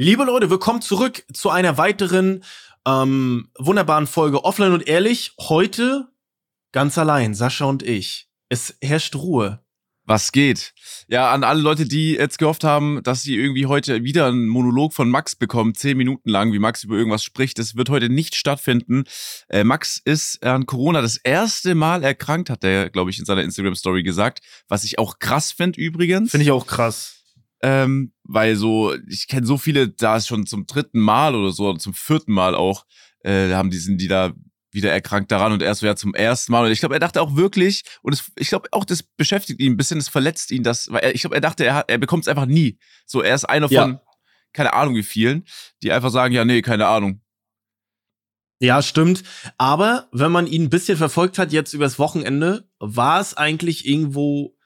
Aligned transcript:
Liebe 0.00 0.22
Leute, 0.22 0.48
willkommen 0.48 0.80
zurück 0.80 1.24
zu 1.32 1.50
einer 1.50 1.76
weiteren 1.76 2.44
ähm, 2.86 3.50
wunderbaren 3.58 4.06
Folge 4.06 4.44
Offline 4.44 4.72
und 4.72 4.86
Ehrlich. 4.86 5.32
Heute 5.40 6.06
ganz 6.70 6.96
allein, 6.98 7.34
Sascha 7.34 7.64
und 7.64 7.82
ich. 7.82 8.28
Es 8.48 8.76
herrscht 8.80 9.16
Ruhe. 9.16 9.58
Was 10.04 10.30
geht? 10.30 10.72
Ja, 11.08 11.32
an 11.32 11.42
alle 11.42 11.60
Leute, 11.60 11.84
die 11.84 12.12
jetzt 12.12 12.38
gehofft 12.38 12.62
haben, 12.62 13.02
dass 13.02 13.24
sie 13.24 13.34
irgendwie 13.34 13.66
heute 13.66 14.04
wieder 14.04 14.28
einen 14.28 14.46
Monolog 14.46 14.94
von 14.94 15.10
Max 15.10 15.34
bekommen, 15.34 15.74
zehn 15.74 15.96
Minuten 15.96 16.30
lang, 16.30 16.52
wie 16.52 16.60
Max 16.60 16.84
über 16.84 16.94
irgendwas 16.94 17.24
spricht. 17.24 17.58
Das 17.58 17.74
wird 17.74 17.90
heute 17.90 18.08
nicht 18.08 18.36
stattfinden. 18.36 19.02
Äh, 19.48 19.64
Max 19.64 20.00
ist 20.04 20.44
an 20.44 20.66
Corona 20.66 21.02
das 21.02 21.16
erste 21.16 21.74
Mal 21.74 22.04
erkrankt, 22.04 22.50
hat 22.50 22.62
er, 22.62 22.88
glaube 22.88 23.10
ich, 23.10 23.18
in 23.18 23.24
seiner 23.24 23.42
Instagram-Story 23.42 24.04
gesagt. 24.04 24.44
Was 24.68 24.84
ich 24.84 25.00
auch 25.00 25.18
krass 25.18 25.50
finde 25.50 25.80
übrigens. 25.80 26.30
Finde 26.30 26.44
ich 26.44 26.52
auch 26.52 26.68
krass. 26.68 27.17
Ähm, 27.60 28.12
weil 28.24 28.54
so, 28.56 28.94
ich 29.08 29.26
kenne 29.26 29.46
so 29.46 29.58
viele, 29.58 29.88
da 29.88 30.16
ist 30.16 30.28
schon 30.28 30.46
zum 30.46 30.66
dritten 30.66 31.00
Mal 31.00 31.34
oder 31.34 31.50
so, 31.50 31.68
oder 31.68 31.78
zum 31.78 31.94
vierten 31.94 32.32
Mal 32.32 32.54
auch, 32.54 32.84
äh, 33.24 33.52
haben 33.52 33.70
die, 33.70 33.78
sind 33.78 34.00
die 34.00 34.08
da 34.08 34.32
wieder 34.70 34.92
erkrankt 34.92 35.32
daran 35.32 35.52
und 35.52 35.62
erst 35.62 35.80
so 35.80 35.86
ja 35.86 35.96
zum 35.96 36.14
ersten 36.14 36.52
Mal. 36.52 36.64
Und 36.66 36.72
ich 36.72 36.80
glaube, 36.80 36.94
er 36.94 37.00
dachte 37.00 37.20
auch 37.20 37.34
wirklich, 37.36 37.82
und 38.02 38.12
es, 38.12 38.30
ich 38.36 38.48
glaube 38.48 38.68
auch, 38.72 38.84
das 38.84 39.02
beschäftigt 39.02 39.60
ihn 39.60 39.72
ein 39.72 39.76
bisschen, 39.76 39.98
das 39.98 40.08
verletzt 40.08 40.50
ihn, 40.50 40.62
das, 40.62 40.90
weil 40.92 41.00
er, 41.00 41.14
ich 41.14 41.22
glaube, 41.22 41.36
er 41.36 41.40
dachte, 41.40 41.64
er, 41.64 41.84
er 41.88 41.98
bekommt 41.98 42.24
es 42.24 42.28
einfach 42.28 42.46
nie. 42.46 42.78
So, 43.06 43.22
er 43.22 43.34
ist 43.34 43.44
einer 43.44 43.68
Ja. 43.70 43.84
von, 43.84 44.00
keine 44.52 44.74
Ahnung 44.74 44.94
wie 44.94 45.02
vielen, 45.02 45.44
die 45.82 45.90
einfach 45.90 46.10
sagen, 46.10 46.34
ja, 46.34 46.44
nee, 46.44 46.62
keine 46.62 46.86
Ahnung. 46.86 47.22
Ja, 48.60 48.82
stimmt. 48.82 49.22
Aber 49.56 50.08
wenn 50.12 50.32
man 50.32 50.46
ihn 50.46 50.64
ein 50.64 50.70
bisschen 50.70 50.98
verfolgt 50.98 51.38
hat 51.38 51.52
jetzt 51.52 51.74
übers 51.74 51.98
Wochenende, 51.98 52.68
war 52.80 53.20
es 53.20 53.36
eigentlich 53.36 53.86
irgendwo 53.86 54.56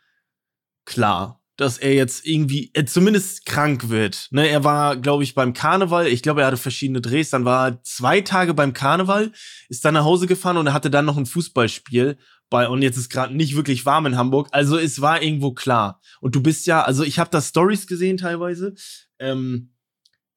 klar, 0.84 1.41
dass 1.62 1.78
er 1.78 1.94
jetzt 1.94 2.26
irgendwie 2.26 2.70
äh, 2.74 2.84
zumindest 2.84 3.46
krank 3.46 3.88
wird. 3.88 4.28
Ne, 4.30 4.48
er 4.48 4.64
war, 4.64 4.96
glaube 4.96 5.24
ich, 5.24 5.34
beim 5.34 5.54
Karneval. 5.54 6.06
Ich 6.06 6.22
glaube, 6.22 6.42
er 6.42 6.48
hatte 6.48 6.56
verschiedene 6.56 7.00
Drehs. 7.00 7.30
Dann 7.30 7.44
war 7.44 7.68
er 7.68 7.82
zwei 7.82 8.20
Tage 8.20 8.54
beim 8.54 8.72
Karneval, 8.72 9.32
ist 9.68 9.84
dann 9.84 9.94
nach 9.94 10.04
Hause 10.04 10.26
gefahren 10.26 10.56
und 10.56 10.66
er 10.66 10.74
hatte 10.74 10.90
dann 10.90 11.06
noch 11.06 11.16
ein 11.16 11.26
Fußballspiel. 11.26 12.18
Bei, 12.50 12.68
und 12.68 12.82
jetzt 12.82 12.98
ist 12.98 13.08
gerade 13.08 13.34
nicht 13.34 13.56
wirklich 13.56 13.86
warm 13.86 14.04
in 14.04 14.16
Hamburg. 14.18 14.48
Also 14.52 14.76
es 14.76 15.00
war 15.00 15.22
irgendwo 15.22 15.52
klar. 15.52 16.00
Und 16.20 16.34
du 16.34 16.42
bist 16.42 16.66
ja, 16.66 16.82
also 16.82 17.02
ich 17.02 17.18
habe 17.18 17.30
da 17.30 17.40
Stories 17.40 17.86
gesehen 17.86 18.18
teilweise. 18.18 18.74
Ähm, 19.18 19.70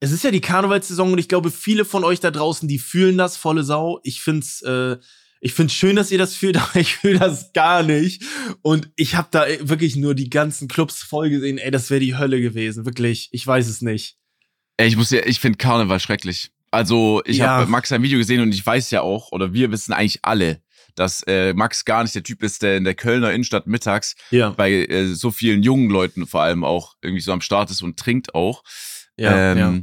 es 0.00 0.12
ist 0.12 0.24
ja 0.24 0.30
die 0.30 0.40
Karnevalssaison 0.40 1.12
und 1.12 1.18
ich 1.18 1.28
glaube, 1.28 1.50
viele 1.50 1.84
von 1.84 2.04
euch 2.04 2.20
da 2.20 2.30
draußen, 2.30 2.68
die 2.68 2.78
fühlen 2.78 3.18
das 3.18 3.36
volle 3.36 3.64
Sau. 3.64 4.00
Ich 4.02 4.22
find's, 4.22 4.62
äh, 4.62 4.96
ich 5.40 5.52
find's 5.54 5.74
schön, 5.74 5.96
dass 5.96 6.10
ihr 6.10 6.18
das 6.18 6.34
fühlt, 6.34 6.56
aber 6.60 6.76
ich 6.80 6.96
fühle 6.96 7.18
das 7.18 7.52
gar 7.52 7.82
nicht. 7.82 8.22
Und 8.62 8.90
ich 8.96 9.14
habe 9.14 9.28
da 9.30 9.46
wirklich 9.60 9.96
nur 9.96 10.14
die 10.14 10.30
ganzen 10.30 10.68
Clubs 10.68 11.02
voll 11.02 11.30
gesehen. 11.30 11.58
Ey, 11.58 11.70
das 11.70 11.90
wäre 11.90 12.00
die 12.00 12.16
Hölle 12.16 12.40
gewesen, 12.40 12.84
wirklich. 12.86 13.28
Ich 13.32 13.46
weiß 13.46 13.68
es 13.68 13.82
nicht. 13.82 14.16
Ey, 14.78 14.88
ich 14.88 14.96
muss 14.96 15.10
ja, 15.10 15.24
ich 15.24 15.40
finde 15.40 15.58
Karneval 15.58 16.00
schrecklich. 16.00 16.50
Also, 16.70 17.22
ich 17.24 17.38
Ja. 17.38 17.48
habe 17.48 17.70
Max 17.70 17.92
ein 17.92 18.02
Video 18.02 18.18
gesehen 18.18 18.40
und 18.42 18.52
ich 18.52 18.64
weiß 18.66 18.90
ja 18.90 19.00
auch, 19.02 19.32
oder 19.32 19.52
wir 19.52 19.70
wissen 19.70 19.92
eigentlich 19.92 20.18
alle, 20.22 20.60
dass 20.94 21.22
äh, 21.26 21.54
Max 21.54 21.84
gar 21.84 22.02
nicht 22.02 22.14
der 22.14 22.22
Typ 22.22 22.42
ist, 22.42 22.62
der 22.62 22.76
in 22.76 22.84
der 22.84 22.94
Kölner 22.94 23.32
Innenstadt 23.32 23.66
mittags 23.66 24.14
Ja, 24.30 24.50
bei 24.50 24.72
äh, 24.72 25.06
so 25.14 25.30
vielen 25.30 25.62
jungen 25.62 25.88
Leuten 25.90 26.26
vor 26.26 26.42
allem 26.42 26.64
auch 26.64 26.94
irgendwie 27.02 27.20
so 27.22 27.32
am 27.32 27.40
Start 27.40 27.70
ist 27.70 27.82
und 27.82 27.98
trinkt 27.98 28.34
auch. 28.34 28.62
ja, 29.16 29.52
ähm, 29.52 29.58
ja. 29.58 29.74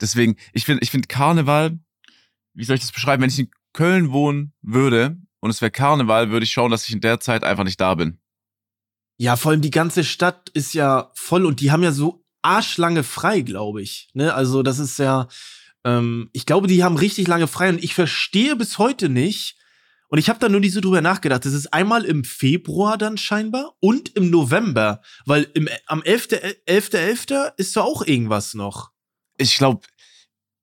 Deswegen, 0.00 0.36
ich 0.52 0.64
finde, 0.64 0.82
ich 0.82 0.90
finde 0.90 1.08
Karneval, 1.08 1.78
wie 2.54 2.64
soll 2.64 2.76
ich 2.76 2.82
das 2.82 2.92
beschreiben? 2.92 3.22
Wenn 3.22 3.30
ich 3.30 3.38
in 3.40 3.50
Köln 3.78 4.10
wohnen 4.10 4.52
würde 4.60 5.16
und 5.38 5.50
es 5.50 5.60
wäre 5.60 5.70
Karneval, 5.70 6.32
würde 6.32 6.42
ich 6.42 6.50
schauen, 6.50 6.72
dass 6.72 6.88
ich 6.88 6.94
in 6.94 7.00
der 7.00 7.20
Zeit 7.20 7.44
einfach 7.44 7.62
nicht 7.62 7.80
da 7.80 7.94
bin. 7.94 8.18
Ja, 9.18 9.36
vor 9.36 9.52
allem 9.52 9.60
die 9.60 9.70
ganze 9.70 10.02
Stadt 10.02 10.48
ist 10.48 10.74
ja 10.74 11.12
voll 11.14 11.46
und 11.46 11.60
die 11.60 11.70
haben 11.70 11.84
ja 11.84 11.92
so 11.92 12.24
arschlange 12.42 13.04
frei, 13.04 13.42
glaube 13.42 13.80
ich. 13.80 14.08
Ne? 14.14 14.34
Also 14.34 14.64
das 14.64 14.80
ist 14.80 14.98
ja, 14.98 15.28
ähm, 15.84 16.28
ich 16.32 16.44
glaube, 16.44 16.66
die 16.66 16.82
haben 16.82 16.96
richtig 16.96 17.28
lange 17.28 17.46
frei 17.46 17.68
und 17.68 17.84
ich 17.84 17.94
verstehe 17.94 18.56
bis 18.56 18.78
heute 18.78 19.08
nicht. 19.08 19.56
Und 20.08 20.18
ich 20.18 20.28
habe 20.28 20.40
da 20.40 20.48
nur 20.48 20.58
nicht 20.58 20.72
so 20.72 20.80
drüber 20.80 21.00
nachgedacht. 21.00 21.44
Das 21.44 21.52
ist 21.52 21.72
einmal 21.72 22.04
im 22.04 22.24
Februar 22.24 22.98
dann 22.98 23.16
scheinbar 23.16 23.76
und 23.78 24.08
im 24.16 24.28
November, 24.28 25.02
weil 25.24 25.44
im, 25.54 25.68
am 25.86 26.00
11.11. 26.00 26.56
11.11. 26.66 27.52
ist 27.58 27.76
da 27.76 27.82
auch 27.82 28.04
irgendwas 28.04 28.54
noch. 28.54 28.90
Ich 29.36 29.56
glaube, 29.56 29.86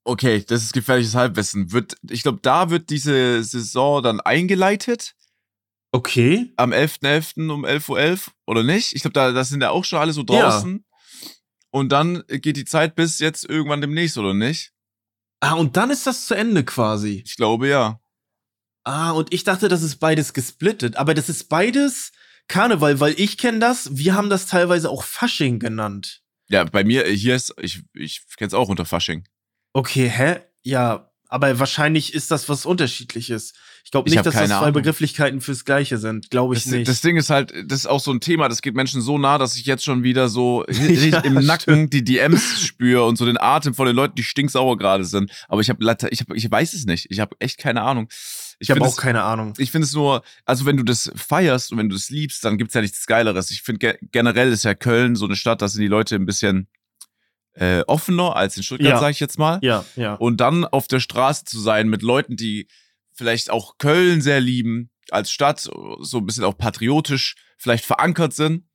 okay, 0.05 0.43
das 0.47 0.63
ist 0.63 0.73
gefährliches 0.73 1.15
Halbwissen. 1.15 1.71
Wird, 1.71 1.95
ich 2.09 2.23
glaube, 2.23 2.39
da 2.41 2.69
wird 2.69 2.89
diese 2.89 3.43
Saison 3.43 4.01
dann 4.01 4.21
eingeleitet 4.21 5.15
Okay. 5.91 6.51
am 6.57 6.71
11.11. 6.71 7.49
um 7.49 7.65
11.11 7.65 7.89
Uhr 7.89 8.33
oder 8.47 8.63
nicht? 8.63 8.93
Ich 8.93 9.01
glaube, 9.01 9.13
da 9.13 9.31
das 9.31 9.49
sind 9.49 9.61
ja 9.61 9.71
auch 9.71 9.85
schon 9.85 9.99
alle 9.99 10.13
so 10.13 10.23
draußen. 10.23 10.85
Und 11.71 11.89
dann 11.89 12.23
geht 12.27 12.57
die 12.57 12.65
Zeit 12.65 12.95
bis 12.95 13.19
jetzt 13.19 13.43
irgendwann 13.43 13.81
demnächst, 13.81 14.17
oder 14.17 14.33
nicht? 14.33 14.71
Ah, 15.41 15.53
und 15.53 15.75
dann 15.77 15.89
ist 15.89 16.07
das 16.07 16.25
zu 16.25 16.33
Ende 16.33 16.63
quasi. 16.63 17.21
Ich 17.25 17.35
glaube 17.35 17.67
ja. 17.67 17.99
Ah, 18.83 19.11
und 19.11 19.33
ich 19.33 19.43
dachte, 19.43 19.67
das 19.67 19.81
ist 19.81 19.97
beides 19.97 20.33
gesplittet. 20.33 20.95
Aber 20.95 21.13
das 21.13 21.27
ist 21.27 21.49
beides 21.49 22.11
Karneval, 22.47 22.99
weil 22.99 23.19
ich 23.19 23.37
kenne 23.37 23.59
das. 23.59 23.95
Wir 23.97 24.15
haben 24.15 24.29
das 24.29 24.45
teilweise 24.47 24.89
auch 24.89 25.03
Fasching 25.03 25.59
genannt. 25.59 26.21
Ja, 26.49 26.63
bei 26.63 26.83
mir, 26.83 27.05
hier 27.07 27.35
ist, 27.35 27.53
ich, 27.59 27.83
ich 27.93 28.21
kenne 28.37 28.47
es 28.47 28.53
auch 28.53 28.69
unter 28.69 28.85
Fasching. 28.85 29.27
Okay, 29.75 30.09
hä? 30.09 30.37
Ja, 30.63 31.11
aber 31.27 31.59
wahrscheinlich 31.59 32.13
ist 32.13 32.31
das 32.31 32.47
was 32.47 32.65
Unterschiedliches. 32.65 33.53
Ich 33.83 33.91
glaube 33.91 34.07
Ich 34.07 34.11
nicht, 34.13 34.19
hab 34.19 34.23
dass 34.25 34.35
das 34.35 34.47
zwei 34.47 34.55
Ahnung. 34.55 34.71
Begrifflichkeiten 34.73 35.41
fürs 35.41 35.65
Gleiche 35.65 35.97
sind. 35.97 36.29
Glaube 36.31 36.55
ich 36.55 36.63
Das, 36.63 36.71
nicht. 36.71 36.87
das 36.87 37.01
Ding 37.01 37.17
ist 37.17 37.29
halt, 37.29 37.51
das 37.67 37.79
ist 37.79 37.85
auch 37.87 37.99
so 37.99 38.11
ein 38.11 38.21
Thema, 38.21 38.47
das 38.47 38.61
geht 38.61 38.73
Menschen 38.73 39.01
so 39.01 39.17
nah, 39.17 39.37
dass 39.37 39.57
ich 39.57 39.65
jetzt 39.65 39.83
schon 39.83 40.01
wieder 40.03 40.29
so 40.29 40.63
Ja, 40.69 41.19
im 41.19 41.33
Nacken 41.33 41.59
stimmt. 41.89 41.93
die 41.93 42.03
DMs 42.05 42.61
spüre 42.61 43.03
und 43.05 43.17
so 43.17 43.25
den 43.25 43.37
Atem 43.37 43.73
von 43.73 43.85
den 43.85 43.95
Leuten, 43.95 44.15
die 44.15 44.23
stinksauer 44.23 44.77
gerade 44.77 45.03
sind. 45.03 45.29
Aber 45.49 45.59
ich 45.61 45.69
habe 45.69 45.83
ich 46.09 46.21
hab, 46.21 46.33
ich 46.33 46.49
weiß 46.49 46.73
es 46.73 46.85
nicht. 46.85 47.07
Ich 47.09 47.19
habe 47.19 47.35
echt 47.39 47.57
keine 47.57 47.81
Ahnung. 47.81 48.07
ich 48.59 48.69
habe 48.69 48.79
find 48.79 48.87
auch 48.87 48.93
es- 48.93 48.97
keine 48.97 49.23
Ahnung. 49.23 49.53
Ich 49.57 49.71
finde 49.71 49.85
es 49.87 49.93
nur, 49.93 50.23
also 50.45 50.65
wenn 50.65 50.77
du 50.77 50.83
das 50.83 51.11
feierst 51.15 51.71
und 51.73 51.77
wenn 51.79 51.89
du 51.89 51.95
das 51.95 52.09
liebst, 52.09 52.45
dann 52.45 52.57
gibt's 52.57 52.73
ja 52.75 52.81
nichts 52.81 53.05
Geileres. 53.05 53.51
Ich 53.51 53.61
finde 53.61 53.79
ge 53.79 53.97
generell 54.11 54.51
ist 54.53 54.63
ja 54.63 54.73
Köln 54.73 55.15
so 55.17 55.25
eine 55.25 55.35
Stadt, 55.35 55.61
da 55.61 55.67
sind 55.67 55.81
die 55.81 55.87
Leute 55.89 56.15
ein 56.15 56.25
bisschen 56.25 56.67
äh, 57.55 57.81
offener 57.87 58.35
als 58.35 58.57
in 58.57 58.63
Stuttgart, 58.63 58.89
Ja. 58.89 58.99
sage 58.99 59.11
ich 59.11 59.19
jetzt 59.19 59.39
mal. 59.39 59.59
Ja, 59.61 59.83
ja. 59.95 60.13
Und 60.15 60.37
dann 60.41 60.65
auf 60.65 60.87
der 60.87 60.99
Straße 60.99 61.45
zu 61.45 61.59
sein 61.59 61.87
mit 61.89 62.01
Leuten, 62.01 62.35
die 62.35 62.67
vielleicht 63.13 63.49
auch 63.49 63.77
Köln 63.77 64.21
sehr 64.21 64.41
lieben, 64.41 64.89
als 65.11 65.31
Stadt, 65.31 65.59
so 65.59 66.17
ein 66.17 66.25
bisschen 66.25 66.43
auch 66.43 66.57
patriotisch 66.57 67.35
vielleicht 67.57 67.85
verankert 67.85 68.33
sind, 68.33 68.65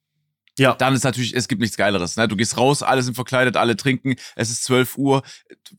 Ja. 0.59 0.75
dann 0.75 0.95
ist 0.95 1.05
natürlich, 1.05 1.35
es 1.35 1.49
gibt 1.49 1.61
nichts 1.61 1.77
Geileres. 1.77 2.17
Ne? 2.17 2.27
Du 2.29 2.37
gehst 2.37 2.57
raus, 2.57 2.83
alle 2.83 3.03
sind 3.03 3.15
verkleidet, 3.15 3.57
alle 3.57 3.77
trinken, 3.77 4.15
es 4.37 4.51
ist 4.51 4.65
12 4.65 4.97
Uhr. 4.97 5.23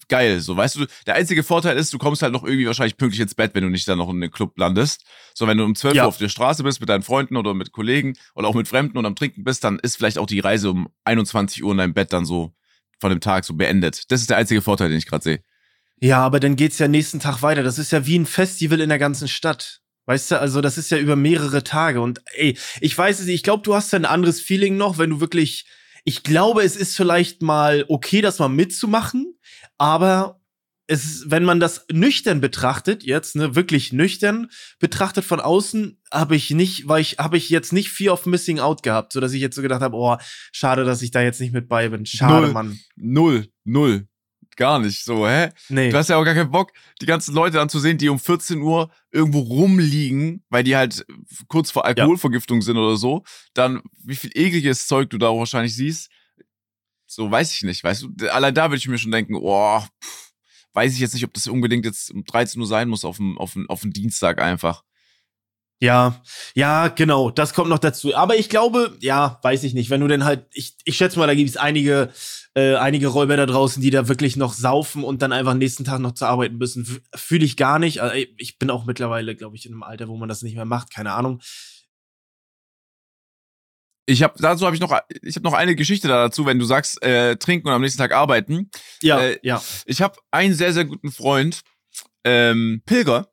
Geil, 0.07 0.40
so 0.41 0.56
weißt 0.56 0.75
du, 0.75 0.85
der 1.07 1.16
einzige 1.16 1.44
Vorteil 1.44 1.78
ist, 1.78 1.94
du 1.94 1.97
kommst 1.97 2.22
halt 2.22 2.34
noch 2.34 2.44
irgendwie 2.44 2.67
wahrscheinlich 2.67 2.97
pünktlich 2.97 3.22
ins 3.22 3.34
Bett, 3.35 3.51
wenn 3.56 3.63
du 3.63 3.69
nicht 3.69 3.88
dann 3.88 3.97
noch 3.97 4.09
in 4.09 4.22
den 4.22 4.29
Club 4.31 4.57
landest. 4.57 5.06
So, 5.34 5.47
wenn 5.47 5.57
du 5.57 5.63
um 5.63 5.73
12 5.75 5.95
Ja. 5.95 6.03
Uhr 6.03 6.09
auf 6.09 6.17
der 6.17 6.29
Straße 6.29 6.63
bist 6.63 6.79
mit 6.79 6.90
deinen 6.90 7.03
Freunden 7.03 7.38
oder 7.38 7.53
mit 7.53 7.72
Kollegen 7.72 8.13
oder 8.35 8.47
auch 8.47 8.56
mit 8.56 8.67
Fremden 8.67 8.97
und 8.97 9.06
am 9.06 9.16
Trinken 9.16 9.44
bist, 9.44 9.63
dann 9.63 9.79
ist 9.79 9.95
vielleicht 9.97 10.17
auch 10.17 10.25
die 10.28 10.40
Reise 10.40 10.69
um 10.72 10.90
21 11.06 11.63
Uhr 11.63 11.72
in 11.72 11.78
deinem 11.78 11.94
Bett 11.94 12.11
dann 12.13 12.25
so 12.25 12.53
von 13.01 13.09
dem 13.09 13.19
Tag 13.19 13.44
so 13.44 13.56
beendet. 13.56 14.09
Das 14.12 14.22
ist 14.22 14.29
der 14.29 14.38
einzige 14.38 14.62
Vorteil, 14.62 14.89
den 14.89 14.97
ich 14.97 15.07
gerade 15.07 15.23
sehe. 15.23 15.44
Ja, 16.00 16.19
aber 16.19 16.39
dann 16.39 16.56
geht's 16.56 16.79
ja 16.79 16.88
nächsten 16.88 17.19
Tag 17.19 17.41
weiter. 17.41 17.63
Das 17.63 17.78
ist 17.78 17.91
ja 17.91 18.06
wie 18.06 18.17
ein 18.17 18.25
Festival 18.25 18.79
in 18.79 18.89
der 18.89 19.00
ganzen 19.00 19.28
Stadt. 19.28 19.81
Weißt 20.06 20.31
du, 20.31 20.39
also 20.39 20.62
das 20.62 20.78
ist 20.78 20.89
ja 20.89 20.97
über 20.97 21.16
mehrere 21.16 21.63
Tage. 21.63 22.01
Und 22.01 22.22
ey, 22.34 22.57
ich 22.79 22.97
weiß 22.97 23.19
es 23.19 23.25
nicht, 23.25 23.35
ich 23.35 23.44
glaube, 23.44 23.63
du 23.63 23.75
hast 23.75 23.91
ja 23.91 24.00
ein 24.00 24.06
anderes 24.06 24.41
Feeling 24.41 24.78
noch, 24.78 24.97
wenn 24.97 25.09
du 25.09 25.19
wirklich. 25.19 25.66
Ich 26.03 26.23
glaube, 26.23 26.63
es 26.63 26.75
ist 26.75 26.97
vielleicht 26.97 27.44
mal 27.44 27.85
okay, 27.88 28.22
das 28.22 28.40
mal 28.40 28.50
mitzumachen, 28.50 29.38
aber 29.78 30.41
es, 30.91 31.24
wenn 31.31 31.46
man 31.46 31.62
das 31.62 31.85
nüchtern 31.90 32.41
betrachtet, 32.41 33.03
jetzt, 33.03 33.38
ne, 33.38 33.56
wirklich 33.56 33.94
nüchtern 33.94 34.50
betrachtet 34.78 35.24
von 35.24 35.40
außen, 35.40 36.02
habe 36.12 36.35
ich 36.35 36.50
nicht, 36.50 36.90
weil 36.90 37.00
ich, 37.00 37.18
habe 37.18 37.38
ich 37.38 37.50
jetzt 37.50 37.72
nicht 37.72 37.91
Fear 37.91 38.13
of 38.13 38.25
Missing 38.25 38.59
Out 38.59 38.84
gehabt, 38.84 39.13
so 39.13 39.22
dass 39.22 39.31
ich 39.31 39.40
jetzt 39.40 39.56
so 39.56 39.62
gedacht 39.62 39.81
habe, 39.81 39.96
oh, 39.96 40.18
schade, 40.52 40.84
dass 40.84 41.02
ich 41.02 41.12
da 41.12 41.22
jetzt 41.22 41.40
nicht 41.40 41.53
mit 41.53 41.70
bei 41.70 41.88
bin. 41.88 42.05
Schade, 42.05 42.47
Null. 42.47 42.52
Mann. 42.52 42.79
Null, 42.97 43.47
null. 43.64 44.08
Gar 44.58 44.79
nicht. 44.79 45.05
So, 45.05 45.26
hä? 45.26 45.52
Nee. 45.70 45.91
Du 45.91 45.97
hast 45.97 46.09
ja 46.09 46.17
auch 46.17 46.26
gar 46.26 46.35
keinen 46.35 46.52
Bock, 46.52 46.73
die 47.02 47.05
ganzen 47.05 47.34
Leute 47.34 47.55
dann 47.55 47.70
zu 47.70 47.79
sehen, 47.79 47.97
die 47.97 48.09
um 48.09 48.20
14 48.20 48.59
Uhr 48.61 48.91
irgendwo 49.09 49.40
rumliegen, 49.40 50.43
weil 50.49 50.66
die 50.66 50.76
halt 50.76 51.05
kurz 51.47 51.72
vor 51.72 51.85
Alkoholvergiftung 51.85 52.61
sind 52.61 52.76
oder 52.76 52.97
so. 52.97 53.23
Dann, 53.53 53.82
wie 54.03 54.17
viel 54.17 54.32
ekliges 54.34 54.88
Zeug 54.88 55.09
du 55.09 55.17
da 55.17 55.28
wahrscheinlich 55.28 55.73
siehst. 55.73 56.11
So, 57.08 57.32
weiß 57.32 57.53
ich 57.53 57.61
nicht. 57.61 57.82
Weißt 57.82 58.03
du, 58.03 58.29
allein 58.29 58.53
da 58.53 58.70
würde 58.70 58.78
ich 58.78 58.90
mir 58.90 58.97
schon 58.97 59.11
denken, 59.11 59.35
oh, 59.40 59.79
pff, 59.79 60.30
weiß 60.73 60.94
ich 60.94 61.00
jetzt 61.00 61.14
nicht, 61.14 61.26
ob 61.26 61.34
das 61.34 61.47
unbedingt 61.47 61.85
jetzt 61.85 62.12
um 62.12 62.23
13 62.23 62.62
Uhr 62.62 62.68
sein 62.68 62.90
muss 62.90 63.06
auf 63.06 63.18
dem, 63.18 63.38
auf 63.38 63.53
dem, 63.53 63.70
auf 63.70 63.82
dem 63.82 63.94
Dienstag 63.94 64.41
einfach. 64.41 64.84
Ja, 65.84 66.22
ja, 66.53 66.90
genau, 66.90 67.32
das 67.32 67.56
kommt 67.56 67.70
noch 67.70 67.79
dazu. 67.79 68.16
Aber 68.16 68.38
ich 68.38 68.50
glaube, 68.50 68.96
ja, 69.00 69.40
weiß 69.41 69.64
ich 69.64 69.73
nicht, 69.73 69.90
wenn 69.90 70.02
du 70.02 70.08
denn 70.08 70.23
halt, 70.23 70.46
ich, 70.53 70.76
ich 70.85 70.96
schätze 70.96 71.18
mal, 71.18 71.26
da 71.26 71.34
gibt 71.34 71.50
es 71.50 71.58
einige, 71.58 72.12
äh, 72.53 72.76
einige 72.76 73.08
Räuber 73.08 73.35
da 73.35 73.47
draußen, 73.47 73.82
die 73.82 73.90
da 73.90 74.08
wirklich 74.08 74.38
noch 74.38 74.53
saufen 74.53 75.03
und 75.03 75.23
dann 75.23 75.32
einfach 75.32 75.56
nächsten 75.56 75.84
Tag 75.84 76.00
noch 76.00 76.12
zur 76.12 76.28
Arbeit 76.28 76.53
müssen. 76.53 77.02
Fühle 77.16 77.46
ich 77.46 77.58
gar 77.58 77.79
nicht. 77.79 78.00
Also, 78.00 78.16
ich 78.38 78.59
bin 78.59 78.70
auch 78.70 78.85
mittlerweile, 78.85 79.35
glaube 79.35 79.56
ich, 79.56 79.66
in 79.66 79.72
einem 79.72 79.82
Alter, 79.82 80.08
wo 80.08 80.17
man 80.17 80.29
das 80.29 80.44
nicht 80.44 80.56
mehr 80.56 80.66
macht, 80.66 80.94
keine 80.94 81.14
Ahnung. 81.14 81.41
Ich 84.11 84.23
habe 84.23 84.34
dazu 84.40 84.66
habe 84.66 84.75
ich 84.75 84.81
noch 84.81 84.97
ich 85.22 85.35
habe 85.35 85.43
noch 85.46 85.53
eine 85.53 85.75
Geschichte 85.75 86.08
dazu, 86.08 86.46
wenn 86.46 86.59
du 86.59 86.66
sagst 86.66 87.02
äh, 87.03 87.35
trinken 87.37 87.67
und 87.67 87.73
am 87.73 87.81
nächsten 87.81 87.99
Tag 87.99 88.11
arbeiten. 88.13 88.69
Ja, 89.02 89.19
Äh, 89.22 89.40
ja. 89.41 89.61
Ich 89.85 90.02
habe 90.02 90.17
einen 90.31 90.53
sehr 90.53 90.73
sehr 90.73 90.85
guten 90.85 91.11
Freund, 91.11 91.61
ähm, 92.23 92.81
Pilger. 92.85 93.28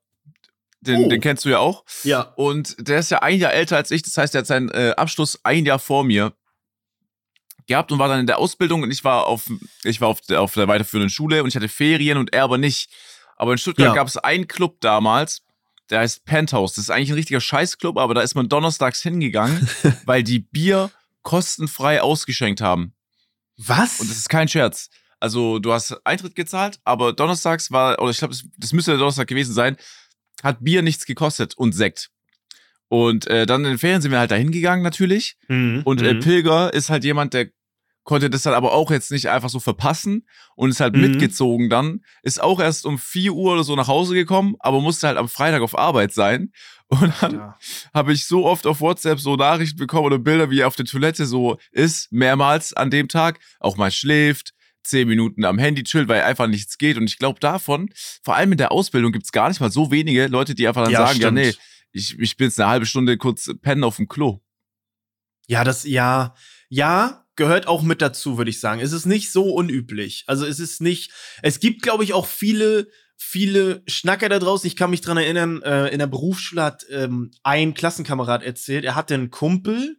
Den, 0.81 1.05
Oh. 1.05 1.09
den 1.09 1.21
kennst 1.21 1.45
du 1.45 1.49
ja 1.49 1.59
auch. 1.59 1.85
Ja. 2.05 2.21
Und 2.37 2.77
der 2.79 3.01
ist 3.01 3.11
ja 3.11 3.19
ein 3.23 3.39
Jahr 3.41 3.53
älter 3.53 3.77
als 3.77 3.91
ich. 3.91 4.03
Das 4.03 4.17
heißt, 4.17 4.35
er 4.37 4.41
hat 4.41 4.47
seinen 4.47 4.69
äh, 4.71 4.95
Abschluss 4.97 5.41
ein 5.43 5.67
Jahr 5.67 5.81
vor 5.81 6.05
mir 6.05 6.33
gehabt 7.67 7.91
und 7.91 7.99
war 7.99 8.07
dann 8.09 8.21
in 8.21 8.27
der 8.29 8.39
Ausbildung 8.39 8.83
und 8.85 8.91
ich 8.93 9.03
war 9.05 9.27
auf 9.27 9.51
ich 9.83 10.01
war 10.01 10.09
auf 10.09 10.21
der, 10.23 10.41
auf 10.41 10.55
der 10.55 10.69
weiterführenden 10.69 11.11
Schule 11.11 11.43
und 11.43 11.49
ich 11.49 11.57
hatte 11.57 11.69
Ferien 11.69 12.17
und 12.19 12.33
er 12.33 12.45
aber 12.45 12.59
nicht. 12.59 12.91
Aber 13.37 13.53
in 13.53 13.59
Stuttgart 13.59 13.89
Ja. 13.89 13.95
gab 13.95 14.07
es 14.07 14.17
einen 14.17 14.47
Club 14.47 14.81
damals, 14.81 15.43
der 15.91 16.01
heißt 16.01 16.25
Penthouse. 16.25 16.75
Das 16.75 16.85
ist 16.85 16.91
eigentlich 16.91 17.11
ein 17.11 17.17
richtiger 17.17 17.41
Scheißclub, 17.41 17.99
aber 17.99 18.15
da 18.15 18.21
ist 18.21 18.35
man 18.35 18.49
donnerstags 18.49 19.03
hingegangen, 19.03 19.69
weil 20.05 20.23
die 20.23 20.41
Bier 20.41 20.91
kostenfrei 21.23 22.01
ausgeschenkt 22.01 22.61
haben. 22.61 22.95
Was? 23.57 24.01
Und 24.01 24.11
das 24.11 24.19
ist 24.19 24.29
kein 24.29 24.49
Scherz. 24.49 24.91
Also 25.21 25.59
du 25.59 25.73
hast 25.73 25.97
Eintritt 26.05 26.35
gezahlt, 26.35 26.79
aber 26.85 27.13
donnerstags 27.13 27.71
war, 27.71 28.01
oder 28.01 28.11
ich 28.11 28.19
glaube, 28.19 28.35
das, 28.35 28.45
das 28.57 28.73
müsste 28.73 28.93
der 28.93 28.99
Donnerstag 28.99 29.27
gewesen 29.27 29.53
sein, 29.53 29.77
hat 30.43 30.59
Bier 30.63 30.83
nichts 30.83 31.07
gekostet 31.07 31.57
und 31.57 31.73
Sekt. 31.73 32.11
Und 32.89 33.27
äh, 33.27 33.45
dann 33.45 33.65
in 33.65 33.73
den 33.73 33.79
Ferien 33.79 34.01
sind 34.01 34.13
wir 34.13 34.19
halt 34.19 34.31
da 34.31 34.37
hingegangen 34.37 34.83
natürlich. 34.83 35.37
Mhm, 35.49 35.83
Und 35.85 36.01
äh, 36.03 36.15
mhm. 36.15 36.21
Pilger 36.21 36.73
ist 36.73 36.89
halt 36.89 37.05
jemand, 37.05 37.35
der 37.35 37.49
konnte 38.09 38.31
das 38.31 38.41
dann 38.41 38.55
aber 38.55 38.73
auch 38.73 38.91
jetzt 38.91 39.11
nicht 39.11 39.29
einfach 39.29 39.51
so 39.51 39.61
verpassen 39.61 40.27
und 40.57 40.71
ist 40.71 40.81
halt 40.81 40.95
Mhm. 40.95 41.03
mitgezogen 41.03 41.69
dann. 41.69 42.01
Ist 42.23 42.43
auch 42.43 42.59
erst 42.59 42.87
um 42.87 42.99
4 42.99 43.35
Uhr 43.35 43.53
oder 43.53 43.65
so 43.65 43.77
nach 43.77 43.87
Hause 43.87 44.15
gekommen, 44.15 44.57
aber 44.61 44.81
musste 44.81 45.09
halt 45.09 45.19
am 45.19 45.29
Freitag 45.29 45.61
auf 45.61 45.77
Arbeit 45.79 46.15
sein. 46.15 46.51
Und 46.89 47.13
dann 47.21 47.35
Ja. 47.35 47.59
habe 47.93 48.15
ich 48.15 48.25
so 48.25 48.47
oft 48.47 48.67
auf 48.67 48.81
WhatsApp 48.81 49.21
so 49.21 49.37
Nachrichten 49.37 49.77
bekommen 49.77 50.07
oder 50.07 50.19
Bilder, 50.19 50.49
wie 50.49 50.61
er 50.61 50.69
auf 50.69 50.75
der 50.77 50.87
Toilette 50.87 51.27
so 51.27 51.59
ist, 51.71 52.11
mehrmals 52.11 52.73
an 52.73 52.91
dem 52.91 53.09
Tag, 53.09 53.41
auch 53.61 53.77
mal 53.77 53.91
schläft, 53.91 54.55
zehn 54.85 55.07
Minuten 55.07 55.45
am 55.45 55.59
Handy 55.59 55.83
chillt, 55.83 56.09
weil 56.09 56.23
einfach 56.23 56.47
nichts 56.47 56.79
geht. 56.79 56.97
Und 56.97 57.05
ich 57.11 57.19
glaube 57.19 57.41
davon, 57.41 57.91
vor 58.25 58.37
allem 58.37 58.53
in 58.53 58.59
der 58.59 58.73
Ausbildung 58.73 59.13
gibt 59.13 59.27
es 59.27 59.33
gar 59.33 59.51
nicht 59.51 59.61
mal 59.61 59.71
so 59.71 59.91
wenige 59.91 60.29
Leute, 60.29 60.55
die 60.55 60.67
einfach 60.67 60.83
dann 60.83 60.93
Ja, 60.93 61.01
sagen, 61.07 61.21
ja 61.21 61.31
stimmt. 61.31 61.39
nee, 61.39 61.55
ich, 61.93 62.19
ich 62.19 62.39
bin 62.39 62.47
jetzt 62.47 62.59
eine 62.59 62.71
halbe 62.71 62.87
Stunde 62.87 63.19
kurz 63.19 63.51
pennen 63.61 63.85
auf 63.85 63.97
dem 63.97 64.09
Klo. 64.09 64.41
Ja, 65.47 65.63
das, 65.65 65.85
ja, 65.85 66.35
ja, 66.69 67.25
gehört 67.37 67.67
auch 67.67 67.83
mit 67.83 68.03
dazu, 68.03 68.37
würde 68.37 68.51
ich 68.51 68.61
sagen. 68.61 68.81
Es 68.81 68.93
ist 68.93 69.07
nicht 69.07 69.31
so 69.31 69.55
unüblich. 69.55 70.25
Also 70.27 70.45
es 70.45 70.59
ist 70.59 70.81
nicht, 70.81 71.13
es 71.43 71.61
gibt, 71.61 71.83
glaube 71.83 72.05
ich, 72.05 72.13
auch 72.13 72.27
viele, 72.27 72.89
viele 73.17 73.83
Schnacker 73.87 74.29
da 74.29 74.39
draußen. 74.39 74.67
Ich 74.67 74.77
kann 74.77 74.91
mich 74.91 75.01
dran 75.01 75.17
erinnern, 75.17 75.63
äh, 75.63 75.89
in 75.89 76.01
der 76.01 76.09
Berufsschule 76.09 76.63
hat 76.63 76.85
ähm, 76.91 77.31
ein 77.43 77.75
Klassenkamerad 77.75 78.43
erzählt, 78.43 78.85
er 78.85 78.97
hatte 78.97 79.15
einen 79.15 79.31
Kumpel, 79.31 79.99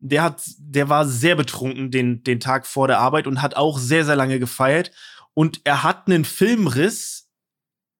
der 0.00 0.22
hat, 0.22 0.42
der 0.58 0.88
war 0.88 1.06
sehr 1.06 1.36
betrunken 1.36 1.90
den, 1.90 2.22
den 2.24 2.40
Tag 2.40 2.66
vor 2.66 2.88
der 2.88 2.98
Arbeit 2.98 3.26
und 3.26 3.40
hat 3.40 3.56
auch 3.56 3.78
sehr, 3.78 4.04
sehr 4.04 4.16
lange 4.16 4.38
gefeiert. 4.38 4.90
Und 5.32 5.62
er 5.64 5.82
hat 5.82 6.06
einen 6.06 6.24
Filmriss, 6.24 7.23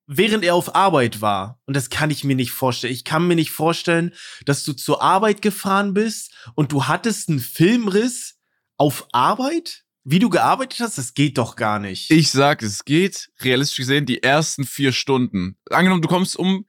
während 0.07 0.45
er 0.45 0.55
auf 0.55 0.75
Arbeit 0.75 1.21
war. 1.21 1.61
Und 1.67 1.75
das 1.75 1.91
kann 1.91 2.11
ich 2.11 2.25
mir 2.25 2.37
nicht 2.37 2.51
vorstellen. 2.53 2.93
Ich 2.93 3.05
kann 3.05 3.27
mir 3.27 3.37
nicht 3.37 3.51
vorstellen, 3.51 4.13
dass 4.45 4.65
du 4.65 4.73
zur 4.73 5.03
Arbeit 5.03 5.43
gefahren 5.43 5.95
bist 5.95 6.33
und 6.55 6.73
du 6.73 6.87
hattest 6.87 7.29
einen 7.29 7.41
Filmriss 7.41 8.37
auf 8.77 9.07
Arbeit? 9.13 9.83
Wie 10.07 10.19
du 10.19 10.29
gearbeitet 10.29 10.81
hast, 10.81 10.99
das 10.99 11.15
geht 11.15 11.39
doch 11.39 11.57
gar 11.57 11.79
nicht. 11.79 12.11
Ich 12.11 12.31
sag, 12.31 12.63
es 12.63 12.85
geht, 12.85 13.31
realistisch 13.41 13.79
gesehen, 13.79 14.05
die 14.05 14.23
ersten 14.23 14.65
vier 14.65 14.93
Stunden. 14.93 15.57
Angenommen, 15.71 16.03
du 16.03 16.09
kommst 16.09 16.37
um 16.37 16.67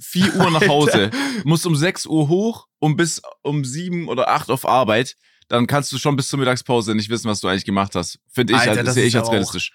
4 0.00 0.36
Uhr 0.36 0.50
nach 0.50 0.66
Hause, 0.66 1.10
musst 1.44 1.66
um 1.66 1.76
6 1.76 2.06
Uhr 2.06 2.28
hoch 2.28 2.68
und 2.78 2.96
bis 2.96 3.20
um 3.42 3.66
7 3.66 4.08
oder 4.08 4.28
8 4.28 4.48
auf 4.50 4.66
Arbeit, 4.66 5.16
dann 5.48 5.66
kannst 5.66 5.92
du 5.92 5.98
schon 5.98 6.16
bis 6.16 6.28
zur 6.28 6.38
Mittagspause 6.38 6.94
nicht 6.94 7.10
wissen, 7.10 7.28
was 7.28 7.40
du 7.40 7.48
eigentlich 7.48 7.66
gemacht 7.66 7.94
hast. 7.94 8.18
Finde 8.32 8.54
ich, 8.54 8.58
Alter, 8.60 8.78
als, 8.78 8.86
das 8.86 8.94
sehe 8.94 9.04
ich 9.04 9.14
als 9.16 9.24
aber 9.24 9.28
auch- 9.28 9.32
realistisch. 9.34 9.72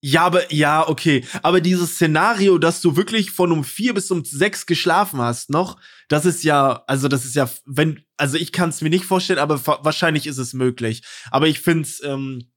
Ja, 0.00 0.22
aber 0.26 0.52
ja, 0.52 0.88
okay. 0.88 1.24
Aber 1.42 1.60
dieses 1.60 1.94
Szenario, 1.94 2.58
dass 2.58 2.80
du 2.80 2.96
wirklich 2.96 3.32
von 3.32 3.50
um 3.50 3.64
vier 3.64 3.94
bis 3.94 4.10
um 4.12 4.24
sechs 4.24 4.64
geschlafen 4.66 5.20
hast 5.20 5.50
noch, 5.50 5.76
das 6.08 6.24
ist 6.24 6.44
ja, 6.44 6.84
also 6.86 7.08
das 7.08 7.24
ist 7.24 7.34
ja, 7.34 7.50
wenn, 7.66 8.04
also 8.16 8.36
ich 8.36 8.52
kann 8.52 8.70
es 8.70 8.80
mir 8.80 8.90
nicht 8.90 9.04
vorstellen, 9.04 9.40
aber 9.40 9.66
wa- 9.66 9.80
wahrscheinlich 9.82 10.26
ist 10.28 10.38
es 10.38 10.52
möglich. 10.54 11.02
Aber 11.32 11.48
ich 11.48 11.60
find's, 11.60 12.00
ähm, 12.04 12.52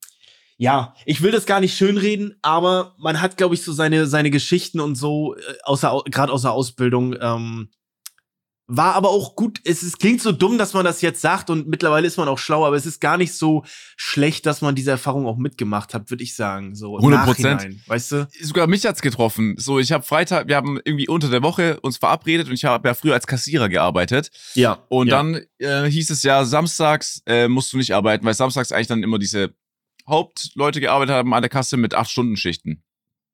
ja, 0.57 0.93
ich 1.07 1.23
will 1.23 1.31
das 1.31 1.47
gar 1.47 1.59
nicht 1.59 1.75
schönreden, 1.75 2.35
aber 2.43 2.95
man 2.99 3.19
hat, 3.21 3.37
glaube 3.37 3.55
ich, 3.55 3.63
so 3.63 3.73
seine 3.73 4.05
seine 4.05 4.29
Geschichten 4.29 4.79
und 4.79 4.93
so 4.95 5.35
äh, 5.35 5.39
außer 5.63 6.03
gerade 6.11 6.31
der 6.39 6.51
Ausbildung. 6.51 7.15
Ähm, 7.19 7.71
war 8.73 8.95
aber 8.95 9.09
auch 9.09 9.35
gut. 9.35 9.59
Es 9.65 9.83
ist, 9.83 9.99
klingt 9.99 10.21
so 10.21 10.31
dumm, 10.31 10.57
dass 10.57 10.73
man 10.73 10.85
das 10.85 11.01
jetzt 11.01 11.19
sagt 11.19 11.49
und 11.49 11.67
mittlerweile 11.67 12.07
ist 12.07 12.15
man 12.15 12.29
auch 12.29 12.37
schlauer, 12.37 12.67
aber 12.67 12.77
es 12.77 12.85
ist 12.85 13.01
gar 13.01 13.17
nicht 13.17 13.33
so 13.33 13.65
schlecht, 13.97 14.45
dass 14.45 14.61
man 14.61 14.75
diese 14.75 14.91
Erfahrung 14.91 15.25
auch 15.25 15.37
mitgemacht 15.37 15.93
hat, 15.93 16.09
würde 16.09 16.23
ich 16.23 16.35
sagen. 16.35 16.73
So 16.73 16.97
im 16.97 17.03
100%. 17.03 17.09
Nachhinein, 17.09 17.81
Weißt 17.87 18.13
du? 18.13 18.27
Sogar 18.41 18.67
mich 18.67 18.85
hat's 18.85 19.01
getroffen. 19.01 19.55
So, 19.57 19.77
ich 19.77 19.91
habe 19.91 20.05
Freitag, 20.05 20.47
wir 20.47 20.55
haben 20.55 20.79
irgendwie 20.85 21.09
unter 21.09 21.29
der 21.29 21.43
Woche 21.43 21.81
uns 21.81 21.97
verabredet 21.97 22.47
und 22.47 22.53
ich 22.53 22.63
habe 22.63 22.87
ja 22.87 22.93
früher 22.93 23.13
als 23.13 23.27
Kassierer 23.27 23.67
gearbeitet. 23.67 24.31
Ja. 24.53 24.85
Und 24.87 25.07
ja. 25.07 25.17
dann 25.17 25.41
äh, 25.57 25.89
hieß 25.91 26.09
es 26.09 26.23
ja, 26.23 26.45
samstags 26.45 27.21
äh, 27.25 27.49
musst 27.49 27.73
du 27.73 27.77
nicht 27.77 27.93
arbeiten, 27.93 28.25
weil 28.25 28.33
samstags 28.33 28.71
eigentlich 28.71 28.87
dann 28.87 29.03
immer 29.03 29.19
diese 29.19 29.53
Hauptleute 30.07 30.79
gearbeitet 30.79 31.13
haben 31.13 31.33
an 31.33 31.41
der 31.41 31.49
Kasse 31.49 31.75
mit 31.75 31.93
acht 31.93 32.09
Stunden 32.09 32.37
Schichten. 32.37 32.83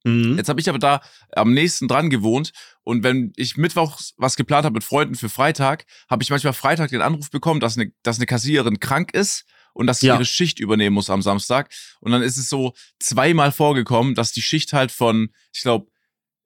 Mhm. 0.07 0.37
Jetzt 0.37 0.49
habe 0.49 0.59
ich 0.59 0.69
aber 0.69 0.79
da 0.79 1.01
am 1.33 1.53
nächsten 1.53 1.87
dran 1.87 2.09
gewohnt 2.09 2.51
und 2.83 3.03
wenn 3.03 3.33
ich 3.35 3.57
mittwochs 3.57 4.13
was 4.17 4.35
geplant 4.35 4.65
habe 4.65 4.73
mit 4.73 4.83
Freunden 4.83 5.15
für 5.15 5.29
Freitag, 5.29 5.85
habe 6.09 6.23
ich 6.23 6.29
manchmal 6.29 6.53
Freitag 6.53 6.89
den 6.89 7.01
Anruf 7.01 7.29
bekommen, 7.29 7.59
dass 7.59 7.77
eine, 7.77 7.91
dass 8.03 8.17
eine 8.17 8.25
Kassiererin 8.25 8.79
krank 8.79 9.13
ist 9.13 9.45
und 9.73 9.87
dass 9.87 9.99
sie 9.99 10.07
Ja. 10.07 10.15
ihre 10.15 10.25
Schicht 10.25 10.59
übernehmen 10.59 10.93
muss 10.95 11.09
am 11.09 11.21
Samstag. 11.21 11.71
Und 11.99 12.11
dann 12.11 12.21
ist 12.21 12.37
es 12.37 12.49
so 12.49 12.73
zweimal 12.99 13.51
vorgekommen, 13.51 14.15
dass 14.15 14.31
die 14.31 14.41
Schicht 14.41 14.73
halt 14.73 14.91
von, 14.91 15.29
ich 15.53 15.61
glaube, 15.61 15.87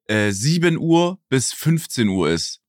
äh, 0.08 0.32
7 0.32 0.76
Uhr 0.78 1.18
bis 1.28 1.52
15 1.52 2.08
Uhr 2.08 2.28
ist. 2.30 2.60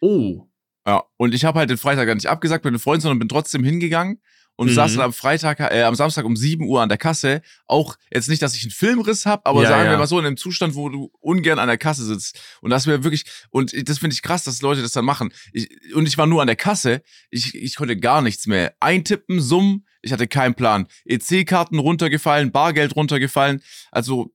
Oh. 0.00 0.46
Ja, 0.86 1.04
und 1.16 1.34
ich 1.34 1.44
habe 1.44 1.58
halt 1.58 1.70
den 1.70 1.78
Freitag 1.78 2.06
gar 2.06 2.14
nicht 2.14 2.26
abgesagt 2.28 2.64
mit 2.64 2.74
den 2.74 2.80
Freunden, 2.80 3.02
sondern 3.02 3.18
bin 3.18 3.28
trotzdem 3.28 3.62
hingegangen 3.64 4.20
und 4.56 4.68
Mhm. 4.70 4.74
saß 4.74 4.92
dann 4.94 5.02
am 5.04 5.12
Freitag, 5.12 5.60
äh, 5.60 5.82
am 5.82 5.94
Samstag 5.94 6.24
um 6.24 6.36
7 6.36 6.64
Uhr 6.66 6.82
an 6.82 6.88
der 6.88 6.98
Kasse. 6.98 7.42
Auch 7.66 7.96
jetzt 8.12 8.28
nicht, 8.28 8.42
dass 8.42 8.54
ich 8.54 8.62
einen 8.62 8.70
Filmriss 8.70 9.24
habe, 9.26 9.46
aber 9.46 9.62
Ja, 9.62 9.68
sagen 9.70 9.84
wir 9.84 9.92
ja. 9.92 9.98
mal 9.98 10.06
so 10.06 10.18
in 10.18 10.26
einem 10.26 10.36
Zustand, 10.36 10.74
wo 10.74 10.88
du 10.88 11.10
ungern 11.20 11.58
an 11.58 11.68
der 11.68 11.78
Kasse 11.78 12.04
sitzt. 12.04 12.38
Und 12.60 12.70
das 12.70 12.86
wäre 12.86 13.02
wirklich, 13.04 13.24
und 13.50 13.72
das 13.88 13.98
finde 13.98 14.14
ich 14.14 14.22
krass, 14.22 14.44
dass 14.44 14.60
Leute 14.62 14.82
das 14.82 14.92
dann 14.92 15.04
machen. 15.04 15.32
Ich, 15.52 15.68
und 15.94 16.06
ich 16.06 16.18
war 16.18 16.26
nur 16.26 16.40
an 16.42 16.46
der 16.46 16.56
Kasse, 16.56 17.02
ich, 17.30 17.54
ich 17.54 17.76
konnte 17.76 17.96
gar 17.96 18.20
nichts 18.22 18.46
mehr. 18.46 18.74
Eintippen, 18.80 19.40
summen, 19.40 19.86
ich 20.02 20.12
hatte 20.12 20.28
keinen 20.28 20.54
Plan. 20.54 20.86
EC-Karten 21.06 21.78
runtergefallen, 21.78 22.52
Bargeld 22.52 22.94
runtergefallen. 22.96 23.62
Also 23.90 24.32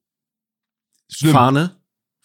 schlimm. 1.10 1.34
Fahne? 1.34 1.77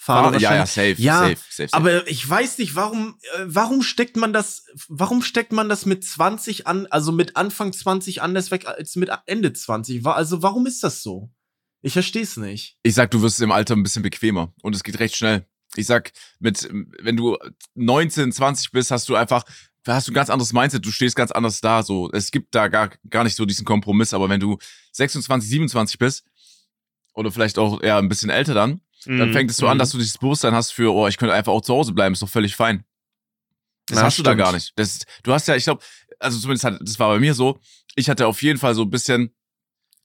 Fahne, 0.05 0.39
ja, 0.41 0.55
ja, 0.57 0.67
safe, 0.67 0.95
Ja, 0.99 1.19
safe, 1.21 1.37
safe, 1.37 1.69
safe. 1.69 1.73
Aber 1.75 2.09
ich 2.09 2.29
weiß 2.29 2.59
nicht, 2.59 2.75
warum, 2.75 3.19
äh, 3.37 3.45
warum 3.45 3.83
steckt 3.83 4.17
man 4.17 4.33
das, 4.33 4.65
warum 4.89 5.23
steckt 5.23 5.53
man 5.53 5.69
das 5.69 5.87
mit 5.87 6.05
20 6.05 6.67
an, 6.67 6.87
also 6.87 7.13
mit 7.13 7.37
Anfang 7.37 7.73
20 7.73 8.21
anders 8.21 8.51
weg 8.51 8.67
als 8.67 8.97
mit 8.97 9.11
Ende 9.27 9.53
20? 9.53 10.03
Wa- 10.05 10.15
Also 10.15 10.43
warum 10.43 10.67
ist 10.67 10.83
das 10.83 11.03
so? 11.03 11.31
Ich 11.83 11.93
verstehe 11.93 12.23
es 12.23 12.37
nicht. 12.37 12.79
Ich 12.83 12.95
sag, 12.95 13.13
du 13.13 13.23
wirst 13.23 13.41
im 13.41 13.53
Alter 13.53 13.77
ein 13.77 13.83
bisschen 13.85 14.03
bequemer 14.03 14.53
und 14.63 14.75
es 14.75 14.83
geht 14.83 14.99
recht 14.99 15.15
schnell. 15.15 15.47
Ich 15.77 15.87
sag, 15.87 16.11
mit, 16.41 16.69
wenn 17.01 17.17
du 17.17 17.39
19, 17.75 18.33
20 18.33 18.73
bist, 18.73 18.91
hast 18.91 19.09
du 19.09 19.15
einfach, 19.15 19.45
hast 19.87 20.09
du 20.09 20.13
ein 20.13 20.15
ganz 20.15 20.31
anderes 20.31 20.53
Mindset, 20.53 20.85
du 20.85 20.91
stehst 20.91 21.15
ganz 21.17 21.31
anders 21.31 21.61
da, 21.61 21.83
so. 21.85 22.11
Es 22.13 22.31
gibt 22.33 22.55
da 22.57 22.67
gar, 22.69 22.91
gar 23.09 23.23
nicht 23.25 23.37
so 23.37 23.47
diesen 23.47 23.65
Kompromiss, 23.65 24.15
aber 24.15 24.29
wenn 24.29 24.41
du 24.41 24.59
26, 24.93 25.49
27 25.49 25.99
bist, 25.99 26.25
oder 27.15 27.31
vielleicht 27.31 27.59
auch 27.59 27.81
eher 27.83 27.99
ein 27.99 28.09
bisschen 28.09 28.31
älter 28.31 28.55
dann, 28.55 28.81
dann 29.05 29.29
Mhm, 29.29 29.33
fängt 29.33 29.51
es 29.51 29.57
so 29.57 29.69
an, 29.69 29.79
dass 29.79 29.91
du 29.91 29.99
dieses 29.99 30.19
Bewusstsein 30.19 30.55
hast 30.55 30.73
für, 30.73 30.93
oh, 30.93 31.07
ich 31.09 31.17
könnte 31.17 31.35
einfach 31.35 31.53
auch 31.53 31.63
zu 31.63 31.75
Hause 31.75 31.93
bleiben, 31.93 32.13
ist 32.13 32.23
doch 32.23 32.29
völlig 32.29 32.55
fein. 32.57 32.85
Das 33.89 33.99
Ja, 33.99 34.05
hast 34.05 34.19
du 34.19 34.23
da 34.23 34.31
stimmt. 34.31 34.39
gar 34.43 34.53
nicht. 34.53 34.73
Das, 34.77 35.01
du 35.23 35.33
hast 35.33 35.49
ja, 35.49 35.57
ich 35.57 35.65
glaube, 35.65 35.83
also 36.19 36.39
zumindest 36.39 36.65
hat, 36.65 36.79
das 36.81 36.99
war 36.99 37.09
bei 37.09 37.19
mir 37.19 37.35
so, 37.35 37.59
ich 37.97 38.09
hatte 38.09 38.27
auf 38.27 38.43
jeden 38.43 38.59
Fall 38.59 38.75
so 38.75 38.83
ein 38.83 38.91
bisschen 38.91 39.35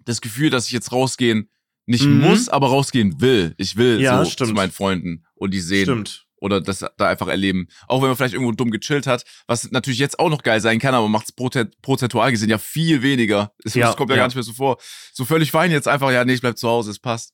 das 0.06 0.22
Gefühl, 0.22 0.50
dass 0.50 0.66
ich 0.68 0.72
jetzt 0.72 0.92
rausgehen 0.92 1.50
nicht 1.86 2.04
Mhm. 2.06 2.20
muss, 2.20 2.50
aber 2.50 2.68
rausgehen 2.68 3.22
will. 3.22 3.54
Ich 3.58 3.78
will 3.78 4.02
Ja, 4.02 4.24
so 4.24 4.30
stimmt. 4.30 4.50
zu 4.50 4.54
meinen 4.56 4.72
Freunden 4.72 5.26
und 5.36 5.54
die 5.54 5.62
sehen 5.62 5.84
Stimmt. 5.86 6.26
oder 6.38 6.60
das 6.60 6.80
da 6.80 7.08
einfach 7.08 7.28
erleben. 7.28 7.68
Auch 7.88 8.02
wenn 8.02 8.10
man 8.10 8.18
vielleicht 8.18 8.34
irgendwo 8.34 8.52
dumm 8.52 8.72
gechillt 8.72 9.08
hat, 9.08 9.24
was 9.48 9.72
natürlich 9.72 10.00
jetzt 10.00 10.20
auch 10.20 10.30
noch 10.30 10.44
geil 10.44 10.60
sein 10.60 10.80
kann, 10.80 10.94
aber 10.94 11.08
macht 11.08 11.28
es 11.30 11.72
prozentual 11.82 12.32
gesehen 12.32 12.50
ja 12.50 12.58
viel 12.58 13.02
weniger. 13.04 13.54
Das, 13.64 13.74
Ja, 13.74 13.94
kommt 13.94 14.10
ja, 14.10 14.18
ja. 14.18 14.24
gar 14.24 14.28
nicht 14.28 14.36
mehr 14.36 14.44
so 14.44 14.52
vor. 14.54 14.78
So 15.14 15.24
völlig 15.24 15.52
fein 15.52 15.72
jetzt 15.72 15.88
einfach, 15.88 16.12
ja, 16.12 16.26
nee, 16.26 16.34
ich 16.34 16.42
bleib 16.42 16.58
zu 16.58 16.68
Hause, 16.68 16.92
es 16.92 17.00
passt. 17.00 17.34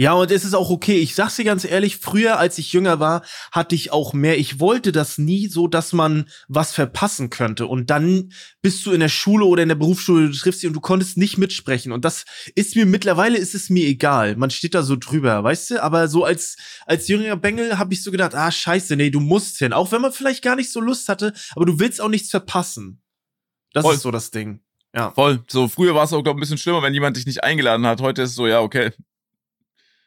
Ja, 0.00 0.12
und 0.12 0.30
es 0.30 0.44
ist 0.44 0.54
auch 0.54 0.70
okay. 0.70 0.98
Ich 0.98 1.16
sag's 1.16 1.34
dir 1.34 1.44
ganz 1.44 1.64
ehrlich, 1.64 1.96
früher, 1.96 2.38
als 2.38 2.56
ich 2.58 2.72
jünger 2.72 3.00
war, 3.00 3.24
hatte 3.50 3.74
ich 3.74 3.90
auch 3.90 4.12
mehr. 4.12 4.38
Ich 4.38 4.60
wollte 4.60 4.92
das 4.92 5.18
nie 5.18 5.48
so, 5.48 5.66
dass 5.66 5.92
man 5.92 6.28
was 6.46 6.72
verpassen 6.72 7.30
könnte. 7.30 7.66
Und 7.66 7.90
dann 7.90 8.30
bist 8.62 8.86
du 8.86 8.92
in 8.92 9.00
der 9.00 9.08
Schule 9.08 9.44
oder 9.44 9.64
in 9.64 9.68
der 9.68 9.74
Berufsschule, 9.74 10.28
du 10.28 10.36
triffst 10.36 10.60
sie 10.60 10.68
und 10.68 10.74
du 10.74 10.80
konntest 10.80 11.16
nicht 11.16 11.36
mitsprechen. 11.36 11.90
Und 11.90 12.04
das 12.04 12.26
ist 12.54 12.76
mir, 12.76 12.86
mittlerweile 12.86 13.38
ist 13.38 13.56
es 13.56 13.70
mir 13.70 13.88
egal. 13.88 14.36
Man 14.36 14.50
steht 14.50 14.76
da 14.76 14.84
so 14.84 14.94
drüber, 14.94 15.42
weißt 15.42 15.70
du? 15.70 15.82
Aber 15.82 16.06
so 16.06 16.22
als, 16.22 16.56
als 16.86 17.08
jüngerer 17.08 17.34
Bengel 17.34 17.76
habe 17.76 17.92
ich 17.92 18.04
so 18.04 18.12
gedacht, 18.12 18.36
ah, 18.36 18.52
scheiße, 18.52 18.94
nee, 18.94 19.10
du 19.10 19.18
musst 19.18 19.58
hin. 19.58 19.72
Auch 19.72 19.90
wenn 19.90 20.00
man 20.00 20.12
vielleicht 20.12 20.44
gar 20.44 20.54
nicht 20.54 20.70
so 20.70 20.80
Lust 20.80 21.08
hatte, 21.08 21.32
aber 21.56 21.66
du 21.66 21.80
willst 21.80 22.00
auch 22.00 22.08
nichts 22.08 22.30
verpassen. 22.30 23.02
Das 23.72 23.82
Voll. 23.82 23.96
ist 23.96 24.02
so 24.02 24.12
das 24.12 24.30
Ding. 24.30 24.60
Ja. 24.94 25.10
Voll. 25.10 25.42
So, 25.48 25.66
früher 25.66 25.96
war 25.96 26.04
es 26.04 26.12
auch, 26.12 26.22
glaube 26.22 26.36
ich, 26.36 26.38
ein 26.38 26.42
bisschen 26.42 26.58
schlimmer, 26.58 26.82
wenn 26.82 26.94
jemand 26.94 27.16
dich 27.16 27.26
nicht 27.26 27.42
eingeladen 27.42 27.84
hat. 27.84 28.00
Heute 28.00 28.22
ist 28.22 28.30
es 28.30 28.36
so, 28.36 28.46
ja, 28.46 28.60
okay, 28.60 28.92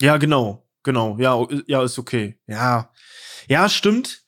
ja, 0.02 0.18
genau, 0.18 0.68
genau. 0.84 1.18
Ja, 1.20 1.46
ja, 1.68 1.84
ist 1.84 2.00
okay. 2.00 2.38
Ja, 2.48 2.92
ja, 3.48 3.70
stimmt. 3.70 4.24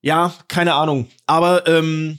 Ja, 0.00 0.34
keine 0.48 0.74
Ahnung. 0.74 1.08
Aber 1.26 1.66
ähm, 1.68 2.18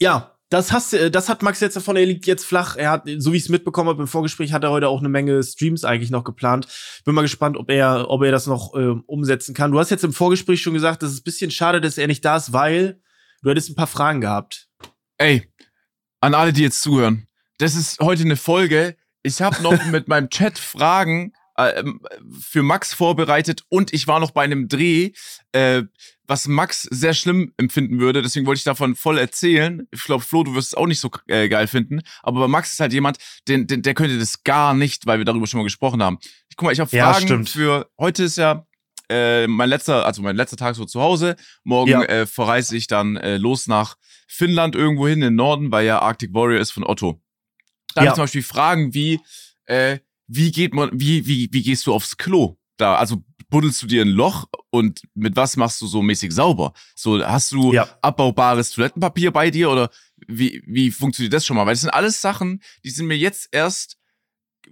ja, 0.00 0.34
das 0.50 0.72
hast, 0.72 0.92
das 0.92 1.28
hat 1.28 1.42
Max 1.42 1.58
jetzt 1.60 1.74
davon. 1.74 1.96
Er 1.96 2.06
liegt 2.06 2.26
jetzt 2.26 2.44
flach. 2.44 2.76
Er 2.76 2.90
hat, 2.90 3.08
so 3.18 3.32
wie 3.32 3.38
ich 3.38 3.44
es 3.44 3.48
mitbekommen 3.48 3.88
habe 3.88 4.02
im 4.02 4.08
Vorgespräch, 4.08 4.52
hat 4.52 4.62
er 4.62 4.70
heute 4.70 4.88
auch 4.88 5.00
eine 5.00 5.08
Menge 5.08 5.42
Streams 5.42 5.84
eigentlich 5.84 6.10
noch 6.10 6.22
geplant. 6.22 6.68
Bin 7.04 7.14
mal 7.14 7.22
gespannt, 7.22 7.56
ob 7.56 7.70
er, 7.70 8.08
ob 8.08 8.22
er 8.22 8.30
das 8.30 8.46
noch 8.46 8.74
äh, 8.74 8.94
umsetzen 9.06 9.54
kann. 9.54 9.72
Du 9.72 9.80
hast 9.80 9.90
jetzt 9.90 10.04
im 10.04 10.12
Vorgespräch 10.12 10.62
schon 10.62 10.74
gesagt, 10.74 11.02
das 11.02 11.12
ist 11.12 11.20
ein 11.20 11.24
bisschen 11.24 11.50
schade, 11.50 11.80
dass 11.80 11.98
er 11.98 12.06
nicht 12.06 12.24
da 12.24 12.36
ist, 12.36 12.52
weil 12.52 13.00
du 13.42 13.50
hättest 13.50 13.70
ein 13.70 13.74
paar 13.74 13.88
Fragen 13.88 14.20
gehabt. 14.20 14.68
Ey, 15.18 15.50
an 16.20 16.34
alle, 16.34 16.52
die 16.52 16.62
jetzt 16.62 16.82
zuhören, 16.82 17.26
das 17.58 17.74
ist 17.74 17.98
heute 17.98 18.22
eine 18.22 18.36
Folge. 18.36 18.96
Ich 19.24 19.42
habe 19.42 19.60
noch 19.62 19.84
mit 19.90 20.06
meinem 20.06 20.30
Chat 20.30 20.58
Fragen 20.58 21.32
äh, 21.56 21.80
ähm, 21.80 22.00
für 22.40 22.62
Max 22.62 22.92
vorbereitet 22.94 23.64
und 23.68 23.92
ich 23.92 24.06
war 24.06 24.20
noch 24.20 24.32
bei 24.32 24.42
einem 24.42 24.68
Dreh, 24.68 25.12
äh, 25.52 25.82
was 26.26 26.48
Max 26.48 26.82
sehr 26.90 27.14
schlimm 27.14 27.52
empfinden 27.58 28.00
würde. 28.00 28.22
Deswegen 28.22 28.46
wollte 28.46 28.58
ich 28.58 28.64
davon 28.64 28.96
voll 28.96 29.18
erzählen. 29.18 29.86
Ich 29.90 30.04
glaube, 30.04 30.24
Flo, 30.24 30.42
du 30.42 30.54
wirst 30.54 30.68
es 30.68 30.74
auch 30.74 30.86
nicht 30.86 31.00
so 31.00 31.10
äh, 31.26 31.48
geil 31.48 31.66
finden. 31.66 32.00
Aber 32.22 32.40
bei 32.40 32.48
Max 32.48 32.72
ist 32.72 32.80
halt 32.80 32.92
jemand, 32.92 33.18
den, 33.46 33.66
den, 33.66 33.82
der 33.82 33.94
könnte 33.94 34.18
das 34.18 34.42
gar 34.42 34.74
nicht, 34.74 35.06
weil 35.06 35.18
wir 35.18 35.24
darüber 35.24 35.46
schon 35.46 35.58
mal 35.58 35.64
gesprochen 35.64 36.02
haben. 36.02 36.18
Ich 36.48 36.56
guck 36.56 36.66
mal, 36.66 36.72
ich 36.72 36.80
habe 36.80 36.90
Fragen 36.90 37.28
ja, 37.28 37.44
für 37.44 37.90
heute 37.98 38.24
ist 38.24 38.38
ja 38.38 38.66
äh, 39.10 39.46
mein 39.46 39.68
letzter, 39.68 40.06
also 40.06 40.22
mein 40.22 40.36
letzter 40.36 40.56
Tag 40.56 40.76
so 40.76 40.84
zu 40.84 41.00
Hause. 41.00 41.36
Morgen 41.62 41.90
ja. 41.90 42.02
äh, 42.02 42.26
verreise 42.26 42.76
ich 42.76 42.86
dann 42.86 43.16
äh, 43.16 43.36
los 43.36 43.66
nach 43.66 43.96
Finnland 44.26 44.74
irgendwo 44.74 45.06
hin 45.06 45.18
in 45.18 45.28
den 45.28 45.34
Norden, 45.36 45.70
weil 45.70 45.86
ja 45.86 46.00
Arctic 46.00 46.32
Warrior 46.32 46.60
ist 46.60 46.70
von 46.70 46.84
Otto. 46.84 47.20
Da 47.94 48.02
ja. 48.02 48.06
habe 48.06 48.08
ich 48.08 48.14
zum 48.14 48.22
Beispiel 48.24 48.42
Fragen 48.42 48.94
wie, 48.94 49.20
äh, 49.66 49.98
wie 50.26 50.52
geht 50.52 50.74
man, 50.74 50.90
wie, 50.92 51.26
wie, 51.26 51.48
wie 51.52 51.62
gehst 51.62 51.86
du 51.86 51.94
aufs 51.94 52.16
Klo? 52.16 52.56
Da, 52.76 52.96
also 52.96 53.22
buddelst 53.50 53.82
du 53.82 53.86
dir 53.86 54.02
ein 54.02 54.08
Loch 54.08 54.46
und 54.70 55.02
mit 55.14 55.36
was 55.36 55.56
machst 55.56 55.80
du 55.80 55.86
so 55.86 56.02
mäßig 56.02 56.32
sauber? 56.32 56.72
So, 56.96 57.24
hast 57.24 57.52
du 57.52 57.72
ja. 57.72 57.88
abbaubares 58.02 58.70
Toilettenpapier 58.70 59.30
bei 59.30 59.50
dir 59.50 59.70
oder 59.70 59.90
wie, 60.26 60.62
wie 60.66 60.90
funktioniert 60.90 61.32
das 61.32 61.46
schon 61.46 61.56
mal? 61.56 61.66
Weil 61.66 61.74
das 61.74 61.82
sind 61.82 61.90
alles 61.90 62.20
Sachen, 62.20 62.62
die 62.82 62.90
sind 62.90 63.06
mir 63.06 63.16
jetzt 63.16 63.48
erst, 63.52 63.98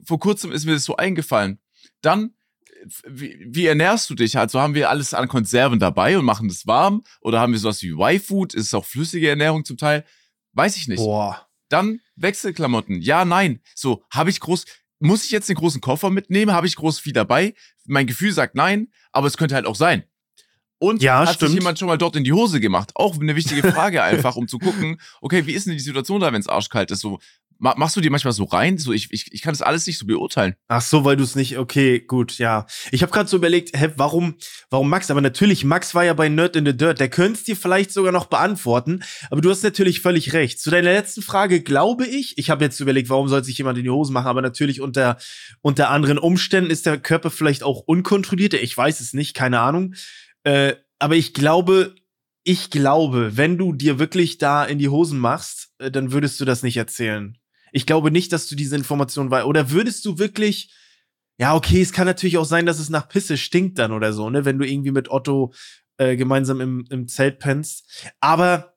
vor 0.04 0.18
kurzem 0.18 0.50
ist 0.52 0.64
mir 0.64 0.73
das 0.73 0.85
so 0.85 0.97
eingefallen. 0.97 1.61
Dann, 2.00 2.35
wie, 3.06 3.47
wie 3.49 3.66
ernährst 3.66 4.11
du 4.11 4.14
dich? 4.14 4.37
Also 4.38 4.61
haben 4.61 4.75
wir 4.75 4.90
alles 4.90 5.14
an 5.14 5.28
Konserven 5.28 5.78
dabei 5.78 6.18
und 6.18 6.25
machen 6.25 6.49
das 6.49 6.66
warm? 6.66 7.04
Oder 7.21 7.40
haben 7.40 7.52
wir 7.52 7.61
sowas 7.61 7.82
wie 7.82 7.90
Y-Food? 7.90 8.54
Ist 8.54 8.66
es 8.66 8.75
auch 8.75 8.85
flüssige 8.85 9.28
Ernährung 9.28 9.64
zum 9.64 9.76
Teil? 9.76 10.04
Weiß 10.54 10.76
ich 10.76 10.88
nicht. 10.88 10.99
Boah. 10.99 11.49
Dann 11.68 12.00
Wechselklamotten. 12.16 13.00
Ja, 13.00 13.25
nein. 13.25 13.61
So, 13.75 14.04
habe 14.11 14.30
ich 14.30 14.40
groß, 14.40 14.64
muss 15.02 15.25
ich 15.25 15.30
jetzt 15.30 15.49
den 15.49 15.56
großen 15.56 15.80
Koffer 15.80 16.11
mitnehmen? 16.11 16.52
Habe 16.52 16.66
ich 16.66 16.76
groß 16.76 16.99
viel 16.99 17.12
dabei? 17.12 17.54
Mein 17.85 18.06
Gefühl 18.06 18.32
sagt 18.32 18.54
nein, 18.54 18.88
aber 19.12 19.26
es 19.26 19.37
könnte 19.37 19.54
halt 19.54 19.66
auch 19.66 19.76
sein. 19.76 20.04
Und 20.78 21.00
ja, 21.00 21.21
hat 21.21 21.37
stimmt. 21.37 21.52
sich 21.52 21.61
jemand 21.61 21.78
schon 21.78 21.87
mal 21.87 21.97
dort 21.97 22.16
in 22.16 22.25
die 22.25 22.32
Hose 22.32 22.59
gemacht? 22.59 22.90
Auch 22.97 23.21
eine 23.21 23.37
wichtige 23.37 23.62
Frage 23.73 24.02
einfach, 24.02 24.35
um 24.35 24.49
zu 24.49 24.59
gucken, 24.59 25.00
okay, 25.21 25.47
wie 25.47 25.52
ist 25.52 25.66
denn 25.66 25.75
die 25.75 25.78
Situation 25.78 26.21
da, 26.21 26.32
wenn 26.32 26.40
es 26.40 26.49
arschkalt 26.49 26.90
ist? 26.90 27.00
So, 27.00 27.21
Machst 27.62 27.95
du 27.95 28.00
dir 28.00 28.11
manchmal 28.11 28.33
so 28.33 28.42
rein? 28.42 28.76
So, 28.76 28.92
ich, 28.92 29.07
ich, 29.12 29.33
ich 29.33 29.40
kann 29.40 29.52
das 29.52 29.62
alles 29.62 29.87
nicht 29.87 29.97
so 29.97 30.04
beurteilen. 30.04 30.57
Ach 30.66 30.83
so, 30.83 31.04
weil 31.04 31.16
du 31.16 31.23
es 31.23 31.37
nicht, 31.37 31.59
okay, 31.59 32.00
gut, 32.00 32.38
ja. 32.38 32.66
Ich 32.90 33.02
habe 33.02 33.12
gerade 33.12 33.28
so 33.28 33.37
überlegt, 33.37 33.78
hä, 33.78 33.90
warum, 33.95 34.35
warum 34.69 34.90
Max? 34.90 35.12
Aber 35.12 35.21
natürlich, 35.21 35.64
Max 35.64 35.95
war 35.95 36.04
ja 36.04 36.12
bei 36.12 36.28
Nerd 36.28 36.57
in 36.57 36.66
the 36.66 36.76
Dirt. 36.76 36.99
Der 36.99 37.09
könnte 37.09 37.35
es 37.35 37.45
dir 37.45 37.54
vielleicht 37.54 37.92
sogar 37.92 38.11
noch 38.11 38.26
beantworten. 38.26 39.04
Aber 39.31 39.40
du 39.40 39.49
hast 39.49 39.62
natürlich 39.62 40.00
völlig 40.00 40.33
recht. 40.33 40.59
Zu 40.59 40.71
deiner 40.71 40.92
letzten 40.92 41.23
Frage 41.23 41.62
glaube 41.62 42.04
ich, 42.04 42.37
ich 42.37 42.50
habe 42.50 42.64
jetzt 42.64 42.81
überlegt, 42.81 43.09
warum 43.11 43.28
soll 43.28 43.45
sich 43.45 43.59
jemand 43.59 43.78
in 43.78 43.85
die 43.85 43.90
Hose 43.90 44.12
machen? 44.12 44.26
Aber 44.26 44.42
natürlich 44.42 44.81
unter, 44.81 45.16
unter 45.61 45.90
anderen 45.90 46.19
Umständen 46.19 46.71
ist 46.71 46.85
der 46.85 46.99
Körper 46.99 47.31
vielleicht 47.31 47.62
auch 47.62 47.78
unkontrolliert. 47.87 48.54
Ich 48.54 48.76
weiß 48.76 48.99
es 48.99 49.12
nicht, 49.12 49.35
keine 49.35 49.61
Ahnung. 49.61 49.95
Äh, 50.42 50.75
aber 50.99 51.14
ich 51.14 51.33
glaube, 51.33 51.95
ich 52.42 52.71
glaube, 52.71 53.37
wenn 53.37 53.57
du 53.57 53.73
dir 53.73 54.00
wirklich 54.00 54.38
da 54.38 54.64
in 54.64 54.78
die 54.78 54.88
Hosen 54.88 55.21
machst, 55.21 55.73
äh, 55.78 55.92
dann 55.92 56.11
würdest 56.11 56.40
du 56.40 56.45
das 56.45 56.64
nicht 56.64 56.76
erzählen. 56.76 57.38
Ich 57.72 57.86
glaube 57.86 58.10
nicht, 58.10 58.32
dass 58.32 58.46
du 58.46 58.54
diese 58.54 58.76
Information 58.76 59.30
weißt. 59.30 59.46
Oder 59.46 59.70
würdest 59.70 60.04
du 60.04 60.18
wirklich, 60.18 60.72
ja, 61.38 61.54
okay, 61.54 61.80
es 61.80 61.92
kann 61.92 62.06
natürlich 62.06 62.38
auch 62.38 62.44
sein, 62.44 62.66
dass 62.66 62.78
es 62.78 62.90
nach 62.90 63.08
Pisse 63.08 63.36
stinkt 63.36 63.78
dann 63.78 63.92
oder 63.92 64.12
so, 64.12 64.30
ne, 64.30 64.44
wenn 64.44 64.58
du 64.58 64.66
irgendwie 64.66 64.92
mit 64.92 65.10
Otto 65.10 65.52
äh, 65.96 66.16
gemeinsam 66.16 66.60
im, 66.60 66.84
im 66.90 67.08
Zelt 67.08 67.38
pennst. 67.38 68.12
Aber 68.20 68.76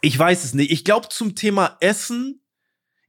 ich 0.00 0.18
weiß 0.18 0.44
es 0.44 0.54
nicht. 0.54 0.70
Ich 0.70 0.84
glaube, 0.84 1.08
zum 1.08 1.34
Thema 1.34 1.76
Essen, 1.80 2.42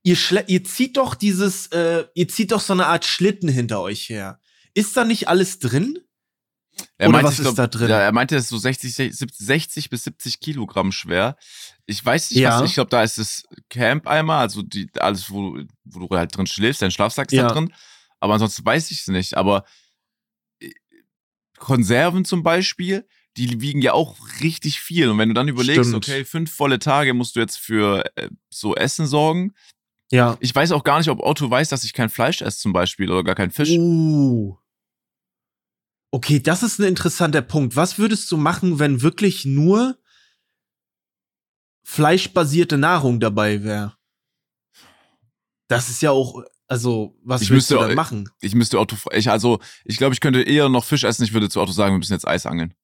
ihr, 0.02 0.18
ihr 0.48 0.64
zieht 0.64 0.98
doch 0.98 1.16
dieses, 1.16 1.68
äh, 1.68 2.06
ihr 2.14 2.28
zieht 2.28 2.52
doch 2.52 2.60
so 2.60 2.74
eine 2.74 2.88
Art 2.88 3.06
Schlitten 3.06 3.50
hinter 3.50 3.82
euch 3.82 4.10
her. 4.10 4.40
Ist 4.74 4.98
da 4.98 5.06
nicht 5.06 5.28
alles 5.28 5.60
drin? 5.60 6.00
Er 6.98 7.10
Oder 7.10 7.18
meinte, 7.18 7.28
was 7.28 7.40
ist 7.40 7.44
glaub, 7.44 7.56
da 7.56 7.68
drin? 7.68 7.90
Ja, 7.90 8.00
er 8.00 8.12
meinte, 8.12 8.36
es 8.36 8.44
ist 8.44 8.50
so 8.50 8.58
60, 8.58 9.14
60 9.14 9.90
bis 9.90 10.04
70 10.06 10.40
Kilogramm 10.40 10.92
schwer. 10.92 11.38
Ich 11.86 12.04
weiß 12.04 12.32
nicht, 12.32 12.40
ja. 12.40 12.60
was, 12.60 12.70
ich 12.70 12.76
glaube, 12.76 12.90
da 12.90 13.04
ist 13.04 13.18
das 13.18 13.44
Camp 13.70 14.08
einmal, 14.08 14.40
also 14.40 14.62
die, 14.62 14.90
alles, 15.00 15.30
wo, 15.30 15.58
wo 15.84 16.08
du 16.08 16.16
halt 16.16 16.36
drin 16.36 16.48
schläfst, 16.48 16.82
dein 16.82 16.92
Schlafsack 16.92 17.32
ist 17.32 17.38
ja. 17.38 17.48
da 17.48 17.54
drin. 17.54 17.74
Aber 18.20 18.34
ansonsten 18.34 18.66
weiß 18.66 18.92
ich 18.92 19.02
es 19.02 19.08
nicht. 19.08 19.36
Aber 19.36 19.66
äh, 20.62 20.72
Konserven 21.58 22.26
zum 22.26 22.42
Beispiel, 22.42 23.06
die 23.38 23.62
wiegen 23.62 23.82
ja 23.82 23.94
auch 23.94 24.18
richtig 24.42 24.80
viel. 24.80 25.10
Und 25.10 25.18
wenn 25.18 25.30
du 25.30 25.36
dann 25.36 25.48
überlegst, 25.48 25.90
Stimmt. 25.90 26.08
okay, 26.08 26.26
fünf 26.26 26.52
volle 26.52 26.80
Tage 26.80 27.14
musst 27.14 27.36
du 27.36 27.40
jetzt 27.40 27.58
für 27.58 28.04
äh, 28.16 28.30
so 28.50 28.76
Essen 28.76 29.08
sorgen. 29.08 29.54
Ja. 30.12 30.38
Ich 30.40 30.54
weiß 30.54 30.72
auch 30.72 30.84
gar 30.84 31.00
nicht, 31.00 31.10
ob 31.10 31.20
Otto 31.20 31.50
weiß, 31.50 31.70
dass 31.70 31.84
ich 31.84 31.94
kein 31.94 32.10
Fleisch 32.10 32.42
esse 32.42 32.60
zum 32.60 32.72
Beispiel 32.72 33.12
oder 33.12 33.24
gar 33.24 33.36
kein 33.36 33.52
Fisch. 33.52 33.72
Uh. 33.72 34.58
Okay, 36.14 36.40
das 36.40 36.62
ist 36.62 36.78
ein 36.78 36.86
interessanter 36.86 37.42
Punkt. 37.42 37.76
Was 37.76 37.98
würdest 37.98 38.32
du 38.32 38.38
machen, 38.38 38.78
wenn 38.78 39.02
wirklich 39.02 39.46
nur 39.46 39.98
fleischbasierte 41.82 42.78
Nahrung 42.78 43.20
dabei 43.20 43.64
wäre? 43.64 43.98
Das 45.68 45.90
ist 45.90 46.04
ja 46.04 46.12
auch, 46.12 46.44
also, 46.68 47.18
was 47.24 47.42
ich 47.42 47.50
müsste, 47.50 47.74
du 47.74 47.80
dann 47.80 47.96
machen? 47.96 48.30
Ich 48.42 48.54
müsste 48.54 48.80
Otto, 48.80 48.96
ich, 49.12 49.32
also, 49.32 49.60
ich 49.86 49.98
glaube, 49.98 50.14
ich 50.14 50.22
könnte 50.22 50.44
eher 50.44 50.70
noch 50.70 50.86
Fisch 50.86 51.04
essen. 51.04 51.24
Ich 51.24 51.34
würde 51.34 51.50
zu 51.50 51.60
Otto 51.60 51.72
sagen, 51.72 51.96
wir 51.96 51.98
müssen 51.98 52.14
jetzt 52.14 52.28
Eis 52.28 52.46
angeln. 52.46 52.76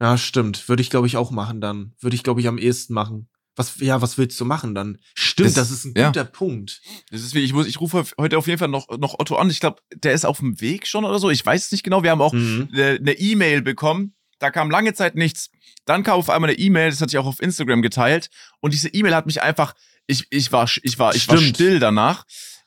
Ja, 0.00 0.18
stimmt. 0.18 0.68
Würde 0.68 0.82
ich, 0.82 0.90
glaube 0.90 1.06
ich, 1.06 1.16
auch 1.16 1.30
machen 1.30 1.60
dann. 1.60 1.94
Würde 2.00 2.16
ich, 2.16 2.24
glaube 2.24 2.40
ich, 2.40 2.48
am 2.48 2.58
ehesten 2.58 2.94
machen. 2.94 3.28
Was, 3.56 3.78
ja, 3.80 4.02
was 4.02 4.18
willst 4.18 4.40
du 4.40 4.44
machen 4.44 4.74
dann? 4.74 4.98
Stimmt, 5.14 5.50
das, 5.50 5.54
das 5.54 5.70
ist 5.70 5.84
ein 5.84 5.94
guter 5.94 6.22
ja. 6.22 6.24
Punkt. 6.24 6.80
Das 7.10 7.20
ist 7.20 7.34
wie, 7.34 7.40
ich 7.40 7.52
muss, 7.52 7.66
ich 7.66 7.80
rufe 7.80 8.04
heute 8.18 8.36
auf 8.36 8.48
jeden 8.48 8.58
Fall 8.58 8.68
noch, 8.68 8.88
noch 8.98 9.18
Otto 9.18 9.36
an. 9.36 9.48
Ich 9.48 9.60
glaube, 9.60 9.80
der 9.94 10.12
ist 10.12 10.26
auf 10.26 10.40
dem 10.40 10.60
Weg 10.60 10.86
schon 10.86 11.04
oder 11.04 11.18
so. 11.18 11.30
Ich 11.30 11.44
weiß 11.44 11.66
es 11.66 11.72
nicht 11.72 11.84
genau. 11.84 12.02
Wir 12.02 12.10
haben 12.10 12.20
auch 12.20 12.32
mhm. 12.32 12.68
eine 12.72 13.12
E-Mail 13.12 13.62
bekommen. 13.62 14.14
Da 14.40 14.50
kam 14.50 14.70
lange 14.70 14.92
Zeit 14.94 15.14
nichts. 15.14 15.50
Dann 15.84 16.02
kam 16.02 16.18
auf 16.18 16.30
einmal 16.30 16.50
eine 16.50 16.58
E-Mail, 16.58 16.90
das 16.90 17.00
hatte 17.00 17.10
ich 17.10 17.18
auch 17.18 17.26
auf 17.26 17.40
Instagram 17.40 17.82
geteilt. 17.82 18.28
Und 18.60 18.72
diese 18.72 18.88
E-Mail 18.88 19.14
hat 19.14 19.26
mich 19.26 19.42
einfach, 19.42 19.74
ich, 20.06 20.26
ich 20.30 20.50
war, 20.50 20.68
ich 20.82 20.98
war, 20.98 21.14
ich 21.14 21.28
war 21.28 21.38
still 21.38 21.78
danach. 21.78 22.24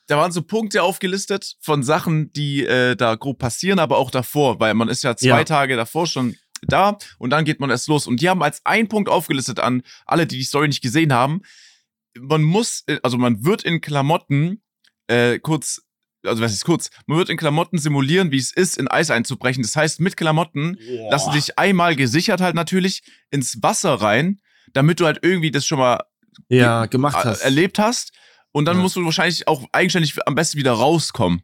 Da 0.08 0.17
waren 0.17 0.32
so 0.32 0.41
Punkte 0.41 0.84
aufgelistet 0.84 1.56
von 1.60 1.84
Sachen, 1.84 2.32
die 2.32 2.65
äh, 2.65 2.96
da 2.96 3.15
grob 3.15 3.39
passieren, 3.39 3.79
aber 3.79 3.98
auch 3.98 4.10
davor, 4.10 4.60
weil 4.62 4.74
man 4.74 4.88
ist 4.88 5.03
ja 5.03 5.17
zwei 5.17 5.39
ja. 5.39 5.44
Tage 5.44 5.75
davor 5.75 6.08
schon 6.08 6.38
da 6.62 6.98
und 7.18 7.30
dann 7.30 7.46
geht 7.46 7.60
man 7.60 7.70
erst 7.70 7.88
los. 7.88 8.08
Und 8.08 8.22
die 8.22 8.30
haben 8.30 8.44
als 8.44 8.66
ein 8.66 8.88
Punkt 8.88 9.10
aufgelistet 9.10 9.60
an 9.60 9.84
alle, 10.06 10.28
die 10.28 10.38
die 10.38 10.44
Story 10.44 10.68
nicht 10.68 10.82
gesehen 10.82 11.14
haben. 11.14 11.42
Man 12.20 12.44
muss, 12.44 12.84
äh, 12.88 13.00
also 13.04 13.18
man 13.18 13.44
wird 13.46 13.64
in 13.64 13.82
Klamotten 13.82 14.62
äh, 15.08 15.40
kurz, 15.40 15.82
also 16.26 16.42
was 16.42 16.54
ist 16.54 16.66
kurz, 16.66 16.90
man 17.06 17.18
wird 17.18 17.30
in 17.30 17.38
Klamotten 17.38 17.78
simulieren, 17.78 18.32
wie 18.32 18.38
es 18.38 18.52
ist, 18.52 18.78
in 18.78 18.88
Eis 18.88 19.12
einzubrechen. 19.12 19.64
Das 19.64 19.76
heißt, 19.76 20.00
mit 20.00 20.18
Klamotten 20.18 20.78
Boah. 20.78 21.12
lassen 21.12 21.32
dich 21.32 21.58
einmal 21.58 21.96
gesichert 21.96 22.42
halt 22.42 22.56
natürlich 22.56 23.04
ins 23.30 23.62
Wasser 23.62 23.94
rein, 23.96 24.42
damit 24.74 25.00
du 25.00 25.06
halt 25.06 25.20
irgendwie 25.22 25.52
das 25.52 25.66
schon 25.66 25.80
mal 25.80 26.04
ja, 26.50 26.86
gemacht 26.86 27.24
hast. 27.24 27.42
erlebt 27.42 27.80
hast. 27.80 28.12
Und 28.52 28.66
dann 28.66 28.78
ja. 28.78 28.84
musst 28.84 28.96
du 28.96 29.06
wahrscheinlich 29.06 29.48
auch 29.48 29.68
eigenständig 29.72 30.16
am 30.26 30.36
besten 30.36 30.58
wieder 30.58 30.72
rauskommen. 30.72 31.44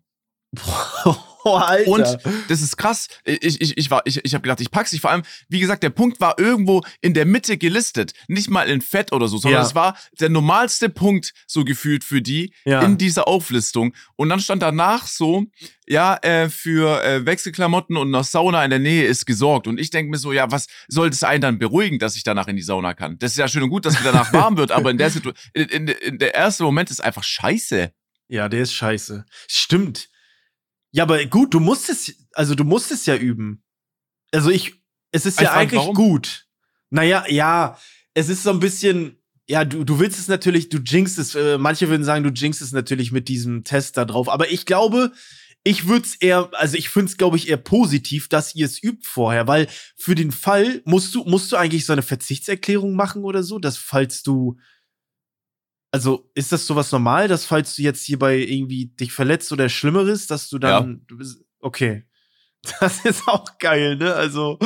Oh, 1.45 1.55
Alter. 1.55 1.89
Und 1.91 2.17
das 2.47 2.61
ist 2.61 2.77
krass. 2.77 3.07
Ich, 3.25 3.59
ich, 3.61 3.77
ich, 3.77 3.91
war, 3.91 4.01
ich, 4.05 4.23
ich 4.23 4.33
habe 4.33 4.41
gedacht, 4.43 4.61
ich 4.61 4.71
pack's 4.71 4.91
nicht. 4.91 5.01
Vor 5.01 5.11
allem, 5.11 5.23
wie 5.49 5.59
gesagt, 5.59 5.83
der 5.83 5.89
Punkt 5.89 6.19
war 6.21 6.39
irgendwo 6.39 6.83
in 7.01 7.13
der 7.13 7.25
Mitte 7.25 7.57
gelistet. 7.57 8.13
Nicht 8.27 8.49
mal 8.49 8.69
in 8.69 8.81
Fett 8.81 9.11
oder 9.11 9.27
so, 9.27 9.37
sondern 9.37 9.61
Ja. 9.61 9.67
es 9.67 9.75
war 9.75 9.97
der 10.19 10.29
normalste 10.29 10.89
Punkt 10.89 11.33
so 11.47 11.63
gefühlt 11.65 12.03
für 12.03 12.21
die 12.21 12.53
Ja. 12.65 12.81
in 12.81 12.97
dieser 12.97 13.27
Auflistung. 13.27 13.93
Und 14.15 14.29
dann 14.29 14.39
stand 14.39 14.61
danach 14.61 15.07
so, 15.07 15.45
ja, 15.87 16.15
äh, 16.21 16.49
für 16.49 17.03
äh, 17.03 17.25
Wechselklamotten 17.25 17.97
und 17.97 18.13
eine 18.15 18.23
Sauna 18.23 18.63
in 18.63 18.69
der 18.69 18.79
Nähe 18.79 19.05
ist 19.05 19.25
gesorgt. 19.25 19.67
Und 19.67 19.79
ich 19.79 19.89
denke 19.89 20.11
mir 20.11 20.17
so, 20.17 20.31
ja, 20.31 20.49
was 20.51 20.67
soll 20.87 21.09
das 21.09 21.23
einen 21.23 21.41
dann 21.41 21.59
beruhigen, 21.59 21.99
dass 21.99 22.15
ich 22.15 22.23
danach 22.23 22.47
in 22.47 22.55
die 22.55 22.61
Sauna 22.61 22.93
kann? 22.93 23.17
Das 23.19 23.31
ist 23.31 23.37
ja 23.37 23.47
schön 23.49 23.63
und 23.63 23.69
gut, 23.69 23.85
dass 23.85 23.99
mir 23.99 24.05
danach 24.11 24.31
warm 24.33 24.55
wird, 24.57 24.71
aber 24.71 24.91
in 24.91 24.97
der 24.97 25.09
Situation, 25.09 25.51
in, 25.53 25.67
in, 25.67 25.87
in 25.89 26.17
der 26.19 26.33
erste 26.35 26.63
Moment 26.63 26.89
ist 26.89 27.03
einfach 27.03 27.23
scheiße. 27.23 27.91
Ja, 28.29 28.47
der 28.49 28.61
ist 28.61 28.73
scheiße. 28.73 29.25
Stimmt. 29.47 30.07
Ja, 30.93 31.03
aber 31.03 31.25
gut, 31.25 31.53
du 31.53 31.59
musst 31.59 31.89
es, 31.89 32.15
also 32.33 32.55
du 32.55 32.63
musst 32.63 32.91
es 32.91 33.05
ja 33.07 33.15
üben. 33.15 33.63
Also 34.31 34.51
ich, 34.51 34.75
es 35.11 35.25
ist 35.25 35.41
ja 35.41 35.49
Einfach, 35.49 35.61
eigentlich 35.61 35.79
warum? 35.79 35.95
gut. 35.95 36.47
Naja, 36.91 37.25
ja, 37.27 37.77
es 38.13 38.29
ist 38.29 38.43
so 38.43 38.51
ein 38.51 38.59
bisschen, 38.59 39.17
ja, 39.47 39.65
du, 39.65 39.83
du 39.83 39.99
willst 39.99 40.19
es 40.19 40.27
natürlich, 40.27 40.69
du 40.69 40.77
jinxst 40.77 41.17
es, 41.17 41.33
äh, 41.33 41.57
manche 41.57 41.89
würden 41.89 42.03
sagen, 42.03 42.23
du 42.23 42.29
jinxst 42.29 42.61
es 42.61 42.71
natürlich 42.71 43.11
mit 43.11 43.27
diesem 43.27 43.63
Test 43.63 43.97
da 43.97 44.05
drauf, 44.05 44.29
aber 44.29 44.51
ich 44.51 44.67
glaube, 44.67 45.11
ich 45.63 45.87
würde 45.87 46.05
es 46.05 46.15
eher, 46.15 46.49
also 46.53 46.77
ich 46.77 46.89
finde 46.89 47.09
es, 47.09 47.17
glaube 47.17 47.37
ich, 47.37 47.49
eher 47.49 47.57
positiv, 47.57 48.29
dass 48.29 48.53
ihr 48.53 48.67
es 48.67 48.83
übt 48.83 49.07
vorher, 49.07 49.47
weil 49.47 49.67
für 49.95 50.13
den 50.13 50.31
Fall 50.31 50.83
musst 50.85 51.15
du, 51.15 51.23
musst 51.23 51.51
du 51.51 51.55
eigentlich 51.55 51.87
so 51.87 51.93
eine 51.93 52.03
Verzichtserklärung 52.03 52.93
machen 52.95 53.23
oder 53.23 53.41
so, 53.41 53.57
dass 53.57 53.77
falls 53.77 54.21
du, 54.21 54.57
also 55.93 56.29
ist 56.33 56.51
das 56.51 56.65
sowas 56.65 56.91
normal, 56.91 57.27
dass 57.27 57.45
falls 57.45 57.75
du 57.75 57.83
jetzt 57.83 58.03
hierbei 58.03 58.37
irgendwie 58.37 58.87
dich 58.87 59.13
verletzt 59.13 59.51
oder 59.51 59.69
Schlimmeres, 59.69 60.25
dass 60.27 60.49
du 60.49 60.57
dann, 60.57 61.03
du 61.07 61.17
bist, 61.17 61.43
okay. 61.59 62.05
Das 62.79 63.03
ist 63.05 63.27
auch 63.27 63.57
geil, 63.59 63.97
ne? 63.97 64.13
Also, 64.15 64.57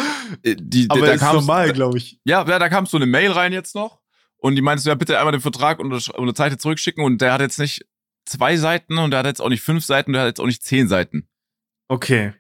Äh, 0.43 0.55
Die, 0.59 0.87
aber 0.89 1.05
da 1.07 1.13
ist 1.13 1.21
normal, 1.21 1.73
glaube 1.73 1.97
ich. 1.97 2.19
Ja, 2.25 2.47
ja, 2.47 2.59
da 2.59 2.69
kam 2.69 2.85
so 2.85 2.95
eine 2.97 3.07
Mail 3.07 3.31
rein 3.31 3.51
jetzt 3.53 3.73
noch. 3.75 4.01
Und 4.37 4.55
die 4.55 4.61
meinte 4.61 4.83
so, 4.83 4.89
ja, 4.89 4.95
bitte 4.95 5.17
einmal 5.17 5.31
den 5.31 5.41
Vertrag 5.41 5.79
untersch- 5.79 6.11
unterzeichnet 6.15 6.61
zurückschicken. 6.61 7.03
Und 7.03 7.21
der 7.21 7.33
hat 7.33 7.41
jetzt 7.41 7.57
nicht 7.57 7.87
zwei 8.25 8.55
Seiten 8.55 8.99
und 8.99 9.09
der 9.11 9.19
hat 9.19 9.25
jetzt 9.25 9.41
auch 9.41 9.49
nicht 9.49 9.63
fünf 9.63 9.83
Seiten, 9.83 10.13
der 10.13 10.21
hat 10.21 10.27
jetzt 10.27 10.39
auch 10.39 10.45
nicht 10.45 10.63
zehn 10.63 10.87
Seiten. 10.87 11.27
Okay. 11.87 12.33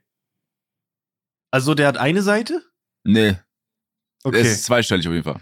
Also 1.51 1.73
der 1.73 1.87
hat 1.87 1.97
eine 1.97 2.21
Seite? 2.21 2.61
Nee, 3.03 3.37
Okay. 4.23 4.41
es 4.41 4.47
ist 4.47 4.65
zweistellig 4.65 5.07
auf 5.07 5.13
jeden 5.13 5.23
Fall. 5.23 5.41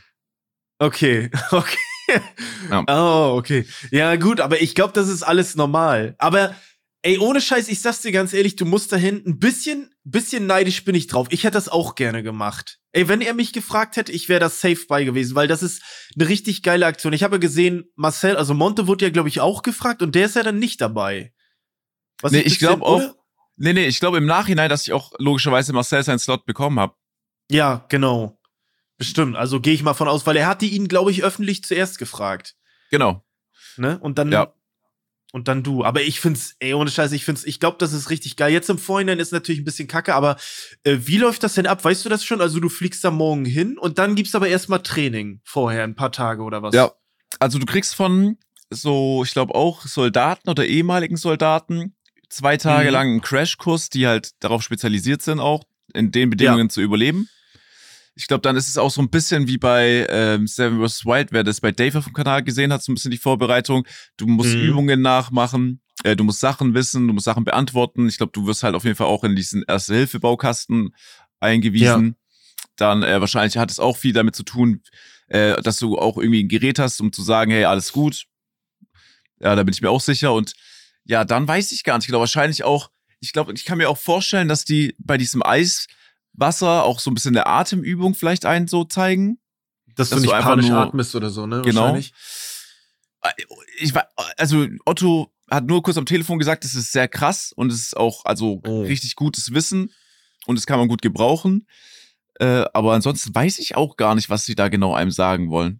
Okay, 0.80 1.30
okay. 1.52 1.78
Ja. 2.08 2.84
Oh, 2.88 3.36
okay. 3.38 3.66
Ja, 3.92 4.16
gut, 4.16 4.40
aber 4.42 4.62
ich 4.62 4.76
glaube, 4.76 4.94
das 4.94 5.08
ist 5.08 5.24
alles 5.24 5.56
normal. 5.56 6.16
Aber 6.18 6.56
ey, 7.04 7.18
ohne 7.20 7.40
Scheiß, 7.42 7.68
ich 7.68 7.80
sag's 7.82 8.02
dir 8.02 8.12
ganz 8.12 8.34
ehrlich, 8.34 8.56
du 8.56 8.66
musst 8.66 8.92
dahin 8.92 9.24
ein 9.26 9.38
bisschen, 9.40 9.92
bisschen 10.04 10.48
neidisch 10.48 10.84
bin 10.84 10.96
ich 10.96 11.08
drauf. 11.08 11.28
Ich 11.30 11.44
hätte 11.44 11.54
das 11.54 11.70
auch 11.70 11.96
gerne 11.96 12.24
gemacht. 12.24 12.80
Ey, 12.92 13.08
wenn 13.08 13.22
er 13.22 13.34
mich 13.34 13.54
gefragt 13.54 13.98
hätte, 13.98 14.12
ich 14.12 14.30
wäre 14.30 14.40
das 14.40 14.62
safe 14.62 14.86
bei 14.88 15.04
gewesen, 15.04 15.36
weil 15.36 15.48
das 15.48 15.62
ist 15.62 15.84
eine 16.18 16.28
richtig 16.30 16.64
geile 16.64 16.86
Aktion. 16.86 17.14
Ich 17.14 17.24
habe 17.24 17.36
ja 17.36 17.40
gesehen, 17.40 17.86
Marcel, 17.96 18.36
also 18.38 18.54
Monte 18.54 18.88
wurde 18.88 19.06
ja, 19.06 19.12
glaube 19.12 19.30
ich, 19.30 19.42
auch 19.42 19.62
gefragt 19.62 20.02
und 20.02 20.16
der 20.16 20.26
ist 20.26 20.36
ja 20.36 20.44
dann 20.44 20.60
nicht 20.60 20.82
dabei. 20.82 21.34
Was 22.22 22.32
Nee, 22.32 22.40
ich 22.40 22.46
bisschen- 22.46 22.60
glaub 22.80 22.82
auch-? 22.82 23.16
Nee, 23.58 23.74
nee, 23.74 23.86
ich 23.86 24.00
glaube 24.00 24.18
im 24.18 24.26
Nachhinein, 24.26 24.70
dass 24.70 24.84
ich 24.84 24.94
auch 24.94 25.12
logischerweise 25.18 25.72
Marcel 25.74 26.04
seinen 26.04 26.20
Slot 26.20 26.46
bekommen 26.46 26.80
habe. 26.80 26.94
Ja, 27.52 27.86
genau. 27.90 28.38
Bestimmt. 28.98 29.36
Also 29.36 29.60
gehe 29.60 29.74
ich 29.74 29.84
mal 29.84 29.94
von 29.94 30.08
aus, 30.08 30.26
weil 30.26 30.38
er 30.38 30.48
hatte 30.48 30.66
ihn, 30.66 30.88
glaube 30.88 31.12
ich, 31.12 31.24
öffentlich 31.24 31.64
zuerst 31.64 31.98
gefragt. 32.00 32.56
Genau. 32.92 33.24
Ne? 33.78 34.00
Und 34.00 34.18
dann. 34.18 34.32
Ja. 34.32 34.54
Und 35.34 35.50
dann 35.50 35.64
du. 35.64 35.84
Aber 35.84 36.02
ich 36.02 36.22
find's, 36.22 36.56
ey, 36.60 36.74
ohne 36.74 36.90
Scheiße, 36.90 37.14
ich 37.14 37.26
find's, 37.26 37.44
ich 37.44 37.60
glaube, 37.60 37.76
das 37.78 37.92
ist 37.92 38.10
richtig 38.10 38.38
geil. 38.38 38.54
Jetzt 38.54 38.70
im 38.70 38.78
Vorhinein 38.78 39.20
ist 39.20 39.34
natürlich 39.34 39.60
ein 39.60 39.66
bisschen 39.66 39.90
kacke, 39.90 40.16
aber 40.16 40.38
äh, 40.84 40.98
wie 41.02 41.18
läuft 41.18 41.44
das 41.44 41.56
denn 41.56 41.68
ab? 41.68 41.84
Weißt 41.84 42.06
du 42.06 42.10
das 42.10 42.24
schon? 42.24 42.40
Also 42.40 42.62
du 42.62 42.70
fliegst 42.70 43.04
da 43.04 43.12
morgen 43.12 43.44
hin 43.44 43.78
und 43.78 44.00
dann 44.00 44.16
gibt's 44.16 44.34
aber 44.34 44.48
erstmal 44.48 44.82
Training 44.82 45.42
vorher, 45.44 45.84
ein 45.84 45.96
paar 45.96 46.14
Tage 46.14 46.42
oder 46.42 46.62
was? 46.62 46.74
Ja. 46.74 46.94
Also 47.40 47.60
du 47.60 47.66
kriegst 47.66 47.96
von 47.96 48.38
so, 48.70 49.24
ich 49.26 49.34
glaube 49.34 49.56
auch 49.56 49.82
Soldaten 49.86 50.48
oder 50.50 50.66
ehemaligen 50.66 51.18
Soldaten 51.18 51.98
zwei 52.30 52.56
Tage 52.56 52.88
Mhm. 52.88 52.94
lang 52.94 53.08
einen 53.10 53.22
Crashkurs, 53.22 53.90
die 53.90 54.08
halt 54.08 54.32
darauf 54.40 54.64
spezialisiert 54.64 55.22
sind, 55.22 55.42
auch 55.42 55.66
in 55.94 56.12
den 56.12 56.30
Bedingungen 56.30 56.70
zu 56.70 56.80
überleben. 56.80 57.28
Ich 58.18 58.28
glaube, 58.28 58.42
dann 58.42 58.56
ist 58.56 58.70
es 58.70 58.78
auch 58.78 58.92
so 58.92 59.02
ein 59.02 59.10
bisschen 59.10 59.48
wie 59.48 59.58
bei 59.58 60.08
ähm, 60.10 60.48
Seven 60.48 60.86
vs. 60.86 61.06
Wild, 61.06 61.32
wer 61.32 61.44
das 61.44 61.60
bei 61.60 61.72
Dave 61.72 61.98
auf 61.98 62.06
dem 62.06 62.14
Kanal 62.14 62.44
gesehen 62.44 62.72
hat, 62.72 62.82
so 62.82 62.92
ein 62.92 62.96
bisschen 62.96 63.12
die 63.12 63.18
Vorbereitung. 63.18 63.86
Du 64.18 64.26
musst 64.26 64.56
Mhm. 64.56 64.62
Übungen 64.62 65.02
nachmachen, 65.02 65.82
äh, 66.04 66.16
du 66.16 66.24
musst 66.24 66.40
Sachen 66.40 66.74
wissen, 66.74 67.08
du 67.08 67.14
musst 67.14 67.26
Sachen 67.26 67.44
beantworten. 67.44 68.08
Ich 68.08 68.18
glaube, 68.18 68.32
du 68.32 68.48
wirst 68.48 68.64
halt 68.64 68.74
auf 68.74 68.86
jeden 68.86 68.96
Fall 68.96 69.08
auch 69.08 69.24
in 69.26 69.36
diesen 69.36 69.64
Erste-Hilfe-Baukasten 69.68 70.96
eingewiesen. 71.42 72.16
Dann 72.78 73.04
äh, 73.04 73.20
wahrscheinlich 73.20 73.58
hat 73.58 73.70
es 73.72 73.80
auch 73.80 73.98
viel 73.98 74.14
damit 74.14 74.36
zu 74.36 74.44
tun, 74.44 74.82
äh, 75.28 75.62
dass 75.62 75.78
du 75.80 75.98
auch 75.98 76.18
irgendwie 76.18 76.44
ein 76.44 76.50
Gerät 76.50 76.80
hast, 76.80 77.00
um 77.02 77.12
zu 77.12 77.22
sagen, 77.22 77.52
hey, 77.52 77.66
alles 77.66 77.92
gut. 77.92 78.26
Ja, 79.40 79.56
da 79.56 79.64
bin 79.64 79.74
ich 79.74 79.82
mir 79.82 79.90
auch 79.90 80.02
sicher. 80.02 80.34
Und 80.34 80.54
ja, 81.04 81.26
dann 81.26 81.48
weiß 81.48 81.72
ich 81.74 81.84
gar 81.84 81.98
nicht 81.98 82.08
genau. 82.08 82.20
Wahrscheinlich 82.20 82.64
auch, 82.64 82.90
ich 83.20 83.34
glaube, 83.34 83.54
ich 83.54 83.66
kann 83.66 83.78
mir 83.78 83.90
auch 83.90 83.98
vorstellen, 83.98 84.48
dass 84.48 84.64
die 84.66 84.96
bei 85.00 85.18
diesem 85.18 85.44
Eiswasser 86.38 86.84
auch 86.84 87.00
so 87.00 87.10
ein 87.12 87.14
bisschen 87.14 87.36
eine 87.36 87.46
Atemübung 87.48 88.14
vielleicht 88.16 88.46
einen 88.46 88.68
so 88.68 88.84
zeigen. 88.84 89.40
Dass, 89.96 90.10
Dass 90.10 90.10
du 90.10 90.16
du 90.18 90.22
nicht 90.24 90.34
einfach 90.34 90.50
panisch 90.52 90.68
nur- 90.68 90.78
atmest 90.80 91.16
oder 91.16 91.30
so, 91.30 91.48
ne? 91.48 91.62
Genau. 91.62 91.96
Ich 93.78 93.94
war, 93.96 94.08
also 94.38 94.68
Otto 94.86 95.32
hat 95.50 95.66
nur 95.66 95.82
kurz 95.82 95.98
am 95.98 96.06
Telefon 96.06 96.38
gesagt, 96.40 96.66
es 96.66 96.76
ist 96.76 96.92
sehr 96.92 97.08
krass 97.08 97.52
und 97.56 97.72
es 97.72 97.82
ist 97.82 97.98
auch 97.98 98.26
also 98.26 98.62
Oh. 98.66 98.82
richtig 98.84 99.16
gutes 99.16 99.54
Wissen 99.54 99.92
und 100.46 100.58
das 100.58 100.66
kann 100.66 100.80
man 100.80 100.88
gut 100.88 101.02
gebrauchen. 101.02 101.68
Äh, 102.40 102.66
aber 102.74 102.94
ansonsten 102.94 103.34
weiß 103.34 103.60
ich 103.60 103.76
auch 103.76 103.96
gar 103.96 104.14
nicht, 104.16 104.30
was 104.30 104.46
sie 104.46 104.56
da 104.56 104.68
genau 104.68 104.94
einem 104.94 105.12
sagen 105.12 105.50
wollen. 105.50 105.80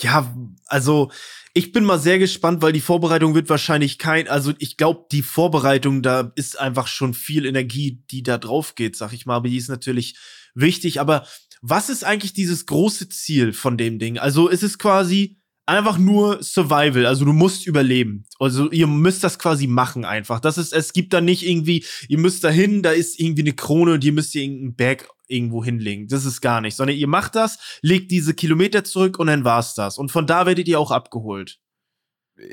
Ja, 0.00 0.34
also 0.66 1.10
ich 1.52 1.72
bin 1.72 1.84
mal 1.84 1.98
sehr 1.98 2.18
gespannt, 2.18 2.62
weil 2.62 2.72
die 2.72 2.80
Vorbereitung 2.80 3.34
wird 3.34 3.48
wahrscheinlich 3.48 3.98
kein, 3.98 4.28
also 4.28 4.52
ich 4.58 4.76
glaube, 4.76 5.06
die 5.10 5.22
Vorbereitung, 5.22 6.02
da 6.02 6.32
ist 6.36 6.58
einfach 6.58 6.86
schon 6.86 7.12
viel 7.12 7.44
Energie, 7.44 8.02
die 8.10 8.22
da 8.22 8.38
drauf 8.38 8.76
geht, 8.76 8.96
sag 8.96 9.12
ich 9.12 9.26
mal, 9.26 9.36
aber 9.36 9.48
die 9.48 9.56
ist 9.56 9.68
natürlich 9.68 10.16
wichtig. 10.54 11.00
Aber 11.00 11.26
was 11.60 11.90
ist 11.90 12.04
eigentlich 12.04 12.32
dieses 12.32 12.66
große 12.66 13.08
Ziel 13.08 13.52
von 13.52 13.76
dem 13.76 13.98
Ding? 13.98 14.18
Also 14.18 14.48
ist 14.48 14.62
es 14.62 14.78
quasi 14.78 15.39
einfach 15.70 15.98
nur 15.98 16.42
Survival, 16.42 17.06
also 17.06 17.24
du 17.24 17.32
musst 17.32 17.66
überleben. 17.66 18.24
Also 18.38 18.70
ihr 18.70 18.86
müsst 18.86 19.24
das 19.24 19.38
quasi 19.38 19.66
machen 19.66 20.04
einfach. 20.04 20.40
Das 20.40 20.58
ist, 20.58 20.72
es 20.72 20.92
gibt 20.92 21.12
da 21.12 21.20
nicht 21.20 21.46
irgendwie, 21.46 21.84
ihr 22.08 22.18
müsst 22.18 22.44
da 22.44 22.50
hin, 22.50 22.82
da 22.82 22.90
ist 22.90 23.18
irgendwie 23.18 23.42
eine 23.42 23.52
Krone 23.52 23.94
und 23.94 24.04
ihr 24.04 24.12
müsst 24.12 24.34
ihr 24.34 24.42
irgendeinen 24.42 24.74
Berg 24.74 25.08
irgendwo 25.28 25.64
hinlegen. 25.64 26.08
Das 26.08 26.24
ist 26.24 26.40
gar 26.40 26.60
nicht, 26.60 26.76
sondern 26.76 26.96
ihr 26.96 27.06
macht 27.06 27.34
das, 27.36 27.58
legt 27.82 28.10
diese 28.10 28.34
Kilometer 28.34 28.84
zurück 28.84 29.18
und 29.18 29.28
dann 29.28 29.44
war's 29.44 29.74
das. 29.74 29.96
Und 29.96 30.10
von 30.10 30.26
da 30.26 30.44
werdet 30.46 30.68
ihr 30.68 30.78
auch 30.80 30.90
abgeholt. 30.90 31.58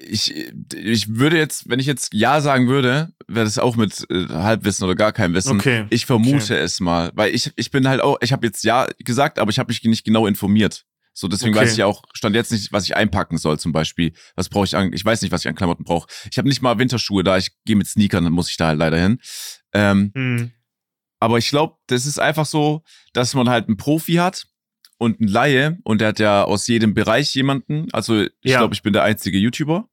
Ich, 0.06 0.34
ich 0.76 1.16
würde 1.16 1.38
jetzt, 1.38 1.70
wenn 1.70 1.80
ich 1.80 1.86
jetzt 1.86 2.14
Ja 2.14 2.42
sagen 2.42 2.68
würde, 2.68 3.14
wäre 3.28 3.46
das 3.46 3.58
auch 3.58 3.78
mit 3.78 4.06
äh, 4.10 4.28
Halbwissen 4.28 4.84
oder 4.84 4.96
gar 4.96 5.14
kein 5.14 5.34
Wissen. 5.34 5.60
Okay. 5.60 5.86
Ich 5.90 6.06
vermute 6.06 6.36
Okay. 6.56 6.58
es 6.60 6.82
mal, 6.82 7.12
weil 7.16 7.34
ich, 7.34 7.52
ich 7.56 7.72
bin 7.72 7.88
halt 7.88 8.02
auch, 8.02 8.18
ich 8.22 8.34
habe 8.34 8.46
jetzt 8.46 8.64
Ja 8.66 8.88
gesagt, 9.00 9.40
aber 9.40 9.50
ich 9.50 9.60
habe 9.60 9.70
mich 9.70 9.82
nicht 9.84 10.04
genau 10.04 10.28
informiert. 10.28 10.84
So, 11.20 11.28
deswegen 11.28 11.56
Okay. 11.56 11.66
weiß 11.66 11.74
ich 11.74 11.84
auch, 11.84 12.04
stand 12.14 12.36
jetzt 12.36 12.52
nicht, 12.52 12.72
was 12.72 12.84
ich 12.86 12.96
einpacken 12.96 13.40
soll 13.40 13.58
zum 13.58 13.72
Beispiel. 13.72 14.14
Was 14.36 14.50
brauche 14.50 14.66
ich 14.66 14.76
an, 14.76 14.94
ich 14.94 15.04
weiß 15.04 15.24
nicht, 15.24 15.32
was 15.32 15.42
ich 15.42 15.48
an 15.48 15.56
Klamotten 15.56 15.84
brauche. 15.84 16.08
Ich 16.30 16.38
habe 16.38 16.48
nicht 16.48 16.62
mal 16.62 16.78
Winterschuhe 16.78 17.24
da, 17.24 17.38
ich 17.38 17.50
gehe 17.66 17.76
mit 17.76 17.88
Sneakern, 17.88 18.24
dann 18.24 18.34
muss 18.34 18.52
ich 18.52 18.58
da 18.58 18.68
halt 18.68 18.78
leider 18.78 19.00
hin. 19.00 19.20
Ähm, 19.74 20.12
Hm. 20.14 20.52
aber 21.20 21.40
ich 21.40 21.50
glaube, 21.50 21.78
das 21.88 22.06
ist 22.06 22.20
einfach 22.20 22.46
so, 22.46 22.84
dass 23.14 23.34
man 23.34 23.50
halt 23.50 23.68
einen 23.68 23.78
Profi 23.78 24.14
hat 24.14 24.46
und 25.00 25.20
einen 25.20 25.28
Laie 25.28 25.80
und 25.84 26.02
der 26.02 26.10
hat 26.10 26.20
ja 26.20 26.44
aus 26.44 26.68
jedem 26.68 26.94
Bereich 26.94 27.34
jemanden. 27.34 27.88
Also 27.94 28.22
ich 28.22 28.32
Ja. 28.44 28.60
glaube, 28.60 28.76
ich 28.76 28.84
bin 28.84 28.94
der 28.94 29.02
einzige 29.02 29.40
YouTuber, 29.40 29.90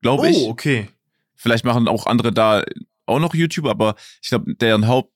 glaube 0.00 0.22
Oh, 0.22 0.30
ich. 0.30 0.36
okay. 0.48 0.88
Vielleicht 1.34 1.64
machen 1.64 1.88
auch 1.88 2.06
andere 2.06 2.32
da 2.32 2.62
auch 3.06 3.18
noch 3.18 3.34
YouTube, 3.34 3.66
aber 3.66 3.96
ich 4.22 4.28
glaube, 4.28 4.54
deren 4.54 4.86
Haupt, 4.86 5.12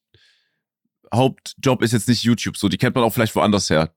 Hauptjob 1.14 1.82
ist 1.82 1.92
jetzt 1.92 2.09
nicht 2.09 2.24
YouTube. 2.24 2.56
So, 2.56 2.68
die 2.68 2.78
kennt 2.78 2.96
man 2.96 3.04
auch 3.04 3.12
vielleicht 3.14 3.37
woanders 3.37 3.70
her, 3.70 3.94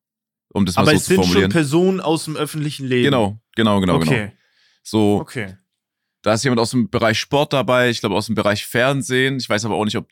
um 0.53 0.65
das 0.65 0.77
Aber 0.77 0.85
mal 0.87 0.91
so 0.91 0.97
es 0.97 1.03
zu 1.03 1.07
sind 1.09 1.15
schon 1.17 1.25
formulieren. 1.25 1.51
Personen 1.51 1.99
aus 2.01 2.25
dem 2.25 2.35
öffentlichen 2.35 2.87
Leben. 2.87 3.05
Genau, 3.05 3.39
genau, 3.55 3.79
genau, 3.79 3.99
genau. 3.99 4.11
Okay. 4.11 4.31
So, 4.83 5.19
Okay. 5.21 5.57
da 6.23 6.33
ist 6.33 6.43
jemand 6.43 6.59
aus 6.61 6.71
dem 6.71 6.89
Bereich 6.89 7.19
Sport 7.19 7.53
dabei, 7.53 7.89
ich 7.89 7.99
glaube 7.99 8.15
aus 8.15 8.25
dem 8.27 8.35
Bereich 8.35 8.65
Fernsehen. 8.65 9.37
Ich 9.37 9.49
weiß 9.49 9.65
aber 9.65 9.75
auch 9.75 9.85
nicht, 9.85 9.97
ob 9.97 10.07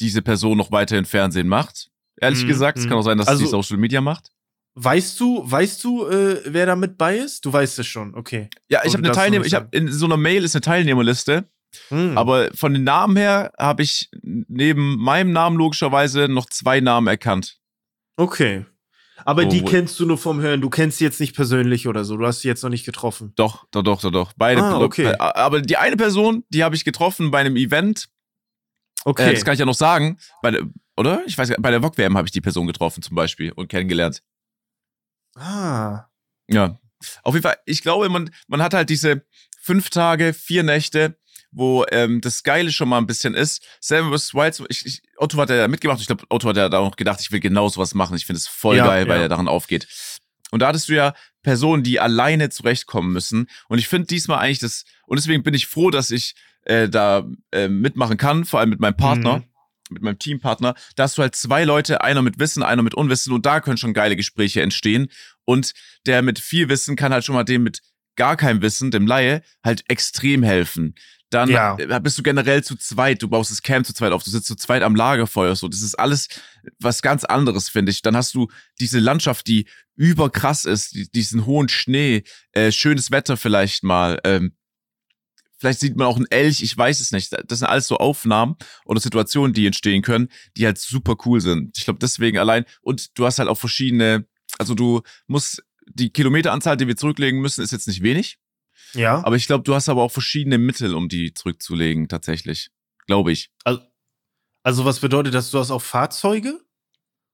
diese 0.00 0.22
Person 0.22 0.58
noch 0.58 0.72
weiterhin 0.72 1.04
Fernsehen 1.04 1.48
macht. 1.48 1.90
Ehrlich 2.20 2.42
Mhm, 2.44 2.48
gesagt, 2.48 2.78
es 2.78 2.84
mhm. 2.84 2.88
kann 2.90 2.98
auch 2.98 3.02
sein, 3.02 3.18
dass 3.18 3.28
Also- 3.28 3.44
sie 3.44 3.50
Social 3.50 3.76
Media 3.78 4.00
macht. 4.00 4.30
Weißt 4.78 5.18
du, 5.20 5.40
weißt 5.50 5.82
du, 5.84 6.06
äh, 6.06 6.42
wer 6.44 6.66
da 6.66 6.76
mit 6.76 6.98
bei 6.98 7.16
ist? 7.16 7.46
Du 7.46 7.52
weißt 7.52 7.78
es 7.78 7.86
schon, 7.86 8.14
okay. 8.14 8.50
Ja, 8.68 8.82
ich 8.84 8.92
habe 8.92 9.02
eine 9.04 9.12
Teilnehmer, 9.12 9.46
ich 9.46 9.54
habe 9.54 9.68
in 9.74 9.90
so 9.90 10.04
einer 10.04 10.18
Mail 10.18 10.44
ist 10.44 10.54
eine 10.54 10.60
Teilnehmerliste, 10.60 11.48
Hm. 11.88 12.18
aber 12.18 12.50
von 12.54 12.74
den 12.74 12.84
Namen 12.84 13.16
her 13.16 13.52
habe 13.58 13.82
ich 13.82 14.10
neben 14.22 14.98
meinem 14.98 15.32
Namen 15.32 15.56
logischerweise 15.56 16.28
noch 16.28 16.44
zwei 16.50 16.80
Namen 16.80 17.06
erkannt. 17.06 17.58
Okay. 18.18 18.66
Aber 19.24 19.44
Wo- 19.44 19.48
die 19.48 19.62
kennst 19.64 19.98
du 19.98 20.06
nur 20.06 20.18
vom 20.18 20.40
Hören. 20.40 20.60
Du 20.60 20.68
kennst 20.70 20.98
sie 20.98 21.04
jetzt 21.04 21.20
nicht 21.20 21.34
persönlich 21.34 21.88
oder 21.88 22.04
so. 22.04 22.16
Du 22.16 22.26
hast 22.26 22.40
sie 22.40 22.48
jetzt 22.48 22.62
noch 22.62 22.70
nicht 22.70 22.84
getroffen. 22.84 23.32
Doch, 23.36 23.66
doch, 23.70 23.82
doch, 23.82 24.00
doch, 24.00 24.10
doch. 24.10 24.32
Beide. 24.36 24.62
Ah, 24.62 24.78
okay. 24.80 25.14
Aber 25.18 25.60
die 25.62 25.76
eine 25.76 25.96
Person, 25.96 26.44
die 26.50 26.62
habe 26.62 26.76
ich 26.76 26.84
getroffen 26.84 27.30
bei 27.30 27.38
einem 27.40 27.56
Event. 27.56 28.08
Okay. 29.04 29.30
Äh, 29.30 29.34
das 29.34 29.44
kann 29.44 29.54
ich 29.54 29.60
ja 29.60 29.66
noch 29.66 29.74
sagen. 29.74 30.18
Bei 30.42 30.50
der, 30.50 30.62
oder? 30.96 31.22
Ich 31.26 31.38
weiß 31.38 31.48
gar 31.48 31.54
nicht, 31.56 31.62
bei 31.62 31.70
der 31.70 31.80
VOG-WM 31.82 32.16
habe 32.16 32.26
ich 32.28 32.32
die 32.32 32.40
Person 32.40 32.66
getroffen 32.66 33.02
zum 33.02 33.14
Beispiel 33.14 33.52
und 33.52 33.68
kennengelernt. 33.68 34.22
ah. 35.36 36.04
Ja. 36.48 36.78
Auf 37.22 37.34
jeden 37.34 37.42
Fall, 37.42 37.58
ich 37.66 37.82
glaube, 37.82 38.08
man, 38.08 38.30
man 38.48 38.62
hat 38.62 38.72
halt 38.72 38.88
diese 38.88 39.24
fünf 39.60 39.90
Tage, 39.90 40.32
vier 40.32 40.62
Nächte, 40.62 41.18
wo 41.52 41.84
ähm, 41.90 42.20
das 42.20 42.42
Geile 42.42 42.70
schon 42.72 42.88
mal 42.88 42.98
ein 42.98 43.06
bisschen 43.06 43.34
ist. 43.34 43.64
Seven 43.80 44.12
vs. 44.16 44.34
Wild, 44.34 44.62
ich, 44.68 44.84
ich, 44.86 45.02
Otto 45.16 45.38
hat 45.38 45.50
ja 45.50 45.68
mitgemacht. 45.68 46.00
Ich 46.00 46.06
glaube, 46.06 46.24
Otto 46.28 46.48
hat 46.48 46.56
ja 46.56 46.68
da 46.68 46.78
auch 46.78 46.96
gedacht, 46.96 47.20
ich 47.20 47.32
will 47.32 47.40
genau 47.40 47.68
sowas 47.68 47.94
machen. 47.94 48.16
Ich 48.16 48.26
finde 48.26 48.38
es 48.38 48.48
voll 48.48 48.76
Ja, 48.76 48.86
geil, 48.86 49.08
weil 49.08 49.16
ja. 49.18 49.22
er 49.24 49.28
daran 49.28 49.48
aufgeht. 49.48 49.86
Und 50.50 50.60
da 50.60 50.68
hattest 50.68 50.88
du 50.88 50.94
ja 50.94 51.14
Personen, 51.42 51.82
die 51.82 51.98
alleine 52.00 52.50
zurechtkommen 52.50 53.12
müssen. 53.12 53.48
Und 53.68 53.78
ich 53.78 53.88
finde 53.88 54.06
diesmal 54.06 54.38
eigentlich 54.38 54.58
das, 54.58 54.84
und 55.06 55.18
deswegen 55.18 55.42
bin 55.42 55.54
ich 55.54 55.66
froh, 55.66 55.90
dass 55.90 56.10
ich 56.10 56.34
äh, 56.62 56.88
da 56.88 57.26
äh, 57.52 57.68
mitmachen 57.68 58.16
kann, 58.16 58.44
vor 58.44 58.60
allem 58.60 58.70
mit 58.70 58.80
meinem 58.80 58.96
Partner, 58.96 59.38
Mhm. 59.38 59.44
mit 59.90 60.02
meinem 60.02 60.18
Teampartner. 60.18 60.74
Da 60.96 61.04
hast 61.04 61.16
du 61.16 61.22
halt 61.22 61.36
zwei 61.36 61.64
Leute, 61.64 62.02
einer 62.02 62.22
mit 62.22 62.38
Wissen, 62.40 62.62
einer 62.64 62.82
mit 62.82 62.94
Unwissen, 62.94 63.32
und 63.32 63.46
da 63.46 63.60
können 63.60 63.76
schon 63.76 63.94
geile 63.94 64.16
Gespräche 64.16 64.62
entstehen. 64.62 65.08
Und 65.44 65.72
der 66.06 66.22
mit 66.22 66.40
viel 66.40 66.68
Wissen 66.68 66.96
kann 66.96 67.12
halt 67.12 67.24
schon 67.24 67.36
mal 67.36 67.44
dem 67.44 67.62
mit 67.62 67.80
gar 68.16 68.36
keinem 68.36 68.62
Wissen, 68.62 68.90
dem 68.90 69.06
Laie, 69.06 69.42
halt 69.62 69.84
extrem 69.88 70.42
helfen. 70.42 70.94
Dann 71.30 71.48
Ja. 71.48 71.76
äh, 71.78 72.00
bist 72.00 72.16
du 72.18 72.22
generell 72.22 72.62
zu 72.62 72.76
zweit, 72.76 73.20
du 73.22 73.28
baust 73.28 73.50
das 73.50 73.62
Camp 73.62 73.84
zu 73.84 73.92
zweit 73.92 74.12
auf, 74.12 74.22
du 74.22 74.30
sitzt 74.30 74.46
zu 74.46 74.54
zweit 74.54 74.82
am 74.82 74.94
Lagerfeuer, 74.94 75.56
so. 75.56 75.66
Das 75.68 75.82
ist 75.82 75.96
alles 75.98 76.28
was 76.78 77.02
ganz 77.02 77.24
anderes, 77.24 77.68
finde 77.68 77.90
ich. 77.90 78.02
Dann 78.02 78.16
hast 78.16 78.34
du 78.34 78.48
diese 78.80 79.00
Landschaft, 79.00 79.46
die 79.48 79.68
überkrass 79.96 80.64
ist, 80.64 80.94
die, 80.94 81.10
diesen 81.10 81.44
hohen 81.46 81.68
Schnee, 81.68 82.22
äh, 82.52 82.70
schönes 82.70 83.10
Wetter 83.10 83.36
vielleicht 83.36 83.82
mal, 83.82 84.20
ähm, 84.24 84.52
Vielleicht 85.58 85.80
sieht 85.80 85.96
man 85.96 86.06
auch 86.06 86.16
einen 86.16 86.30
Elch, 86.30 86.62
ich 86.62 86.76
weiß 86.76 87.00
es 87.00 87.12
nicht. 87.12 87.32
Das 87.32 87.60
sind 87.60 87.66
alles 87.66 87.86
so 87.86 87.96
Aufnahmen 87.96 88.56
oder 88.84 89.00
Situationen, 89.00 89.54
die 89.54 89.66
entstehen 89.66 90.02
können, 90.02 90.28
die 90.54 90.66
halt 90.66 90.76
super 90.76 91.16
cool 91.24 91.40
sind. 91.40 91.78
Ich 91.78 91.84
glaube, 91.84 91.98
deswegen 91.98 92.36
allein. 92.36 92.66
Und 92.82 93.18
du 93.18 93.24
hast 93.24 93.38
halt 93.38 93.48
auch 93.48 93.56
verschiedene, 93.58 94.26
also 94.58 94.74
du 94.74 95.00
musst, 95.26 95.62
die 95.88 96.10
Kilometeranzahl, 96.10 96.76
die 96.76 96.86
wir 96.86 96.96
zurücklegen 96.96 97.40
müssen, 97.40 97.64
ist 97.64 97.70
jetzt 97.72 97.88
nicht 97.88 98.02
wenig. 98.02 98.38
Ja. 98.96 99.24
Aber 99.24 99.36
ich 99.36 99.46
glaube, 99.46 99.64
du 99.64 99.74
hast 99.74 99.88
aber 99.88 100.02
auch 100.02 100.12
verschiedene 100.12 100.58
Mittel, 100.58 100.94
um 100.94 101.08
die 101.08 101.32
zurückzulegen, 101.34 102.08
tatsächlich. 102.08 102.70
Glaube 103.06 103.32
ich. 103.32 103.50
Also 104.62 104.84
was 104.84 104.98
bedeutet 105.00 105.34
das? 105.34 105.50
Du 105.50 105.58
hast 105.58 105.70
auch 105.70 105.82
Fahrzeuge? 105.82 106.60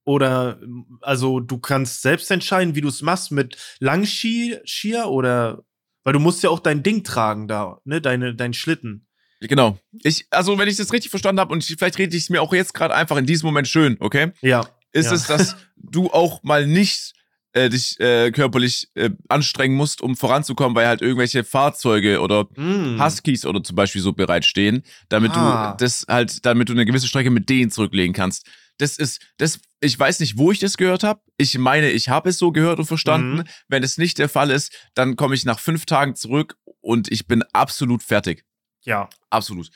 Oder 0.04 0.60
also 1.00 1.40
du 1.40 1.58
kannst 1.58 2.02
selbst 2.02 2.30
entscheiden, 2.30 2.74
wie 2.74 2.80
du 2.80 2.88
es 2.88 3.02
machst 3.02 3.30
mit 3.30 3.56
Langski 3.78 4.58
Skier 4.66 5.06
oder 5.06 5.64
weil 6.04 6.12
du 6.12 6.18
musst 6.18 6.42
ja 6.42 6.50
auch 6.50 6.58
dein 6.58 6.82
Ding 6.82 7.04
tragen 7.04 7.46
da, 7.46 7.80
ne, 7.84 8.00
deine 8.00 8.34
dein 8.34 8.52
Schlitten. 8.52 9.06
Genau. 9.40 9.78
Ich, 10.02 10.26
also, 10.30 10.58
wenn 10.58 10.68
ich 10.68 10.76
das 10.76 10.92
richtig 10.92 11.10
verstanden 11.10 11.40
habe, 11.40 11.52
und 11.52 11.68
ich, 11.68 11.76
vielleicht 11.76 11.98
rede 11.98 12.16
ich 12.16 12.24
es 12.24 12.30
mir 12.30 12.42
auch 12.42 12.52
jetzt 12.52 12.74
gerade 12.74 12.94
einfach 12.94 13.16
in 13.16 13.26
diesem 13.26 13.46
Moment 13.46 13.66
schön, 13.66 13.96
okay? 14.00 14.32
Ja. 14.40 14.66
ist 14.92 15.06
Ja. 15.06 15.14
es, 15.14 15.26
dass 15.26 15.56
du 15.76 16.10
auch 16.10 16.42
mal 16.42 16.66
nicht 16.66 17.14
äh, 17.54 17.68
dich 17.68 17.98
äh, 18.00 18.30
körperlich 18.30 18.88
äh, 18.94 19.10
anstrengen 19.28 19.76
musst, 19.76 20.00
um 20.00 20.16
voranzukommen, 20.16 20.74
weil 20.74 20.86
halt 20.86 21.02
irgendwelche 21.02 21.44
Fahrzeuge 21.44 22.20
oder 22.20 22.48
Mm. 22.56 23.00
Huskies 23.02 23.44
oder 23.46 23.62
zum 23.62 23.76
Beispiel 23.76 24.00
so 24.02 24.12
bereitstehen, 24.12 24.82
damit 25.08 25.32
Ah. 25.34 25.72
du 25.78 25.84
das 25.84 26.04
halt, 26.08 26.44
damit 26.46 26.68
du 26.68 26.72
eine 26.72 26.84
gewisse 26.86 27.06
Strecke 27.08 27.30
mit 27.30 27.48
denen 27.48 27.70
zurücklegen 27.70 28.14
kannst. 28.14 28.46
Das 28.78 28.96
ist, 28.96 29.20
das, 29.36 29.60
ich 29.80 29.98
weiß 29.98 30.20
nicht, 30.20 30.38
wo 30.38 30.50
ich 30.50 30.58
das 30.58 30.76
gehört 30.78 31.02
habe. 31.04 31.20
Ich 31.36 31.56
meine, 31.58 31.90
ich 31.90 32.08
habe 32.08 32.30
es 32.30 32.38
so 32.38 32.52
gehört 32.52 32.78
und 32.78 32.86
verstanden. 32.86 33.36
Mhm. 33.38 33.44
Wenn 33.68 33.82
es 33.82 33.98
nicht 33.98 34.18
der 34.18 34.28
Fall 34.30 34.50
ist, 34.50 34.72
dann 34.94 35.16
komme 35.16 35.34
ich 35.34 35.44
nach 35.44 35.58
fünf 35.60 35.84
Tagen 35.84 36.14
zurück 36.16 36.56
und 36.80 37.12
ich 37.12 37.26
bin 37.26 37.42
absolut 37.52 38.02
fertig. 38.02 38.44
Ja. 38.84 39.08
Absolut. 39.30 39.68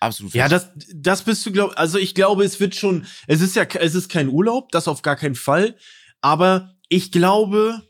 Absolut 0.00 0.32
Ja, 0.32 0.48
fertig. 0.48 0.68
das, 0.76 0.86
das 0.94 1.22
bist 1.22 1.44
du, 1.44 1.52
glaub, 1.52 1.72
also 1.78 1.98
ich 1.98 2.14
glaube, 2.14 2.44
es 2.44 2.58
wird 2.58 2.74
schon, 2.74 3.06
es 3.26 3.40
ist 3.42 3.54
ja, 3.54 3.64
es 3.64 3.94
ist 3.94 4.08
kein 4.08 4.28
Urlaub, 4.28 4.70
das 4.72 4.88
auf 4.88 5.02
gar 5.02 5.16
keinen 5.16 5.34
Fall, 5.34 5.76
aber 6.20 6.74
ich 6.88 7.12
glaube, 7.12 7.82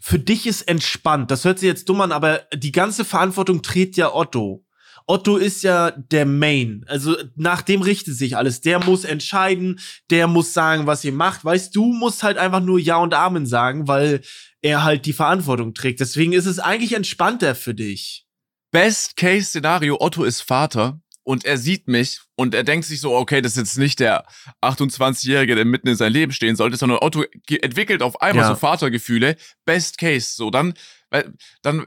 für 0.00 0.18
dich 0.18 0.46
ist 0.46 0.62
entspannt, 0.62 1.30
das 1.30 1.44
hört 1.44 1.58
sich 1.58 1.66
jetzt 1.66 1.88
dumm 1.88 2.00
an, 2.00 2.12
aber 2.12 2.46
die 2.54 2.72
ganze 2.72 3.04
Verantwortung 3.04 3.62
trägt 3.62 3.96
ja 3.96 4.14
Otto. 4.14 4.64
Otto 5.06 5.38
ist 5.38 5.62
ja 5.62 5.90
der 5.90 6.26
Main, 6.26 6.84
also 6.86 7.16
nach 7.34 7.62
dem 7.62 7.80
richtet 7.80 8.14
sich 8.14 8.36
alles. 8.36 8.60
Der 8.60 8.78
muss 8.84 9.04
entscheiden, 9.04 9.80
der 10.10 10.26
muss 10.26 10.52
sagen, 10.52 10.86
was 10.86 11.02
ihr 11.02 11.12
macht. 11.12 11.46
Weißt 11.46 11.74
du, 11.74 11.94
musst 11.94 12.22
halt 12.22 12.36
einfach 12.36 12.60
nur 12.60 12.78
Ja 12.78 12.96
und 12.98 13.14
Amen 13.14 13.46
sagen, 13.46 13.88
weil 13.88 14.20
er 14.60 14.84
halt 14.84 15.06
die 15.06 15.14
Verantwortung 15.14 15.72
trägt. 15.72 16.00
Deswegen 16.00 16.34
ist 16.34 16.44
es 16.44 16.58
eigentlich 16.58 16.92
entspannter 16.92 17.54
für 17.54 17.74
dich. 17.74 18.26
Best-Case-Szenario, 18.70 19.96
Otto 19.98 20.24
ist 20.24 20.42
Vater 20.42 21.00
und 21.28 21.44
er 21.44 21.58
sieht 21.58 21.88
mich 21.88 22.20
und 22.36 22.54
er 22.54 22.64
denkt 22.64 22.86
sich 22.86 23.02
so, 23.02 23.14
okay, 23.14 23.42
das 23.42 23.52
ist 23.52 23.58
jetzt 23.58 23.76
nicht 23.76 24.00
der 24.00 24.24
28-Jährige, 24.62 25.54
der 25.56 25.66
mitten 25.66 25.88
in 25.88 25.94
sein 25.94 26.10
Leben 26.10 26.32
stehen 26.32 26.56
sollte, 26.56 26.78
sondern 26.78 27.00
Otto 27.02 27.22
entwickelt 27.50 28.02
auf 28.02 28.22
einmal 28.22 28.44
Ja. 28.44 28.48
so 28.54 28.58
Vatergefühle. 28.58 29.36
Best 29.66 29.98
Case, 29.98 30.30
so 30.34 30.50
dann, 30.50 30.72
weil, 31.10 31.34
dann, 31.60 31.84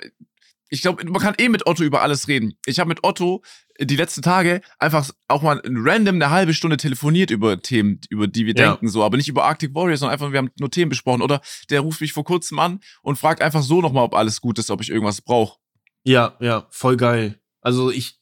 ich 0.69 0.83
glaube, 0.83 1.03
man 1.09 1.19
kann 1.19 1.33
eh 1.39 1.49
mit 1.49 1.65
Otto 1.65 1.81
über 1.83 2.03
alles 2.03 2.27
reden. 2.27 2.53
Ich 2.67 2.79
habe 2.79 2.87
mit 2.89 3.03
Otto 3.03 3.41
die 3.79 3.95
letzten 3.95 4.21
Tage 4.21 4.61
einfach 4.77 5.09
auch 5.27 5.41
mal 5.41 5.59
random 5.65 6.15
eine 6.17 6.29
halbe 6.29 6.53
Stunde 6.53 6.77
telefoniert 6.77 7.31
über 7.31 7.59
Themen, 7.59 7.99
über 8.11 8.27
die 8.27 8.45
wir 8.45 8.53
Ja. 8.55 8.69
denken, 8.69 8.89
so, 8.89 9.03
aber 9.03 9.17
nicht 9.17 9.27
über 9.27 9.45
Arctic 9.45 9.73
Warriors, 9.73 10.01
sondern 10.01 10.13
einfach, 10.13 10.31
wir 10.31 10.37
haben 10.37 10.51
nur 10.59 10.69
Themen 10.69 10.89
besprochen. 10.89 11.23
Oder 11.23 11.41
der 11.71 11.79
ruft 11.79 11.99
mich 11.99 12.13
vor 12.13 12.25
kurzem 12.25 12.59
an 12.59 12.79
und 13.01 13.17
fragt 13.17 13.41
einfach 13.41 13.63
so 13.63 13.81
nochmal, 13.81 14.03
ob 14.03 14.13
alles 14.13 14.39
gut 14.39 14.59
ist, 14.59 14.69
ob 14.69 14.81
ich 14.81 14.91
irgendwas 14.91 15.21
brauche. 15.21 15.57
Ja, 16.03 16.37
ja, 16.39 16.67
voll 16.69 16.95
geil. 16.95 17.39
Also 17.59 17.89
ich, 17.91 18.19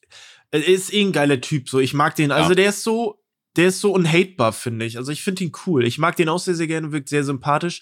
ist 0.52 0.94
eh 0.94 1.02
ein 1.02 1.12
geiler 1.12 1.42
Typ, 1.42 1.70
so 1.70 1.80
ich 1.80 1.94
mag 1.94 2.16
den. 2.16 2.32
Also 2.32 2.50
Ja. 2.52 2.56
der 2.56 2.70
ist 2.70 2.84
so, 2.84 3.22
der 3.56 3.68
ist 3.68 3.82
so 3.82 3.92
unhatebar, 3.92 4.54
finde 4.54 4.86
ich. 4.86 4.98
Also 4.98 5.12
ich 5.12 5.22
finde 5.24 5.44
ihn 5.44 5.52
cool. 5.66 5.86
Ich 5.86 5.98
mag 5.98 6.16
den 6.16 6.30
auch 6.30 6.40
sehr, 6.40 6.56
sehr 6.56 6.68
gerne, 6.68 6.92
wirkt 6.92 7.10
sehr 7.10 7.24
sympathisch. 7.24 7.82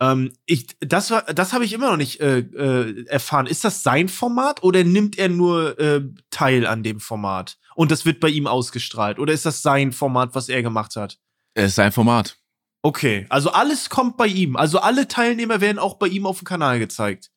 Ähm, 0.00 0.32
ich, 0.46 0.66
das 0.80 1.10
war, 1.10 1.22
das 1.22 1.52
habe 1.52 1.64
ich 1.64 1.72
immer 1.72 1.90
noch 1.90 1.96
nicht 1.96 2.20
äh, 2.20 2.38
äh, 2.38 3.04
erfahren. 3.06 3.46
Ist 3.46 3.64
das 3.64 3.82
sein 3.82 4.08
Format 4.08 4.62
oder 4.62 4.84
nimmt 4.84 5.18
er 5.18 5.28
nur 5.28 5.78
äh, 5.78 6.02
teil 6.30 6.66
an 6.66 6.82
dem 6.82 7.00
Format 7.00 7.58
und 7.74 7.90
das 7.90 8.04
wird 8.04 8.20
bei 8.20 8.28
ihm 8.28 8.46
ausgestrahlt? 8.46 9.18
Oder 9.18 9.32
ist 9.32 9.44
das 9.46 9.62
sein 9.62 9.92
Format, 9.92 10.34
was 10.34 10.48
er 10.48 10.62
gemacht 10.62 10.94
hat? 10.96 11.18
Es 11.54 11.70
ist 11.70 11.74
sein 11.76 11.90
Format. 11.92 12.36
Okay, 12.82 13.26
also 13.28 13.50
alles 13.50 13.90
kommt 13.90 14.16
bei 14.16 14.28
ihm. 14.28 14.54
Also 14.54 14.78
alle 14.78 15.08
Teilnehmer 15.08 15.60
werden 15.60 15.80
auch 15.80 15.94
bei 15.94 16.06
ihm 16.06 16.26
auf 16.26 16.38
dem 16.38 16.44
Kanal 16.44 16.78
gezeigt. 16.78 17.30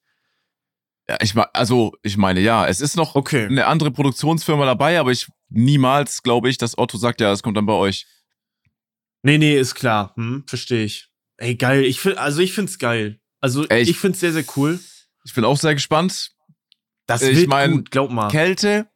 Ich 1.22 1.36
also 1.36 1.94
ich 2.04 2.18
meine, 2.18 2.40
ja, 2.40 2.68
es 2.68 2.82
ist 2.82 2.96
noch 2.96 3.16
Okay. 3.16 3.46
eine 3.46 3.66
andere 3.68 3.92
Produktionsfirma 3.92 4.66
dabei, 4.66 5.00
aber 5.00 5.12
ich 5.12 5.28
niemals 5.50 6.24
glaube 6.24 6.50
ich, 6.50 6.58
dass 6.58 6.78
Otto 6.78 6.98
sagt, 6.98 7.22
ja, 7.22 7.32
es 7.32 7.44
kommt 7.44 7.58
dann 7.58 7.66
bei 7.66 7.74
euch. 7.74 8.06
Nee, 9.24 9.38
nee, 9.38 9.58
ist 9.58 9.76
klar. 9.76 10.14
Hm, 10.16 10.44
verstehe 10.48 10.84
ich. 10.86 11.10
Ey, 11.38 11.56
geil. 11.56 11.84
Ich 11.86 12.00
find, 12.00 12.18
also 12.18 12.42
ich 12.42 12.54
find's 12.54 12.80
geil. 12.80 13.20
Also 13.40 13.68
Ey, 13.68 13.82
ich- 13.82 13.90
ich, 13.90 13.98
find's 13.98 14.20
sehr, 14.20 14.32
sehr 14.34 14.46
cool. 14.56 14.80
Ich 15.26 15.34
bin 15.34 15.46
auch 15.46 15.58
sehr 15.58 15.74
gespannt. 15.76 16.32
Das 17.08 17.22
ich 17.22 17.36
wird 17.38 17.48
mein, 17.50 17.72
gut, 17.72 17.92
glaub 17.92 18.12
mal. 18.12 18.30
Kälte 18.30 18.88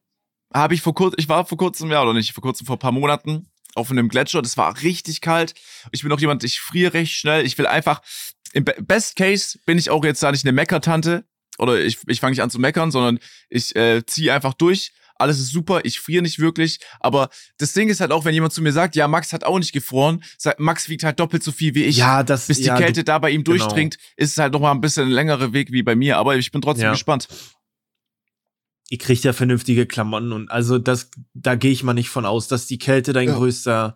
habe 0.53 0.73
ich 0.73 0.81
vor 0.81 0.93
kurzem, 0.95 1.15
ich 1.19 1.27
war 1.29 1.45
vor 1.45 1.57
kurzem, 1.57 1.91
ja, 1.91 2.01
oder 2.01 2.13
nicht, 2.13 2.31
vor 2.33 2.41
kurzem, 2.41 2.65
vor 2.65 2.77
ein 2.77 2.79
paar 2.79 2.91
Monaten 2.91 3.49
auf 3.75 3.91
einem 3.91 4.07
Gletscher. 4.09 4.41
Das 4.41 4.57
war 4.57 4.81
richtig 4.81 5.21
kalt. 5.21 5.53
Ich 5.91 6.01
bin 6.03 6.11
auch 6.11 6.19
jemand, 6.19 6.43
ich 6.43 6.59
friere 6.61 6.93
recht 6.93 7.13
schnell. 7.13 7.45
Ich 7.45 7.57
will 7.57 7.67
einfach, 7.67 8.01
im 8.53 8.63
Be- 8.63 8.75
Best 8.81 9.15
Case 9.17 9.59
bin 9.65 9.77
ich 9.77 9.89
auch 9.89 10.03
jetzt 10.05 10.23
da 10.23 10.31
nicht 10.31 10.45
eine 10.45 10.53
Meckertante 10.53 11.25
oder 11.57 11.79
ich, 11.79 11.97
ich 12.07 12.19
fange 12.19 12.31
nicht 12.31 12.41
an 12.41 12.49
zu 12.49 12.59
meckern, 12.59 12.91
sondern 12.91 13.19
ich 13.49 13.75
äh, 13.75 14.05
ziehe 14.05 14.33
einfach 14.33 14.53
durch. 14.53 14.91
Alles 15.17 15.39
ist 15.39 15.51
super, 15.53 15.79
ich 15.85 16.01
friere 16.01 16.21
nicht 16.23 16.39
wirklich. 16.39 16.79
Aber 16.99 17.29
das 17.57 17.71
Ding 17.71 17.87
ist 17.87 18.01
halt 18.01 18.11
auch, 18.11 18.25
wenn 18.25 18.33
jemand 18.33 18.51
zu 18.51 18.61
mir 18.61 18.73
sagt, 18.73 18.97
ja, 18.97 19.07
Max 19.07 19.31
hat 19.31 19.45
auch 19.45 19.57
nicht 19.59 19.71
gefroren, 19.71 20.21
sagt, 20.37 20.59
Max 20.59 20.89
wiegt 20.89 21.03
halt 21.03 21.21
doppelt 21.21 21.41
so 21.41 21.53
viel 21.53 21.73
wie 21.73 21.85
ich. 21.85 21.95
ja, 21.95 22.21
das 22.21 22.47
bis 22.47 22.57
die 22.57 22.65
ja, 22.65 22.75
Kälte 22.77 22.99
du, 23.01 23.05
da 23.05 23.19
bei 23.19 23.29
ihm 23.29 23.45
genau. 23.45 23.57
durchdringt, 23.57 23.97
ist 24.17 24.31
es 24.31 24.37
halt 24.37 24.51
noch 24.51 24.59
mal 24.59 24.71
ein 24.71 24.81
bisschen 24.81 25.03
ein 25.07 25.11
längerer 25.11 25.53
Weg 25.53 25.71
wie 25.71 25.83
bei 25.83 25.95
mir. 25.95 26.17
Aber 26.17 26.35
ich 26.35 26.51
bin 26.51 26.61
trotzdem 26.61 26.85
Ja. 26.87 26.91
gespannt. 26.91 27.29
ihr 28.89 28.97
kriegt 28.97 29.23
ja 29.23 29.33
vernünftige 29.33 29.85
Klamotten 29.85 30.31
und 30.31 30.51
also 30.51 30.77
das, 30.77 31.09
da 31.33 31.55
gehe 31.55 31.71
ich 31.71 31.81
mal 31.83 31.93
nicht 31.93 32.09
von 32.09 32.25
aus, 32.25 32.47
dass 32.47 32.67
die 32.67 32.77
Kälte 32.77 33.13
dein 33.13 33.29
Ja. 33.29 33.35
größter, 33.35 33.95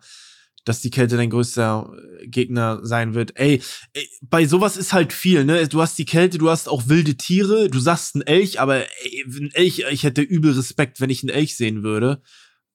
dass 0.64 0.80
die 0.80 0.90
Kälte 0.90 1.16
dein 1.16 1.30
größter 1.30 1.92
äh, 2.20 2.26
Gegner 2.26 2.80
sein 2.82 3.14
wird. 3.14 3.32
Ey, 3.38 3.62
ey, 3.94 4.08
bei 4.22 4.46
sowas 4.46 4.76
ist 4.76 4.92
halt 4.92 5.12
viel, 5.12 5.44
ne? 5.44 5.66
Du 5.68 5.80
hast 5.80 5.98
die 5.98 6.04
Kälte, 6.04 6.38
du 6.38 6.50
hast 6.50 6.68
auch 6.68 6.88
wilde 6.88 7.16
Tiere, 7.16 7.68
du 7.68 7.78
sagst 7.78 8.16
ein 8.16 8.22
Elch, 8.22 8.60
aber 8.60 8.84
ey, 9.04 9.24
ein 9.26 9.50
Elch, 9.52 9.84
ich 9.90 10.04
hätte 10.04 10.22
übel 10.22 10.52
Respekt, 10.52 11.00
wenn 11.00 11.10
ich 11.10 11.22
einen 11.22 11.30
Elch 11.30 11.56
sehen 11.56 11.82
würde. 11.82 12.22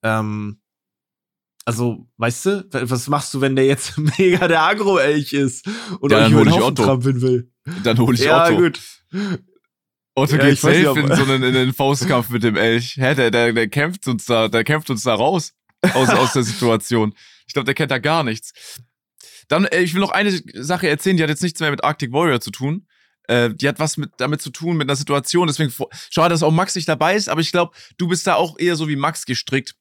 Ähm, 0.02 0.60
also, 1.64 2.08
weißt 2.18 2.46
du, 2.46 2.68
was 2.70 3.08
machst 3.08 3.34
du, 3.34 3.40
wenn 3.40 3.56
der 3.56 3.66
jetzt 3.66 3.98
mega 4.18 4.46
der 4.46 4.62
Agro-Elch 4.62 5.32
ist 5.32 5.66
und 6.00 6.12
Ja, 6.12 6.18
euch 6.18 6.22
dann 6.24 6.32
über 6.32 6.38
hol 6.40 6.44
den 6.44 6.52
Haufen 6.54 6.64
Otto. 6.64 6.84
trampeln 6.84 7.20
will? 7.22 7.50
Dann 7.82 7.98
hole 7.98 8.14
ich 8.14 8.20
ja, 8.20 8.46
Otto. 8.46 8.56
gut. 8.56 8.80
Otto 10.14 10.36
Ja, 10.36 10.48
geht 10.48 10.58
safe 10.58 10.78
nicht, 10.78 10.96
in 10.96 11.14
so 11.16 11.24
einen, 11.24 11.42
in 11.42 11.56
einen 11.56 11.72
Faustkampf 11.74 12.30
mit 12.30 12.42
dem 12.42 12.56
Elch. 12.56 12.96
Hä, 12.96 13.14
der, 13.14 13.30
der, 13.30 13.52
der 13.52 13.68
kämpft 13.68 14.06
uns 14.06 14.26
da, 14.26 14.48
der 14.48 14.64
kämpft 14.64 14.90
uns 14.90 15.02
da 15.02 15.14
raus 15.14 15.52
aus, 15.94 16.08
aus 16.08 16.32
der 16.32 16.42
Situation. 16.42 17.14
Ich 17.46 17.54
glaube, 17.54 17.66
der 17.66 17.74
kennt 17.74 17.90
da 17.90 17.98
gar 17.98 18.24
nichts. 18.24 18.52
Dann, 19.48 19.64
äh, 19.66 19.80
ich 19.80 19.94
will 19.94 20.00
noch 20.00 20.10
eine 20.10 20.40
Sache 20.54 20.88
erzählen, 20.88 21.16
die 21.16 21.22
hat 21.22 21.30
jetzt 21.30 21.42
nichts 21.42 21.60
mehr 21.60 21.70
mit 21.70 21.84
Arctic 21.84 22.12
Warrior 22.12 22.40
zu 22.40 22.50
tun. 22.50 22.86
Äh, 23.28 23.54
die 23.54 23.68
hat 23.68 23.78
was 23.78 23.96
mit, 23.96 24.10
damit 24.18 24.42
zu 24.42 24.50
tun, 24.50 24.76
mit 24.76 24.88
einer 24.88 24.96
Situation. 24.96 25.46
Deswegen 25.46 25.72
schade, 26.10 26.32
dass 26.32 26.42
auch 26.42 26.52
Max 26.52 26.74
nicht 26.74 26.88
dabei 26.88 27.16
ist, 27.16 27.28
aber 27.28 27.40
ich 27.40 27.52
glaube, 27.52 27.74
du 27.98 28.08
bist 28.08 28.26
da 28.26 28.34
auch 28.34 28.58
eher 28.58 28.76
so 28.76 28.88
wie 28.88 28.96
Max 28.96 29.24
gestrickt. 29.26 29.74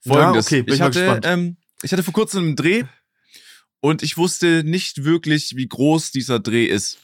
Folgendes. 0.00 0.50
Ja, 0.50 0.58
okay, 0.58 0.62
bin 0.62 0.74
ich, 0.74 0.80
hatte, 0.80 1.20
ähm, 1.24 1.56
ich 1.82 1.92
hatte 1.92 2.02
vor 2.02 2.14
kurzem 2.14 2.44
einen 2.44 2.56
Dreh 2.56 2.84
und 3.80 4.02
ich 4.02 4.16
wusste 4.16 4.62
nicht 4.64 5.04
wirklich, 5.04 5.56
wie 5.56 5.68
groß 5.68 6.10
dieser 6.10 6.38
Dreh 6.38 6.64
ist. 6.64 6.98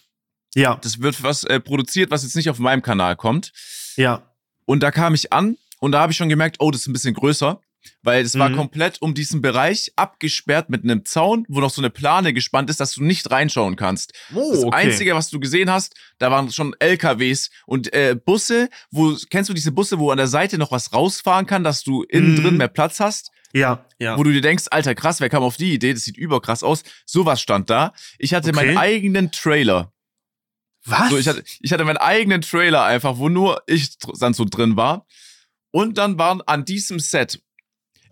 Ja. 0.55 0.77
Das 0.83 1.01
wird 1.01 1.23
was 1.23 1.45
äh, 1.45 1.61
produziert, 1.61 2.11
was 2.11 2.23
jetzt 2.23 2.37
nicht 2.37 2.51
auf 2.51 2.59
meinem 2.59 2.83
Kanal 2.83 3.17
kommt. 3.17 3.53
Ja. 3.97 4.35
Und 4.65 4.83
da 4.83 4.91
kam 4.91 5.15
ich 5.15 5.33
an 5.33 5.57
und 5.81 5.93
da 5.93 6.01
habe 6.01 6.13
ich 6.13 6.17
schon 6.17 6.29
gemerkt, 6.29 6.57
oh, 6.61 6.71
das 6.71 6.83
ist 6.83 6.87
ein 6.87 6.93
bisschen 6.93 7.15
größer. 7.15 7.61
Weil 8.03 8.25
es 8.25 8.35
mhm. 8.35 8.39
war 8.41 8.53
komplett 8.53 9.01
um 9.01 9.15
diesen 9.15 9.43
Bereich 9.43 9.93
abgesperrt 9.97 10.71
mit 10.71 10.85
einem 10.85 11.05
Zaun, 11.05 11.45
wo 11.49 11.61
noch 11.61 11.71
so 11.71 11.81
eine 11.81 11.91
Plane 11.91 12.33
gespannt 12.33 12.71
ist, 12.71 12.81
dass 12.81 12.95
du 12.95 13.05
nicht 13.05 13.31
reinschauen 13.31 13.77
kannst. 13.77 14.13
Oh, 14.35 14.51
das 14.53 14.65
okay. 14.65 14.77
Einzige, 14.77 15.15
was 15.15 15.31
du 15.31 15.41
gesehen 15.41 15.71
hast, 15.71 15.95
da 16.19 16.31
waren 16.31 16.51
schon 16.51 16.75
LKWs 16.79 17.51
und 17.67 17.93
äh, 17.93 18.15
Busse, 18.15 18.69
wo, 18.91 19.17
kennst 19.31 19.51
du 19.51 19.55
diese 19.55 19.73
Busse, 19.73 19.99
wo 19.99 20.11
an 20.11 20.19
der 20.19 20.27
Seite 20.29 20.59
noch 20.59 20.71
was 20.71 20.93
rausfahren 20.93 21.47
kann, 21.47 21.65
dass 21.65 21.83
du 21.83 22.03
innen 22.03 22.33
mhm. 22.33 22.43
drin 22.43 22.57
mehr 22.57 22.69
Platz 22.69 23.01
hast? 23.01 23.31
Ja, 23.53 23.85
ja. 23.99 24.17
Wo 24.17 24.23
du 24.23 24.33
dir 24.33 24.41
denkst, 24.41 24.65
Alter, 24.71 24.95
krass, 24.95 25.21
wer 25.21 25.29
kam 25.29 25.43
auf 25.43 25.57
die 25.57 25.75
Idee? 25.75 25.93
Das 25.93 26.05
sieht 26.05 26.17
überkrass 26.17 26.63
aus. 26.63 26.83
Sowas 27.05 27.41
stand 27.41 27.69
da. 27.69 27.93
Ich 28.19 28.35
hatte 28.35 28.49
okay. 28.49 28.57
meinen 28.57 28.79
eigenen 28.79 29.31
Trailer. 29.31 29.93
Was? 30.85 31.11
So, 31.11 31.19
ich, 31.19 31.29
hatte, 31.29 31.45
ich 31.61 31.73
hatte 31.73 31.85
meinen 31.85 31.99
eigenen 31.99 32.41
Trailer 32.43 32.85
einfach, 32.85 33.19
wo 33.19 33.29
nur 33.29 33.63
ich 33.67 33.97
dann 34.19 34.35
so 34.35 34.45
drin 34.45 34.77
war. 34.77 35.07
Und 35.71 35.97
dann 35.99 36.19
waren 36.19 36.43
an 36.43 36.65
diesem 36.65 36.99
Set, 36.99 37.43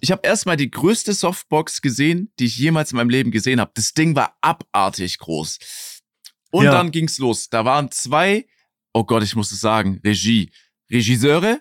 ich 0.00 0.10
habe 0.10 0.22
erstmal 0.24 0.56
die 0.56 0.70
größte 0.70 1.12
Softbox 1.12 1.82
gesehen, 1.82 2.32
die 2.38 2.46
ich 2.46 2.56
jemals 2.56 2.92
in 2.92 2.96
meinem 2.96 3.10
Leben 3.10 3.30
gesehen 3.30 3.60
habe. 3.60 3.72
Das 3.74 3.92
Ding 3.92 4.16
war 4.16 4.36
abartig 4.40 5.18
groß. 5.18 5.58
Und 6.50 6.64
ja. 6.64 6.72
dann 6.72 6.90
ging's 6.90 7.18
los. 7.18 7.48
Da 7.48 7.64
waren 7.64 7.90
zwei, 7.90 8.46
oh 8.92 9.04
Gott, 9.04 9.22
ich 9.22 9.36
muss 9.36 9.52
es 9.52 9.60
sagen, 9.60 10.00
Regie. 10.04 10.50
Regisseure. 10.90 11.60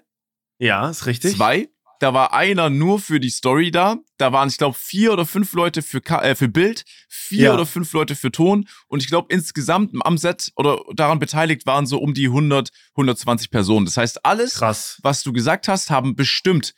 Ja, 0.58 0.90
ist 0.90 1.06
richtig. 1.06 1.36
Zwei. 1.36 1.70
Da 2.00 2.14
war 2.14 2.34
einer 2.34 2.70
nur 2.70 3.00
für 3.00 3.20
die 3.20 3.30
Story 3.30 3.72
da. 3.72 3.98
Da 4.18 4.32
waren, 4.32 4.48
ich 4.48 4.58
glaube, 4.58 4.78
vier 4.78 5.12
oder 5.12 5.26
fünf 5.26 5.52
Leute 5.52 5.82
für, 5.82 6.02
äh, 6.22 6.34
für 6.34 6.48
Bild, 6.48 6.86
vier 7.10 7.44
ja. 7.44 7.54
oder 7.54 7.66
fünf 7.66 7.92
Leute 7.92 8.16
für 8.16 8.32
Ton. 8.32 8.68
Und 8.88 9.04
ich 9.04 9.10
glaube, 9.10 9.28
insgesamt 9.34 9.92
am 10.06 10.18
Set 10.18 10.52
oder 10.56 10.82
daran 10.96 11.20
beteiligt 11.20 11.66
waren 11.66 11.86
so 11.86 12.00
um 12.00 12.14
die 12.14 12.28
100, 12.28 12.70
120 12.92 13.52
Personen. 13.52 13.86
Das 13.86 13.98
heißt, 13.98 14.26
alles, 14.26 14.56
Krass. 14.56 14.98
was 15.04 15.24
du 15.24 15.34
gesagt 15.34 15.68
hast, 15.68 15.90
haben 15.90 16.16
bestimmt 16.16 16.74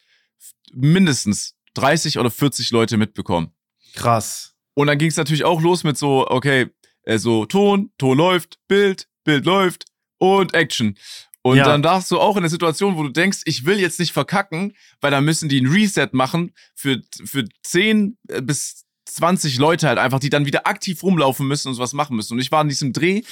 mindestens 0.73 1.55
30 1.73 2.19
oder 2.19 2.31
40 2.31 2.71
Leute 2.71 2.97
mitbekommen. 2.97 3.51
Krass. 3.93 4.55
Und 4.73 4.87
dann 4.87 4.97
ging 4.97 5.09
es 5.09 5.17
natürlich 5.17 5.43
auch 5.43 5.61
los 5.61 5.83
mit 5.83 5.97
so, 5.97 6.27
okay, 6.27 6.67
äh, 7.03 7.17
so 7.17 7.45
Ton, 7.45 7.91
Ton 7.97 8.17
läuft, 8.17 8.59
Bild, 8.67 9.07
Bild 9.23 9.45
läuft 9.45 9.85
und 10.17 10.53
Action. 10.53 10.97
Und 11.43 11.57
ja. 11.57 11.65
dann 11.65 11.81
darfst 11.81 12.11
du 12.11 12.19
auch 12.19 12.35
in 12.37 12.43
der 12.43 12.51
Situation, 12.51 12.97
wo 12.97 13.03
du 13.03 13.09
denkst, 13.09 13.41
ich 13.45 13.65
will 13.65 13.79
jetzt 13.79 13.99
nicht 13.99 14.11
verkacken, 14.11 14.75
weil 14.99 15.11
dann 15.11 15.25
müssen 15.25 15.49
die 15.49 15.59
ein 15.59 15.67
Reset 15.67 16.09
machen 16.11 16.53
für, 16.75 17.01
für 17.25 17.45
10 17.63 18.17
äh, 18.27 18.41
bis 18.41 18.85
20 19.05 19.57
Leute 19.57 19.87
halt 19.87 19.97
einfach, 19.97 20.19
die 20.19 20.29
dann 20.29 20.45
wieder 20.45 20.67
aktiv 20.67 21.01
rumlaufen 21.03 21.47
müssen 21.47 21.69
und 21.69 21.73
sowas 21.73 21.93
machen 21.93 22.15
müssen. 22.15 22.33
Und 22.33 22.39
ich 22.39 22.51
war 22.51 22.61
in 22.61 22.69
diesem 22.69 22.93
Dreh 22.93 23.23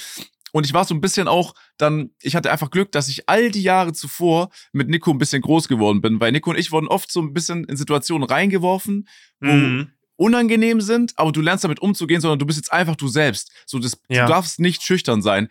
und 0.52 0.66
ich 0.66 0.74
war 0.74 0.84
so 0.84 0.94
ein 0.94 1.00
bisschen 1.00 1.28
auch 1.28 1.54
dann, 1.76 2.10
ich 2.20 2.36
hatte 2.36 2.50
einfach 2.50 2.70
Glück, 2.70 2.92
dass 2.92 3.08
ich 3.08 3.28
all 3.28 3.50
die 3.50 3.62
Jahre 3.62 3.92
zuvor 3.92 4.50
mit 4.72 4.88
Nico 4.88 5.10
ein 5.10 5.18
bisschen 5.18 5.42
groß 5.42 5.68
geworden 5.68 6.00
bin, 6.00 6.20
weil 6.20 6.32
Nico 6.32 6.50
und 6.50 6.58
ich 6.58 6.72
wurden 6.72 6.88
oft 6.88 7.10
so 7.10 7.20
ein 7.20 7.32
bisschen 7.32 7.64
in 7.64 7.76
Situationen 7.76 8.28
reingeworfen, 8.28 9.08
wo 9.40 9.52
mhm. 9.52 9.90
unangenehm 10.16 10.80
sind, 10.80 11.12
aber 11.16 11.32
du 11.32 11.40
lernst 11.40 11.64
damit 11.64 11.80
umzugehen, 11.80 12.20
sondern 12.20 12.38
du 12.38 12.46
bist 12.46 12.58
jetzt 12.58 12.72
einfach 12.72 12.96
du 12.96 13.08
selbst. 13.08 13.50
So, 13.66 13.78
das, 13.78 14.00
ja. 14.08 14.26
du 14.26 14.32
darfst 14.32 14.60
nicht 14.60 14.82
schüchtern 14.82 15.22
sein. 15.22 15.48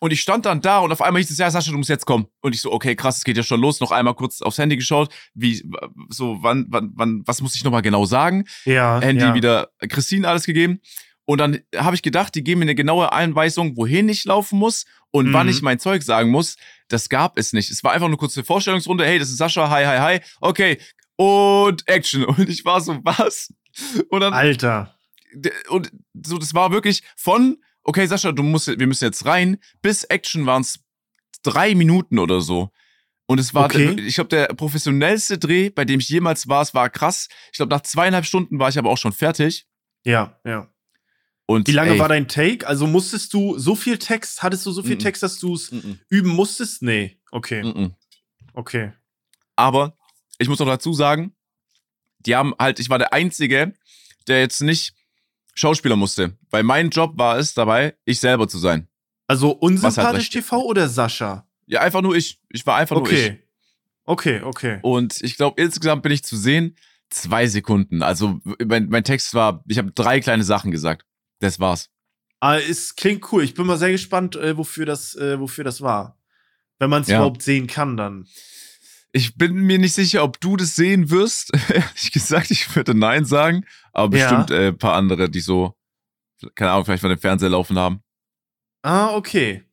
Und 0.00 0.12
ich 0.12 0.20
stand 0.20 0.46
dann 0.46 0.60
da 0.60 0.78
und 0.78 0.92
auf 0.92 1.02
einmal 1.02 1.20
hieß 1.20 1.30
es, 1.30 1.38
ja, 1.38 1.50
Sascha, 1.50 1.72
du 1.72 1.76
musst 1.76 1.90
jetzt 1.90 2.06
kommen. 2.06 2.26
Und 2.40 2.54
ich 2.54 2.60
so, 2.60 2.72
okay, 2.72 2.94
krass, 2.94 3.18
es 3.18 3.24
geht 3.24 3.36
ja 3.36 3.42
schon 3.42 3.60
los. 3.60 3.80
Noch 3.80 3.90
einmal 3.90 4.14
kurz 4.14 4.42
aufs 4.42 4.58
Handy 4.58 4.76
geschaut. 4.76 5.12
Wie, 5.34 5.68
so, 6.08 6.38
wann, 6.40 6.66
wann, 6.68 6.92
wann, 6.94 7.22
was 7.26 7.40
muss 7.42 7.56
ich 7.56 7.64
nochmal 7.64 7.82
genau 7.82 8.04
sagen? 8.04 8.44
Ja. 8.64 9.00
Handy 9.00 9.24
ja. 9.24 9.34
wieder 9.34 9.70
Christine 9.88 10.28
alles 10.28 10.44
gegeben. 10.44 10.80
Und 11.28 11.38
dann 11.38 11.60
habe 11.76 11.94
ich 11.94 12.00
gedacht, 12.00 12.34
die 12.34 12.42
geben 12.42 12.60
mir 12.60 12.64
eine 12.64 12.74
genaue 12.74 13.12
Einweisung, 13.12 13.76
wohin 13.76 14.08
ich 14.08 14.24
laufen 14.24 14.58
muss 14.58 14.86
und 15.10 15.28
mhm. 15.28 15.32
wann 15.34 15.48
ich 15.50 15.60
mein 15.60 15.78
Zeug 15.78 16.02
sagen 16.02 16.30
muss. 16.30 16.56
Das 16.88 17.10
gab 17.10 17.38
es 17.38 17.52
nicht. 17.52 17.70
Es 17.70 17.84
war 17.84 17.92
einfach 17.92 18.08
nur 18.08 18.16
kurz 18.16 18.34
eine 18.38 18.44
Vorstellungsrunde. 18.44 19.04
Hey, 19.04 19.18
das 19.18 19.28
ist 19.28 19.36
Sascha. 19.36 19.68
Hi, 19.68 19.84
hi, 19.84 19.98
hi. 19.98 20.20
Okay. 20.40 20.78
Und 21.16 21.86
Action. 21.86 22.24
Und 22.24 22.48
ich 22.48 22.64
war 22.64 22.80
so, 22.80 22.98
was? 23.02 23.52
Und 24.08 24.20
dann. 24.20 24.32
Alter. 24.32 24.98
Und 25.68 25.92
so, 26.14 26.38
das 26.38 26.54
war 26.54 26.72
wirklich 26.72 27.02
von 27.14 27.58
okay, 27.88 28.06
Sascha, 28.06 28.32
du 28.32 28.42
musst, 28.42 28.66
wir 28.66 28.86
müssen 28.86 29.04
jetzt 29.04 29.26
rein. 29.26 29.58
Bis 29.82 30.04
Action 30.04 30.46
waren 30.46 30.62
es 30.62 30.80
drei 31.42 31.74
Minuten 31.74 32.18
oder 32.18 32.40
so. 32.40 32.70
Und 33.26 33.38
es 33.38 33.52
war, 33.52 33.66
okay. 33.66 34.00
ich 34.00 34.14
glaube, 34.14 34.28
der 34.28 34.46
professionellste 34.48 35.36
Dreh, 35.36 35.68
bei 35.68 35.84
dem 35.84 36.00
ich 36.00 36.08
jemals 36.08 36.48
war, 36.48 36.62
es 36.62 36.72
war 36.72 36.88
krass. 36.88 37.28
Ich 37.52 37.58
glaube, 37.58 37.74
nach 37.74 37.82
zweieinhalb 37.82 38.24
Stunden 38.24 38.58
war 38.58 38.70
ich 38.70 38.78
aber 38.78 38.88
auch 38.88 38.96
schon 38.96 39.12
fertig. 39.12 39.66
Ja, 40.04 40.40
ja. 40.46 40.70
Und 41.50 41.66
wie 41.66 41.72
lange 41.72 41.92
ey, 41.92 41.98
war 41.98 42.10
dein 42.10 42.28
Take? 42.28 42.66
Also 42.66 42.86
musstest 42.86 43.32
du 43.32 43.58
so 43.58 43.74
viel 43.74 43.96
Text, 43.96 44.42
hattest 44.42 44.66
du 44.66 44.70
so 44.70 44.82
viel 44.82 44.96
mm 44.96 44.98
-mm. 44.98 45.02
Text, 45.02 45.22
dass 45.22 45.38
du 45.38 45.54
es 45.54 45.72
mm 45.72 45.98
üben 46.10 46.28
musstest? 46.28 46.82
Nee, 46.82 47.18
okay. 47.30 47.90
Okay. 48.52 48.92
Aber 49.56 49.96
ich 50.38 50.46
muss 50.48 50.58
noch 50.58 50.66
dazu 50.66 50.92
sagen, 50.92 51.34
die 52.18 52.36
haben 52.36 52.52
halt, 52.58 52.80
ich 52.80 52.90
war 52.90 52.98
der 52.98 53.14
Einzige, 53.14 53.72
der 54.26 54.40
jetzt 54.40 54.60
nicht 54.60 54.94
Schauspieler 55.54 55.96
musste. 55.96 56.36
Weil 56.50 56.64
mein 56.64 56.90
Job 56.90 57.16
war 57.16 57.38
es 57.38 57.54
dabei, 57.54 57.96
ich 58.04 58.20
selber 58.20 58.46
zu 58.46 58.58
sein. 58.58 58.86
Also 59.26 59.48
halt 59.48 59.62
unsympathisch 59.62 60.26
halt 60.26 60.44
TV 60.44 60.62
oder 60.62 60.86
Sascha? 60.86 61.48
Ja, 61.66 61.80
einfach 61.80 62.02
nur 62.02 62.14
ich. 62.14 62.40
Ich 62.50 62.66
war 62.66 62.76
einfach 62.76 62.96
okay. 62.96 63.10
nur 63.10 63.22
ich. 63.22 63.38
Okay, 64.04 64.40
okay. 64.42 64.78
Und 64.82 65.22
ich 65.22 65.36
glaube, 65.36 65.62
insgesamt 65.62 66.02
bin 66.02 66.12
ich 66.12 66.22
zu 66.24 66.36
sehen 66.36 66.76
zwei 67.08 67.46
Sekunden. 67.46 68.02
Also 68.02 68.38
mein, 68.64 68.90
mein 68.90 69.04
Text 69.04 69.32
war, 69.32 69.64
ich 69.66 69.78
habe 69.78 69.92
drei 69.92 70.20
kleine 70.20 70.44
Sachen 70.44 70.70
gesagt. 70.70 71.07
Das 71.40 71.60
war's. 71.60 71.90
Ah, 72.40 72.56
es 72.56 72.94
klingt 72.94 73.32
cool. 73.32 73.42
Ich 73.42 73.54
bin 73.54 73.66
mal 73.66 73.78
sehr 73.78 73.90
gespannt, 73.90 74.36
äh, 74.36 74.56
wofür 74.56 74.86
das, 74.86 75.14
äh, 75.16 75.40
wofür 75.40 75.64
das 75.64 75.80
war. 75.80 76.18
Wenn 76.78 76.90
man 76.90 77.02
es 77.02 77.08
ja. 77.08 77.16
überhaupt 77.16 77.42
sehen 77.42 77.66
kann, 77.66 77.96
dann. 77.96 78.26
Ich 79.12 79.36
bin 79.36 79.54
mir 79.54 79.78
nicht 79.78 79.94
sicher, 79.94 80.22
ob 80.22 80.40
du 80.40 80.56
das 80.56 80.76
sehen 80.76 81.10
wirst. 81.10 81.52
Ehrlich 81.68 82.12
gesagt, 82.12 82.50
ich 82.50 82.74
würde 82.76 82.94
Nein 82.94 83.24
sagen. 83.24 83.64
Aber 83.92 84.10
bestimmt 84.10 84.50
ja. 84.50 84.68
äh, 84.68 84.72
paar 84.72 84.94
andere, 84.94 85.28
die 85.28 85.40
so, 85.40 85.74
keine 86.54 86.72
Ahnung, 86.72 86.84
vielleicht 86.84 87.00
von 87.00 87.10
dem 87.10 87.18
Fernseher 87.18 87.48
laufen 87.50 87.78
haben. 87.78 88.02
Ah, 88.82 89.14
okay. 89.14 89.64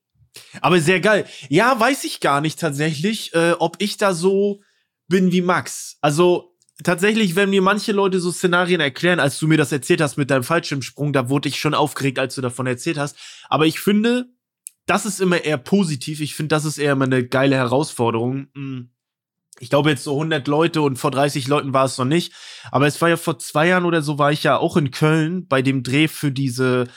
Aber 0.62 0.80
sehr 0.80 1.00
geil. 1.00 1.28
Ja, 1.50 1.80
weiß 1.80 2.04
ich 2.06 2.20
gar 2.20 2.42
nicht 2.42 2.60
tatsächlich, 2.60 3.34
äh, 3.34 3.52
ob 3.52 3.76
ich 3.80 3.98
da 3.98 4.14
so 4.14 4.62
bin 5.08 5.32
wie 5.32 5.42
Max. 5.42 5.98
Also 6.02 6.55
tatsächlich, 6.84 7.36
wenn 7.36 7.50
mir 7.50 7.62
manche 7.62 7.92
Leute 7.92 8.20
so 8.20 8.32
Szenarien 8.32 8.82
erklären, 8.82 9.20
als 9.20 9.40
du 9.40 9.48
mir 9.48 9.58
das 9.58 9.72
erzählt 9.72 10.02
hast 10.02 10.18
mit 10.18 10.30
deinem 10.30 10.44
Fallschirmsprung, 10.44 11.14
da 11.14 11.30
wurde 11.30 11.50
ich 11.50 11.60
schon 11.60 11.74
aufgeregt, 11.74 12.20
als 12.20 12.36
du 12.36 12.42
davon 12.42 12.68
erzählt 12.68 12.98
hast. 12.98 13.18
Aber 13.50 13.66
ich 13.66 13.80
finde, 13.80 14.28
das 14.86 15.06
ist 15.06 15.22
immer 15.22 15.44
eher 15.44 15.58
positiv. 15.58 16.22
Ich 16.22 16.36
finde, 16.36 16.56
das 16.56 16.66
ist 16.66 16.78
eher 16.78 16.94
immer 16.94 17.06
eine 17.06 17.26
geile 17.26 17.56
Herausforderung. 17.56 18.48
Hm 18.56 18.90
ich 19.60 19.70
glaube 19.70 19.90
jetzt 19.90 20.04
so 20.04 20.14
100 20.14 20.48
Leute 20.48 20.82
und 20.82 20.98
vor 20.98 21.12
30 21.12 21.48
Leuten 21.48 21.74
war 21.74 21.86
es 21.86 21.98
noch 21.98 22.06
nicht. 22.06 22.34
Aber 22.72 22.88
es 22.88 23.02
war 23.02 23.10
ja 23.10 23.18
vor 23.18 23.40
zwei 23.40 23.68
Jahren 23.68 23.86
oder 23.86 24.02
so 24.02 24.18
war 24.18 24.32
ich 24.32 24.44
ja 24.44 24.58
auch 24.58 24.78
in 24.78 24.92
Köln 24.92 25.48
bei 25.48 25.62
dem 25.62 25.84
Dreh 25.84 26.08
für 26.08 26.32
diese 26.32 26.88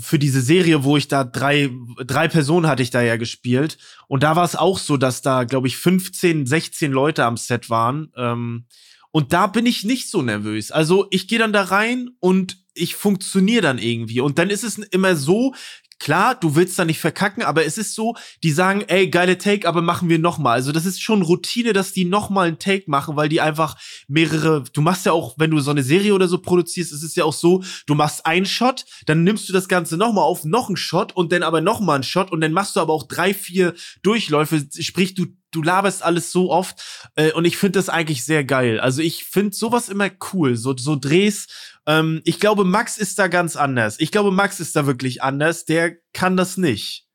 für 0.00 0.18
diese 0.18 0.40
Serie, 0.40 0.82
wo 0.82 0.96
ich 0.96 1.08
da 1.08 1.24
drei 1.24 1.70
drei 2.06 2.26
Personen 2.26 2.66
hatte 2.66 2.82
ich 2.82 2.90
da 2.90 3.02
ja 3.02 3.16
gespielt 3.16 3.76
und 4.08 4.22
da 4.22 4.34
war 4.34 4.44
es 4.44 4.56
auch 4.56 4.78
so, 4.78 4.96
dass 4.96 5.20
da 5.20 5.44
glaube 5.44 5.68
ich 5.68 5.76
15, 5.76 6.46
16 6.46 6.90
Leute 6.90 7.24
am 7.24 7.36
Set 7.36 7.68
waren. 7.68 8.10
Ähm, 8.16 8.66
und 9.14 9.32
da 9.32 9.46
bin 9.46 9.64
ich 9.64 9.84
nicht 9.84 10.10
so 10.10 10.22
nervös. 10.22 10.72
Also 10.72 11.06
ich 11.10 11.28
gehe 11.28 11.38
dann 11.38 11.52
da 11.52 11.62
rein 11.62 12.10
und 12.18 12.58
ich 12.74 12.96
funktioniere 12.96 13.62
dann 13.62 13.78
irgendwie. 13.78 14.20
Und 14.20 14.40
dann 14.40 14.50
ist 14.50 14.64
es 14.64 14.76
immer 14.76 15.14
so, 15.14 15.54
Klar, 15.98 16.34
du 16.34 16.56
willst 16.56 16.78
da 16.78 16.84
nicht 16.84 16.98
verkacken, 16.98 17.42
aber 17.42 17.64
es 17.64 17.78
ist 17.78 17.94
so, 17.94 18.14
die 18.42 18.50
sagen, 18.50 18.82
ey, 18.88 19.08
geile 19.08 19.38
Take, 19.38 19.66
aber 19.68 19.82
machen 19.82 20.08
wir 20.08 20.18
nochmal. 20.18 20.54
Also 20.54 20.72
das 20.72 20.86
ist 20.86 21.00
schon 21.00 21.22
Routine, 21.22 21.72
dass 21.72 21.92
die 21.92 22.04
nochmal 22.04 22.48
einen 22.48 22.58
Take 22.58 22.84
machen, 22.86 23.16
weil 23.16 23.28
die 23.28 23.40
einfach 23.40 23.76
mehrere, 24.08 24.64
du 24.72 24.80
machst 24.80 25.06
ja 25.06 25.12
auch, 25.12 25.34
wenn 25.38 25.50
du 25.50 25.60
so 25.60 25.70
eine 25.70 25.82
Serie 25.82 26.14
oder 26.14 26.28
so 26.28 26.38
produzierst, 26.38 26.92
es 26.92 27.02
ist 27.02 27.16
ja 27.16 27.24
auch 27.24 27.32
so, 27.32 27.62
du 27.86 27.94
machst 27.94 28.26
einen 28.26 28.46
Shot, 28.46 28.84
dann 29.06 29.24
nimmst 29.24 29.48
du 29.48 29.52
das 29.52 29.68
Ganze 29.68 29.96
nochmal 29.96 30.24
auf, 30.24 30.44
noch 30.44 30.68
einen 30.68 30.76
Shot 30.76 31.12
und 31.16 31.32
dann 31.32 31.42
aber 31.42 31.60
nochmal 31.60 31.96
einen 31.96 32.04
Shot 32.04 32.32
und 32.32 32.40
dann 32.40 32.52
machst 32.52 32.76
du 32.76 32.80
aber 32.80 32.92
auch 32.92 33.06
drei, 33.06 33.32
vier 33.32 33.74
Durchläufe, 34.02 34.66
sprich, 34.80 35.14
du 35.14 35.26
du 35.54 35.62
laberst 35.62 36.02
alles 36.02 36.32
so 36.32 36.50
oft 36.50 36.82
äh, 37.14 37.32
und 37.32 37.44
ich 37.44 37.56
finde 37.56 37.78
das 37.78 37.88
eigentlich 37.88 38.24
sehr 38.24 38.44
geil. 38.44 38.80
Also 38.80 39.02
ich 39.02 39.24
finde 39.24 39.54
sowas 39.54 39.88
immer 39.88 40.10
cool, 40.32 40.56
so 40.56 40.76
so 40.76 40.96
Drehs. 40.96 41.46
Ähm, 41.86 42.20
ich 42.24 42.40
glaube, 42.40 42.64
Max 42.64 42.96
ist 42.98 43.18
da 43.18 43.28
ganz 43.28 43.56
anders. 43.56 43.96
Ich 44.00 44.10
glaube, 44.10 44.30
Max 44.30 44.60
ist 44.60 44.74
da 44.76 44.86
wirklich 44.86 45.22
anders. 45.22 45.64
Der 45.64 45.96
kann 46.12 46.36
das 46.36 46.56
nicht. 46.56 47.06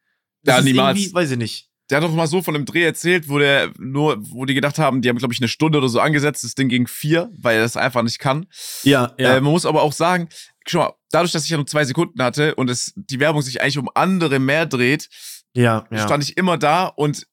Das 0.43 0.57
ja, 0.57 0.61
niemals. 0.61 1.13
Weiß 1.13 1.31
ich 1.31 1.37
nicht. 1.37 1.69
Der 1.89 1.97
hat 1.97 2.03
doch 2.03 2.13
mal 2.13 2.27
so 2.27 2.43
von 2.43 2.53
einem 2.55 2.65
Dreh 2.65 2.83
erzählt, 2.83 3.29
wo 3.29 3.39
der 3.39 3.71
nur, 3.79 4.17
wo 4.19 4.45
die 4.45 4.53
gedacht 4.53 4.77
haben, 4.77 5.01
die 5.01 5.09
haben, 5.09 5.17
glaube 5.17 5.33
ich, 5.33 5.39
eine 5.41 5.47
Stunde 5.47 5.79
oder 5.79 5.89
so 5.89 5.99
angesetzt. 5.99 6.43
Das 6.43 6.53
Ding 6.53 6.69
ging 6.69 6.85
vier, 6.85 7.31
weil 7.35 7.55
er 7.57 7.63
das 7.63 7.77
einfach 7.77 8.03
nicht 8.03 8.19
kann. 8.19 8.45
Ja, 8.83 9.15
ja. 9.17 9.37
Äh, 9.37 9.41
man 9.41 9.51
muss 9.51 9.65
aber 9.65 9.81
auch 9.81 9.91
sagen, 9.91 10.29
schau 10.67 10.79
mal, 10.79 10.93
dadurch, 11.09 11.31
dass 11.31 11.45
ich 11.45 11.49
ja 11.49 11.57
nur 11.57 11.65
zwei 11.65 11.83
Sekunden 11.85 12.21
hatte 12.21 12.53
und 12.53 12.69
es 12.69 12.93
die 12.95 13.19
Werbung 13.19 13.41
sich 13.41 13.59
eigentlich 13.61 13.79
um 13.79 13.89
andere 13.95 14.37
mehr 14.37 14.67
dreht, 14.67 15.09
Ja, 15.55 15.87
ja. 15.89 16.03
stand 16.05 16.23
ich 16.23 16.37
immer 16.37 16.59
da 16.59 16.85
und 16.85 17.25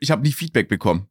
ich 0.00 0.10
habe 0.10 0.22
nie 0.22 0.32
Feedback 0.32 0.68
bekommen. 0.68 1.08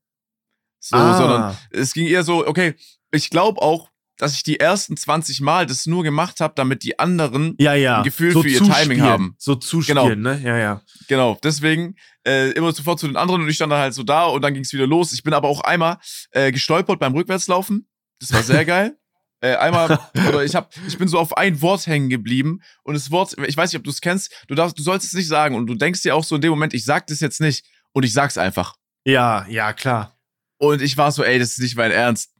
So, 0.79 0.95
Ah. 0.95 1.15
sondern 1.17 1.57
es 1.69 1.93
ging 1.93 2.07
eher 2.07 2.23
so, 2.23 2.47
okay, 2.47 2.73
ich 3.11 3.29
glaube 3.29 3.61
auch, 3.61 3.90
dass 4.21 4.35
ich 4.35 4.43
die 4.43 4.59
ersten 4.59 4.95
20 4.95 5.41
Mal 5.41 5.65
das 5.65 5.87
nur 5.87 6.03
gemacht 6.03 6.41
habe, 6.41 6.53
damit 6.55 6.83
die 6.83 6.99
anderen, 6.99 7.55
ja, 7.59 7.73
ja. 7.73 7.97
ein 7.97 8.03
Gefühl 8.03 8.33
für 8.33 8.47
ihr 8.47 8.61
Timing 8.61 9.01
haben. 9.01 9.33
So 9.39 9.55
zuspielen, 9.55 10.21
ne? 10.21 10.39
Ja, 10.43 10.57
ja. 10.57 10.81
genau, 11.07 11.39
deswegen 11.43 11.95
äh, 12.23 12.51
immer 12.51 12.71
sofort 12.71 12.99
zu 12.99 13.07
den 13.07 13.15
anderen 13.17 13.41
und 13.41 13.49
ich 13.49 13.55
stand 13.55 13.71
dann 13.71 13.79
halt 13.79 13.95
so 13.95 14.03
da 14.03 14.25
und 14.25 14.43
dann 14.43 14.53
ging 14.53 14.61
es 14.61 14.71
wieder 14.73 14.85
los. 14.85 15.11
Ich 15.11 15.23
bin 15.23 15.33
aber 15.33 15.47
auch 15.47 15.61
einmal 15.61 15.97
äh, 16.31 16.51
gestolpert 16.51 16.99
beim 16.99 17.13
Rückwärtslaufen. 17.13 17.87
Das 18.19 18.31
war 18.31 18.43
sehr 18.43 18.63
geil. 18.65 18.95
Äh, 19.39 19.55
einmal, 19.55 19.99
oder 20.29 20.43
ich 20.43 20.53
hab, 20.53 20.71
ich 20.87 20.99
bin 20.99 21.07
so 21.07 21.17
auf 21.17 21.35
ein 21.35 21.59
Wort 21.63 21.87
hängen 21.87 22.09
geblieben 22.09 22.61
und 22.83 22.93
das 22.93 23.09
Wort, 23.09 23.35
ich 23.47 23.57
weiß 23.57 23.73
nicht, 23.73 23.79
ob 23.79 23.83
du 23.83 23.89
es 23.89 24.01
kennst, 24.01 24.31
du 24.47 24.53
darfst, 24.53 24.77
du 24.77 24.83
sollst 24.83 25.07
es 25.07 25.13
nicht 25.13 25.27
sagen 25.27 25.55
und 25.55 25.65
du 25.65 25.73
denkst 25.73 26.03
dir 26.03 26.15
auch 26.15 26.23
so 26.23 26.35
in 26.35 26.41
dem 26.41 26.51
Moment, 26.51 26.75
ich 26.75 26.85
sag 26.85 27.07
das 27.07 27.21
jetzt 27.21 27.41
nicht 27.41 27.65
und 27.91 28.03
ich 28.03 28.13
sag's 28.13 28.37
einfach. 28.37 28.75
Ja, 29.03 29.47
ja, 29.47 29.73
klar. 29.73 30.15
Und 30.59 30.83
ich 30.83 30.95
war 30.95 31.11
so, 31.11 31.23
ey, 31.23 31.39
das 31.39 31.53
ist 31.53 31.59
nicht 31.59 31.75
mein 31.75 31.89
Ernst. 31.89 32.35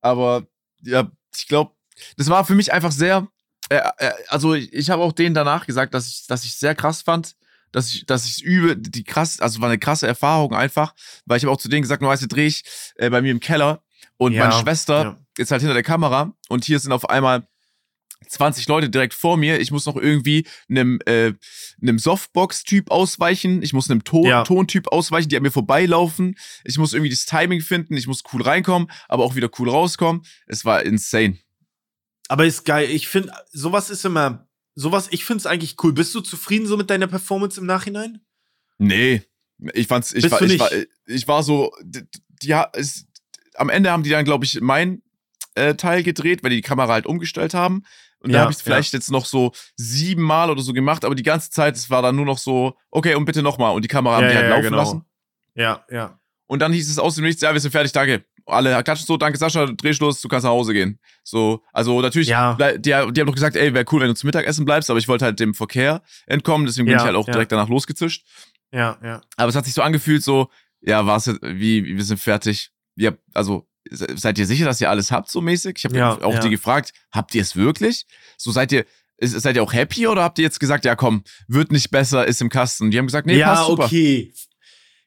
Aber 0.00 0.44
ja, 0.82 1.10
ich 1.36 1.48
glaube, 1.48 1.72
das 2.16 2.28
war 2.28 2.44
für 2.44 2.54
mich 2.54 2.72
einfach 2.72 2.92
sehr. 2.92 3.28
Äh, 3.68 3.80
äh, 3.98 4.12
also 4.28 4.54
ich, 4.54 4.72
ich 4.72 4.90
habe 4.90 5.02
auch 5.02 5.12
denen 5.12 5.34
danach 5.34 5.66
gesagt, 5.66 5.94
dass 5.94 6.08
ich, 6.08 6.26
dass 6.26 6.44
ich 6.44 6.56
sehr 6.56 6.74
krass 6.74 7.02
fand, 7.02 7.36
dass 7.72 7.88
ich, 7.88 8.06
dass 8.06 8.26
ich 8.26 8.42
übe, 8.42 8.76
die 8.76 9.04
krass, 9.04 9.40
also 9.40 9.60
war 9.60 9.68
eine 9.68 9.78
krasse 9.78 10.06
Erfahrung 10.06 10.54
einfach, 10.54 10.94
weil 11.24 11.38
ich 11.38 11.44
habe 11.44 11.52
auch 11.52 11.60
zu 11.60 11.68
denen 11.68 11.82
gesagt, 11.82 12.02
nur 12.02 12.10
weißt 12.10 12.22
du, 12.22 12.28
dreh 12.28 12.46
ich 12.46 12.64
äh, 12.96 13.10
bei 13.10 13.22
mir 13.22 13.30
im 13.30 13.40
Keller 13.40 13.82
und 14.16 14.32
Ja, 14.32 14.48
meine 14.48 14.60
Schwester 14.60 15.02
ja. 15.02 15.18
ist 15.38 15.50
halt 15.50 15.62
hinter 15.62 15.74
der 15.74 15.82
Kamera 15.82 16.32
und 16.48 16.64
hier 16.64 16.78
sind 16.78 16.92
auf 16.92 17.08
einmal 17.08 17.46
20 18.28 18.68
Leute 18.68 18.90
direkt 18.90 19.14
vor 19.14 19.36
mir. 19.36 19.60
Ich 19.60 19.70
muss 19.70 19.86
noch 19.86 19.96
irgendwie 19.96 20.46
einem, 20.68 21.00
äh, 21.06 21.32
einem 21.80 21.98
Softbox-Typ 21.98 22.90
ausweichen. 22.90 23.62
Ich 23.62 23.72
muss 23.72 23.90
einem 23.90 24.04
Ton 24.04 24.26
Ja. 24.26 24.44
Tontyp 24.44 24.88
ausweichen, 24.88 25.28
die 25.28 25.36
an 25.36 25.42
mir 25.42 25.50
vorbeilaufen. 25.50 26.36
Ich 26.64 26.78
muss 26.78 26.92
irgendwie 26.92 27.10
das 27.10 27.24
Timing 27.24 27.60
finden. 27.60 27.96
Ich 27.96 28.06
muss 28.06 28.22
cool 28.32 28.42
reinkommen, 28.42 28.90
aber 29.08 29.24
auch 29.24 29.34
wieder 29.34 29.50
cool 29.58 29.70
rauskommen. 29.70 30.22
Es 30.46 30.64
war 30.64 30.82
insane. 30.82 31.38
Aber 32.28 32.46
ist 32.46 32.64
geil. 32.64 32.88
Ich 32.90 33.08
finde, 33.08 33.32
sowas 33.50 33.90
ist 33.90 34.04
immer, 34.04 34.48
sowas, 34.74 35.08
ich 35.10 35.24
finde 35.24 35.40
es 35.40 35.46
eigentlich 35.46 35.76
cool. 35.82 35.92
Bist 35.92 36.14
du 36.14 36.20
zufrieden 36.20 36.66
so 36.66 36.76
mit 36.76 36.90
deiner 36.90 37.08
Performance 37.08 37.58
im 37.58 37.66
Nachhinein? 37.66 38.20
Nee, 38.78 39.22
ich 39.74 39.88
fand's, 39.88 40.12
ich 40.12 40.22
Bist 40.22 40.32
war, 40.32 40.42
ich 40.42 40.58
war, 40.58 40.70
ich 41.06 41.28
war 41.28 41.42
so, 41.42 41.72
die, 41.82 42.02
die, 42.42 42.54
am 42.54 43.68
Ende 43.68 43.90
haben 43.90 44.02
die 44.02 44.10
dann, 44.10 44.24
glaube 44.24 44.44
ich, 44.44 44.60
mein 44.60 45.02
äh, 45.54 45.74
Teil 45.74 46.02
gedreht, 46.02 46.42
weil 46.42 46.50
die 46.50 46.56
die 46.56 46.62
Kamera 46.62 46.92
halt 46.92 47.06
umgestellt 47.06 47.54
haben. 47.54 47.84
Und 48.22 48.32
da 48.32 48.36
Ja, 48.38 48.42
habe 48.42 48.52
ich 48.52 48.58
es 48.58 48.62
vielleicht 48.62 48.92
jetzt 48.92 49.10
noch 49.10 49.24
so 49.24 49.52
siebenmal 49.76 50.50
oder 50.50 50.62
so 50.62 50.72
gemacht, 50.72 51.04
aber 51.04 51.14
die 51.14 51.22
ganze 51.22 51.50
Zeit, 51.50 51.76
es 51.76 51.88
war 51.90 52.02
dann 52.02 52.16
nur 52.16 52.26
noch 52.26 52.38
so, 52.38 52.76
okay, 52.90 53.14
und 53.14 53.24
bitte 53.24 53.42
nochmal. 53.42 53.74
Und 53.74 53.82
die 53.84 53.88
Kamera 53.88 54.16
haben 54.16 54.24
Ja, 54.24 54.30
die 54.30 54.36
halt 54.36 54.44
ja, 54.46 54.50
laufen 54.50 54.62
genau. 54.64 54.76
lassen. 54.76 55.04
Ja, 55.54 55.84
ja. 55.90 56.20
Und 56.46 56.60
dann 56.60 56.72
hieß 56.72 56.90
es 56.90 56.98
aus 56.98 57.14
dem 57.14 57.24
Nichts, 57.24 57.42
ja, 57.42 57.52
wir 57.52 57.60
sind 57.60 57.70
fertig, 57.70 57.92
danke. 57.92 58.24
Alle 58.46 58.82
klatschen 58.82 59.06
so, 59.06 59.16
danke 59.16 59.38
Sascha, 59.38 59.66
Drehschluss, 59.66 60.20
du 60.20 60.28
kannst 60.28 60.44
nach 60.44 60.50
Hause 60.50 60.72
gehen. 60.72 60.98
So, 61.22 61.62
also 61.72 62.00
natürlich, 62.00 62.28
Ja. 62.28 62.54
die, 62.54 62.82
die 62.82 62.92
haben 62.94 63.14
doch 63.14 63.34
gesagt, 63.34 63.54
ey, 63.56 63.72
wäre 63.72 63.84
cool, 63.92 64.00
wenn 64.00 64.08
du 64.08 64.14
zum 64.14 64.26
Mittagessen 64.28 64.64
bleibst, 64.64 64.90
aber 64.90 64.98
ich 64.98 65.06
wollte 65.06 65.24
halt 65.24 65.38
dem 65.38 65.54
Verkehr 65.54 66.02
entkommen, 66.26 66.66
deswegen 66.66 66.86
bin 66.86 66.92
Ja, 66.94 66.98
ich 66.98 67.04
halt 67.04 67.14
auch 67.16 67.26
ja. 67.28 67.32
direkt 67.32 67.52
danach 67.52 67.68
losgezischt. 67.68 68.26
Ja, 68.72 68.98
ja. 69.02 69.20
Aber 69.36 69.48
es 69.48 69.54
hat 69.54 69.64
sich 69.64 69.74
so 69.74 69.82
angefühlt, 69.82 70.22
so, 70.24 70.48
ja, 70.80 71.06
war's 71.06 71.26
jetzt, 71.26 71.40
wie, 71.42 71.84
wir 71.84 72.04
sind 72.04 72.18
fertig. 72.18 72.70
Ja, 72.96 73.12
also, 73.34 73.68
seid 73.90 74.38
ihr 74.38 74.46
sicher, 74.46 74.64
dass 74.64 74.80
ihr 74.80 74.90
alles 74.90 75.10
habt, 75.10 75.30
so 75.30 75.40
mäßig? 75.40 75.74
Ich 75.78 75.84
habe 75.84 75.96
Ja, 75.96 76.12
auch 76.22 76.34
ja. 76.34 76.40
die 76.40 76.50
gefragt, 76.50 76.92
habt 77.12 77.34
ihr 77.34 77.42
es 77.42 77.56
wirklich? 77.56 78.06
So, 78.36 78.50
seid 78.52 78.72
ihr, 78.72 78.84
ist, 79.18 79.32
seid 79.40 79.56
ihr 79.56 79.62
auch 79.62 79.72
happy 79.72 80.06
oder 80.06 80.22
habt 80.22 80.38
ihr 80.38 80.44
jetzt 80.44 80.60
gesagt, 80.60 80.84
ja, 80.84 80.96
komm, 80.96 81.24
wird 81.48 81.72
nicht 81.72 81.90
besser, 81.90 82.26
ist 82.26 82.40
im 82.40 82.48
Kasten? 82.48 82.90
Die 82.90 82.98
haben 82.98 83.06
gesagt, 83.06 83.26
nee, 83.26 83.36
ja, 83.38 83.54
passt 83.54 83.66
super. 83.66 83.84
okay. 83.84 84.32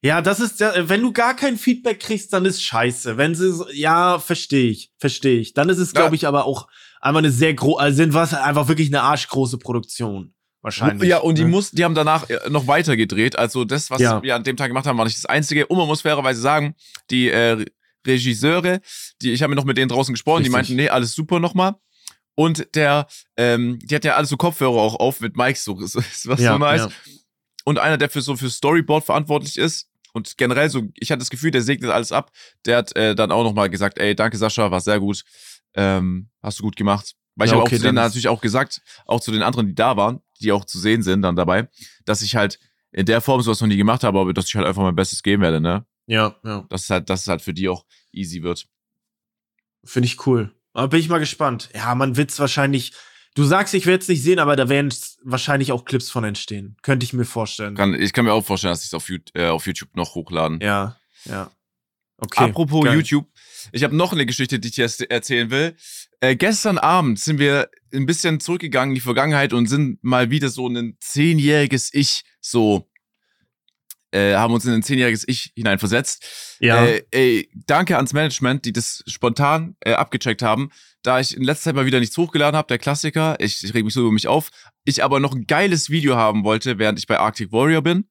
Ja, 0.01 0.21
das 0.21 0.41
ist, 0.41 0.59
wenn 0.59 1.01
du 1.01 1.13
gar 1.13 1.33
kein 1.33 1.57
Feedback 1.57 2.01
kriegst, 2.01 2.33
dann 2.33 2.43
ist 2.45 2.61
scheiße. 2.61 3.15
Wenn 3.15 3.35
sie, 3.35 3.53
ja, 3.71 4.19
verstehe 4.19 4.69
ich, 4.69 4.91
verstehe 4.99 5.39
ich. 5.39 5.53
Dann 5.53 5.69
ist 5.69 5.77
es, 5.77 5.93
Ja. 5.93 6.01
glaube 6.01 6.15
ich, 6.15 6.27
aber 6.27 6.45
auch 6.45 6.67
einfach 6.99 7.19
eine 7.19 7.31
sehr 7.31 7.53
große, 7.53 7.79
also 7.79 7.95
sind 7.97 8.13
was 8.13 8.33
einfach 8.33 8.67
wirklich 8.67 8.89
eine 8.89 9.01
arschgroße 9.01 9.57
Produktion. 9.59 10.33
Wahrscheinlich. 10.61 11.09
Ja, 11.09 11.17
und 11.19 11.37
die 11.37 11.43
ne? 11.43 11.49
muss, 11.49 11.71
die 11.71 11.83
haben 11.85 11.95
danach 11.95 12.29
äh, 12.29 12.49
noch 12.49 12.67
weiter 12.67 12.95
gedreht. 12.97 13.37
Also 13.37 13.63
das, 13.65 13.89
was 13.91 14.01
Ja. 14.01 14.21
wir 14.23 14.35
an 14.35 14.43
dem 14.43 14.55
Tag 14.57 14.67
gemacht 14.69 14.85
haben, 14.85 14.97
war 14.97 15.05
nicht 15.05 15.17
das 15.17 15.25
Einzige. 15.25 15.67
Und 15.67 15.77
man 15.77 15.87
muss 15.87 16.01
fairerweise 16.01 16.39
sagen, 16.41 16.75
die 17.09 17.29
äh, 17.29 17.65
Regisseure, 18.05 18.81
die, 19.21 19.31
ich 19.31 19.41
habe 19.41 19.49
mir 19.51 19.55
noch 19.55 19.65
mit 19.65 19.77
denen 19.77 19.89
draußen 19.89 20.13
gesprochen, 20.13 20.43
die 20.43 20.49
Richtig. 20.49 20.51
meinten, 20.53 20.75
nee, 20.75 20.89
alles 20.89 21.13
super 21.13 21.39
nochmal. 21.39 21.75
Und 22.35 22.75
der, 22.75 23.07
ähm, 23.37 23.79
die 23.83 23.93
hat 23.95 24.03
ja 24.05 24.15
alles 24.15 24.29
so 24.29 24.37
Kopfhörer 24.37 24.71
auch 24.81 24.95
auf 24.95 25.19
mit 25.21 25.37
Mikes, 25.37 25.63
so, 25.63 25.73
das 25.79 25.95
war 25.95 26.39
Ja, 26.39 26.53
so 26.53 26.57
nice. 26.57 26.81
ja. 26.81 26.89
Und 27.65 27.79
einer, 27.79 27.97
der 27.97 28.09
für 28.09 28.21
so 28.21 28.35
für 28.35 28.49
Storyboard 28.49 29.05
verantwortlich 29.05 29.57
ist 29.57 29.87
und 30.13 30.37
generell 30.37 30.69
so, 30.69 30.83
ich 30.95 31.11
hatte 31.11 31.19
das 31.19 31.29
Gefühl, 31.29 31.51
der 31.51 31.61
segnet 31.61 31.91
alles 31.91 32.11
ab. 32.11 32.31
Der 32.65 32.77
hat 32.77 32.95
äh, 32.95 33.15
dann 33.15 33.31
auch 33.31 33.43
nochmal 33.43 33.69
gesagt, 33.69 33.97
ey, 33.99 34.15
danke 34.15 34.37
Sascha, 34.37 34.69
war 34.69 34.81
sehr 34.81 34.99
gut, 34.99 35.23
ähm, 35.75 36.29
hast 36.41 36.59
du 36.59 36.63
gut 36.63 36.75
gemacht. 36.75 37.13
Weil 37.35 37.47
ich 37.47 37.51
Ja, 37.51 37.55
habe 37.57 37.63
okay, 37.65 37.75
auch 37.75 37.79
zu 37.79 37.83
denen 37.85 37.97
ist- 37.97 38.03
natürlich 38.03 38.27
auch 38.27 38.41
gesagt, 38.41 38.81
auch 39.05 39.19
zu 39.21 39.31
den 39.31 39.41
anderen, 39.43 39.67
die 39.67 39.75
da 39.75 39.95
waren, 39.95 40.19
die 40.41 40.51
auch 40.51 40.65
zu 40.65 40.77
sehen 40.79 41.03
sind 41.03 41.21
dann 41.21 41.35
dabei, 41.35 41.67
dass 42.05 42.21
ich 42.21 42.35
halt 42.35 42.59
in 42.91 43.05
der 43.05 43.21
Form 43.21 43.41
sowas 43.41 43.59
noch 43.61 43.67
nie 43.67 43.77
gemacht 43.77 44.03
habe, 44.03 44.19
aber 44.19 44.33
dass 44.33 44.45
ich 44.47 44.55
halt 44.55 44.67
einfach 44.67 44.83
mein 44.83 44.95
Bestes 44.95 45.23
geben 45.23 45.41
werde, 45.41 45.59
ne? 45.61 45.85
Ja, 46.05 46.35
ja. 46.43 46.65
Dass 46.69 46.83
es 46.83 46.89
halt, 46.89 47.09
dass 47.09 47.21
es 47.21 47.27
halt 47.27 47.41
für 47.41 47.53
die 47.53 47.69
auch 47.69 47.85
easy 48.11 48.43
wird. 48.43 48.67
Finde 49.83 50.07
ich 50.07 50.25
cool. 50.25 50.53
Aber 50.73 50.87
bin 50.89 50.99
ich 50.99 51.09
mal 51.09 51.19
gespannt. 51.19 51.69
Ja, 51.73 51.93
man 51.95 52.17
wird's 52.17 52.39
wahrscheinlich. 52.39 52.93
Du 53.35 53.43
sagst, 53.43 53.73
ich 53.73 53.85
werde 53.85 54.01
es 54.01 54.07
nicht 54.07 54.21
sehen, 54.21 54.39
aber 54.39 54.55
da 54.55 54.69
werden 54.69 54.93
wahrscheinlich 55.23 55.71
auch 55.71 55.85
Clips 55.85 56.11
von 56.11 56.23
entstehen. 56.23 56.77
Könnte 56.83 57.03
ich 57.03 57.13
mir 57.13 57.25
vorstellen. 57.25 57.75
Kann, 57.75 57.93
ich 57.93 58.13
kann 58.13 58.25
mir 58.25 58.33
auch 58.33 58.45
vorstellen, 58.45 58.73
dass 58.73 58.81
sie 58.81 58.87
es 58.87 58.93
auf, 58.93 59.09
äh, 59.33 59.47
auf 59.47 59.65
YouTube 59.65 59.95
noch 59.95 60.15
hochladen. 60.15 60.59
Ja, 60.61 60.97
ja. 61.25 61.51
Okay. 62.17 62.43
Apropos 62.45 62.85
geil. 62.85 62.95
YouTube, 62.95 63.27
ich 63.71 63.83
habe 63.83 63.95
noch 63.95 64.13
eine 64.13 64.25
Geschichte, 64.25 64.59
die 64.59 64.69
ich 64.69 64.75
dir 64.75 64.87
erzählen 65.09 65.49
will. 65.49 65.75
Äh, 66.21 66.35
gestern 66.35 66.77
Abend 66.77 67.19
sind 67.19 67.39
wir 67.39 67.69
ein 67.93 68.05
bisschen 68.05 68.39
zurückgegangen 68.39 68.91
in 68.91 68.95
die 68.95 69.01
Vergangenheit 69.01 69.51
und 69.51 69.67
sind 69.67 70.01
mal 70.03 70.29
wieder 70.29 70.49
so 70.49 70.67
in 70.67 70.77
ein 70.77 70.97
zehnjähriges 70.99 71.93
Ich 71.93 72.23
so 72.39 72.87
äh, 74.13 74.35
haben 74.35 74.53
uns 74.53 74.65
in 74.65 74.73
ein 74.73 74.83
zehnjähriges 74.83 75.27
Ich 75.27 75.51
hineinversetzt. 75.55 76.57
Ja. 76.59 76.85
Äh, 76.85 77.03
ey, 77.11 77.49
danke 77.65 77.95
ans 77.97 78.13
Management, 78.13 78.65
die 78.65 78.73
das 78.73 79.03
spontan 79.07 79.75
äh, 79.81 79.93
abgecheckt 79.93 80.41
haben. 80.41 80.69
Da 81.01 81.19
ich 81.19 81.35
in 81.35 81.43
letzter 81.43 81.65
Zeit 81.65 81.75
mal 81.75 81.85
wieder 81.85 81.99
nichts 81.99 82.17
hochgeladen 82.17 82.55
habe, 82.55 82.67
der 82.67 82.77
Klassiker, 82.77 83.35
ich, 83.39 83.63
ich 83.63 83.73
reg 83.73 83.83
mich 83.83 83.93
so 83.93 84.01
über 84.01 84.11
mich 84.11 84.27
auf, 84.27 84.49
ich 84.85 85.03
aber 85.03 85.19
noch 85.19 85.33
ein 85.33 85.47
geiles 85.47 85.89
Video 85.89 86.15
haben 86.15 86.43
wollte, 86.43 86.77
während 86.77 86.99
ich 86.99 87.07
bei 87.07 87.19
Arctic 87.19 87.51
Warrior 87.51 87.81
bin, 87.81 88.07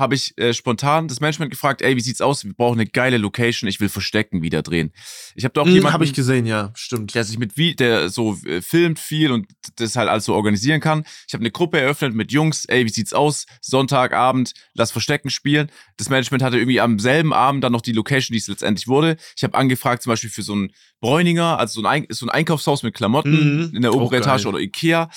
habe 0.00 0.16
ich 0.16 0.36
äh, 0.38 0.52
spontan 0.52 1.06
das 1.06 1.20
Management 1.20 1.52
gefragt, 1.52 1.82
ey, 1.82 1.94
wie 1.96 2.00
sieht's 2.00 2.20
aus? 2.20 2.44
Wir 2.44 2.52
brauchen 2.54 2.80
eine 2.80 2.88
geile 2.90 3.18
Location, 3.18 3.68
ich 3.68 3.78
will 3.80 3.88
Verstecken 3.88 4.42
wieder 4.42 4.62
drehen. 4.62 4.92
Ich 5.36 5.44
habe 5.44 5.52
da 5.54 5.60
auch 5.60 5.66
Hm, 5.66 5.74
jemanden, 5.74 5.92
Habe 5.92 6.04
ich 6.04 6.12
gesehen, 6.14 6.46
ja, 6.46 6.72
stimmt. 6.74 7.14
der 7.14 7.22
sich 7.24 7.38
mit 7.38 7.56
wie 7.56 7.74
der 7.76 8.08
so 8.08 8.36
äh, 8.46 8.60
filmt 8.62 8.98
viel 8.98 9.30
und 9.30 9.46
das 9.76 9.94
halt 9.96 10.08
alles 10.08 10.24
so 10.24 10.34
organisieren 10.34 10.80
kann. 10.80 11.04
Ich 11.28 11.34
habe 11.34 11.42
eine 11.42 11.50
Gruppe 11.52 11.78
eröffnet 11.80 12.14
mit 12.14 12.32
Jungs, 12.32 12.64
ey, 12.64 12.84
wie 12.84 12.90
sieht's 12.90 13.12
aus? 13.12 13.46
Sonntagabend, 13.60 14.54
lass 14.74 14.90
Verstecken 14.90 15.30
spielen. 15.30 15.70
Das 15.96 16.08
Management 16.08 16.42
hatte 16.42 16.56
irgendwie 16.58 16.80
am 16.80 16.98
selben 16.98 17.32
Abend 17.32 17.62
dann 17.64 17.72
noch 17.72 17.80
die 17.80 17.92
Location, 17.92 18.32
die 18.34 18.38
es 18.38 18.48
letztendlich 18.48 18.88
wurde. 18.88 19.16
Ich 19.36 19.44
habe 19.44 19.56
angefragt 19.56 20.02
zum 20.02 20.10
Beispiel 20.10 20.30
für 20.30 20.42
so 20.42 20.54
ein 20.54 20.72
Bräuninger, 21.00 21.58
also 21.58 21.80
so 21.80 21.86
ein, 21.86 22.06
so 22.10 22.26
ein 22.26 22.30
Einkaufshaus 22.30 22.82
mit 22.82 22.94
Klamotten 22.94 23.30
Mhm. 23.68 23.74
in 23.76 23.82
der 23.82 23.94
oberen 23.94 24.20
Etage 24.20 24.46
oder 24.46 24.58
Ikea, 24.58 25.08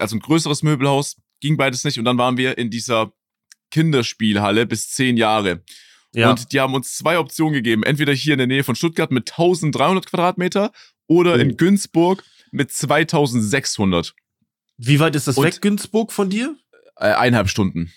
also 0.00 0.16
ein 0.16 0.20
größeres 0.20 0.62
Möbelhaus. 0.62 1.16
Ging 1.40 1.56
beides 1.56 1.84
nicht 1.84 1.98
und 1.98 2.04
dann 2.04 2.18
waren 2.18 2.36
wir 2.36 2.58
in 2.58 2.70
dieser 2.70 3.12
Kinderspielhalle 3.70 4.66
bis 4.66 4.90
zehn 4.90 5.16
Jahre. 5.16 5.62
Ja. 6.14 6.30
Und 6.30 6.52
die 6.52 6.60
haben 6.60 6.74
uns 6.74 6.96
zwei 6.96 7.18
Optionen 7.18 7.52
gegeben. 7.52 7.82
Entweder 7.82 8.12
hier 8.12 8.32
in 8.34 8.38
der 8.38 8.46
Nähe 8.46 8.64
von 8.64 8.74
Stuttgart 8.74 9.10
mit 9.10 9.30
1300 9.32 10.06
Quadratmeter 10.06 10.72
oder 11.06 11.34
Oh. 11.34 11.38
in 11.38 11.56
Günzburg 11.56 12.24
mit 12.50 12.72
2600. 12.72 14.14
Wie 14.78 15.00
weit 15.00 15.16
ist 15.16 15.26
das 15.28 15.36
Und- 15.36 15.44
weg, 15.44 15.60
Günzburg, 15.60 16.12
von 16.12 16.30
dir? 16.30 16.56
Äh, 16.96 17.06
eineinhalb 17.12 17.48
Stunden. 17.48 17.92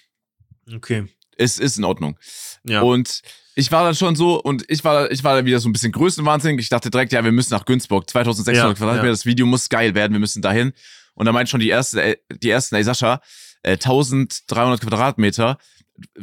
Okay. 0.74 1.06
Es 1.38 1.58
ist 1.58 1.78
in 1.78 1.84
Ordnung. 1.84 2.18
Ja. 2.66 2.82
Und 2.82 3.22
ich 3.56 3.72
war 3.72 3.84
dann 3.84 3.96
schon 3.96 4.16
so, 4.16 4.42
und 4.42 4.64
ich 4.70 4.84
war, 4.84 5.10
ich 5.12 5.24
war 5.24 5.36
dann 5.36 5.46
wieder 5.46 5.60
so 5.60 5.70
ein 5.70 5.74
bisschen 5.74 5.92
größenwahnsinnig. 5.92 6.62
Ich 6.64 6.70
dachte 6.70 6.92
direkt, 6.92 7.12
ja, 7.14 7.24
wir 7.24 7.32
müssen 7.32 7.54
nach 7.54 7.66
Günzburg. 7.66 8.10
2600 8.10 8.56
Ja, 8.72 8.74
Quadratmeter, 8.78 9.06
ja. 9.08 9.12
das 9.12 9.26
Video 9.26 9.46
muss 9.46 9.70
geil 9.70 9.96
werden, 9.96 10.14
wir 10.14 10.20
müssen 10.20 10.42
dahin. 10.42 10.74
Und 11.14 11.26
da 11.26 11.32
meint 11.32 11.50
schon 11.50 11.60
die 11.60 11.70
erste, 11.70 12.02
äh, 12.02 12.18
die 12.42 12.50
ersten, 12.50 12.76
ey 12.76 12.84
Sascha, 12.84 13.22
äh, 13.64 13.72
1300 13.74 14.82
Quadratmeter 14.82 15.58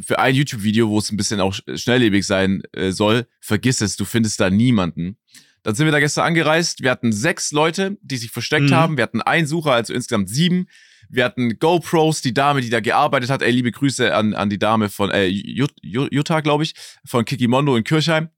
für 0.01 0.19
ein 0.19 0.35
YouTube-Video, 0.35 0.89
wo 0.89 0.99
es 0.99 1.11
ein 1.11 1.17
bisschen 1.17 1.39
auch 1.39 1.53
sch- 1.53 1.77
schnelllebig 1.77 2.25
sein 2.25 2.61
äh, 2.73 2.91
soll, 2.91 3.27
vergiss 3.39 3.81
es, 3.81 3.95
du 3.95 4.05
findest 4.05 4.39
da 4.39 4.49
niemanden. 4.49 5.17
Dann 5.63 5.75
sind 5.75 5.85
wir 5.85 5.91
da 5.91 5.99
gestern 5.99 6.25
angereist. 6.25 6.81
Wir 6.81 6.91
hatten 6.91 7.11
sechs 7.11 7.51
Leute, 7.51 7.97
die 8.01 8.17
sich 8.17 8.31
versteckt 8.31 8.69
Mhm. 8.69 8.75
haben. 8.75 8.97
Wir 8.97 9.03
hatten 9.03 9.21
einen 9.21 9.45
Sucher, 9.47 9.73
also 9.73 9.93
insgesamt 9.93 10.29
sieben. 10.29 10.67
Wir 11.09 11.25
hatten 11.25 11.57
GoPros, 11.59 12.21
die 12.21 12.33
Dame, 12.33 12.61
die 12.61 12.69
da 12.69 12.79
gearbeitet 12.81 13.29
hat. 13.29 13.41
Ey, 13.41 13.51
liebe 13.51 13.71
Grüße 13.71 14.13
an, 14.13 14.33
an 14.35 14.49
die 14.49 14.59
Dame 14.59 14.89
von 14.89 15.09
äh, 15.09 15.25
Jut- 15.27 15.73
Jut- 15.81 16.13
Jutta, 16.13 16.41
glaube 16.41 16.63
ich, 16.63 16.73
von 17.05 17.25
Kikimondo 17.25 17.75
in 17.75 17.83
Kirchheim. 17.83 18.29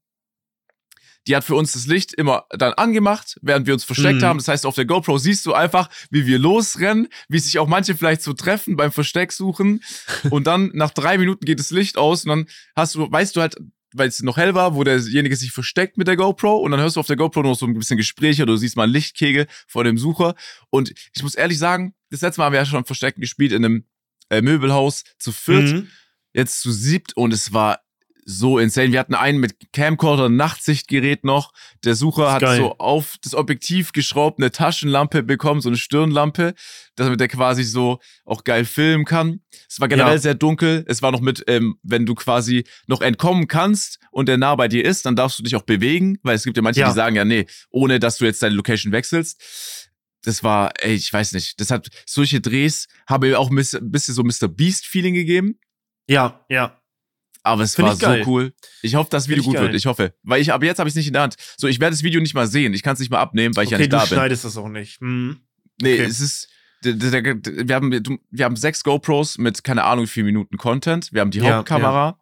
Die 1.28 1.36
hat 1.36 1.44
für 1.44 1.54
uns 1.54 1.72
das 1.72 1.86
Licht 1.86 2.12
immer 2.14 2.46
dann 2.50 2.72
angemacht, 2.74 3.38
während 3.42 3.66
wir 3.66 3.74
uns 3.74 3.84
versteckt 3.84 4.20
Mhm. 4.20 4.24
haben. 4.24 4.38
Das 4.38 4.48
heißt, 4.48 4.66
auf 4.66 4.74
der 4.74 4.84
GoPro 4.86 5.18
siehst 5.18 5.46
du 5.46 5.54
einfach, 5.54 5.88
wie 6.10 6.26
wir 6.26 6.38
losrennen, 6.38 7.08
wie 7.28 7.38
sich 7.38 7.58
auch 7.58 7.68
manche 7.68 7.94
vielleicht 7.96 8.22
so 8.22 8.32
treffen 8.32 8.76
beim 8.76 8.90
Versteck 8.92 9.32
suchen. 9.32 9.82
Und 10.30 10.46
dann 10.46 10.70
nach 10.74 10.90
drei 10.90 11.18
Minuten 11.18 11.44
geht 11.44 11.58
das 11.60 11.70
Licht 11.70 11.96
aus 11.96 12.24
und 12.24 12.28
dann 12.30 12.46
hast 12.74 12.94
du, 12.94 13.10
weißt 13.10 13.36
du 13.36 13.40
halt, 13.40 13.56
weil 13.94 14.08
es 14.08 14.22
noch 14.22 14.38
hell 14.38 14.54
war, 14.54 14.74
wo 14.74 14.84
derjenige 14.84 15.36
sich 15.36 15.52
versteckt 15.52 15.98
mit 15.98 16.08
der 16.08 16.16
GoPro 16.16 16.56
und 16.56 16.70
dann 16.70 16.80
hörst 16.80 16.96
du 16.96 17.00
auf 17.00 17.06
der 17.06 17.16
GoPro 17.16 17.42
noch 17.42 17.54
so 17.58 17.66
ein 17.66 17.74
bisschen 17.74 17.98
Gespräche 17.98 18.42
oder 18.42 18.52
du 18.54 18.56
siehst 18.56 18.74
mal 18.76 18.84
einen 18.84 18.92
Lichtkegel 18.94 19.46
vor 19.68 19.84
dem 19.84 19.98
Sucher. 19.98 20.34
Und 20.70 20.92
ich 21.14 21.22
muss 21.22 21.34
ehrlich 21.34 21.58
sagen, 21.58 21.94
das 22.10 22.22
letzte 22.22 22.40
Mal 22.40 22.46
haben 22.46 22.52
wir 22.54 22.60
ja 22.60 22.64
schon 22.66 22.84
Verstecken 22.86 23.20
gespielt 23.20 23.52
in 23.52 23.64
einem 23.64 23.84
äh, 24.30 24.40
Möbelhaus 24.40 25.04
zu 25.18 25.30
viert 25.30 25.70
Mhm. 25.72 25.88
jetzt 26.32 26.62
zu 26.62 26.72
siebt 26.72 27.14
und 27.18 27.34
es 27.34 27.52
war 27.52 27.80
so 28.24 28.58
insane. 28.58 28.92
Wir 28.92 29.00
hatten 29.00 29.14
einen 29.14 29.38
mit 29.40 29.72
Camcorder, 29.72 30.28
Nachtsichtgerät 30.28 31.24
noch. 31.24 31.52
Der 31.84 31.94
Sucher 31.94 32.32
hat 32.32 32.42
geil. 32.42 32.58
so 32.58 32.78
auf 32.78 33.16
das 33.22 33.34
Objektiv 33.34 33.92
geschraubt, 33.92 34.38
eine 34.38 34.50
Taschenlampe 34.52 35.22
bekommen, 35.22 35.60
so 35.60 35.68
eine 35.68 35.76
Stirnlampe, 35.76 36.54
damit 36.96 37.20
er 37.20 37.28
quasi 37.28 37.64
so 37.64 37.98
auch 38.24 38.44
geil 38.44 38.64
filmen 38.64 39.04
kann. 39.04 39.40
Es 39.68 39.80
war 39.80 39.88
generell 39.88 40.14
Ja. 40.14 40.18
sehr 40.18 40.34
dunkel. 40.34 40.84
Es 40.86 41.02
war 41.02 41.10
noch 41.12 41.20
mit, 41.20 41.42
ähm, 41.48 41.76
wenn 41.82 42.06
du 42.06 42.14
quasi 42.14 42.64
noch 42.86 43.00
entkommen 43.00 43.48
kannst 43.48 43.98
und 44.10 44.28
der 44.28 44.38
nah 44.38 44.54
bei 44.54 44.68
dir 44.68 44.84
ist, 44.84 45.04
dann 45.06 45.16
darfst 45.16 45.38
du 45.38 45.42
dich 45.42 45.56
auch 45.56 45.62
bewegen, 45.62 46.18
weil 46.22 46.36
es 46.36 46.44
gibt 46.44 46.56
ja 46.56 46.62
manche, 46.62 46.80
Ja. 46.80 46.88
die 46.88 46.94
sagen 46.94 47.16
ja, 47.16 47.24
nee, 47.24 47.46
ohne 47.70 47.98
dass 47.98 48.18
du 48.18 48.24
jetzt 48.24 48.42
deine 48.42 48.54
Location 48.54 48.92
wechselst. 48.92 49.88
Das 50.24 50.44
war, 50.44 50.70
ey, 50.78 50.94
ich 50.94 51.12
weiß 51.12 51.32
nicht. 51.32 51.60
Das 51.60 51.70
hat 51.72 51.88
solche 52.06 52.40
Drehs 52.40 52.86
haben 53.08 53.26
mir 53.28 53.40
auch 53.40 53.50
ein 53.50 53.56
bisschen 53.56 53.90
bisschen 53.90 54.14
so 54.14 54.22
Mr. 54.22 54.46
Beast-Feeling 54.48 55.14
gegeben. 55.14 55.58
Ja, 56.08 56.44
ja. 56.48 56.78
Aber 57.42 57.62
es 57.62 57.74
Find 57.74 57.88
war 57.88 57.96
geil. 57.96 58.24
so 58.24 58.30
cool. 58.30 58.54
Ich 58.82 58.94
hoffe, 58.94 59.10
das 59.10 59.28
Video 59.28 59.42
Find 59.42 59.56
gut 59.56 59.62
wird. 59.64 59.74
Ich 59.74 59.86
hoffe. 59.86 60.14
Weil 60.22 60.40
ich, 60.40 60.52
aber 60.52 60.64
jetzt 60.64 60.78
habe 60.78 60.88
ich 60.88 60.92
es 60.92 60.96
nicht 60.96 61.08
in 61.08 61.12
der 61.14 61.22
Hand. 61.22 61.36
So, 61.56 61.66
ich 61.66 61.80
werde 61.80 61.94
das 61.94 62.02
Video 62.02 62.20
nicht 62.20 62.34
mal 62.34 62.46
sehen. 62.46 62.72
Ich 62.74 62.82
kann 62.82 62.94
es 62.94 63.00
nicht 63.00 63.10
mal 63.10 63.18
abnehmen, 63.20 63.56
weil 63.56 63.64
ich 63.64 63.70
ja 63.70 63.76
okay, 63.76 63.82
nicht 63.84 63.92
du 63.92 63.96
da 63.96 64.04
bin. 64.04 64.16
schneidest 64.16 64.44
das 64.44 64.56
auch 64.56 64.68
nicht. 64.68 65.00
Mhm. 65.00 65.40
Nee, 65.80 65.94
okay. 65.94 66.04
es 66.04 66.20
ist. 66.20 66.48
Wir 66.82 67.74
haben, 67.76 68.20
wir 68.30 68.44
haben 68.44 68.56
sechs 68.56 68.82
GoPros 68.82 69.38
mit, 69.38 69.62
keine 69.62 69.84
Ahnung, 69.84 70.08
viel 70.08 70.24
Minuten 70.24 70.56
Content. 70.56 71.12
Wir 71.12 71.20
haben 71.20 71.30
die 71.30 71.38
Ja, 71.38 71.58
Hauptkamera. 71.58 72.18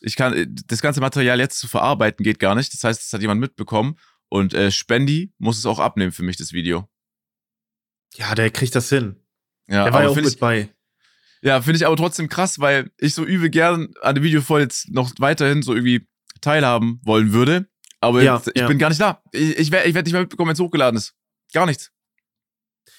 Ich 0.00 0.16
kann, 0.16 0.52
das 0.66 0.82
ganze 0.82 1.00
Material 1.00 1.38
jetzt 1.38 1.60
zu 1.60 1.68
verarbeiten 1.68 2.24
geht 2.24 2.40
gar 2.40 2.56
nicht. 2.56 2.72
Das 2.72 2.82
heißt, 2.82 3.00
das 3.00 3.12
hat 3.12 3.20
jemand 3.20 3.40
mitbekommen. 3.40 3.96
Und 4.28 4.52
äh, 4.54 4.70
Spendi 4.72 5.32
muss 5.38 5.58
es 5.58 5.66
auch 5.66 5.78
abnehmen 5.78 6.10
für 6.12 6.24
mich, 6.24 6.36
das 6.36 6.52
Video. 6.52 6.88
Ja, 8.16 8.34
der 8.34 8.50
kriegt 8.50 8.74
das 8.74 8.88
hin. 8.88 9.16
Ja, 9.68 9.84
der 9.84 9.92
war 9.92 10.02
ja 10.02 10.08
auch 10.08 10.16
mit 10.16 10.26
ich, 10.26 10.38
bei. 10.38 10.68
Ja, 11.42 11.62
finde 11.62 11.78
ich 11.78 11.86
aber 11.86 11.96
trotzdem 11.96 12.28
krass, 12.28 12.58
weil 12.58 12.90
ich 12.98 13.14
so 13.14 13.24
übel 13.24 13.48
gern 13.48 13.94
an 14.02 14.14
dem 14.14 14.24
Video 14.24 14.42
voll 14.42 14.60
jetzt 14.60 14.90
noch 14.90 15.10
weiterhin 15.18 15.62
so 15.62 15.74
irgendwie 15.74 16.06
teilhaben 16.40 17.00
wollen 17.04 17.32
würde. 17.32 17.66
Aber 18.00 18.22
Ja, 18.22 18.36
jetzt, 18.36 18.48
ich 18.54 18.60
ja. 18.60 18.66
bin 18.68 18.78
gar 18.78 18.88
nicht 18.88 19.00
da. 19.00 19.22
Ich, 19.32 19.58
ich 19.58 19.70
werde 19.70 19.88
ich 19.88 19.94
werd 19.94 20.06
nicht 20.06 20.12
mehr 20.12 20.22
mitbekommen, 20.22 20.48
wenn 20.48 20.54
es 20.54 20.60
hochgeladen 20.60 20.96
ist. 20.98 21.14
Gar 21.52 21.66
nichts. 21.66 21.90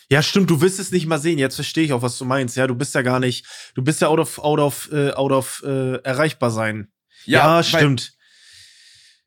Ja, 0.10 0.22
stimmt, 0.22 0.50
du 0.50 0.60
willst 0.60 0.80
es 0.80 0.92
nicht 0.92 1.06
mal 1.06 1.20
sehen. 1.20 1.40
Jetzt 1.40 1.56
verstehe 1.56 1.86
ich 1.86 1.94
auch, 1.94 2.02
was 2.02 2.18
du 2.18 2.26
meinst. 2.26 2.58
Ja, 2.58 2.68
du 2.68 2.76
bist 2.76 2.94
ja 2.96 3.02
gar 3.02 3.20
nicht, 3.20 3.46
du 3.76 3.82
bist 3.82 4.02
ja 4.02 4.10
out 4.10 4.20
of, 4.20 4.40
out 4.40 4.60
of, 4.60 4.90
äh, 4.92 5.12
out 5.12 5.32
of 5.32 5.64
äh, 5.66 5.96
erreichbar 6.04 6.52
sein. 6.52 6.92
Ja, 7.26 7.56
weil, 7.56 7.64
stimmt. 7.64 8.14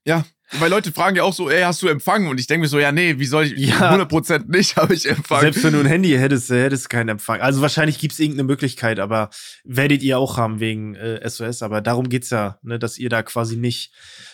Ja, 0.05 0.27
weil 0.61 0.70
Leute 0.70 0.92
fragen 0.92 1.16
ja 1.16 1.22
auch 1.22 1.32
so, 1.32 1.50
ey, 1.50 1.62
hast 1.62 1.82
du 1.82 1.88
empfangen? 1.88 2.28
Und 2.28 2.38
ich 2.38 2.46
denke 2.46 2.62
mir 2.62 2.68
so, 2.68 2.78
ja, 2.78 2.92
nee, 2.92 3.18
wie 3.18 3.24
soll 3.26 3.44
ich, 3.44 3.52
Ja. 3.57 3.94
100% 3.94 4.44
nicht 4.48 4.76
habe 4.76 4.94
ich 4.94 5.09
empfangen. 5.09 5.42
Selbst 5.42 5.64
wenn 5.64 5.72
du 5.72 5.80
ein 5.80 5.86
Handy 5.86 6.11
hättest, 6.11 6.50
äh, 6.50 6.62
hättest 6.62 6.84
du 6.84 6.88
keinen 6.88 7.09
Empfang. 7.11 7.40
Also 7.40 7.61
wahrscheinlich 7.62 7.98
gibt's 7.98 8.18
irgendeine 8.18 8.44
Möglichkeit, 8.46 8.98
aber 9.00 9.30
werdet 9.64 10.02
ihr 10.02 10.18
auch 10.18 10.36
haben 10.36 10.61
wegen 10.61 10.94
äh, 10.94 11.28
SOS. 11.28 11.62
Aber 11.62 11.80
darum 11.80 12.09
geht's 12.09 12.30
ja, 12.30 12.59
ne, 12.62 12.78
dass 12.78 12.98
ihr 12.98 13.09
da 13.09 13.22
quasi 13.22 13.57
nicht, 13.57 13.92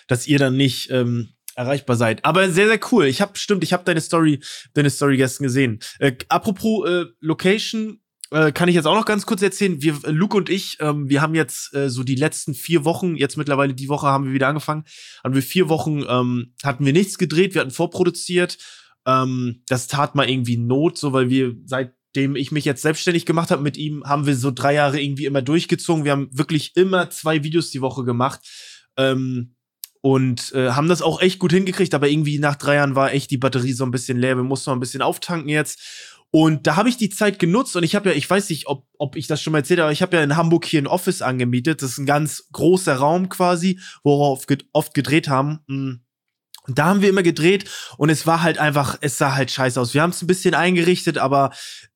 dass 0.09 0.27
ihr 0.27 0.39
dann 0.39 0.57
nicht 0.57 0.91
ähm, 0.91 1.31
erreichbar 1.57 1.97
seid. 1.97 2.25
Aber 2.25 2.51
sehr, 2.51 2.69
sehr 2.69 2.81
cool. 2.93 3.07
Ich 3.07 3.21
habe 3.21 3.37
stimmt, 3.37 3.65
ich 3.65 3.73
habe 3.73 3.85
deine 3.85 4.01
Story, 4.01 4.41
deine 4.75 4.91
Story 4.91 5.17
gestern 5.17 5.45
gesehen. 5.45 5.81
Äh, 5.99 6.13
apropos 6.29 6.89
äh, 6.89 7.05
Location, 7.21 8.01
äh, 8.31 8.53
kann 8.53 8.69
ich 8.69 8.75
jetzt 8.75 8.87
auch 8.87 8.95
noch 8.95 9.05
ganz 9.05 9.27
kurz 9.27 9.43
erzählen. 9.43 9.83
Wir, 9.83 9.99
Luke 10.07 10.37
und 10.37 10.49
ich, 10.49 10.79
ähm, 10.81 11.09
wir 11.09 11.21
haben 11.21 11.35
jetzt 11.35 11.75
äh, 11.75 11.91
so 11.91 12.05
die 12.05 12.15
letzten 12.15 12.55
vier 12.55 12.85
Wochen, 12.85 13.17
jetzt 13.17 13.37
mittlerweile 13.37 13.75
die 13.75 13.89
Woche 13.89 14.07
haben 14.07 14.27
wir 14.27 14.33
wieder 14.33 14.49
angefangen, 14.49 14.85
haben 15.25 15.35
wir 15.35 15.43
vier 15.43 15.69
Wochen, 15.69 16.05
ähm, 16.09 16.55
hatten 16.63 16.87
wir 16.87 16.93
nichts 16.93 17.19
gedreht, 17.19 17.55
wir 17.55 17.63
hatten 17.63 17.71
vorproduziert. 17.71 18.59
Ähm, 19.07 19.63
das 19.67 19.89
tat 19.89 20.15
mal 20.15 20.29
irgendwie 20.29 20.57
Not, 20.57 20.99
so 20.99 21.13
weil 21.13 21.29
wir 21.31 21.57
seitdem 21.65 22.37
ich 22.37 22.53
mich 22.53 22.65
jetzt 22.65 22.83
selbstständig 22.83 23.27
gemacht 23.27 23.51
habe 23.51 23.63
mit 23.63 23.77
ihm, 23.77 24.05
haben 24.05 24.27
wir 24.27 24.37
so 24.37 24.51
drei 24.51 24.75
Jahre 24.75 25.01
irgendwie 25.01 25.27
immer 25.27 25.43
durchgezogen. 25.43 26.05
Wir 26.05 26.13
haben 26.13 26.29
wirklich 26.33 26.77
immer 26.77 27.11
zwei 27.11 27.43
Videos 27.43 27.71
die 27.71 27.81
Woche 27.81 28.05
gemacht. 28.05 28.41
Ähm, 28.97 29.55
und 30.03 30.53
äh, 30.55 30.71
haben 30.71 30.89
das 30.89 31.03
auch 31.03 31.21
echt 31.21 31.39
gut 31.39 31.53
hingekriegt, 31.53 31.93
aber 31.93 32.09
irgendwie 32.09 32.39
nach 32.39 32.57
drei 32.57 32.77
Jahren 32.77 32.95
war 32.95 33.13
echt 33.13 33.31
die 33.31 33.37
Batterie 33.37 33.73
so 33.73 33.85
ein 33.85 33.91
bisschen 33.91 34.19
leer. 34.19 34.37
Wir 34.37 34.45
mussten 34.45 34.71
mal 34.71 34.77
ein 34.77 34.81
bisschen 34.81 35.03
auftanken 35.03 35.51
jetzt. 35.51 35.79
Und 36.33 36.67
da 36.67 36.77
habe 36.77 36.89
ich 36.89 36.97
die 36.97 37.11
Zeit 37.11 37.39
genutzt 37.41 37.75
und 37.75 37.83
ich 37.83 37.97
habe 37.97 38.11
ja, 38.11 38.15
ich 38.15 38.29
weiß 38.29 38.51
nicht, 38.51 38.69
ob, 38.69 38.87
ob 38.99 39.17
ich 39.17 39.27
das 39.27 39.43
schon 39.43 39.53
mal 39.53 39.59
erzählt 39.59 39.81
habe, 39.81 39.87
aber 39.87 39.93
ich 39.93 40.03
habe 40.03 40.17
ja 40.17 40.23
in 40.23 40.37
Hamburg 40.37 40.65
hier 40.65 40.81
ein 40.81 40.87
Office 40.87 41.23
angemietet. 41.23 41.83
Das 41.83 41.93
ist 41.93 41.99
ein 41.99 42.07
ganz 42.07 42.49
großer 42.53 42.95
Raum 42.95 43.29
quasi, 43.29 43.81
worauf 44.05 44.49
wir 44.49 44.59
oft 44.73 44.95
gedreht 44.95 45.29
haben. 45.29 45.61
Mm. 45.67 46.05
Und 46.67 46.79
da 46.79 46.87
haben 46.87 47.03
wir 47.03 47.09
immer 47.09 47.23
gedreht 47.25 47.69
und 47.97 48.11
es 48.11 48.27
war 48.27 48.43
halt 48.43 48.59
einfach, 48.59 48.99
es 49.01 49.19
sah 49.19 49.35
halt 49.35 49.51
scheiße 49.51 49.81
aus. 49.81 49.95
Wir 49.95 50.03
haben 50.03 50.11
es 50.11 50.23
ein 50.23 50.29
bisschen 50.29 50.55
eingerichtet, 50.55 51.19
aber 51.19 51.51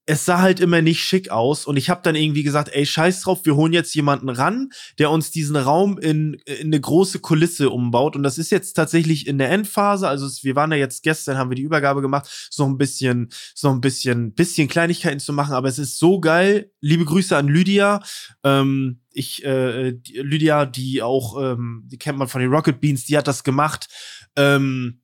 es 0.06 0.26
sah 0.26 0.40
halt 0.40 0.60
immer 0.60 0.82
nicht 0.82 1.02
schick 1.02 1.30
aus. 1.30 1.66
Und 1.66 1.76
ich 1.76 1.88
habe 1.88 2.02
dann 2.02 2.14
irgendwie 2.14 2.42
gesagt, 2.42 2.70
ey, 2.72 2.84
scheiß 2.84 3.22
drauf, 3.22 3.44
wir 3.44 3.56
holen 3.56 3.72
jetzt 3.72 3.94
jemanden 3.94 4.28
ran, 4.28 4.70
der 4.98 5.10
uns 5.10 5.30
diesen 5.30 5.56
Raum 5.56 5.98
in, 5.98 6.34
in 6.44 6.66
eine 6.66 6.80
große 6.80 7.20
Kulisse 7.20 7.70
umbaut. 7.70 8.14
Und 8.14 8.22
das 8.22 8.36
ist 8.36 8.50
jetzt 8.50 8.74
tatsächlich 8.74 9.26
in 9.26 9.38
der 9.38 9.50
Endphase. 9.50 10.06
Also 10.06 10.26
es, 10.26 10.44
wir 10.44 10.56
waren 10.56 10.70
da 10.70 10.76
jetzt 10.76 11.02
gestern, 11.02 11.38
haben 11.38 11.50
wir 11.50 11.56
die 11.56 11.62
Übergabe 11.62 12.02
gemacht, 12.02 12.50
noch 12.58 12.66
ein 12.66 12.78
bisschen, 12.78 13.30
noch 13.62 13.72
ein 13.72 13.80
bisschen, 13.80 14.34
bisschen 14.34 14.68
Kleinigkeiten 14.68 15.20
zu 15.20 15.32
machen, 15.32 15.54
aber 15.54 15.68
es 15.68 15.78
ist 15.78 15.98
so 15.98 16.20
geil. 16.20 16.70
Liebe 16.80 17.04
Grüße 17.04 17.36
an 17.36 17.48
Lydia. 17.48 18.02
Ähm, 18.42 19.00
ich, 19.10 19.44
äh, 19.44 19.90
Lydia, 20.12 20.66
die 20.66 21.00
auch, 21.02 21.40
ähm, 21.40 21.84
die 21.86 21.98
kennt 21.98 22.18
man 22.18 22.28
von 22.28 22.40
den 22.40 22.50
Rocket 22.50 22.80
Beans, 22.80 23.04
die 23.04 23.16
hat 23.16 23.28
das 23.28 23.44
gemacht. 23.44 23.88
Ähm, 24.36 25.00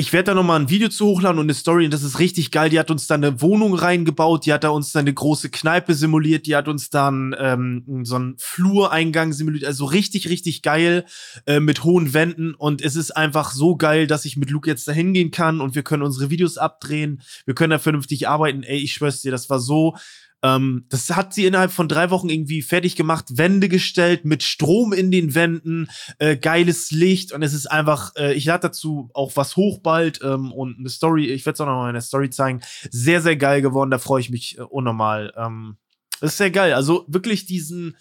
ich 0.00 0.14
werde 0.14 0.30
da 0.30 0.34
noch 0.34 0.44
mal 0.44 0.58
ein 0.58 0.70
Video 0.70 0.88
zu 0.88 1.04
hochladen 1.04 1.38
und 1.38 1.44
eine 1.44 1.52
Story 1.52 1.84
und 1.84 1.92
das 1.92 2.02
ist 2.02 2.18
richtig 2.18 2.50
geil. 2.50 2.70
Die 2.70 2.78
hat 2.78 2.90
uns 2.90 3.06
dann 3.06 3.22
eine 3.22 3.42
Wohnung 3.42 3.74
reingebaut, 3.74 4.46
die 4.46 4.52
hat 4.54 4.64
da 4.64 4.70
uns 4.70 4.92
dann 4.92 5.00
eine 5.00 5.12
große 5.12 5.50
Kneipe 5.50 5.92
simuliert, 5.92 6.46
die 6.46 6.56
hat 6.56 6.68
uns 6.68 6.88
dann 6.88 7.36
ähm, 7.38 7.84
so 8.04 8.16
einen 8.16 8.34
Flureingang 8.38 9.34
simuliert, 9.34 9.66
also 9.66 9.84
richtig, 9.84 10.30
richtig 10.30 10.62
geil 10.62 11.04
äh, 11.44 11.60
mit 11.60 11.84
hohen 11.84 12.14
Wänden 12.14 12.54
und 12.54 12.80
es 12.80 12.96
ist 12.96 13.10
einfach 13.10 13.52
so 13.52 13.76
geil, 13.76 14.06
dass 14.06 14.24
ich 14.24 14.38
mit 14.38 14.48
Luke 14.48 14.70
jetzt 14.70 14.88
da 14.88 14.92
hingehen 14.92 15.32
kann 15.32 15.60
und 15.60 15.74
wir 15.74 15.82
können 15.82 16.02
unsere 16.02 16.30
Videos 16.30 16.56
abdrehen, 16.56 17.20
wir 17.44 17.54
können 17.54 17.72
da 17.72 17.78
vernünftig 17.78 18.26
arbeiten. 18.26 18.62
Ey, 18.62 18.78
ich 18.78 18.94
schwör's 18.94 19.20
dir, 19.20 19.30
das 19.30 19.50
war 19.50 19.60
so 19.60 19.96
ähm, 20.42 20.86
das 20.88 21.10
hat 21.10 21.34
sie 21.34 21.46
innerhalb 21.46 21.70
von 21.70 21.88
drei 21.88 22.10
Wochen 22.10 22.28
irgendwie 22.28 22.62
fertig 22.62 22.96
gemacht, 22.96 23.26
Wände 23.36 23.68
gestellt, 23.68 24.24
mit 24.24 24.42
Strom 24.42 24.92
in 24.92 25.10
den 25.10 25.34
Wänden, 25.34 25.90
äh, 26.18 26.36
geiles 26.36 26.90
Licht 26.90 27.32
und 27.32 27.42
es 27.42 27.52
ist 27.52 27.66
einfach, 27.66 28.12
äh, 28.16 28.32
ich 28.34 28.44
lade 28.46 28.68
dazu 28.68 29.10
auch 29.14 29.32
was 29.36 29.56
hoch 29.56 29.78
bald 29.78 30.20
ähm, 30.22 30.52
und 30.52 30.78
eine 30.78 30.88
Story, 30.88 31.26
ich 31.26 31.44
werde 31.44 31.54
es 31.54 31.60
auch 31.60 31.66
noch 31.66 31.76
mal 31.76 31.90
in 31.90 31.94
der 31.94 32.02
Story 32.02 32.30
zeigen, 32.30 32.60
sehr, 32.90 33.20
sehr 33.20 33.36
geil 33.36 33.62
geworden, 33.62 33.90
da 33.90 33.98
freue 33.98 34.20
ich 34.20 34.30
mich 34.30 34.58
äh, 34.58 34.62
unnormal. 34.62 35.32
Ähm, 35.36 35.76
das 36.20 36.32
ist 36.32 36.38
sehr 36.38 36.50
geil, 36.50 36.74
also 36.74 37.04
wirklich 37.08 37.46
diesen, 37.46 37.96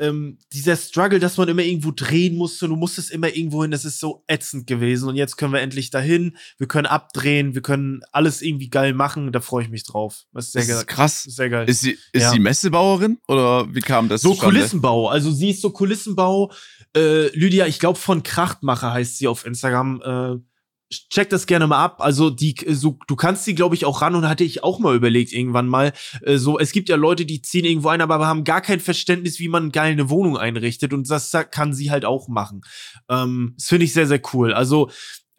ähm, 0.00 0.38
dieser 0.52 0.76
Struggle, 0.76 1.20
dass 1.20 1.36
man 1.36 1.48
immer 1.48 1.62
irgendwo 1.62 1.92
drehen 1.94 2.36
musste, 2.36 2.66
du 2.66 2.74
musstest 2.76 3.10
immer 3.10 3.28
irgendwo 3.28 3.62
hin, 3.62 3.70
das 3.70 3.84
ist 3.84 4.00
so 4.00 4.24
ätzend 4.26 4.66
gewesen 4.66 5.08
und 5.08 5.16
jetzt 5.16 5.36
können 5.36 5.52
wir 5.52 5.60
endlich 5.60 5.90
dahin, 5.90 6.36
wir 6.58 6.66
können 6.66 6.86
abdrehen, 6.86 7.54
wir 7.54 7.62
können 7.62 8.00
alles 8.10 8.42
irgendwie 8.42 8.68
geil 8.70 8.94
machen, 8.94 9.30
da 9.30 9.40
freue 9.40 9.64
ich 9.64 9.70
mich 9.70 9.84
drauf. 9.84 10.24
Das 10.32 10.46
ist 10.46 10.52
sehr 10.52 10.62
Das 10.66 10.70
ist 10.80 10.86
krass. 10.86 11.22
Sehr 11.24 11.50
geil. 11.50 11.68
Ist 11.68 11.82
sie, 11.82 11.92
ist 12.12 12.22
Ja. 12.22 12.30
sie 12.32 12.38
Messebauerin 12.40 13.18
oder 13.28 13.72
wie 13.74 13.80
kam 13.80 14.08
das 14.08 14.22
So 14.22 14.30
zustande? 14.30 14.56
Kulissenbau. 14.56 15.08
Also 15.08 15.30
sie 15.30 15.50
ist 15.50 15.60
so 15.60 15.70
Kulissenbau. 15.70 16.50
Äh, 16.96 17.28
Lydia, 17.36 17.66
ich 17.66 17.78
glaube 17.78 17.98
von 17.98 18.22
Krachtmacher 18.22 18.92
heißt 18.92 19.18
sie 19.18 19.28
auf 19.28 19.44
Instagram. 19.46 20.02
Äh, 20.02 20.49
check 20.90 21.30
das 21.30 21.46
gerne 21.46 21.66
mal 21.66 21.82
ab. 21.82 22.00
Also 22.00 22.30
die, 22.30 22.56
so, 22.68 22.98
du 23.06 23.16
kannst 23.16 23.44
sie, 23.44 23.54
glaube 23.54 23.74
ich, 23.74 23.84
auch 23.84 24.02
ran 24.02 24.14
und 24.14 24.28
hatte 24.28 24.44
ich 24.44 24.64
auch 24.64 24.78
mal 24.78 24.96
überlegt 24.96 25.32
irgendwann 25.32 25.68
mal. 25.68 25.92
Äh, 26.22 26.36
so, 26.36 26.58
es 26.58 26.72
gibt 26.72 26.88
ja 26.88 26.96
Leute, 26.96 27.24
die 27.24 27.42
ziehen 27.42 27.64
irgendwo 27.64 27.88
ein, 27.88 28.00
aber 28.00 28.26
haben 28.26 28.44
gar 28.44 28.60
kein 28.60 28.80
Verständnis, 28.80 29.38
wie 29.38 29.48
man 29.48 29.72
geil 29.72 29.92
eine 29.92 30.10
Wohnung 30.10 30.36
einrichtet 30.36 30.92
und 30.92 31.08
das 31.08 31.32
kann 31.50 31.74
sie 31.74 31.90
halt 31.90 32.04
auch 32.04 32.28
machen. 32.28 32.62
Ähm, 33.08 33.54
das 33.56 33.68
finde 33.68 33.84
ich 33.84 33.92
sehr, 33.92 34.06
sehr 34.06 34.20
cool. 34.32 34.52
Also 34.52 34.90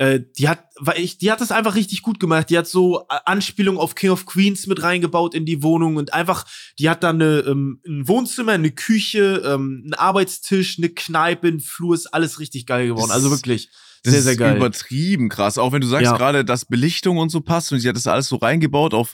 äh, 0.01 0.19
die 0.37 0.49
hat, 0.49 0.63
weil 0.79 0.99
ich, 0.99 1.19
die 1.19 1.31
hat 1.31 1.41
das 1.41 1.51
einfach 1.51 1.75
richtig 1.75 2.01
gut 2.01 2.19
gemacht. 2.19 2.49
Die 2.49 2.57
hat 2.57 2.67
so 2.67 3.01
äh, 3.01 3.19
Anspielung 3.25 3.77
auf 3.77 3.93
King 3.93 4.09
of 4.09 4.25
Queens 4.25 4.65
mit 4.65 4.81
reingebaut 4.81 5.35
in 5.35 5.45
die 5.45 5.61
Wohnung 5.61 5.97
und 5.97 6.13
einfach, 6.13 6.45
die 6.79 6.89
hat 6.89 7.03
da 7.03 7.09
eine, 7.09 7.41
ähm, 7.41 7.81
ein 7.85 8.07
Wohnzimmer, 8.07 8.53
eine 8.53 8.71
Küche, 8.71 9.43
ähm, 9.45 9.81
einen 9.83 9.93
Arbeitstisch, 9.93 10.79
eine 10.79 10.89
Kneipe, 10.89 11.49
ein 11.49 11.59
Flur, 11.59 11.93
ist 11.93 12.07
alles 12.07 12.39
richtig 12.39 12.65
geil 12.65 12.87
geworden. 12.87 13.11
Also 13.11 13.29
wirklich 13.29 13.69
Das 14.03 14.13
sehr, 14.13 14.21
sehr 14.23 14.31
ist 14.33 14.37
geil. 14.39 14.57
übertrieben 14.57 15.29
krass. 15.29 15.57
Auch 15.57 15.71
wenn 15.73 15.81
du 15.81 15.87
sagst 15.87 16.05
Ja. 16.05 16.17
gerade, 16.17 16.43
dass 16.43 16.65
Belichtung 16.65 17.17
und 17.17 17.29
so 17.29 17.41
passt 17.41 17.71
und 17.71 17.79
sie 17.79 17.87
hat 17.89 17.95
das 17.95 18.07
alles 18.07 18.27
so 18.27 18.37
reingebaut 18.37 18.93
auf 18.93 19.13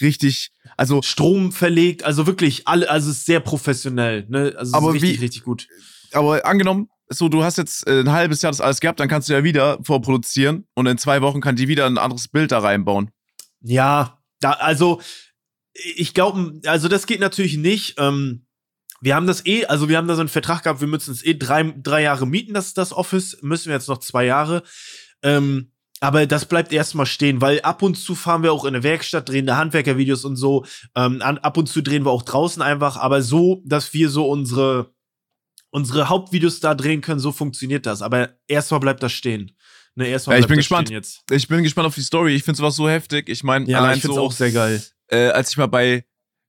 richtig, 0.00 0.50
also 0.76 1.02
Strom 1.02 1.52
verlegt, 1.52 2.04
also 2.04 2.26
wirklich 2.26 2.66
alle, 2.68 2.88
also 2.90 3.10
es 3.10 3.18
ist 3.18 3.26
sehr 3.26 3.40
professionell, 3.40 4.26
ne? 4.28 4.54
Also 4.56 4.74
Aber 4.76 4.88
ist 4.88 4.94
richtig, 5.02 5.18
wie- 5.20 5.24
richtig 5.24 5.42
gut. 5.44 5.68
aber 6.12 6.44
angenommen, 6.46 6.88
so, 7.08 7.28
du 7.28 7.44
hast 7.44 7.56
jetzt 7.56 7.86
äh, 7.86 8.00
ein 8.00 8.10
halbes 8.10 8.42
Jahr 8.42 8.50
das 8.52 8.60
alles 8.60 8.80
gehabt, 8.80 8.98
dann 9.00 9.08
kannst 9.08 9.28
du 9.28 9.32
ja 9.32 9.44
wieder 9.44 9.78
vorproduzieren 9.82 10.66
und 10.74 10.86
in 10.86 10.98
zwei 10.98 11.22
Wochen 11.22 11.40
kann 11.40 11.54
die 11.56 11.68
wieder 11.68 11.86
ein 11.86 11.98
anderes 11.98 12.28
Bild 12.28 12.52
da 12.52 12.58
reinbauen. 12.58 13.10
Ja, 13.60 14.18
da, 14.40 14.52
also 14.52 15.00
ich 15.74 16.14
glaube, 16.14 16.60
also 16.66 16.88
das 16.88 17.06
geht 17.06 17.20
natürlich 17.20 17.56
nicht. 17.58 17.94
Ähm, 17.98 18.45
wir 19.06 19.14
haben 19.14 19.28
das 19.28 19.46
eh, 19.46 19.64
also 19.66 19.88
wir 19.88 19.98
haben 19.98 20.08
da 20.08 20.16
so 20.16 20.20
einen 20.20 20.28
Vertrag 20.28 20.64
gehabt, 20.64 20.80
wir 20.80 20.88
müssen 20.88 21.12
es 21.12 21.24
eh 21.24 21.34
drei, 21.34 21.72
drei 21.80 22.02
Jahre 22.02 22.26
mieten, 22.26 22.54
das, 22.54 22.74
das 22.74 22.92
Office, 22.92 23.38
müssen 23.40 23.66
wir 23.66 23.74
jetzt 23.74 23.88
noch 23.88 23.98
zwei 23.98 24.24
Jahre. 24.24 24.64
Ähm, 25.22 25.70
aber 26.00 26.26
das 26.26 26.46
bleibt 26.46 26.72
erstmal 26.72 27.06
stehen, 27.06 27.40
weil 27.40 27.60
ab 27.60 27.82
und 27.82 27.94
zu 27.94 28.16
fahren 28.16 28.42
wir 28.42 28.52
auch 28.52 28.64
in 28.64 28.74
eine 28.74 28.82
Werkstatt, 28.82 29.28
drehen 29.28 29.46
da 29.46 29.58
Handwerkervideos 29.58 30.24
und 30.24 30.34
so. 30.34 30.66
Ähm, 30.96 31.22
ab 31.22 31.56
und 31.56 31.68
zu 31.68 31.82
drehen 31.82 32.04
wir 32.04 32.10
auch 32.10 32.24
draußen 32.24 32.60
einfach, 32.60 32.96
aber 32.96 33.22
so, 33.22 33.62
dass 33.64 33.94
wir 33.94 34.10
so 34.10 34.28
unsere, 34.28 34.92
unsere 35.70 36.08
Hauptvideos 36.08 36.58
da 36.58 36.74
drehen 36.74 37.00
können, 37.00 37.20
so 37.20 37.30
funktioniert 37.30 37.86
das. 37.86 38.02
Aber 38.02 38.30
erstmal 38.48 38.80
bleibt 38.80 39.04
das 39.04 39.12
stehen. 39.12 39.56
Ne, 39.94 40.08
erstmal 40.08 40.38
ja, 40.38 40.40
ich 40.40 40.48
bin 40.48 40.56
gespannt. 40.56 40.90
Jetzt. 40.90 41.22
Ich 41.30 41.46
bin 41.46 41.62
gespannt 41.62 41.86
auf 41.86 41.94
die 41.94 42.02
Story. 42.02 42.34
Ich 42.34 42.42
finde 42.42 42.58
sowas 42.58 42.74
so 42.74 42.88
heftig. 42.88 43.28
Ich 43.28 43.44
meine, 43.44 43.70
ja, 43.70 43.78
allein 43.78 43.98
ich 43.98 44.02
so, 44.02 44.18
auch 44.18 44.32
sehr 44.32 44.50
geil. 44.50 44.82
Äh, 45.06 45.28
als 45.28 45.50
ich 45.50 45.56
mal 45.58 45.66
bei, 45.66 46.04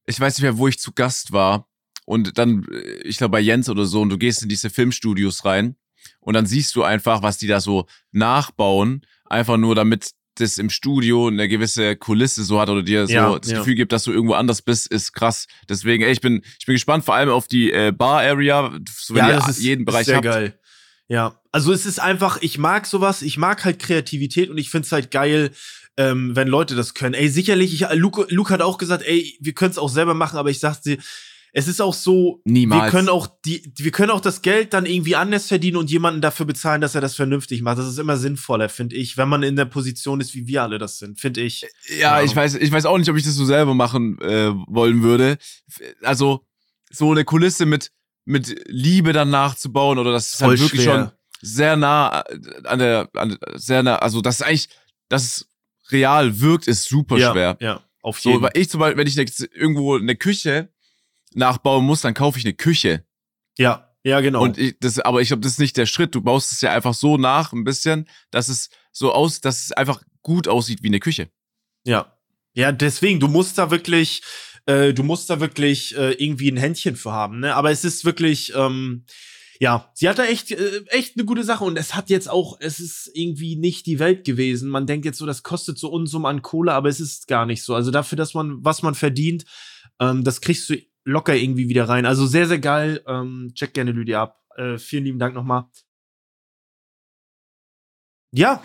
ich 0.08 0.20
weiß 0.20 0.38
nicht 0.38 0.42
mehr, 0.42 0.58
wo 0.58 0.68
ich 0.68 0.80
zu 0.80 0.92
Gast 0.92 1.32
war, 1.32 1.68
und 2.08 2.38
dann, 2.38 2.66
äh, 2.72 3.02
ich 3.04 3.18
glaube 3.18 3.34
bei 3.34 3.40
Jens 3.42 3.70
oder 3.70 3.86
so, 3.86 4.02
und 4.02 4.10
du 4.10 4.18
gehst 4.18 4.42
in 4.42 4.50
diese 4.50 4.70
Filmstudios 4.70 5.46
rein 5.46 5.76
und 6.22 6.34
dann 6.34 6.46
siehst 6.46 6.76
du 6.76 6.84
einfach, 6.84 7.22
was 7.22 7.38
die 7.38 7.48
da 7.48 7.60
so 7.60 7.86
nachbauen 8.12 9.06
einfach 9.30 9.58
nur 9.58 9.76
damit 9.76 10.12
das 10.36 10.58
im 10.60 10.70
Studio 10.70 11.28
eine 11.28 11.48
gewisse 11.48 11.96
Kulisse 11.96 12.44
so 12.44 12.62
hat 12.62 12.70
oder 12.70 12.84
dir 12.84 13.08
so 13.08 13.14
ja, 13.14 13.40
das 13.40 13.50
ja. 13.50 13.58
Gefühl 13.58 13.74
gibt, 13.74 13.92
dass 13.92 14.04
du 14.04 14.12
irgendwo 14.12 14.36
anders 14.36 14.62
bist, 14.62 14.88
ist 14.88 15.12
krass. 15.12 15.48
Deswegen, 15.68 16.04
ey, 16.04 16.12
ich 16.12 16.22
bin, 16.22 16.44
ich 16.60 16.66
bin 16.68 16.76
gespannt, 16.76 17.04
vor 17.04 17.16
allem 17.16 17.30
auf 17.30 17.48
die 17.48 17.72
äh, 17.72 17.92
Bar-Area, 17.92 18.78
so 18.88 19.16
ja, 19.16 19.32
das 19.32 19.50
ist, 19.50 19.60
jeden 19.62 19.84
Bereich 19.84 20.02
ist 20.02 20.08
sehr 20.08 20.18
habt. 20.18 20.26
geil. 20.26 20.60
Ja, 21.08 21.42
also 21.52 21.74
es 21.74 21.88
ist 21.88 22.00
einfach, 22.00 22.38
ich 22.42 22.60
mag 22.60 22.86
sowas, 22.86 23.24
ich 23.24 23.40
mag 23.40 23.66
halt 23.66 23.80
Kreativität 23.80 24.52
und 24.52 24.60
ich 24.60 24.70
find's 24.70 24.92
halt 24.92 25.10
geil, 25.10 25.52
ähm, 25.98 26.36
wenn 26.36 26.48
Leute 26.48 26.76
das 26.76 26.94
können. 26.94 27.16
Ey, 27.16 27.30
sicherlich, 27.30 27.74
ich, 27.74 27.88
Luke, 27.94 28.28
Luke 28.30 28.54
hat 28.54 28.62
auch 28.62 28.78
gesagt, 28.78 29.04
ey, 29.08 29.38
wir 29.42 29.54
können 29.54 29.72
es 29.72 29.80
auch 29.80 29.90
selber 29.90 30.14
machen, 30.14 30.38
aber 30.38 30.52
ich 30.52 30.60
sagte, 30.60 31.00
es 31.58 31.68
ist 31.68 31.82
auch 31.82 31.96
so, 31.96 32.40
Niemals. 32.46 32.84
wir 32.84 32.92
können 32.92 33.10
auch 33.10 33.28
die, 33.44 33.74
wir 33.78 33.90
können 33.90 34.12
auch 34.12 34.22
das 34.22 34.44
Geld 34.44 34.76
dann 34.76 34.86
irgendwie 34.86 35.16
anders 35.16 35.48
verdienen 35.48 35.78
und 35.78 35.90
jemanden 35.90 36.22
dafür 36.22 36.46
bezahlen, 36.46 36.82
dass 36.82 36.94
er 36.94 37.02
das 37.02 37.16
vernünftig 37.16 37.64
macht. 37.64 37.80
Das 37.80 37.88
ist 37.88 37.98
immer 37.98 38.16
sinnvoller, 38.16 38.70
finde 38.70 38.96
ich, 38.96 39.18
wenn 39.18 39.28
man 39.28 39.42
in 39.42 39.56
der 39.56 39.66
Position 39.66 40.22
ist, 40.22 40.36
wie 40.36 40.46
wir 40.46 40.62
alle 40.62 40.78
das 40.78 41.00
sind, 41.00 41.20
finde 41.20 41.42
ich. 41.42 41.66
Ja, 41.90 42.20
ja, 42.20 42.22
ich 42.22 42.36
weiß, 42.36 42.54
ich 42.56 42.72
weiß 42.72 42.86
auch 42.86 43.00
nicht, 43.00 43.10
ob 43.10 43.18
ich 43.18 43.24
das 43.24 43.34
so 43.34 43.44
selber 43.44 43.74
machen 43.74 44.22
äh, 44.22 44.52
wollen 44.68 45.02
würde. 45.02 45.40
Also 46.04 46.46
so 46.92 47.10
eine 47.10 47.26
Kulisse 47.26 47.66
mit 47.66 47.92
mit 48.26 48.56
Liebe 48.68 49.12
dann 49.12 49.32
nachzubauen 49.32 49.98
oder 49.98 50.12
das 50.12 50.34
ist 50.34 50.42
halt 50.44 50.60
wirklich 50.60 50.84
schwer. 50.84 50.96
schon 50.96 51.12
sehr 51.42 51.76
nah 51.76 52.22
äh, 52.30 52.40
an 52.66 52.78
der, 52.78 53.10
an, 53.16 53.36
sehr 53.56 53.82
nah, 53.82 53.96
also 53.96 54.22
das 54.22 54.42
ist 54.42 54.46
eigentlich, 54.46 54.70
dass 55.10 55.24
es 55.24 55.50
real 55.90 56.40
wirkt, 56.40 56.68
ist 56.68 56.84
super 56.84 57.18
ja, 57.18 57.32
schwer. 57.32 57.58
Ja, 57.62 57.82
auf 58.04 58.20
jeden 58.20 58.42
Fall. 58.42 58.52
So, 58.52 58.56
weil 58.56 58.62
ich 58.62 58.70
zum 58.70 58.80
Beispiel, 58.80 58.98
wenn 58.98 59.08
ich 59.08 59.16
ne, 59.16 59.26
irgendwo 59.56 59.96
eine 59.96 60.16
Küche 60.16 60.70
nachbauen 61.38 61.86
muss, 61.86 62.02
dann 62.02 62.14
kaufe 62.14 62.40
ich 62.40 62.46
eine 62.46 62.54
Küche. 62.54 63.06
Ja, 63.58 63.88
ja, 64.04 64.22
genau. 64.22 64.42
Und 64.42 64.58
ich, 64.58 64.76
das, 64.80 65.00
aber 65.00 65.22
ich 65.22 65.28
glaube, 65.28 65.42
das 65.42 65.54
ist 65.54 65.60
nicht 65.60 65.76
der 65.76 65.86
Schritt. 65.86 66.16
Du 66.16 66.22
baust 66.22 66.52
es 66.52 66.62
ja 66.62 66.72
einfach 66.72 66.94
so 66.94 67.18
nach, 67.18 67.52
ein 67.52 67.64
bisschen, 67.64 68.08
dass 68.32 68.48
es 68.48 68.70
so 68.92 69.12
aus, 69.12 69.42
dass 69.42 69.66
es 69.66 69.72
einfach 69.74 70.02
gut 70.22 70.48
aussieht 70.48 70.82
wie 70.82 70.88
eine 70.88 71.00
Küche. 71.00 71.30
Ja. 71.86 72.14
Ja, 72.54 72.72
deswegen, 72.72 73.20
du 73.20 73.28
musst 73.28 73.58
da 73.58 73.70
wirklich, 73.70 74.24
äh, 74.66 74.94
du 74.94 75.04
musst 75.04 75.30
da 75.30 75.40
wirklich 75.40 75.96
äh, 75.96 76.14
irgendwie 76.14 76.50
ein 76.50 76.58
Händchen 76.58 76.96
für 76.96 77.12
haben, 77.12 77.40
ne? 77.40 77.54
Aber 77.54 77.70
es 77.70 77.84
ist 77.84 78.04
wirklich, 78.04 78.54
ähm, 78.56 79.06
ja, 79.60 79.92
sie 79.94 80.08
hat 80.10 80.18
da 80.20 80.26
echt, 80.26 80.52
äh, 80.52 80.84
echt 80.88 81.18
eine 81.18 81.26
gute 81.26 81.44
Sache 81.44 81.64
und 81.64 81.78
es 81.78 81.94
hat 81.94 82.10
jetzt 82.10 82.30
auch, 82.30 82.58
es 82.60 82.80
ist 82.80 83.12
irgendwie 83.14 83.58
nicht 83.58 83.86
die 83.86 84.00
Welt 84.00 84.26
gewesen. 84.26 84.70
Man 84.70 84.88
denkt 84.88 85.06
jetzt 85.06 85.18
so, 85.18 85.26
das 85.26 85.44
kostet 85.44 85.78
so 85.78 85.90
Unsummen 85.90 86.26
an 86.26 86.42
Kohle, 86.42 86.74
aber 86.74 86.90
es 86.90 87.00
ist 87.00 87.28
gar 87.28 87.46
nicht 87.46 87.64
so. 87.64 87.76
Also 87.76 87.92
dafür, 87.92 88.16
dass 88.16 88.34
man, 88.34 88.64
was 88.64 88.82
man 88.82 88.96
verdient, 88.96 89.46
ähm, 90.00 90.24
das 90.24 90.42
kriegst 90.42 90.70
du 90.70 90.76
locker 91.08 91.36
irgendwie 91.36 91.70
wieder 91.70 91.88
rein. 91.88 92.06
Also 92.06 92.28
sehr, 92.28 92.48
sehr 92.48 92.60
geil. 92.60 93.02
Ähm, 93.08 93.52
check 93.56 93.74
gerne 93.74 93.92
Lydia 93.92 94.24
ab. 94.24 94.44
Äh, 94.56 94.78
vielen 94.78 95.06
lieben 95.06 95.20
Dank 95.20 95.34
nochmal. 95.34 95.66
Ja, 98.32 98.62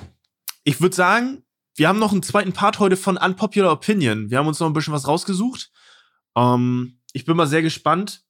ich 0.64 0.80
würde 0.80 0.94
sagen, 0.94 1.44
wir 1.76 1.88
haben 1.88 2.00
noch 2.00 2.12
einen 2.12 2.22
zweiten 2.22 2.52
Part 2.52 2.80
heute 2.80 2.96
von 2.96 3.16
Unpopular 3.16 3.72
Opinion. 3.72 4.30
Wir 4.30 4.38
haben 4.38 4.48
uns 4.48 4.58
noch 4.58 4.66
ein 4.66 4.72
bisschen 4.72 4.92
was 4.92 5.06
rausgesucht. 5.06 5.70
Ähm, 6.36 7.00
ich 7.12 7.24
bin 7.24 7.36
mal 7.36 7.46
sehr 7.46 7.62
gespannt. 7.62 8.24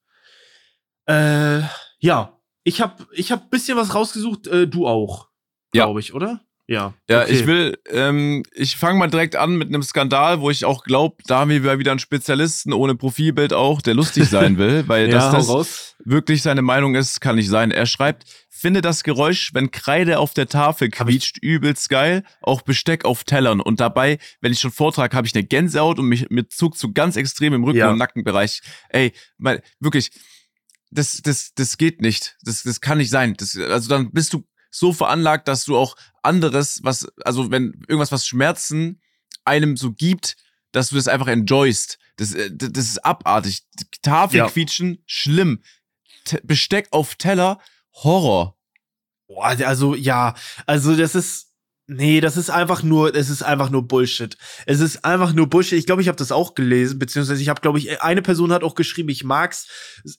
Äh, 1.05 1.61
ja, 1.99 2.39
ich 2.63 2.81
habe 2.81 3.07
ich 3.11 3.31
hab 3.31 3.49
bisschen 3.49 3.77
was 3.77 3.95
rausgesucht, 3.95 4.47
äh, 4.47 4.67
du 4.67 4.87
auch, 4.87 5.29
glaube 5.71 5.99
ich, 5.99 6.13
oder? 6.13 6.45
Ja. 6.67 6.93
Ja, 7.09 7.23
okay. 7.23 7.33
ich 7.33 7.45
will, 7.45 7.77
ähm, 7.89 8.43
ich 8.53 8.77
fange 8.77 8.97
mal 8.97 9.09
direkt 9.09 9.35
an 9.35 9.57
mit 9.57 9.67
einem 9.67 9.83
Skandal, 9.83 10.39
wo 10.39 10.49
ich 10.49 10.63
auch 10.63 10.83
glaube, 10.83 11.17
da 11.25 11.39
haben 11.39 11.49
wir 11.49 11.77
wieder 11.77 11.91
einen 11.91 11.99
Spezialisten 11.99 12.71
ohne 12.71 12.95
Profilbild 12.95 13.53
auch, 13.53 13.81
der 13.81 13.95
lustig 13.95 14.25
sein 14.29 14.57
will, 14.57 14.87
weil 14.87 15.09
ja, 15.09 15.31
dass 15.31 15.47
das 15.47 15.95
wirklich 16.05 16.41
seine 16.41 16.61
Meinung 16.61 16.95
ist, 16.95 17.19
kann 17.19 17.35
nicht 17.35 17.49
sein. 17.49 17.71
Er 17.71 17.85
schreibt, 17.85 18.25
finde 18.49 18.81
das 18.81 19.03
Geräusch, 19.03 19.53
wenn 19.53 19.71
Kreide 19.71 20.19
auf 20.19 20.33
der 20.33 20.47
Tafel 20.47 20.89
quietscht, 20.89 21.37
übelst 21.41 21.89
geil, 21.89 22.23
auch 22.41 22.61
Besteck 22.61 23.03
auf 23.03 23.25
Tellern. 23.25 23.59
Und 23.59 23.81
dabei, 23.81 24.19
wenn 24.39 24.53
ich 24.53 24.61
schon 24.61 24.71
vortrage, 24.71 25.17
habe 25.17 25.27
ich 25.27 25.35
eine 25.35 25.43
Gänsehaut 25.43 25.99
und 25.99 26.05
mich 26.05 26.29
mir 26.29 26.47
zuckt 26.47 26.77
so 26.77 26.93
ganz 26.93 27.17
extrem 27.17 27.53
im 27.53 27.65
Rücken- 27.65 27.79
ja. 27.79 27.91
und 27.91 27.97
Nackenbereich. 27.97 28.61
Ey, 28.87 29.11
mein, 29.37 29.59
wirklich, 29.81 30.11
das, 30.91 31.19
das, 31.23 31.53
das 31.55 31.77
geht 31.77 32.01
nicht. 32.01 32.37
Das, 32.43 32.63
das 32.63 32.79
kann 32.79 32.99
nicht 32.99 33.09
sein. 33.09 33.33
Das, 33.37 33.57
also 33.57 33.89
dann 33.89 34.11
bist 34.11 34.31
du 34.31 34.45
so 34.73 34.91
veranlagt, 34.91 35.47
dass 35.47 35.65
du 35.65 35.77
auch 35.77 35.95
anderes, 36.21 36.79
was, 36.83 37.07
also 37.23 37.51
wenn 37.51 37.73
irgendwas, 37.87 38.11
was 38.11 38.25
Schmerzen 38.25 39.01
einem 39.45 39.77
so 39.77 39.91
gibt, 39.91 40.35
dass 40.71 40.89
du 40.89 40.95
das 40.95 41.07
einfach 41.07 41.27
enjoyst. 41.27 41.99
Das, 42.17 42.33
äh, 42.33 42.49
das 42.51 42.85
ist 42.85 43.05
abartig. 43.05 43.63
Tafel 44.01 44.37
ja. 44.37 44.47
quietschen, 44.47 45.03
schlimm. 45.05 45.61
T 46.25 46.39
Besteck 46.43 46.87
auf 46.91 47.15
Teller, 47.15 47.59
Horror. 47.93 48.57
Boah, 49.27 49.55
also 49.65 49.95
ja, 49.95 50.35
also 50.65 50.95
das 50.95 51.15
ist. 51.15 51.49
Nee, 51.85 52.21
das 52.21 52.37
ist 52.37 52.49
einfach 52.49 52.81
nur, 52.81 53.13
es 53.13 53.29
ist 53.29 53.43
einfach 53.43 53.69
nur 53.69 53.85
Bullshit. 53.85 54.37
Es 54.65 54.79
ist 54.79 55.03
einfach 55.03 55.33
nur 55.33 55.49
Bullshit. 55.49 55.77
Ich 55.77 55.85
glaube, 55.85 56.01
ich 56.01 56.07
habe 56.07 56.15
das 56.15 56.31
auch 56.31 56.55
gelesen, 56.55 56.97
beziehungsweise 56.97 57.41
ich 57.41 57.49
habe, 57.49 57.59
glaube 57.59 57.77
ich, 57.77 58.01
eine 58.01 58.21
Person 58.21 58.53
hat 58.53 58.63
auch 58.63 58.73
geschrieben, 58.73 59.09
ich 59.09 59.25
mag's, 59.25 59.67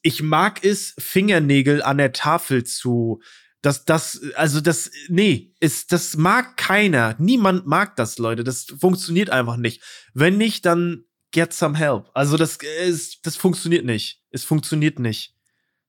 ich 0.02 0.22
mag 0.22 0.62
es, 0.62 0.94
Fingernägel 0.98 1.82
an 1.82 1.96
der 1.96 2.12
Tafel 2.12 2.64
zu 2.64 3.22
das, 3.64 3.86
das, 3.86 4.20
also 4.36 4.60
das, 4.60 4.90
nee, 5.08 5.54
ist, 5.58 5.90
das 5.90 6.18
mag 6.18 6.58
keiner. 6.58 7.16
Niemand 7.18 7.66
mag 7.66 7.96
das, 7.96 8.18
Leute. 8.18 8.44
Das 8.44 8.66
funktioniert 8.78 9.30
einfach 9.30 9.56
nicht. 9.56 9.82
Wenn 10.12 10.36
nicht, 10.36 10.66
dann 10.66 11.06
get 11.32 11.54
some 11.54 11.78
help. 11.78 12.10
Also 12.12 12.36
das 12.36 12.56
ist, 12.56 13.24
das 13.24 13.36
funktioniert 13.36 13.86
nicht. 13.86 14.22
Es 14.28 14.44
funktioniert 14.44 14.98
nicht. 14.98 15.34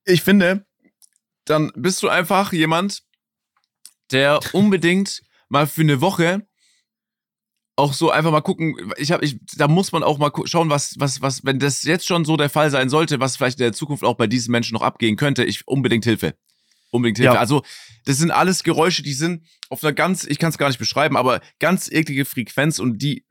Ich 0.06 0.22
finde, 0.22 0.66
dann 1.44 1.74
bist 1.76 2.02
du 2.02 2.08
einfach 2.08 2.54
jemand, 2.54 3.04
der 4.10 4.40
unbedingt 4.54 5.22
mal 5.50 5.68
für 5.68 5.82
eine 5.82 6.00
Woche 6.00 6.48
auch 7.76 7.92
so 7.92 8.10
einfach 8.10 8.32
mal 8.32 8.40
gucken, 8.40 8.94
ich 8.96 9.12
habe 9.12 9.26
ich 9.26 9.38
da 9.58 9.68
muss 9.68 9.92
man 9.92 10.02
auch 10.02 10.18
mal 10.18 10.32
schauen, 10.46 10.70
was 10.70 10.96
was 10.98 11.22
was 11.22 11.44
wenn 11.44 11.60
das 11.60 11.84
jetzt 11.84 12.08
schon 12.08 12.24
so 12.24 12.38
der 12.38 12.50
Fall 12.50 12.72
sein 12.72 12.88
sollte, 12.88 13.20
was 13.20 13.36
vielleicht 13.36 13.60
in 13.60 13.66
der 13.66 13.74
Zukunft 13.74 14.06
auch 14.06 14.16
bei 14.16 14.28
diesen 14.28 14.54
Menschen 14.54 14.76
noch 14.76 14.82
abgehen 14.82 15.18
könnte, 15.18 15.44
ich 15.44 15.68
unbedingt 15.68 16.06
Hilfe 16.06 16.36
unbedingt 16.92 17.18
Hilfe. 17.18 17.34
Ja. 17.34 17.40
Also, 17.40 17.64
das 18.06 18.18
sind 18.18 18.32
alles 18.32 18.64
Geräusche, 18.64 19.04
die 19.04 19.14
sind 19.14 19.44
auf 19.70 19.84
einer 19.84 19.94
ganz, 19.94 20.26
ich 20.26 20.40
kann 20.40 20.50
es 20.50 20.58
gar 20.58 20.68
nicht 20.68 20.80
beschreiben, 20.80 21.18
aber 21.18 21.42
ganz 21.60 21.90
eklige 21.92 22.26
Frequenz 22.26 22.80
und 22.80 23.02
die, 23.02 23.26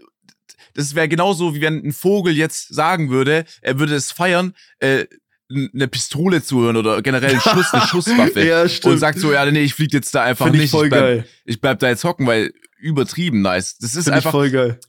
das 0.74 0.94
wäre 0.94 1.08
genauso, 1.08 1.54
wie 1.54 1.60
wenn 1.60 1.84
ein 1.84 1.92
Vogel 1.92 2.36
jetzt 2.36 2.74
sagen 2.74 3.10
würde, 3.10 3.44
er 3.62 3.78
würde 3.78 3.94
es 3.94 4.10
feiern, 4.10 4.54
äh, 4.80 5.06
eine 5.50 5.88
Pistole 5.88 6.42
zu 6.42 6.62
hören 6.62 6.76
oder 6.76 7.02
generell 7.02 7.32
einen 7.32 7.40
Schuss, 7.40 7.72
eine 7.72 7.82
Schusswaffe. 7.86 8.44
ja, 8.44 8.68
stimmt. 8.68 8.94
Und 8.94 8.98
sagt 8.98 9.18
so, 9.18 9.32
ja, 9.32 9.48
nee, 9.50 9.62
ich 9.62 9.74
flieg 9.74 9.92
jetzt 9.92 10.14
da 10.14 10.22
einfach 10.24 10.46
Find 10.46 10.56
nicht. 10.56 10.66
Ich, 10.66 10.70
voll 10.70 10.86
ich, 10.86 10.90
bleib, 10.90 11.02
geil. 11.02 11.28
ich 11.44 11.60
bleib 11.60 11.78
da 11.80 11.88
jetzt 11.88 12.04
hocken, 12.04 12.26
weil 12.26 12.52
übertrieben 12.78 13.42
nice. 13.42 13.76
Das 13.78 13.94
ist 13.94 14.04
Find 14.04 14.16
einfach. 14.16 14.30
Ich 14.30 14.32
voll 14.32 14.50
geil. 14.50 14.80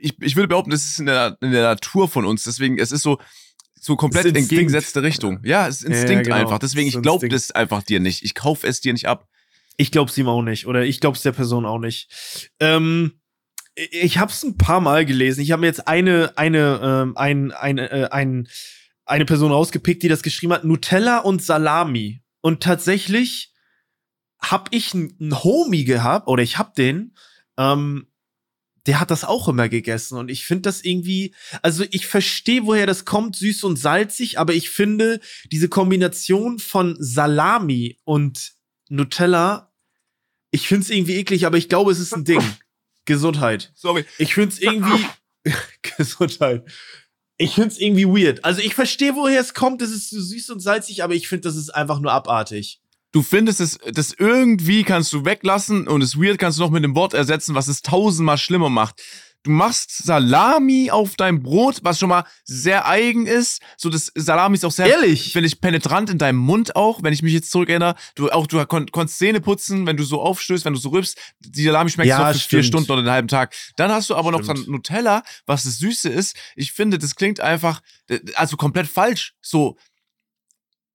Ich, 0.00 0.14
ich 0.20 0.36
würde 0.36 0.48
behaupten, 0.48 0.70
das 0.70 0.84
ist 0.84 0.98
in 0.98 1.06
der, 1.06 1.36
in 1.40 1.52
der 1.52 1.62
Natur 1.62 2.08
von 2.08 2.24
uns. 2.24 2.44
Deswegen, 2.44 2.78
es 2.78 2.92
ist 2.92 3.02
so, 3.02 3.18
so 3.80 3.96
komplett 3.96 4.26
entgegengesetzte 4.36 5.02
Richtung. 5.02 5.40
Ja, 5.44 5.68
es 5.68 5.82
ist 5.82 5.84
Instinkt 5.84 6.26
ja, 6.26 6.34
genau. 6.34 6.36
einfach. 6.36 6.58
Deswegen, 6.58 6.88
ich 6.88 7.00
glaube 7.00 7.28
das 7.28 7.50
einfach 7.50 7.82
dir 7.82 8.00
nicht. 8.00 8.22
Ich 8.24 8.34
kaufe 8.34 8.66
es 8.66 8.80
dir 8.80 8.92
nicht 8.92 9.06
ab. 9.06 9.28
Ich 9.76 9.92
glaube 9.92 10.10
es 10.10 10.18
ihm 10.18 10.28
auch 10.28 10.42
nicht. 10.42 10.66
Oder 10.66 10.84
ich 10.84 11.00
glaube 11.00 11.16
es 11.16 11.22
der 11.22 11.32
Person 11.32 11.64
auch 11.64 11.78
nicht. 11.78 12.50
Ähm, 12.60 13.20
ich 13.74 14.18
habe 14.18 14.32
es 14.32 14.42
ein 14.42 14.56
paar 14.56 14.80
Mal 14.80 15.06
gelesen. 15.06 15.40
Ich 15.40 15.52
habe 15.52 15.60
mir 15.60 15.66
jetzt 15.68 15.86
eine, 15.86 16.32
eine, 16.36 16.80
ähm, 16.82 17.16
ein, 17.16 17.52
eine, 17.52 17.90
äh, 17.90 18.08
ein, 18.10 18.48
eine 19.04 19.24
Person 19.24 19.52
rausgepickt, 19.52 20.02
die 20.02 20.08
das 20.08 20.22
geschrieben 20.22 20.52
hat: 20.52 20.64
Nutella 20.64 21.18
und 21.18 21.42
Salami. 21.42 22.20
Und 22.40 22.62
tatsächlich 22.62 23.52
habe 24.40 24.70
ich 24.72 24.94
einen 24.94 25.42
Homie 25.42 25.84
gehabt, 25.84 26.28
oder 26.28 26.42
ich 26.42 26.58
habe 26.58 26.72
den, 26.76 27.14
ähm, 27.56 28.08
der 28.88 29.00
hat 29.00 29.10
das 29.10 29.22
auch 29.22 29.48
immer 29.48 29.68
gegessen. 29.68 30.16
Und 30.16 30.30
ich 30.30 30.46
finde 30.46 30.62
das 30.62 30.82
irgendwie, 30.82 31.34
also 31.60 31.84
ich 31.90 32.06
verstehe, 32.06 32.64
woher 32.64 32.86
das 32.86 33.04
kommt, 33.04 33.36
süß 33.36 33.64
und 33.64 33.76
salzig, 33.76 34.38
aber 34.38 34.54
ich 34.54 34.70
finde 34.70 35.20
diese 35.52 35.68
Kombination 35.68 36.58
von 36.58 36.96
Salami 36.98 37.98
und 38.04 38.54
Nutella, 38.88 39.74
ich 40.50 40.66
find's 40.66 40.88
irgendwie 40.88 41.16
eklig, 41.16 41.44
aber 41.44 41.58
ich 41.58 41.68
glaube, 41.68 41.92
es 41.92 41.98
ist 41.98 42.14
ein 42.14 42.24
Ding. 42.24 42.42
Gesundheit. 43.04 43.72
Sorry. 43.74 44.06
Ich 44.16 44.32
find's 44.32 44.58
irgendwie 44.58 45.04
Gesundheit. 45.98 46.64
Ich 47.36 47.56
find's 47.56 47.76
irgendwie 47.76 48.06
weird. 48.06 48.42
Also 48.42 48.62
ich 48.62 48.74
verstehe, 48.74 49.14
woher 49.14 49.40
es 49.40 49.52
kommt. 49.52 49.82
Es 49.82 49.90
ist 49.90 50.08
so 50.08 50.18
süß 50.18 50.48
und 50.48 50.60
salzig, 50.60 51.04
aber 51.04 51.14
ich 51.14 51.28
finde, 51.28 51.42
das 51.42 51.56
ist 51.56 51.70
einfach 51.70 52.00
nur 52.00 52.12
abartig. 52.12 52.80
Du 53.12 53.22
findest 53.22 53.60
es, 53.60 53.78
das 53.92 54.12
irgendwie 54.12 54.84
kannst 54.84 55.12
du 55.12 55.24
weglassen 55.24 55.88
und 55.88 56.00
das 56.02 56.16
weird 56.18 56.38
kannst 56.38 56.58
du 56.58 56.62
noch 56.62 56.70
mit 56.70 56.84
dem 56.84 56.94
Wort 56.94 57.14
ersetzen, 57.14 57.54
was 57.54 57.68
es 57.68 57.82
tausendmal 57.82 58.36
schlimmer 58.38 58.68
macht. 58.68 59.02
Du 59.44 59.52
machst 59.52 59.96
Salami 60.04 60.90
auf 60.90 61.14
dein 61.14 61.42
Brot, 61.42 61.78
was 61.82 61.98
schon 62.00 62.08
mal 62.08 62.24
sehr 62.44 62.86
eigen 62.86 63.26
ist. 63.26 63.62
So, 63.76 63.88
das 63.88 64.10
Salami 64.14 64.56
ist 64.56 64.64
auch 64.64 64.72
sehr, 64.72 64.88
Ehrlich? 64.88 65.32
finde 65.32 65.46
ich, 65.46 65.60
penetrant 65.60 66.10
in 66.10 66.18
deinem 66.18 66.38
Mund 66.38 66.74
auch, 66.74 67.02
wenn 67.04 67.12
ich 67.12 67.22
mich 67.22 67.32
jetzt 67.32 67.52
zurückerinnere. 67.52 67.94
Du 68.16 68.30
auch, 68.30 68.48
du 68.48 68.62
kon 68.66 68.90
konntest 68.90 69.18
Zähne 69.18 69.40
putzen, 69.40 69.86
wenn 69.86 69.96
du 69.96 70.02
so 70.02 70.20
aufstößt, 70.20 70.64
wenn 70.64 70.72
du 70.74 70.78
so 70.80 70.88
rübst. 70.90 71.16
Die 71.38 71.62
Salami 71.62 71.88
schmeckt 71.88 72.08
Ja, 72.08 72.18
so 72.32 72.38
für 72.38 72.48
vier 72.48 72.62
stimmt. 72.62 72.64
Stunden 72.66 72.92
oder 72.92 73.00
einen 73.00 73.10
halben 73.10 73.28
Tag. 73.28 73.54
Dann 73.76 73.92
hast 73.92 74.10
du 74.10 74.16
aber 74.16 74.32
noch 74.32 74.42
Stimmt. 74.42 74.66
dann 74.66 74.72
Nutella, 74.72 75.22
was 75.46 75.62
das 75.62 75.78
Süße 75.78 76.08
ist. 76.08 76.36
Ich 76.56 76.72
finde, 76.72 76.98
das 76.98 77.14
klingt 77.14 77.38
einfach, 77.38 77.80
äh, 78.08 78.18
also 78.34 78.56
komplett 78.56 78.88
falsch. 78.88 79.34
So, 79.40 79.78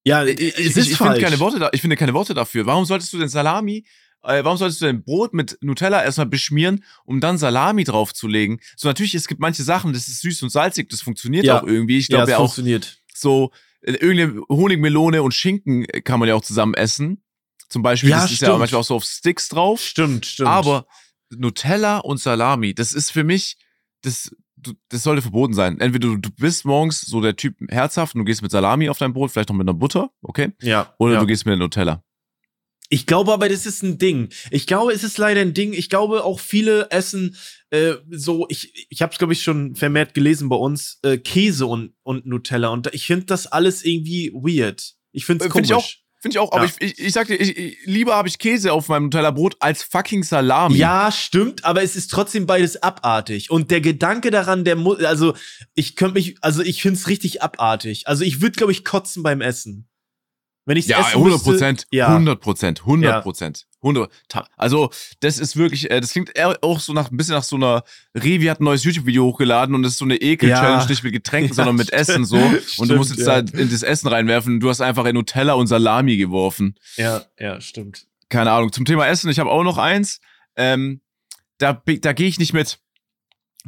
Ja, 0.05 0.25
ich, 0.25 0.39
ich, 0.39 0.57
ich 0.77 0.97
finde 0.97 1.19
keine 1.21 1.39
Worte 1.39 1.59
da, 1.59 1.69
ich 1.71 1.81
finde 1.81 1.95
keine 1.95 2.13
Worte 2.13 2.33
dafür. 2.33 2.65
Warum 2.65 2.85
solltest 2.85 3.13
du 3.13 3.17
denn 3.19 3.29
Salami, 3.29 3.85
äh, 4.23 4.43
warum 4.43 4.57
solltest 4.57 4.81
du 4.81 4.85
denn 4.85 5.03
Brot 5.03 5.33
mit 5.33 5.57
Nutella 5.61 6.03
erstmal 6.03 6.25
beschmieren, 6.27 6.83
um 7.05 7.19
dann 7.21 7.37
Salami 7.37 7.83
draufzulegen? 7.85 8.59
So 8.75 8.87
natürlich, 8.87 9.15
es 9.15 9.27
gibt 9.27 9.39
manche 9.39 9.63
Sachen, 9.63 9.93
das 9.93 10.07
ist 10.07 10.21
süß 10.21 10.43
und 10.43 10.49
salzig, 10.49 10.89
das 10.89 11.01
funktioniert 11.01 11.45
Ja. 11.45 11.59
auch 11.61 11.63
irgendwie. 11.67 11.97
Ich 11.99 12.07
Ja, 12.09 12.17
glaube 12.17 12.23
es 12.23 12.29
ja 12.31 12.37
auch 12.37 12.41
funktioniert. 12.47 13.01
so 13.13 13.51
äh, 13.81 13.93
irgendeine 13.93 14.41
Honigmelone 14.49 15.23
und 15.23 15.33
Schinken 15.33 15.85
äh, 15.85 16.01
kann 16.01 16.19
man 16.19 16.27
ja 16.27 16.35
auch 16.35 16.41
zusammen 16.43 16.73
essen. 16.73 17.23
Zum 17.69 17.81
Beispiel, 17.81 18.09
Ja, 18.11 18.17
das 18.21 18.25
ist 18.31 18.41
ja 18.41 18.47
stimmt. 18.47 18.59
manchmal 18.59 18.81
auch 18.81 18.85
so 18.85 18.95
auf 18.95 19.05
Sticks 19.05 19.47
drauf. 19.49 19.81
Stimmt, 19.81 20.25
stimmt. 20.25 20.49
Aber 20.49 20.85
Nutella 21.31 21.97
und 21.99 22.19
Salami, 22.19 22.73
das 22.75 22.93
ist 22.93 23.09
für 23.11 23.23
mich, 23.23 23.57
das, 24.01 24.35
du- 24.64 24.74
das 24.89 25.03
sollte 25.03 25.22
verboten 25.22 25.53
sein. 25.53 25.80
Entweder 25.80 26.07
du, 26.09 26.18
du 26.18 26.30
bist 26.32 26.66
morgens 26.66 27.01
so 27.01 27.22
der 27.22 27.36
Typ 27.36 27.55
herzhaft 27.70 28.16
und 28.16 28.20
du 28.20 28.26
gehst 28.26 28.41
mit 28.41 28.51
Salami 28.51 28.89
auf 28.89 28.97
dein 28.97 29.14
Brot, 29.14 29.32
vielleicht 29.32 29.49
noch 29.49 29.55
mit 29.55 29.68
einer 29.68 29.78
Butter, 29.78 30.09
okay? 30.22 30.51
ja. 30.61 30.93
Oder 30.97 31.14
ja. 31.16 31.20
du 31.20 31.26
gehst 31.28 31.45
mit 31.45 31.59
Nutella. 31.59 32.03
Ich 32.89 33.05
glaube 33.07 33.34
aber, 33.34 33.49
das 33.49 33.66
ist 33.66 33.82
ein 33.82 33.97
Ding. 33.97 34.30
Ich 34.51 34.68
glaube, 34.68 34.91
es 34.91 35.03
ist 35.03 35.18
leider 35.18 35.41
ein 35.41 35.53
Ding. 35.55 35.74
Ich 35.74 35.89
glaube, 35.89 36.24
auch 36.24 36.39
viele 36.39 36.91
essen 36.91 37.36
äh, 37.72 37.93
so, 38.11 38.45
ich, 38.49 38.88
ich 38.89 39.01
habe 39.01 39.11
es, 39.11 39.18
glaube 39.18 39.34
ich, 39.34 39.41
schon 39.41 39.74
vermehrt 39.76 40.14
gelesen 40.14 40.47
bei 40.47 40.57
uns, 40.57 40.99
äh, 41.01 41.18
Käse 41.18 41.66
und, 41.66 41.93
und 42.03 42.28
Nutella. 42.28 42.68
Und 42.70 42.93
ich 42.93 43.07
finde 43.07 43.26
das 43.26 43.47
alles 43.47 43.84
irgendwie 43.84 44.32
weird. 44.34 44.93
Ich 45.11 45.26
finde 45.26 45.45
Äh, 45.45 45.47
es 45.47 45.53
find 45.53 45.68
komisch. 45.70 45.86
ich 45.88 46.02
auch. 46.02 46.02
Finde 46.24 46.36
ich 46.36 46.39
auch, 46.39 46.53
aber 46.53 46.63
Ja. 46.63 46.71
ich, 46.80 46.93
ich, 46.93 46.99
ich 47.07 47.11
sag 47.11 47.28
dir, 47.28 47.36
ich, 47.36 47.57
ich, 47.57 47.78
lieber 47.84 48.15
habe 48.15 48.30
ich 48.30 48.38
Käse 48.39 48.71
auf 48.71 48.88
meinem 48.88 49.03
Nutella-Brot 49.03 49.57
als 49.59 49.84
fucking 49.84 50.24
Salami. 50.24 50.78
Ja, 50.78 51.11
stimmt, 51.11 51.65
aber 51.65 51.84
es 51.84 51.97
ist 51.97 52.11
trotzdem 52.11 52.45
beides 52.45 52.82
abartig. 52.82 53.51
Und 53.51 53.71
der 53.71 53.82
Gedanke 53.82 54.32
daran, 54.32 54.63
der 54.63 54.78
muss, 54.78 55.03
also 55.03 55.34
ich 55.76 55.97
könnte 55.97 56.13
mich, 56.13 56.38
also 56.39 56.61
ich 56.61 56.82
finde 56.82 56.97
es 56.97 57.09
richtig 57.09 57.41
abartig. 57.41 58.07
Also 58.07 58.24
ich 58.24 58.41
würde, 58.41 58.55
glaube 58.55 58.71
ich, 58.71 58.86
kotzen 58.86 59.21
beim 59.21 59.41
Essen. 59.41 59.89
Wenn 60.66 60.78
ich 60.78 60.88
Ja, 60.88 60.99
essen 61.01 61.14
100 61.18 61.34
müsste, 61.34 61.49
Prozent. 61.51 61.88
Ja. 61.91 62.07
100 62.07 62.39
Prozent. 62.39 62.80
100 62.82 63.22
Prozent. 63.24 63.66
100. 63.82 64.09
Ta- 64.30 64.47
Also, 64.55 64.91
das 65.20 65.38
ist 65.39 65.57
wirklich, 65.57 65.91
äh, 65.91 65.99
das 65.99 66.11
klingt 66.11 66.32
auch 66.39 66.80
so 66.80 66.93
nach, 66.93 67.11
ein 67.11 67.18
bisschen 67.18 67.36
nach 67.36 67.43
so 67.43 67.57
einer, 67.57 67.84
Revi 68.16 68.45
hat 68.45 68.61
ein 68.61 68.64
neues 68.64 68.86
YouTube-Video 68.86 69.26
hochgeladen 69.26 69.76
und 69.76 69.84
das 69.84 69.93
ist 69.93 69.97
so 69.97 70.05
eine 70.05 70.16
Ekel-Challenge, 70.16 70.82
Ja. 70.84 70.86
nicht 70.88 71.03
mit 71.03 71.11
Getränken, 71.11 71.49
Ja, 71.51 71.55
sondern 71.55 71.76
mit. 71.76 71.91
Essen 71.91 72.24
so. 72.24 72.38
Und 72.38 72.53
du 72.53 72.61
Stimmt, 72.61 72.95
musst 72.95 73.11
jetzt 73.18 73.28
ja. 73.28 73.41
da 73.41 73.57
in 73.59 73.70
das 73.70 73.84
Essen 73.84 74.07
reinwerfen. 74.07 74.61
Du 74.61 74.70
hast 74.70 74.80
einfach 74.80 75.03
in 75.05 75.16
Nutella 75.16 75.53
und 75.53 75.68
Salami 75.68 76.16
geworfen. 76.16 76.76
Ja, 76.95 77.24
ja, 77.38 77.59
stimmt. 77.59 78.05
Keine 78.30 78.51
Ahnung. 78.51 78.72
Zum 78.72 78.86
Thema 78.86 79.05
Essen, 79.07 79.30
ich 79.30 79.39
habe 79.39 79.49
auch 79.51 79.64
noch 79.64 79.78
eins. 79.78 80.22
Ähm, 80.55 81.01
da 81.57 81.74
da 81.74 82.14
gehe 82.14 82.28
ich 82.28 82.39
nicht 82.39 82.53
mit. 82.53 82.80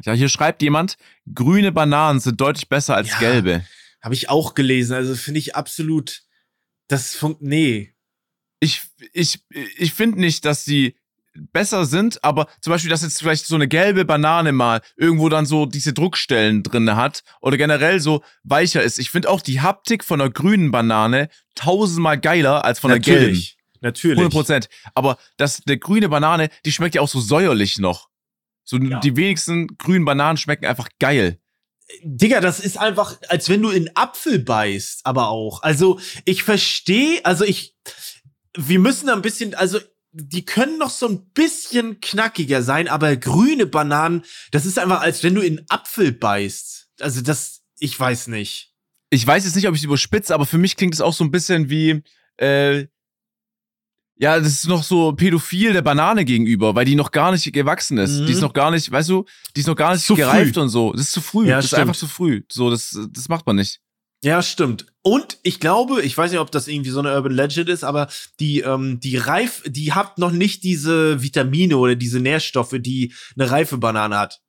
Ja, 0.03 0.13
hier 0.13 0.29
schreibt 0.29 0.61
jemand, 0.61 0.95
grüne 1.33 1.71
Bananen 1.71 2.19
sind 2.19 2.39
deutlich 2.41 2.67
besser 2.69 2.95
als 2.95 3.09
Ja. 3.11 3.19
gelbe. 3.19 3.65
Habe 4.01 4.13
ich 4.13 4.29
auch 4.29 4.53
gelesen. 4.53 4.93
Also 4.93 5.15
finde 5.15 5.39
ich 5.39 5.55
absolut, 5.55 6.21
das 6.87 7.15
funkt, 7.15 7.41
nee. 7.41 7.93
ich, 8.59 8.81
ich, 9.13 9.39
ich 9.77 9.93
finde 9.93 10.19
nicht, 10.19 10.45
dass 10.45 10.63
die 10.65 10.95
besser 11.51 11.85
sind, 11.85 12.23
aber 12.23 12.47
zum 12.61 12.71
Beispiel, 12.71 12.89
dass 12.89 13.01
jetzt 13.01 13.19
vielleicht 13.19 13.45
so 13.45 13.55
eine 13.55 13.67
gelbe 13.67 14.05
Banane 14.05 14.51
mal 14.51 14.81
irgendwo 14.95 15.27
dann 15.29 15.45
so 15.45 15.65
diese 15.65 15.93
Druckstellen 15.93 16.63
drin 16.63 16.95
hat 16.95 17.23
oder 17.41 17.57
generell 17.57 17.99
so 17.99 18.23
weicher 18.43 18.81
ist. 18.83 18.99
Ich 18.99 19.09
finde 19.11 19.29
auch 19.29 19.41
die 19.41 19.61
Haptik 19.61 20.03
von 20.03 20.21
einer 20.21 20.29
grünen 20.29 20.71
Banane 20.71 21.29
tausendmal 21.55 22.19
geiler 22.19 22.63
als 22.63 22.79
von 22.79 22.91
einer 22.91 22.99
gelben. 22.99 23.23
Natürlich. 23.25 23.57
Natürlich. 23.81 24.17
100 24.17 24.31
Prozent. 24.33 24.69
Aber 24.95 25.17
das, 25.37 25.61
eine 25.67 25.77
grüne 25.77 26.09
Banane, 26.09 26.49
die 26.65 26.71
schmeckt 26.71 26.95
ja 26.95 27.01
auch 27.01 27.09
so 27.09 27.19
säuerlich 27.19 27.77
noch. 27.77 28.09
So 28.63 28.77
Ja. 28.77 28.99
die 28.99 29.15
wenigsten 29.15 29.67
grünen 29.77 30.05
Bananen 30.05 30.37
schmecken 30.37 30.65
einfach 30.65 30.89
geil. 30.99 31.39
Digga, 32.01 32.41
das 32.41 32.59
ist 32.59 32.77
einfach, 32.77 33.17
als 33.29 33.47
wenn 33.49 33.61
du 33.61 33.69
in 33.69 33.91
Apfel 33.95 34.39
beißt, 34.39 35.01
aber 35.03 35.29
auch. 35.29 35.61
Also, 35.61 35.99
ich 36.25 36.43
verstehe, 36.43 37.23
also 37.23 37.45
ich, 37.45 37.75
wir 38.57 38.79
müssen 38.79 39.07
da 39.07 39.13
ein 39.13 39.21
bisschen, 39.21 39.53
also, 39.53 39.79
die 40.11 40.45
können 40.45 40.77
noch 40.77 40.89
so 40.89 41.07
ein 41.07 41.29
bisschen 41.31 41.99
knackiger 41.99 42.63
sein, 42.63 42.87
aber 42.87 43.15
grüne 43.17 43.65
Bananen, 43.65 44.23
das 44.51 44.65
ist 44.65 44.79
einfach, 44.79 45.01
als 45.01 45.23
wenn 45.23 45.35
du 45.35 45.41
in 45.41 45.63
Apfel 45.69 46.11
beißt. 46.11 46.87
Also, 47.01 47.21
das, 47.21 47.61
ich 47.79 47.99
weiß 47.99 48.27
nicht. 48.27 48.73
ich 49.09 49.25
weiß 49.25 49.45
jetzt 49.45 49.55
nicht, 49.55 49.67
ob 49.67 49.75
ich 49.75 49.83
überspitze, 49.83 50.33
aber 50.33 50.45
für 50.45 50.57
mich 50.57 50.77
klingt 50.77 50.93
es 50.93 51.01
auch 51.01 51.13
so 51.13 51.23
ein 51.23 51.31
bisschen 51.31 51.69
wie, 51.69 52.01
äh, 52.37 52.87
ja, 54.17 54.39
das 54.39 54.47
ist 54.47 54.67
noch 54.67 54.83
so 54.83 55.11
pädophil 55.11 55.73
der 55.73 55.81
Banane 55.81 56.23
gegenüber, 56.23 56.73
weil 56.73 56.85
die 56.85 56.95
noch 56.95 57.11
gar 57.11 57.31
nicht 57.31 57.51
gewachsen 57.51 57.97
ist. 57.97 58.21
Mhm. 58.21 58.25
Die 58.27 58.31
ist 58.31 58.41
noch 58.41 58.53
gar 58.53 58.71
nicht, 58.71 58.89
weißt 58.89 59.09
du, 59.09 59.25
die 59.55 59.59
ist 59.59 59.67
noch 59.67 59.75
gar 59.75 59.93
nicht 59.93 60.05
Zu 60.05 60.15
gereift 60.15 60.55
früh. 60.55 60.61
und 60.61 60.69
so. 60.69 60.93
Das 60.93 61.01
ist 61.01 61.11
zu 61.11 61.21
früh. 61.21 61.47
Ja, 61.47 61.57
das 61.57 61.65
ist 61.65 61.71
stimmt. 61.71 61.81
einfach 61.81 61.95
zu 61.95 62.07
früh. 62.07 62.43
So, 62.49 62.69
das, 62.69 62.97
das 63.11 63.27
macht 63.27 63.45
man 63.45 63.57
nicht. 63.57 63.81
Ja, 64.23 64.41
stimmt. 64.41 64.87
Und 65.03 65.37
ich 65.43 65.59
glaube, 65.59 66.01
ich 66.01 66.17
weiß 66.17 66.31
nicht, 66.31 66.39
ob 66.39 66.51
das 66.51 66.67
irgendwie 66.67 66.89
so 66.89 66.99
eine 66.99 67.13
Urban 67.13 67.33
Legend 67.33 67.69
ist, 67.69 67.83
aber 67.83 68.07
die, 68.39 68.61
ähm, 68.61 68.99
die 68.99 69.17
Reif, 69.17 69.61
die 69.67 69.93
hat 69.93 70.17
noch 70.17 70.31
nicht 70.31 70.63
diese 70.63 71.21
Vitamine 71.21 71.77
oder 71.77 71.95
diese 71.95 72.19
Nährstoffe, 72.19 72.75
die 72.79 73.13
eine 73.37 73.51
reife 73.51 73.77
Banane 73.77 74.17
hat. 74.17 74.41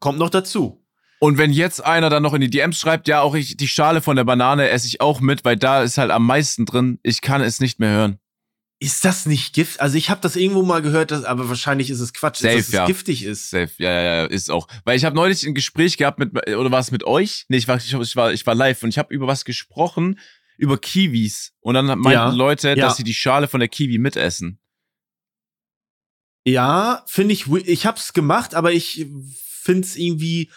Kommt 0.00 0.18
noch 0.18 0.30
dazu. 0.30 0.84
Und 1.20 1.36
wenn 1.36 1.52
jetzt 1.52 1.84
einer 1.84 2.08
dann 2.08 2.22
noch 2.22 2.32
in 2.32 2.40
die 2.40 2.48
DMs 2.48 2.80
schreibt, 2.80 3.06
ja, 3.06 3.20
auch 3.20 3.34
ich, 3.34 3.58
die 3.58 3.68
Schale 3.68 4.00
von 4.00 4.16
der 4.16 4.24
Banane 4.24 4.70
esse 4.70 4.86
ich 4.86 5.02
auch 5.02 5.20
mit, 5.20 5.44
weil 5.44 5.56
da 5.56 5.82
ist 5.82 5.98
halt 5.98 6.10
am 6.10 6.24
meisten 6.24 6.64
drin. 6.64 6.98
Ich 7.02 7.20
kann 7.20 7.42
es 7.42 7.60
nicht 7.60 7.78
mehr 7.78 7.90
hören. 7.90 8.18
Ist 8.82 9.04
das 9.04 9.26
nicht 9.26 9.52
Gift? 9.52 9.78
Also 9.80 9.98
ich 9.98 10.08
habe 10.08 10.22
das 10.22 10.36
irgendwo 10.36 10.62
mal 10.62 10.80
gehört, 10.80 11.10
dass, 11.10 11.24
aber 11.24 11.50
wahrscheinlich 11.50 11.90
ist 11.90 12.00
es 12.00 12.14
Quatsch, 12.14 12.38
Safe, 12.38 12.56
dass 12.56 12.68
es 12.68 12.72
ja. 12.72 12.86
giftig 12.86 13.24
ist. 13.24 13.50
Safe, 13.50 13.70
ja, 13.76 13.92
ja, 13.92 14.02
ja, 14.02 14.24
ist 14.24 14.50
auch. 14.50 14.68
Weil 14.84 14.96
ich 14.96 15.04
habe 15.04 15.14
neulich 15.14 15.46
ein 15.46 15.54
Gespräch 15.54 15.98
gehabt 15.98 16.18
mit, 16.18 16.32
oder 16.48 16.70
war 16.70 16.80
es 16.80 16.90
mit 16.90 17.04
euch? 17.04 17.44
Nee, 17.48 17.58
ich 17.58 17.68
war, 17.68 17.76
ich, 17.76 18.16
war, 18.16 18.32
ich 18.32 18.46
war 18.46 18.54
live 18.54 18.82
und 18.82 18.88
ich 18.88 18.96
habe 18.96 19.12
über 19.12 19.26
was 19.26 19.44
gesprochen, 19.44 20.18
über 20.56 20.78
Kiwis. 20.78 21.52
Und 21.60 21.74
dann 21.74 21.86
meinten 21.86 22.10
Ja, 22.10 22.30
Leute, 22.30 22.70
ja. 22.70 22.74
dass 22.76 22.96
sie 22.96 23.04
die 23.04 23.12
Schale 23.12 23.48
von 23.48 23.60
der 23.60 23.68
Kiwi 23.68 23.98
mitessen. 23.98 24.58
Ja, 26.46 27.04
finde 27.06 27.34
ich, 27.34 27.52
ich 27.52 27.84
hab's 27.84 28.14
gemacht, 28.14 28.54
aber 28.54 28.72
ich 28.72 29.06
find's 29.44 29.94
irgendwie, 29.94 30.50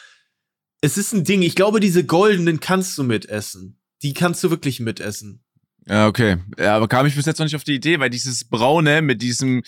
es 0.79 0.97
ist 0.97 1.11
ein 1.11 1.25
Ding. 1.25 1.41
Ich 1.41 1.55
glaube, 1.55 1.81
diese 1.81 2.05
goldenen 2.05 2.61
kannst 2.61 2.97
du 2.97 3.03
mitessen. 3.03 3.81
Die 4.01 4.13
kannst 4.13 4.41
du 4.45 4.49
wirklich 4.49 4.79
mitessen. 4.79 5.42
Ja, 5.87 6.07
okay. 6.07 6.37
Ja, 6.57 6.75
aber 6.77 6.87
kam 6.87 7.05
ich 7.05 7.15
bis 7.15 7.25
jetzt 7.25 7.39
noch 7.39 7.45
nicht 7.45 7.55
auf 7.55 7.63
die 7.63 7.75
Idee, 7.75 7.99
weil 7.99 8.09
dieses 8.09 8.45
Braune 8.45 9.01
mit 9.01 9.21
diesem, 9.21 9.63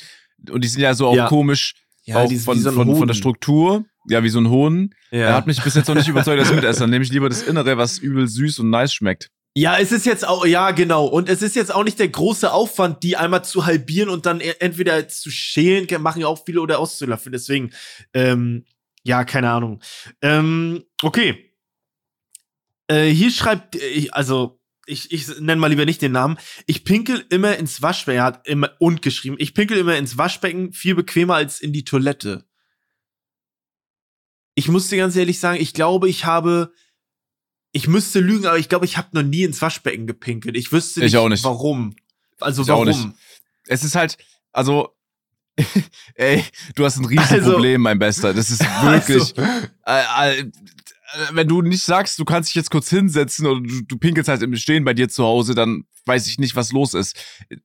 und 0.49 0.63
die 0.63 0.68
sind 0.68 0.82
ja 0.82 0.93
so 0.93 1.07
auch 1.07 1.16
Ja. 1.16 1.28
komisch, 1.28 1.74
auch 2.13 2.28
die 2.30 2.36
ist 2.36 2.45
von, 2.45 2.59
so 2.59 2.72
von, 2.72 2.95
von 2.95 3.07
der 3.07 3.16
Struktur. 3.16 3.84
Ja, 4.07 4.22
wie 4.24 4.30
so 4.30 4.39
ein 4.39 4.49
Hoden. 4.49 4.93
Ja. 5.09 5.20
Er 5.30 5.34
hat 5.34 5.47
mich 5.47 5.61
bis 5.63 5.74
jetzt 5.74 5.88
noch 5.88 5.95
nicht 5.95 6.07
überzeugt, 6.07 6.39
dass 6.39 6.49
ich 6.49 6.55
mitesse. 6.55 6.82
Dann 6.82 6.91
nehme 6.91 7.03
ich 7.03 7.11
lieber 7.11 7.28
das 7.28 7.41
Innere, 7.41 7.78
was 7.78 7.97
übel 7.97 8.28
süß 8.28 8.59
und 8.59 8.70
nice 8.70 8.93
schmeckt. 8.93 9.32
Ja, 9.55 9.78
es 9.80 9.91
ist 9.91 10.05
jetzt 10.05 10.28
auch, 10.28 10.45
ja, 10.45 10.70
genau. 10.72 11.05
Und 11.07 11.28
es 11.30 11.41
ist 11.41 11.55
jetzt 11.55 11.74
auch 11.74 11.84
nicht 11.84 11.97
der 11.97 12.09
große 12.09 12.51
Aufwand, 12.53 13.01
die 13.01 13.18
einmal 13.18 13.43
zu 13.43 13.66
halbieren 13.66 14.09
und 14.09 14.28
dann 14.28 14.41
e- 14.41 14.53
entweder 14.59 15.07
zu 15.07 15.32
schälen, 15.32 15.88
machen 16.01 16.22
ja 16.22 16.28
auch 16.28 16.43
viele 16.45 16.61
oder 16.61 16.78
auszulaufen. 16.78 17.32
Deswegen, 17.32 17.72
ähm, 18.13 18.66
ja, 19.03 19.24
keine 19.24 19.49
Ahnung. 19.49 19.82
Ähm, 20.22 20.84
okay. 21.01 21.51
Äh, 22.88 23.05
hier 23.09 23.32
schreibt, 23.32 23.76
äh, 23.76 23.88
ich- 23.88 24.13
also, 24.13 24.59
ich, 24.86 25.12
ich 25.12 25.28
nenne 25.40 25.56
mal 25.58 25.68
lieber 25.68 25.86
nicht 25.86 26.02
den 26.02 26.12
Namen. 26.12 26.38
Ich 26.66 26.84
pinkel 26.84 27.26
immer 27.30 27.58
ins 27.58 27.82
Waschbecken, 27.82 28.18
er 28.20 28.24
hat 28.26 28.48
immer 28.48 28.72
und 28.80 29.02
geschrieben. 29.02 29.36
Ich 29.40 29.54
pinkel 29.54 29.78
immer 29.78 29.96
ins 29.98 30.18
Waschbecken, 30.18 30.74
viel 30.74 30.96
bequemer 30.96 31.36
als 31.36 31.60
in 31.60 31.74
die 31.74 31.84
Toilette. 31.84 32.46
Ich 34.54 34.68
muss 34.70 34.88
dir 34.88 34.98
ganz 34.98 35.16
ehrlich 35.16 35.40
sagen, 35.40 35.60
ich 35.62 35.74
glaube, 35.74 36.10
ich 36.10 36.26
habe 36.26 36.72
ich 37.72 37.90
müsste 37.90 38.22
lügen, 38.22 38.46
aber 38.46 38.58
ich 38.58 38.70
glaube, 38.70 38.86
ich 38.86 38.96
habe 38.96 39.10
noch 39.12 39.24
nie 39.24 39.44
ins 39.44 39.62
Waschbecken 39.62 40.08
gepinkelt. 40.08 40.56
Ich 40.56 40.72
wüsste 40.72 41.02
Ich 41.02 41.12
nicht, 41.12 41.18
auch 41.18 41.28
nicht. 41.28 41.44
warum. 41.44 41.94
Also 42.40 42.62
Ich 42.62 42.72
auch 42.72 42.86
warum? 42.86 43.08
nicht. 43.08 43.18
Es 43.68 43.84
ist 43.84 43.96
halt, 43.96 44.18
also, 44.54 44.96
ey, 46.16 46.42
du 46.76 46.86
hast 46.86 46.98
ein 46.98 47.18
Also- 47.20 47.52
Problem, 47.54 47.82
mein 47.82 48.00
Bester. 48.00 48.34
Das 48.34 48.50
ist 48.50 48.62
wirklich, 48.82 49.38
Also, 49.38 49.42
äh, 49.86 50.40
äh, 50.40 50.52
wenn 51.32 51.47
du 51.47 51.61
nicht 51.61 51.84
sagst, 51.84 52.20
du 52.20 52.26
kannst 52.26 52.49
dich 52.49 52.55
jetzt 52.55 52.72
kurz 52.72 52.89
hinsetzen 52.89 53.45
oder 53.45 53.61
du, 53.61 53.82
du 53.82 53.97
pinkelst 53.97 54.30
halt 54.30 54.41
im 54.41 54.55
Stehen 54.55 54.84
bei 54.84 54.93
dir 54.93 55.09
zu 55.09 55.24
Hause, 55.24 55.55
dann 55.55 55.84
weiß 56.05 56.28
ich 56.28 56.38
nicht, 56.39 56.55
was 56.55 56.72
los 56.72 56.93
ist. 56.93 57.16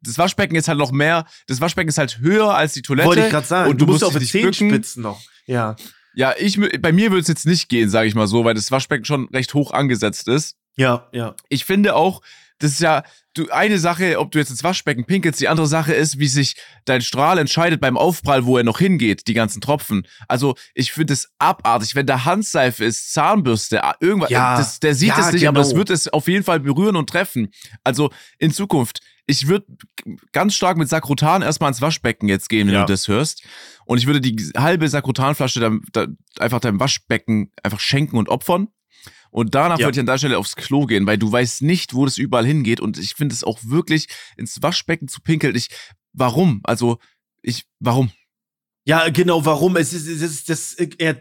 Das 0.03 0.18
Waschbecken 0.18 0.57
ist 0.57 0.68
halt 0.68 0.78
noch 0.78 0.92
mehr, 0.92 1.26
das 1.46 1.61
Waschbecken 1.61 1.88
ist 1.88 1.98
halt 1.98 2.18
höher 2.20 2.55
als 2.55 2.72
die 2.72 2.82
Toilette. 2.82 3.09
Wollte 3.09 3.24
ich 3.24 3.30
gerade 3.30 3.46
sagen. 3.46 3.70
Und 3.70 3.80
du, 3.80 3.86
musst 3.86 4.05
auf 4.05 4.16
die 4.16 4.26
Zehenspitzen 4.26 5.03
noch. 5.03 5.20
Ja. 5.46 5.76
Ja, 6.14 6.34
ich, 6.38 6.59
bei 6.80 6.92
mir 6.92 7.11
würde 7.11 7.20
es 7.20 7.28
jetzt 7.28 7.46
nicht 7.46 7.68
gehen, 7.68 7.88
sage 7.88 8.09
ich 8.09 8.14
mal 8.14 8.26
so, 8.26 8.44
weil 8.44 8.55
das 8.55 8.70
Waschbecken 8.70 9.05
schon 9.05 9.28
recht 9.28 9.55
hoch 9.55 9.72
angesetzt 9.72 10.26
ist. 10.26 10.57
Ja, 10.76 11.09
ja. 11.12 11.36
Ich 11.48 11.64
finde 11.64 11.94
auch, 11.94 12.22
das 12.61 12.73
ist 12.73 12.81
ja 12.81 13.03
du, 13.35 13.49
eine 13.51 13.79
Sache, 13.79 14.19
ob 14.19 14.31
du 14.31 14.39
jetzt 14.39 14.51
ins 14.51 14.63
Waschbecken 14.65 15.05
pinkelst, 15.05 15.41
die 15.41 15.49
andere 15.49 15.67
Sache 15.67 15.93
ist, 15.93 16.19
wie 16.19 16.29
sich 16.29 16.57
dein 16.85 17.01
Strahl 17.01 17.39
entscheidet 17.39 17.81
beim 17.81 17.97
Aufprall, 17.97 18.45
wo 18.45 18.57
er 18.59 18.65
noch 18.65 18.79
hingeht, 18.79 19.27
die 19.29 19.35
ganzen 19.35 19.61
Tropfen. 19.61 20.07
Also 20.29 20.55
ich 20.75 20.93
finde 20.93 21.13
es 21.15 21.29
abartig, 21.39 21.95
wenn 21.95 22.07
da 22.07 22.25
Handseife 22.25 22.85
ist, 22.85 23.13
Zahnbürste, 23.13 23.81
irgendwas, 24.01 24.31
Ja, 24.31 24.57
das, 24.57 24.81
der 24.81 24.95
sieht 24.95 25.09
ja, 25.09 25.19
es 25.27 25.33
nicht, 25.33 25.49
aber 25.49 25.61
es 25.61 25.69
genau. 25.69 25.79
wird 25.79 25.91
es 25.91 26.09
auf 26.09 26.29
jeden 26.29 26.45
Fall 26.45 26.61
berühren 26.61 26.97
und 26.97 27.09
treffen. 27.09 27.49
Also 27.85 28.11
in 28.39 28.53
Zukunft, 28.53 29.01
ich 29.27 29.47
würde 29.47 29.67
ganz 30.33 30.55
stark 30.55 30.77
mit 30.77 30.89
Sakrotan 30.89 31.43
erstmal 31.43 31.71
ins 31.71 31.81
Waschbecken 31.81 32.29
jetzt 32.29 32.49
gehen, 32.49 32.67
wenn 32.67 32.75
Ja. 32.75 32.85
du 32.85 32.93
das 32.93 33.07
hörst. 33.09 33.45
Und 33.85 33.99
ich 33.99 34.07
würde 34.07 34.21
die 34.21 34.37
halbe 34.57 34.89
Sakrotanflasche 34.89 35.61
dann, 35.61 35.83
da, 35.93 36.07
einfach 36.39 36.61
deinem 36.61 36.81
Waschbecken 36.81 37.53
einfach 37.63 37.81
schenken 37.81 38.17
und 38.17 38.29
opfern. 38.29 38.69
Und 39.31 39.55
danach 39.55 39.78
Ja. 39.78 39.87
würde 39.87 39.97
ich 39.97 40.01
an 40.01 40.07
der 40.07 40.18
Stelle 40.18 40.39
aufs 40.39 40.57
Klo 40.57 40.87
gehen, 40.87 41.07
weil 41.07 41.18
du 41.18 41.31
weißt 41.31 41.62
nicht, 41.62 41.95
wo 41.95 42.05
das 42.05 42.18
überall 42.18 42.47
hingeht. 42.47 42.81
Und 42.81 42.99
ich 42.99 43.14
finde 43.14 43.35
es 43.35 43.45
auch 43.45 43.61
wirklich, 43.64 44.09
ins 44.37 44.62
Waschbecken 44.62 45.09
zu 45.09 45.20
pinkeln. 45.20 45.55
Ich, 45.55 45.68
warum? 46.12 46.61
Also, 46.64 46.99
ich, 47.43 47.64
warum? 47.78 48.11
Ja, 48.87 49.09
genau, 49.11 49.45
warum? 49.45 49.76
Es 49.76 49.93
ist, 49.93 50.07
es 50.09 50.22
ist, 50.22 50.49
das, 50.49 50.74
äh, 50.74 50.89
er, 50.99 51.20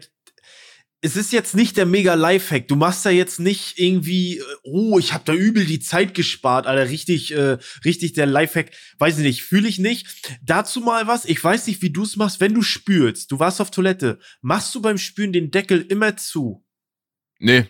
es 1.02 1.16
ist 1.16 1.32
jetzt 1.32 1.54
nicht 1.54 1.76
der 1.76 1.86
mega 1.86 2.14
Lifehack. 2.14 2.68
Du 2.68 2.76
machst 2.76 3.06
da 3.06 3.10
jetzt 3.10 3.38
nicht 3.40 3.78
irgendwie, 3.78 4.38
äh, 4.38 4.44
oh, 4.64 4.98
ich 4.98 5.12
habe 5.14 5.24
da 5.24 5.32
übel 5.32 5.64
die 5.64 5.80
Zeit 5.80 6.12
gespart, 6.14 6.66
Alter, 6.66 6.90
richtig, 6.90 7.32
äh, 7.32 7.58
richtig 7.84 8.12
der 8.14 8.26
Lifehack. 8.26 8.72
Weiß 8.98 9.18
ich 9.18 9.24
nicht, 9.24 9.42
fühle 9.44 9.68
ich 9.68 9.78
nicht. 9.78 10.08
Dazu 10.42 10.80
mal 10.80 11.06
was. 11.06 11.24
Ich 11.24 11.42
weiß 11.42 11.68
nicht, 11.68 11.80
wie 11.80 11.90
du 11.90 12.02
es 12.02 12.16
machst, 12.16 12.40
wenn 12.40 12.54
du 12.54 12.62
spülst. 12.62 13.30
Du 13.30 13.38
warst 13.38 13.60
auf 13.60 13.70
Toilette. 13.70 14.18
Machst 14.42 14.74
du 14.74 14.82
beim 14.82 14.98
Spülen 14.98 15.32
den 15.32 15.50
Deckel 15.50 15.80
immer 15.82 16.16
zu? 16.16 16.64
Nee, 17.38 17.66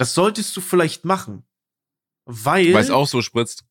Das 0.00 0.14
solltest 0.14 0.56
du 0.56 0.62
vielleicht 0.62 1.04
machen. 1.04 1.44
Weil. 2.24 2.72
weil 2.72 2.82
es 2.82 2.90
auch 2.90 3.06
so 3.06 3.20
spritzt. 3.20 3.66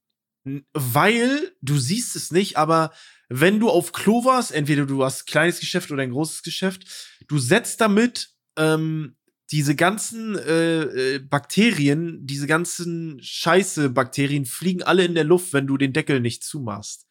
Weil 0.74 1.56
du 1.64 1.80
siehst 1.80 2.16
es 2.16 2.30
nicht, 2.30 2.56
aber 2.56 2.94
wenn 3.30 3.60
du 3.60 3.68
auf 3.68 3.94
Klo 3.94 4.24
warst, 4.26 4.52
entweder 4.52 4.86
du 4.86 5.04
hast 5.04 5.24
ein 5.24 5.26
kleines 5.26 5.60
Geschäft 5.60 5.90
oder 5.90 6.04
ein 6.04 6.12
großes 6.12 6.44
Geschäft, 6.44 7.18
du 7.28 7.40
setzt 7.40 7.82
damit 7.82 8.30
ähm, 8.58 9.16
diese 9.50 9.76
ganzen 9.76 10.38
äh, 10.38 11.16
äh, 11.16 11.20
Bakterien, 11.20 12.28
diese 12.28 12.46
ganzen 12.46 13.20
scheiße 13.24 13.90
Bakterien 13.90 14.46
fliegen 14.46 14.84
alle 14.84 15.06
in 15.06 15.16
der 15.16 15.24
Luft, 15.24 15.52
wenn 15.52 15.66
du 15.66 15.78
den 15.78 15.94
Deckel 15.94 16.20
nicht 16.20 16.44
zumachst. 16.44 17.08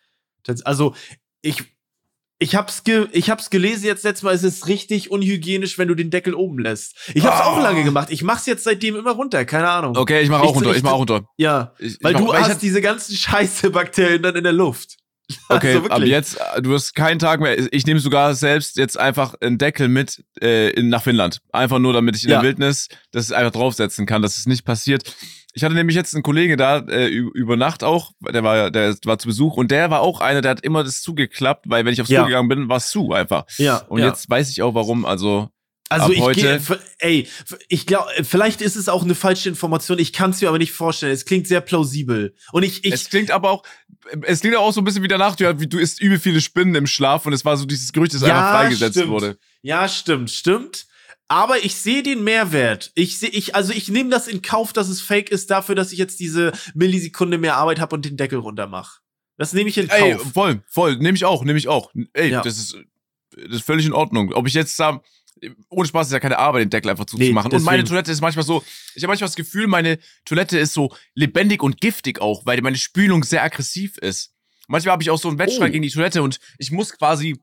Also 0.63 0.95
ich 1.43 1.65
ich 2.39 2.55
hab's, 2.55 2.85
ge 2.85 3.07
ich 3.13 3.31
hab's 3.31 3.51
gelesen 3.51 3.85
jetzt 3.87 4.05
letztes 4.05 4.23
Mal, 4.23 4.35
es 4.35 4.45
ist 4.45 4.69
richtig 4.69 5.11
unhygienisch, 5.11 5.77
wenn 5.79 5.89
du 5.89 5.95
den 5.95 6.11
Deckel 6.11 6.35
oben 6.35 6.59
lässt. 6.61 6.95
Ich 7.15 7.25
hab's 7.27 7.41
auch 7.45 7.57
Ah. 7.59 7.63
lange 7.63 7.83
gemacht. 7.85 8.09
Ich 8.11 8.23
mach's 8.23 8.47
jetzt 8.47 8.65
seitdem 8.65 8.95
immer 8.97 9.11
runter, 9.13 9.45
keine 9.45 9.69
Ahnung. 9.69 9.97
Okay, 9.97 10.21
ich 10.23 10.29
mach 10.29 10.41
auch 10.41 10.51
Ich- 10.51 10.57
runter, 10.57 10.71
ich- 10.71 10.77
ich 10.79 10.83
mach 10.83 10.93
auch 10.93 10.99
runter. 11.01 11.23
Ja, 11.37 11.75
Ich, 11.79 11.99
weil 12.03 12.13
mach, 12.13 12.21
du 12.21 12.29
weil 12.29 12.43
hast 12.43 12.63
diese 12.63 12.81
ganzen 12.81 13.15
scheiße 13.17 13.71
Bakterien 13.71 14.23
dann 14.23 14.37
in 14.37 14.45
der 14.45 14.53
Luft. 14.53 14.97
Okay, 15.51 15.77
Also 15.77 15.91
aber 15.91 16.07
jetzt, 16.07 16.39
äh, 16.55 16.63
du 16.63 16.73
hast 16.75 16.95
keinen 16.95 17.19
Tag 17.19 17.41
mehr. 17.41 17.57
Ich 17.73 17.87
nehme 17.87 18.01
sogar 18.01 18.35
selbst 18.35 18.77
jetzt 18.77 18.99
einfach 18.99 19.35
einen 19.41 19.59
Deckel 19.59 19.89
mit 19.89 20.25
äh, 20.41 20.71
in, 20.71 20.89
nach 20.89 21.03
Finnland. 21.03 21.41
Einfach 21.53 21.79
nur, 21.79 21.93
damit 21.93 22.17
ich 22.17 22.25
in 22.25 22.31
Ja. 22.31 22.41
der 22.41 22.49
Wildnis 22.49 22.89
das 23.11 23.33
einfach 23.33 23.53
draufsetzen 23.53 24.07
kann, 24.07 24.23
dass 24.23 24.39
es 24.39 24.47
nicht 24.47 24.65
passiert. 24.65 25.15
Ich 25.55 25.65
hatte 25.65 25.75
nämlich 25.75 25.97
jetzt 25.97 26.15
einen 26.15 26.23
Kollege 26.23 26.57
da 26.57 26.79
äh, 26.79 27.09
über 27.09 27.57
Nacht 27.57 27.83
auch, 27.83 28.13
der 28.21 28.45
war, 28.45 28.71
der 28.71 28.95
war 29.05 29.19
zu 29.19 29.29
Besuch 29.29 29.57
und 29.57 29.71
der 29.71 29.91
war 29.91 30.01
auch 30.01 30.21
einer, 30.21 30.41
der 30.41 30.51
hat 30.53 30.61
immer 30.63 30.85
das 30.85 31.01
zugeklappt, 31.03 31.65
weil 31.69 31.85
wenn 31.85 31.93
ich 31.93 32.01
aufs 32.01 32.11
Ja. 32.11 32.21
Klo 32.21 32.29
gegangen 32.29 32.49
bin, 32.49 32.69
war 32.69 32.77
es 32.77 32.91
zu 32.91 33.13
einfach. 33.13 33.45
Ja, 33.57 33.79
Und 33.89 34.01
ja. 34.01 34.07
jetzt 34.09 34.29
weiß 34.31 34.51
ich 34.51 34.63
auch 34.63 34.75
warum. 34.75 35.05
Also 35.05 35.49
Also 35.91 36.07
ab 36.07 36.11
ich 36.13 36.21
heute- 36.21 36.41
gehe, 36.41 36.55
f- 36.57 36.79
ey, 36.99 37.29
ich 37.69 37.87
glaube, 37.87 38.09
vielleicht 38.23 38.61
ist 38.61 38.77
es 38.77 38.89
auch 38.89 39.03
eine 39.05 39.15
falsche 39.15 39.49
Information. 39.49 39.99
Ich 39.99 40.13
kann 40.13 40.31
es 40.31 40.41
mir 40.41 40.49
aber 40.49 40.59
nicht 40.59 40.73
vorstellen. 40.73 41.13
Es 41.13 41.25
klingt 41.25 41.47
sehr 41.47 41.61
plausibel. 41.61 42.35
Und 42.53 42.63
ich, 42.63 42.85
ich, 42.85 42.93
es 42.93 43.09
klingt 43.09 43.31
aber 43.31 43.51
auch, 43.51 43.63
es 44.23 44.41
klingt 44.41 44.57
auch 44.57 44.73
so 44.73 44.81
ein 44.81 44.85
bisschen 44.85 45.03
wie 45.03 45.09
danach, 45.09 45.35
du, 45.37 45.61
wie 45.61 45.67
du 45.67 45.79
isst 45.79 46.01
übel 46.01 46.19
viele 46.19 46.41
Spinnen 46.41 46.75
im 46.75 46.87
Schlaf 46.87 47.25
und 47.27 47.33
es 47.33 47.45
war 47.45 47.57
so 47.57 47.65
dieses 47.65 47.93
Gerücht, 47.93 48.15
das 48.15 48.23
einfach 48.23 48.51
freigesetzt 48.53 48.97
stimmt. 48.97 49.11
wurde. 49.11 49.39
Ja, 49.63 49.89
stimmt, 49.89 50.31
stimmt. 50.31 50.87
Aber 51.31 51.63
ich 51.63 51.75
sehe 51.75 52.03
den 52.03 52.25
Mehrwert. 52.25 52.91
Ich 52.95 53.19
sehe, 53.19 53.29
ich, 53.29 53.55
also 53.55 53.73
ich 53.75 53.89
nehme 53.89 54.09
das 54.09 54.29
in 54.29 54.41
Kauf, 54.41 54.73
dass 54.73 54.89
es 54.89 55.01
fake 55.03 55.31
ist, 55.31 55.51
dafür, 55.51 55.75
dass 55.75 55.93
ich 55.93 55.99
jetzt 55.99 56.21
diese 56.21 56.53
Millisekunde 56.75 57.37
mehr 57.37 57.57
Arbeit 57.57 57.81
habe 57.81 57.95
und 57.97 58.05
den 58.05 58.17
Deckel 58.17 58.39
runter 58.39 58.67
mache. 58.67 59.01
Das 59.37 59.53
nehme 59.53 59.69
ich 59.69 59.77
in 59.79 59.89
Ey, 59.91 60.15
Kauf. 60.15 60.33
voll, 60.33 60.63
voll, 60.69 60.97
nehme 60.97 61.17
ich 61.17 61.25
auch, 61.27 61.45
nehme 61.45 61.59
ich 61.59 61.69
auch. 61.69 61.93
Ey, 62.15 62.31
Ja. 62.31 62.41
das 62.43 62.59
ist 62.59 62.77
das 63.37 63.57
ist 63.57 63.63
völlig 63.67 63.85
in 63.87 63.93
Ordnung. 63.93 64.33
Ob 64.33 64.49
ich 64.49 64.55
jetzt 64.55 64.79
da 64.81 65.01
ohne 65.69 65.89
Spaß 65.89 66.07
ist 66.09 66.13
ja 66.13 66.21
keine 66.21 66.39
Arbeit, 66.39 66.63
den 66.63 66.71
Deckel 66.71 66.91
einfach 66.91 67.07
Nee, 67.13 67.27
zuzumachen. 67.27 67.53
und 67.53 67.63
meine. 67.65 67.85
Toilette 67.85 68.11
ist 68.13 68.21
manchmal 68.21 68.45
so, 68.45 68.65
ich 68.95 69.03
habe 69.03 69.09
manchmal 69.11 69.29
das 69.29 69.37
Gefühl, 69.37 69.67
meine 69.67 69.99
Toilette 70.25 70.59
ist 70.59 70.75
so 70.75 70.95
lebendig 71.15 71.63
und 71.63 71.81
giftig 71.81 72.21
auch, 72.21 72.45
weil 72.47 72.61
meine 72.63 72.77
Spülung 72.79 73.25
sehr 73.25 73.43
aggressiv 73.43 73.97
ist. 73.99 74.33
Manchmal 74.67 74.93
habe 74.93 75.03
ich 75.03 75.11
auch 75.11 75.19
so 75.19 75.29
einen 75.29 75.39
Wettstreit 75.39 75.71
Oh. 75.71 75.73
gegen 75.73 75.83
die 75.83 75.91
Toilette 75.91 76.23
und 76.23 76.39
ich 76.59 76.71
muss 76.71 76.93
quasi 76.93 77.37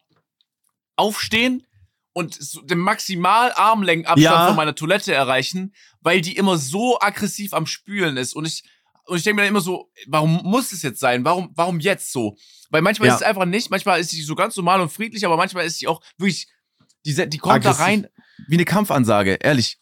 aufstehen 0.95 1.65
und 2.13 2.33
so 2.33 2.61
den 2.61 2.77
maximal 2.79 3.51
Armlängenabstand 3.55 4.21
Ja. 4.23 4.47
von 4.47 4.55
meiner 4.55 4.75
Toilette 4.75 5.13
erreichen, 5.13 5.73
weil 6.01 6.21
die 6.21 6.37
immer 6.37 6.57
so 6.57 6.99
aggressiv 6.99 7.53
am 7.53 7.65
Spülen 7.65 8.17
ist 8.17 8.33
und 8.33 8.45
ich 8.45 8.63
und 9.07 9.17
ich 9.17 9.23
denke 9.23 9.35
mir 9.35 9.41
dann 9.43 9.49
immer 9.49 9.61
so, 9.61 9.91
warum 10.07 10.41
muss 10.43 10.71
es 10.71 10.81
jetzt 10.81 10.99
sein? 10.99 11.23
Warum 11.25 11.51
warum 11.53 11.79
jetzt 11.79 12.11
so? 12.11 12.37
Weil 12.71 12.81
manchmal 12.81 13.09
Ja. 13.09 13.13
ist 13.15 13.21
es 13.21 13.27
einfach 13.27 13.45
nicht, 13.45 13.69
manchmal 13.69 13.99
ist 13.99 14.09
sie 14.09 14.21
so 14.23 14.33
ganz 14.33 14.55
normal 14.55 14.81
und 14.81 14.91
friedlich, 14.91 15.23
aber 15.25 15.37
manchmal 15.37 15.65
ist 15.65 15.77
sie 15.77 15.87
auch 15.87 16.01
wirklich 16.17 16.47
die, 17.05 17.29
die 17.29 17.37
kommt 17.37 17.55
Aggressiv. 17.55 17.77
da 17.77 17.83
rein 17.83 18.07
wie 18.47 18.55
eine 18.55 18.65
Kampfansage, 18.65 19.37
ehrlich. 19.41 19.77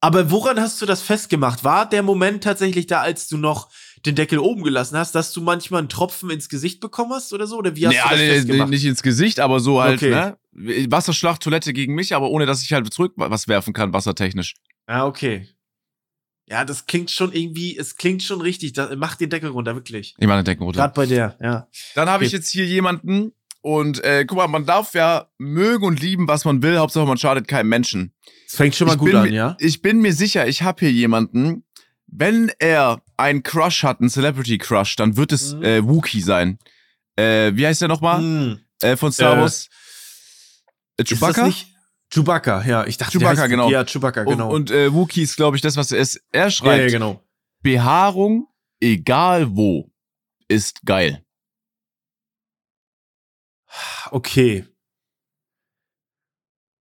Aber 0.00 0.30
woran 0.32 0.58
hast 0.60 0.82
du 0.82 0.86
das 0.86 1.00
festgemacht? 1.02 1.62
War 1.62 1.88
der 1.88 2.02
Moment 2.02 2.42
tatsächlich 2.42 2.88
da, 2.88 3.00
als 3.02 3.28
du 3.28 3.36
noch 3.36 3.70
den 4.04 4.16
Deckel 4.16 4.40
oben 4.40 4.64
gelassen 4.64 4.96
hast, 4.96 5.14
dass 5.14 5.32
du 5.32 5.40
manchmal 5.40 5.78
einen 5.78 5.88
Tropfen 5.88 6.28
ins 6.30 6.48
Gesicht 6.48 6.80
bekommen 6.80 7.12
hast 7.12 7.32
oder 7.32 7.46
so? 7.46 7.56
Oder 7.58 7.76
wie 7.76 7.86
hast 7.86 7.92
Nee, 7.94 7.98
du 7.98 8.08
das 8.08 8.10
alle- 8.18 8.34
festgemacht? 8.34 8.68
nicht 8.70 8.84
ins 8.84 9.02
Gesicht, 9.04 9.38
aber 9.38 9.60
so 9.60 9.80
halt, 9.80 10.02
Okay. 10.02 10.10
ne? 10.10 10.36
Wasserschlacht, 10.90 11.40
Toilette 11.42 11.72
gegen 11.72 11.94
mich, 11.94 12.14
aber 12.16 12.28
ohne 12.30 12.46
dass 12.46 12.62
ich 12.62 12.72
halt 12.72 12.92
zurück 12.92 13.12
was 13.16 13.46
werfen 13.46 13.72
kann, 13.72 13.92
wassertechnisch. 13.92 14.54
Ah, 14.86 15.06
okay. 15.06 15.46
Ja, 16.48 16.64
das 16.64 16.86
klingt 16.86 17.10
schon 17.12 17.32
irgendwie, 17.32 17.78
es 17.78 17.94
klingt 17.96 18.22
schon 18.24 18.40
richtig. 18.40 18.72
Da, 18.72 18.90
mach 18.96 19.14
den 19.14 19.30
Deckel 19.30 19.50
runter, 19.50 19.76
wirklich. 19.76 20.14
Ich 20.18 20.26
meine, 20.26 20.42
Decken 20.42 20.64
runter. 20.64 20.80
Gerade 20.80 20.94
bei 20.94 21.06
der, 21.06 21.36
ja. 21.40 21.68
Dann 21.94 22.08
habe 22.08 22.24
ich 22.24 22.30
Okay. 22.30 22.36
jetzt 22.38 22.50
hier 22.50 22.66
jemanden 22.66 23.32
und 23.62 24.02
äh, 24.04 24.24
guck 24.26 24.36
mal, 24.38 24.48
man 24.48 24.66
darf 24.66 24.92
ja 24.94 25.28
mögen 25.38 25.84
und 25.84 26.00
lieben, 26.00 26.28
was 26.28 26.44
man 26.44 26.62
will, 26.62 26.78
Hauptsache 26.78 27.06
man 27.06 27.16
schadet 27.18 27.48
keinem 27.48 27.68
Menschen. 27.70 28.12
Es 28.46 28.56
fängt 28.56 28.74
schon 28.74 28.86
mal 28.88 28.94
ich 28.94 28.98
gut 29.00 29.14
an, 29.14 29.22
mir, 29.28 29.32
ja? 29.32 29.56
Ich 29.60 29.80
bin 29.82 30.00
mir 30.00 30.12
sicher, 30.12 30.46
ich 30.46 30.62
habe 30.62 30.80
hier 30.80 30.92
jemanden, 30.92 31.64
wenn 32.06 32.50
er 32.58 33.02
einen 33.16 33.42
Crush 33.42 33.82
hat, 33.84 34.00
einen 34.00 34.10
Celebrity 34.10 34.58
Crush, 34.58 34.96
dann 34.96 35.16
wird 35.16 35.32
es 35.32 35.54
Mhm. 35.54 35.62
äh, 35.64 35.84
Wookie 35.88 36.20
sein. 36.20 36.58
Äh, 37.16 37.52
wie 37.54 37.66
heißt 37.66 37.80
der 37.80 37.88
nochmal? 37.88 38.18
Hm. 38.20 38.58
Äh, 38.82 38.96
von 38.96 39.12
Star 39.12 39.36
Äh, 39.36 39.40
Wars? 39.40 39.68
Äh, 40.96 41.04
das 41.04 41.08
Chewbacca? 41.08 41.50
Chewbacca, 42.12 42.62
ja. 42.66 42.84
Ich 42.86 42.98
dachte, 42.98 43.18
Chewbacca, 43.18 43.42
heißt- 43.44 43.48
genau. 43.48 43.70
Ja, 43.70 43.84
Chewbacca, 43.84 44.24
genau. 44.24 44.48
Und, 44.50 44.70
und 44.70 44.76
äh, 44.76 44.92
Wookie 44.92 45.22
ist, 45.22 45.36
glaube 45.36 45.56
ich, 45.56 45.62
das, 45.62 45.76
was 45.76 45.92
er 45.92 45.98
ist. 45.98 46.20
Er 46.32 46.44
ja, 46.44 46.50
schreibt, 46.50 46.82
ja, 46.84 46.88
genau. 46.98 47.22
Behaarung, 47.62 48.48
egal 48.80 49.56
wo, 49.56 49.90
ist 50.48 50.84
geil. 50.84 51.24
Okay. 54.12 54.66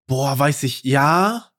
Boah, 0.05 0.37
weiß 0.37 0.63
ich, 0.63 0.83
ja. 0.83 1.49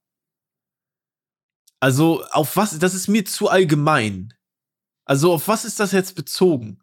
Also, 1.81 2.23
auf 2.27 2.57
was, 2.59 2.79
das 2.79 2.93
ist 2.93 3.09
mir 3.09 3.25
zu 3.25 3.49
allgemein. 3.49 4.35
Also, 5.07 5.33
auf 5.33 5.49
was 5.49 5.64
ist 5.64 5.81
das 5.81 5.93
jetzt 5.93 6.14
bezogen? 6.14 6.83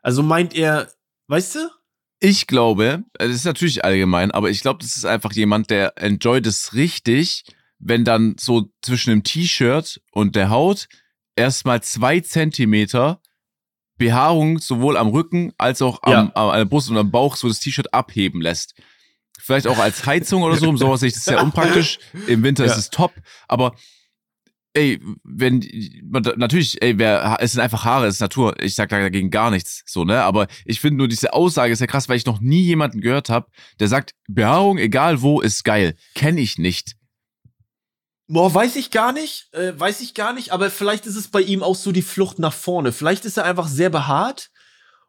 Also, 0.00 0.22
meint 0.22 0.54
er, 0.54 0.90
weißt 1.26 1.56
du? 1.56 1.70
Ich 2.18 2.46
glaube, 2.46 3.04
das 3.12 3.28
ist 3.28 3.44
natürlich 3.44 3.84
allgemein, 3.84 4.30
aber 4.30 4.48
ich 4.48 4.62
glaube, 4.62 4.78
das 4.82 4.96
ist 4.96 5.04
einfach 5.04 5.34
jemand, 5.34 5.68
der 5.68 5.98
enjoyt 5.98 6.46
es 6.46 6.72
richtig, 6.72 7.44
wenn 7.78 8.06
dann 8.06 8.36
so 8.40 8.72
zwischen 8.80 9.10
dem 9.10 9.22
T-Shirt 9.22 10.00
und 10.12 10.34
der 10.34 10.48
Haut 10.48 10.88
erstmal 11.36 11.82
zwei 11.82 12.20
Zentimeter 12.20 13.20
Behaarung 13.96 14.58
sowohl 14.58 14.96
am 14.96 15.08
Rücken 15.08 15.52
als 15.58 15.80
auch 15.82 16.02
am, 16.02 16.12
Ja. 16.12 16.32
am, 16.34 16.48
an 16.50 16.58
der 16.58 16.64
Brust 16.64 16.90
und 16.90 16.98
am 16.98 17.10
Bauch 17.10 17.36
so 17.36 17.48
das 17.48 17.60
T-Shirt 17.60 17.92
abheben 17.94 18.40
lässt. 18.40 18.74
Vielleicht 19.38 19.66
auch 19.66 19.78
als 19.78 20.06
Heizung 20.06 20.42
oder 20.42 20.56
so, 20.56 20.68
im 20.68 20.76
Sommer 20.78 21.00
ich 21.02 21.12
das 21.12 21.24
sehr 21.24 21.42
unpraktisch, 21.42 21.98
im 22.26 22.42
Winter 22.42 22.64
Ja. 22.64 22.72
ist 22.72 22.78
es 22.78 22.90
top, 22.90 23.12
aber 23.46 23.74
ey, 24.76 25.00
wenn, 25.22 25.60
natürlich, 26.36 26.82
ey, 26.82 26.98
wer, 26.98 27.36
es 27.40 27.52
sind 27.52 27.60
einfach 27.60 27.84
Haare, 27.84 28.06
es 28.06 28.14
ist 28.16 28.20
Natur, 28.20 28.60
ich 28.60 28.74
sag 28.74 28.88
dagegen 28.88 29.30
gar 29.30 29.50
nichts, 29.50 29.82
so, 29.86 30.04
ne, 30.04 30.22
aber 30.22 30.48
ich 30.64 30.80
finde 30.80 30.98
nur 30.98 31.08
diese 31.08 31.32
Aussage 31.32 31.72
ist 31.72 31.80
ja 31.80 31.86
krass, 31.86 32.08
weil 32.08 32.16
ich 32.16 32.26
noch 32.26 32.40
nie 32.40 32.62
jemanden 32.62 33.00
gehört 33.00 33.28
habe, 33.28 33.46
der 33.80 33.88
sagt, 33.88 34.14
Behaarung, 34.28 34.78
egal 34.78 35.22
wo, 35.22 35.40
ist 35.40 35.62
geil. 35.64 35.94
Kenn 36.14 36.38
ich 36.38 36.58
nicht. 36.58 36.96
Boah, 38.26 38.54
weiß 38.54 38.76
ich 38.76 38.90
gar 38.90 39.12
nicht, 39.12 39.52
äh, 39.52 39.78
weiß 39.78 40.00
ich 40.00 40.14
gar 40.14 40.32
nicht, 40.32 40.52
aber 40.52 40.70
vielleicht 40.70 41.06
ist 41.06 41.16
es 41.16 41.28
bei 41.28 41.42
ihm 41.42 41.62
auch 41.62 41.74
so 41.74 41.92
die 41.92 42.02
Flucht 42.02 42.38
nach 42.38 42.54
vorne. 42.54 42.92
Vielleicht 42.92 43.24
ist 43.26 43.36
er 43.36 43.44
einfach 43.44 43.68
sehr 43.68 43.90
behaart 43.90 44.50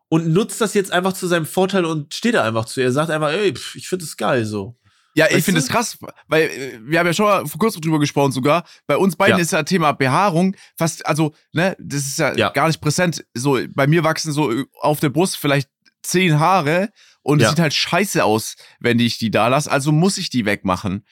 und 0.09 0.28
nutzt 0.28 0.59
das 0.59 0.74
jetzt 0.74 0.91
einfach 0.91 1.13
zu 1.13 1.28
seinem 1.28 1.45
Vorteil 1.45 1.86
und 1.86 2.13
steht 2.13 2.36
da 2.36 2.43
einfach 2.43 2.66
zu. 2.66 2.82
Er 2.82 2.91
sagt 2.91 3.09
einfach, 3.09 3.32
ey, 3.32 3.53
pff, 3.53 3.76
ich 3.76 3.88
finde 3.88 4.03
es 4.03 4.18
geil 4.18 4.45
so. 4.45 4.76
Ja, 5.18 5.28
ich 5.32 5.45
finde 5.45 5.61
es 5.61 5.70
krass, 5.70 5.97
weil 6.28 6.43
äh, 6.43 6.80
wir 6.84 6.99
haben 6.99 7.07
ja 7.07 7.13
schon 7.13 7.26
mal 7.26 7.47
vor 7.47 7.57
kurzem 7.57 7.80
drüber 7.80 7.99
gesprochen 7.99 8.34
sogar. 8.34 8.66
Bei 8.86 8.97
uns 8.97 9.16
beiden 9.16 9.38
ja. 9.38 9.41
ist 9.41 9.51
ja 9.51 9.63
Thema 9.63 9.93
Behaarung 9.93 10.57
fast, 10.78 11.05
also, 11.05 11.34
ne, 11.53 11.78
das 11.80 12.01
ist 12.01 12.20
ja, 12.20 12.36
ja, 12.36 12.49
gar 12.49 12.68
nicht 12.68 12.82
präsent. 12.82 13.26
So, 13.34 13.57
bei 13.70 13.88
mir 13.88 14.03
wachsen 14.03 14.34
so 14.34 14.51
auf 14.82 14.99
der 14.99 15.09
Brust 15.09 15.38
vielleicht 15.38 15.70
zehn 16.03 16.38
Haare 16.38 16.89
und 17.24 17.41
es 17.41 17.49
sieht 17.49 17.59
halt 17.59 17.74
scheiße 17.74 18.24
aus, 18.24 18.55
wenn 18.80 18.99
ich 18.99 19.18
die 19.18 19.32
da 19.32 19.47
lasse. 19.47 19.72
Also 19.72 19.91
muss 19.91 20.18
ich 20.18 20.30
die 20.30 20.45
wegmachen. 20.45 21.05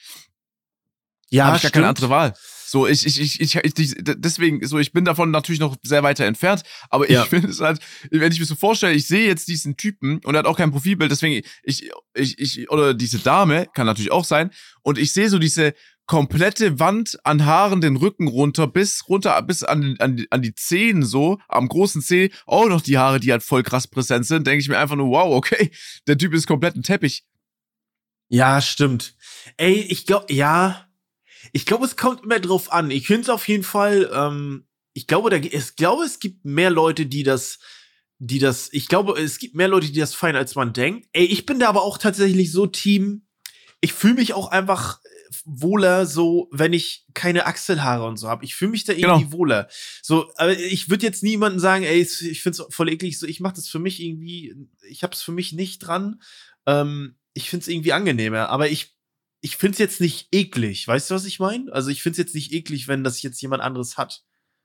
Ja, 1.34 1.46
habe 1.46 1.58
ich 1.58 1.64
gar 1.64 1.72
keine 1.72 1.88
andere 1.88 2.10
Wahl. 2.10 2.34
So, 2.66 2.88
ich, 2.88 3.06
ich, 3.06 3.20
ich, 3.20 3.56
ich, 3.56 3.56
ich, 3.56 3.96
deswegen, 3.98 4.66
so, 4.66 4.80
ich 4.80 4.94
bin 4.94 5.04
davon 5.04 5.32
natürlich 5.32 5.60
noch 5.60 5.76
sehr 5.84 6.04
weiter 6.04 6.26
entfernt, 6.26 6.64
aber 6.90 7.10
ich 7.10 7.20
finde 7.30 7.50
es 7.50 7.60
halt, 7.60 7.80
wenn 8.10 8.32
ich 8.32 8.40
mir 8.40 8.46
so 8.46 8.56
vorstelle, 8.56 8.94
ich 8.94 9.08
sehe 9.08 9.28
jetzt 9.28 9.48
diesen 9.48 9.76
Typen 9.78 10.20
und 10.24 10.36
er 10.36 10.40
hat 10.40 10.46
auch 10.46 10.58
kein 10.58 10.72
Profilbild, 10.72 11.12
deswegen, 11.12 11.46
ich, 11.64 11.92
ich, 12.14 12.40
ich, 12.40 12.72
oder 12.72 12.94
diese 12.94 13.20
Dame, 13.20 13.68
kann 13.74 13.86
natürlich 13.86 14.12
auch 14.12 14.26
sein, 14.26 14.52
und 14.82 14.98
ich 14.98 15.12
sehe 15.12 15.30
so 15.30 15.40
diese 15.40 15.74
komplette 16.06 16.80
Wand 16.80 17.18
an 17.24 17.46
Haaren 17.46 17.82
den 17.82 17.96
Rücken 17.96 18.28
runter, 18.28 18.68
bis 18.68 19.08
runter, 19.08 19.40
bis 19.42 19.64
an, 19.64 19.96
an, 20.00 20.26
an 20.30 20.42
die 20.42 20.54
Zehen 20.54 21.04
so, 21.04 21.40
am 21.48 21.68
großen 21.68 22.02
Zeh, 22.02 22.32
auch 22.46 22.68
noch 22.68 22.82
die 22.82 22.98
Haare, 22.98 23.20
die 23.20 23.32
halt 23.32 23.44
voll 23.44 23.64
krass 23.64 23.88
präsent 23.88 24.26
sind, 24.26 24.46
denke 24.46 24.62
ich 24.62 24.70
mir 24.70 24.78
einfach 24.78 24.96
nur, 24.96 25.10
wow, 25.10 25.36
okay, 25.36 25.72
der 26.08 26.18
Typ 26.18 26.34
ist 26.34 26.48
komplett 26.48 26.76
ein 26.76 26.84
Teppich. 26.84 27.24
Ja, 28.30 28.62
stimmt. 28.62 29.16
Ey, 29.58 29.74
ich 29.74 30.06
glaube, 30.06 30.34
ja, 30.34 30.88
ich 31.52 31.66
glaube, 31.66 31.86
es 31.86 31.98
kommt 31.98 32.24
immer 32.24 32.40
drauf 32.40 32.72
an. 32.72 32.92
Ich 32.92 33.08
finde 33.08 33.24
es 33.24 33.30
auf 33.30 33.48
jeden 33.48 33.64
Fall, 33.64 34.10
ähm, 34.14 34.66
ich 34.94 35.08
glaube, 35.08 35.30
da, 35.30 35.38
ich 35.38 35.76
glaube, 35.76 36.04
es 36.04 36.20
gibt 36.20 36.46
mehr 36.46 36.70
Leute, 36.70 37.06
die 37.06 37.24
das, 37.24 37.60
die 38.20 38.40
das, 38.40 38.70
ich 38.72 38.88
glaube, 38.88 39.20
es 39.20 39.38
gibt 39.40 39.56
mehr 39.56 39.68
Leute, 39.68 39.92
die 39.92 40.00
das 40.00 40.16
feiern, 40.16 40.36
als 40.36 40.56
man 40.56 40.74
denkt. 40.74 41.08
Ey, 41.12 41.26
ich 41.26 41.46
bin 41.46 41.60
da 41.60 41.70
aber 41.70 41.84
auch 41.84 41.98
tatsächlich 41.98 42.52
so 42.52 42.68
Team. 42.68 43.26
Ich 43.82 43.94
fühle 43.94 44.14
mich 44.14 44.34
auch 44.34 44.48
einfach 44.48 45.00
wohler, 45.46 46.06
so, 46.06 46.48
wenn 46.52 46.74
ich 46.74 47.06
keine 47.14 47.46
Achselhaare 47.46 48.06
und 48.06 48.18
so 48.18 48.30
habe. 48.30 48.46
Ich 48.46 48.56
fühle 48.56 48.72
mich 48.72 48.86
da 48.86 48.94
irgendwie 48.94 49.26
genau. 49.26 49.32
wohler. 49.34 49.68
So, 50.02 50.32
aber 50.36 50.58
ich 50.58 50.90
würde 50.90 51.06
jetzt 51.06 51.24
niemanden 51.24 51.60
sagen, 51.60 51.84
ey, 51.84 52.02
ich 52.02 52.42
finde 52.42 52.62
es 52.62 52.74
voll 52.74 52.90
eklig. 52.90 53.20
So, 53.20 53.28
ich 53.28 53.40
mache 53.40 53.56
das 53.56 53.68
für 53.68 53.80
mich 53.80 54.02
irgendwie, 54.02 54.56
ich 54.88 55.04
habe 55.04 55.14
es 55.14 55.22
für 55.22 55.32
mich 55.32 55.54
nicht 55.54 55.80
dran. 55.80 56.22
Ähm, 56.66 57.16
ich 57.34 57.50
finde 57.50 57.64
es 57.64 57.68
irgendwie 57.68 57.94
angenehmer. 57.94 58.50
Aber 58.50 58.70
ich 58.70 58.96
ich 59.44 59.58
finde 59.58 59.74
es 59.74 59.80
jetzt 59.80 60.00
nicht 60.00 60.30
eklig. 60.32 60.88
Weißt 60.88 61.12
du, 61.12 61.16
was 61.16 61.26
ich 61.26 61.38
meine? 61.38 61.72
Also 61.74 61.90
ich 61.90 62.02
finde 62.02 62.14
es 62.14 62.18
jetzt 62.18 62.34
nicht 62.34 62.54
eklig, 62.54 62.88
wenn 62.88 63.04
das 63.04 63.22
jetzt 63.22 63.42
jemand 63.42 63.62
anderes 63.62 63.98
hat. 63.98 64.24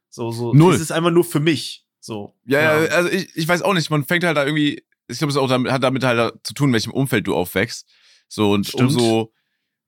So, 0.08 0.30
so. 0.30 0.54
Null. 0.54 0.72
Es 0.72 0.80
ist 0.80 0.92
einfach 0.92 1.10
nur 1.10 1.24
für 1.24 1.40
mich. 1.40 1.84
So. 1.98 2.36
Ja, 2.44 2.60
ja, 2.60 2.84
ja 2.84 2.90
also 2.90 3.10
ich, 3.10 3.28
ich 3.34 3.48
weiß 3.48 3.62
auch 3.62 3.74
nicht. 3.74 3.90
Man 3.90 4.04
fängt 4.04 4.22
halt 4.22 4.36
da 4.36 4.46
irgendwie, 4.46 4.84
ich 5.08 5.18
glaube, 5.18 5.32
es 5.32 5.36
auch 5.36 5.48
damit, 5.48 5.72
hat 5.72 5.82
damit 5.82 6.04
halt 6.04 6.32
zu 6.44 6.54
tun, 6.54 6.68
in 6.68 6.74
welchem 6.74 6.92
Umfeld 6.92 7.26
du 7.26 7.34
aufwächst. 7.34 7.88
So, 8.28 8.52
und 8.52 8.68
Stimmt. 8.68 8.92
umso, 8.92 9.32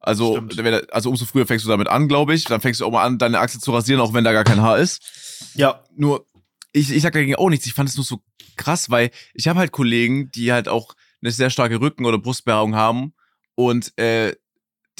also, 0.00 0.34
Stimmt. 0.50 0.92
also 0.92 1.10
umso 1.10 1.24
früher 1.24 1.46
fängst 1.46 1.64
du 1.64 1.68
damit 1.68 1.86
an, 1.86 2.08
glaube 2.08 2.34
ich. 2.34 2.44
Dann 2.46 2.60
fängst 2.60 2.80
du 2.80 2.84
auch 2.84 2.90
mal 2.90 3.04
an, 3.04 3.18
deine 3.18 3.38
Achse 3.38 3.60
zu 3.60 3.72
rasieren, 3.72 4.00
auch 4.00 4.12
wenn 4.12 4.24
da 4.24 4.32
gar 4.32 4.44
kein 4.44 4.60
Haar 4.60 4.78
ist. 4.78 5.52
Ja. 5.54 5.84
Nur, 5.94 6.26
ich, 6.72 6.90
ich 6.90 7.02
sag 7.02 7.12
dagegen 7.12 7.36
auch 7.36 7.48
nichts. 7.48 7.64
Ich 7.66 7.74
fand 7.74 7.88
es 7.88 7.94
nur 7.94 8.04
so 8.04 8.24
krass, 8.56 8.90
weil 8.90 9.12
ich 9.34 9.46
habe 9.46 9.60
halt 9.60 9.70
Kollegen, 9.70 10.32
die 10.32 10.52
halt 10.52 10.66
auch 10.66 10.94
eine 11.22 11.30
sehr 11.30 11.50
starke 11.50 11.80
Rücken- 11.80 12.06
oder 12.06 12.18
Brustbehaarung 12.18 12.74
haben. 12.74 13.14
Und 13.54 13.96
äh, 13.96 14.34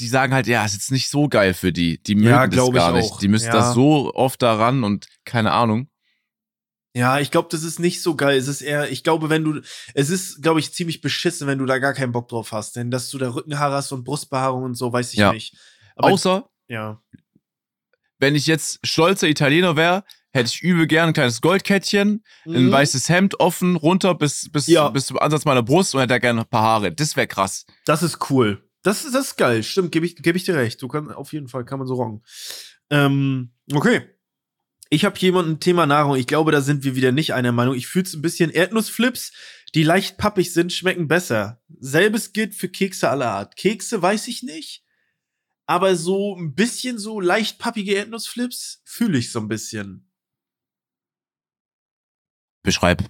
die 0.01 0.07
sagen 0.07 0.33
halt, 0.33 0.47
ja, 0.47 0.65
ist 0.65 0.73
jetzt 0.73 0.91
nicht 0.91 1.09
so 1.09 1.29
geil 1.29 1.53
für 1.53 1.71
die. 1.71 2.01
Die 2.01 2.15
mögen 2.15 2.29
ja, 2.29 2.47
das 2.47 2.71
gar 2.71 2.91
nicht. 2.91 3.11
Auch. 3.11 3.19
Die 3.19 3.27
müssen 3.27 3.47
ja. 3.47 3.53
das 3.53 3.73
so 3.73 4.13
oft 4.13 4.41
daran 4.41 4.83
und 4.83 5.07
keine 5.23 5.51
Ahnung. 5.51 5.87
Ja, 6.93 7.19
ich 7.19 7.31
glaube, 7.31 7.47
das 7.51 7.63
ist 7.63 7.79
nicht 7.79 8.01
so 8.01 8.15
geil. 8.15 8.37
Es 8.37 8.47
ist 8.47 8.61
eher, 8.61 8.91
ich 8.91 9.03
glaube, 9.03 9.29
wenn 9.29 9.43
du, 9.43 9.61
es 9.93 10.09
ist, 10.09 10.41
glaube 10.41 10.59
ich, 10.59 10.73
ziemlich 10.73 10.99
beschissen, 10.99 11.47
wenn 11.47 11.59
du 11.59 11.65
da 11.65 11.77
gar 11.77 11.93
keinen 11.93 12.11
Bock 12.11 12.27
drauf 12.27 12.51
hast. 12.51 12.75
Denn 12.75 12.91
dass 12.91 13.09
du 13.09 13.17
da 13.17 13.33
Rückenhaare 13.33 13.75
hast 13.75 13.91
und 13.91 14.03
Brustbehaarung 14.03 14.63
und 14.63 14.75
so, 14.75 14.91
weiß 14.91 15.13
ich 15.13 15.19
ja. 15.19 15.31
nicht. 15.31 15.55
Aber 15.95 16.09
Außer, 16.09 16.49
ja. 16.67 17.01
wenn 18.17 18.35
ich 18.35 18.47
jetzt 18.47 18.79
stolzer 18.83 19.29
Italiener 19.29 19.77
wäre, 19.77 20.03
hätte 20.33 20.49
ich 20.53 20.61
übel 20.61 20.87
gern 20.87 21.09
ein 21.09 21.13
kleines 21.13 21.41
Goldkettchen, 21.41 22.23
mhm. 22.45 22.55
ein 22.55 22.71
weißes 22.71 23.07
Hemd 23.07 23.39
offen, 23.39 23.75
runter 23.75 24.15
bis, 24.15 24.49
bis, 24.51 24.67
ja. 24.67 24.89
bis 24.89 25.05
zum 25.05 25.19
Ansatz 25.19 25.45
meiner 25.45 25.63
Brust 25.63 25.93
und 25.93 26.01
hätte 26.01 26.15
da 26.15 26.19
gerne 26.19 26.41
ein 26.41 26.49
paar 26.49 26.63
Haare. 26.63 26.91
Das 26.91 27.15
wäre 27.15 27.27
krass. 27.27 27.65
Das 27.85 28.03
ist 28.03 28.29
cool. 28.29 28.69
Das, 28.83 29.03
das 29.03 29.27
ist 29.27 29.37
geil, 29.37 29.63
stimmt, 29.63 29.91
gebe 29.91 30.05
ich, 30.05 30.15
geb 30.15 30.35
ich 30.35 30.43
dir 30.43 30.55
recht. 30.55 30.81
Du 30.81 30.87
kannst 30.87 31.13
auf 31.15 31.33
jeden 31.33 31.47
Fall 31.47 31.65
kann 31.65 31.79
man 31.79 31.87
so 31.87 31.95
rocken. 31.95 32.23
Ähm, 32.89 33.51
okay. 33.71 34.07
Ich 34.89 35.05
habe 35.05 35.17
jemanden 35.19 35.59
Thema 35.59 35.85
Nahrung. 35.85 36.17
Ich 36.17 36.27
glaube, 36.27 36.51
da 36.51 36.59
sind 36.59 36.83
wir 36.83 36.95
wieder 36.95 37.13
nicht 37.13 37.33
einer 37.33 37.53
Meinung. 37.53 37.75
Ich 37.75 37.87
fühle 37.87 38.03
es 38.03 38.13
ein 38.13 38.21
bisschen 38.21 38.49
Erdnussflips, 38.49 39.31
die 39.73 39.83
leicht 39.83 40.17
pappig 40.17 40.51
sind, 40.51 40.73
schmecken 40.73 41.07
besser. 41.07 41.61
Selbes 41.79 42.33
gilt 42.33 42.55
für 42.55 42.67
Kekse 42.67 43.09
aller 43.09 43.31
Art. 43.31 43.55
Kekse 43.55 44.01
weiß 44.01 44.27
ich 44.27 44.43
nicht, 44.43 44.83
aber 45.65 45.95
so 45.95 46.35
ein 46.35 46.55
bisschen 46.55 46.97
so 46.97 47.21
leicht 47.21 47.57
pappige 47.57 47.93
Erdnussflips 47.93 48.81
fühle 48.83 49.17
ich 49.17 49.31
so 49.31 49.39
ein 49.39 49.47
bisschen. 49.47 50.11
Beschreib. 52.63 53.09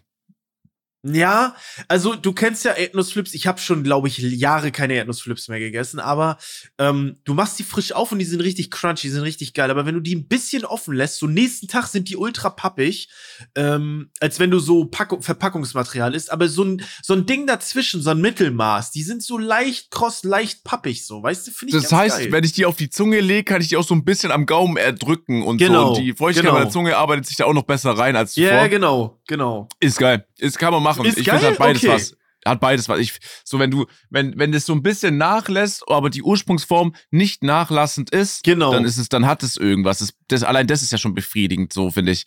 Ja, 1.03 1.55
also 1.87 2.13
du 2.13 2.31
kennst 2.31 2.63
ja 2.63 2.73
Erdnussflips. 2.73 3.33
Ich 3.33 3.47
habe 3.47 3.59
schon, 3.59 3.83
glaube 3.83 4.07
ich, 4.07 4.19
Jahre 4.19 4.71
keine 4.71 4.93
Erdnussflips 4.93 5.47
mehr 5.47 5.59
gegessen, 5.59 5.99
aber 5.99 6.37
ähm, 6.77 7.17
du 7.23 7.33
machst 7.33 7.57
die 7.57 7.63
frisch 7.63 7.91
auf 7.91 8.11
und 8.11 8.19
die 8.19 8.25
sind 8.25 8.41
richtig 8.41 8.69
crunchy, 8.69 9.07
die 9.07 9.09
sind 9.09 9.23
richtig 9.23 9.55
geil. 9.55 9.71
Aber 9.71 9.87
wenn 9.87 9.95
du 9.95 9.99
die 9.99 10.15
ein 10.15 10.27
bisschen 10.27 10.63
offen 10.63 10.93
lässt, 10.93 11.17
so 11.17 11.25
nächsten 11.25 11.67
Tag 11.67 11.87
sind 11.87 12.07
die 12.07 12.17
ultra 12.17 12.51
pappig, 12.51 13.09
ähm, 13.55 14.11
als 14.19 14.39
wenn 14.39 14.51
du 14.51 14.59
so 14.59 14.85
Packung, 14.85 15.23
Verpackungsmaterial 15.23 16.13
isst. 16.13 16.31
Aber 16.31 16.47
so 16.47 16.63
ein, 16.65 16.83
so 17.01 17.13
ein 17.13 17.25
Ding 17.25 17.47
dazwischen, 17.47 18.03
so 18.03 18.11
ein 18.11 18.21
Mittelmaß, 18.21 18.91
die 18.91 19.01
sind 19.01 19.23
so 19.23 19.39
leicht 19.39 19.89
kross, 19.89 20.23
leicht 20.23 20.63
pappig, 20.63 21.07
so, 21.07 21.23
weißt 21.23 21.47
du, 21.47 21.51
finde 21.51 21.77
ich 21.77 21.81
Das 21.81 21.91
heißt, 21.91 22.19
geil. 22.19 22.31
wenn 22.31 22.43
ich 22.43 22.51
die 22.51 22.67
auf 22.67 22.77
die 22.77 22.91
Zunge 22.91 23.21
lege, 23.21 23.43
kann 23.43 23.61
ich 23.61 23.69
die 23.69 23.77
auch 23.77 23.87
so 23.87 23.95
ein 23.95 24.05
bisschen 24.05 24.31
am 24.31 24.45
Gaumen 24.45 24.77
erdrücken 24.77 25.41
und 25.41 25.57
genau, 25.57 25.95
so. 25.95 25.99
Und 25.99 26.03
die 26.03 26.13
Feuchtigkeit 26.13 26.51
genau. 26.51 26.59
meiner 26.59 26.69
Zunge 26.69 26.95
arbeitet 26.95 27.25
sich 27.25 27.37
da 27.37 27.45
auch 27.45 27.53
noch 27.53 27.63
besser 27.63 27.97
rein 27.97 28.15
als 28.15 28.33
zuvor. 28.33 28.51
Ja, 28.51 28.67
genau, 28.67 29.19
genau. 29.31 29.69
Ist 29.79 29.97
geil. 29.97 30.25
Ist, 30.37 30.59
kann 30.59 30.73
man 30.73 30.83
machen. 30.83 31.05
Ist 31.05 31.17
ich 31.17 31.29
finde, 31.29 31.47
hat 31.47 31.57
beides 31.57 31.83
okay. 31.83 31.93
was. 31.93 32.17
Hat 32.45 32.59
beides 32.59 32.89
was. 32.89 32.99
Ich, 32.99 33.13
so, 33.45 33.59
wenn 33.59 33.71
du, 33.71 33.85
wenn, 34.09 34.37
wenn 34.37 34.51
das 34.51 34.65
so 34.65 34.73
ein 34.73 34.83
bisschen 34.83 35.17
nachlässt, 35.17 35.83
aber 35.87 36.09
die 36.09 36.21
Ursprungsform 36.21 36.93
nicht 37.11 37.43
nachlassend 37.43 38.09
ist, 38.09 38.43
genau. 38.43 38.73
dann 38.73 38.83
ist 38.83 38.97
es, 38.97 39.09
dann 39.09 39.25
hat 39.25 39.41
es 39.41 39.57
irgendwas. 39.57 39.99
Das, 39.99 40.13
das, 40.27 40.43
allein 40.43 40.67
das 40.67 40.81
ist 40.81 40.91
ja 40.91 40.97
schon 40.97 41.13
befriedigend, 41.13 41.71
so, 41.71 41.91
finde 41.91 42.11
ich. 42.11 42.25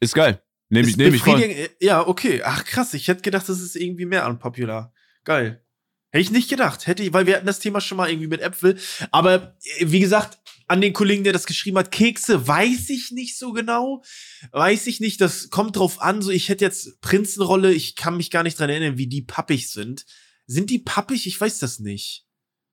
Ist 0.00 0.14
geil. 0.14 0.42
Nehme 0.68 0.88
ich, 0.88 0.96
nehme 0.96 1.16
ich 1.16 1.22
voll. 1.22 1.70
Ja, 1.80 2.06
okay. 2.06 2.42
Ach, 2.44 2.64
krass. 2.64 2.94
Ich 2.94 3.08
hätte 3.08 3.22
gedacht, 3.22 3.48
das 3.48 3.60
ist 3.60 3.76
irgendwie 3.76 4.06
mehr 4.06 4.26
unpopular. 4.26 4.92
Geil. 5.24 5.62
Hätte 6.10 6.22
ich 6.22 6.30
nicht 6.30 6.50
gedacht. 6.50 6.86
Hätte 6.86 7.02
ich, 7.02 7.12
weil 7.12 7.26
wir 7.26 7.36
hatten 7.36 7.46
das 7.46 7.60
Thema 7.60 7.80
schon 7.80 7.96
mal 7.96 8.10
irgendwie 8.10 8.28
mit 8.28 8.40
Äpfel. 8.40 8.78
Aber 9.12 9.56
wie 9.80 10.00
gesagt, 10.00 10.38
an 10.74 10.80
den 10.80 10.92
Kollegen, 10.92 11.22
der 11.22 11.32
das 11.32 11.46
geschrieben 11.46 11.78
hat. 11.78 11.92
Kekse 11.92 12.46
weiß 12.46 12.90
ich 12.90 13.12
nicht 13.12 13.38
so 13.38 13.52
genau. 13.52 14.02
Weiß 14.50 14.88
ich 14.88 14.98
nicht. 14.98 15.20
Das 15.20 15.48
kommt 15.48 15.76
drauf 15.76 16.02
an. 16.02 16.20
So, 16.20 16.30
ich 16.30 16.48
hätte 16.48 16.64
jetzt 16.64 17.00
Prinzenrolle. 17.00 17.72
Ich 17.72 17.94
kann 17.94 18.16
mich 18.16 18.30
gar 18.30 18.42
nicht 18.42 18.58
dran 18.58 18.70
erinnern, 18.70 18.98
wie 18.98 19.06
die 19.06 19.22
pappig 19.22 19.70
sind. 19.70 20.04
Sind 20.46 20.70
die 20.70 20.80
pappig? 20.80 21.26
Ich 21.26 21.40
weiß 21.40 21.60
das 21.60 21.78
nicht. 21.78 22.24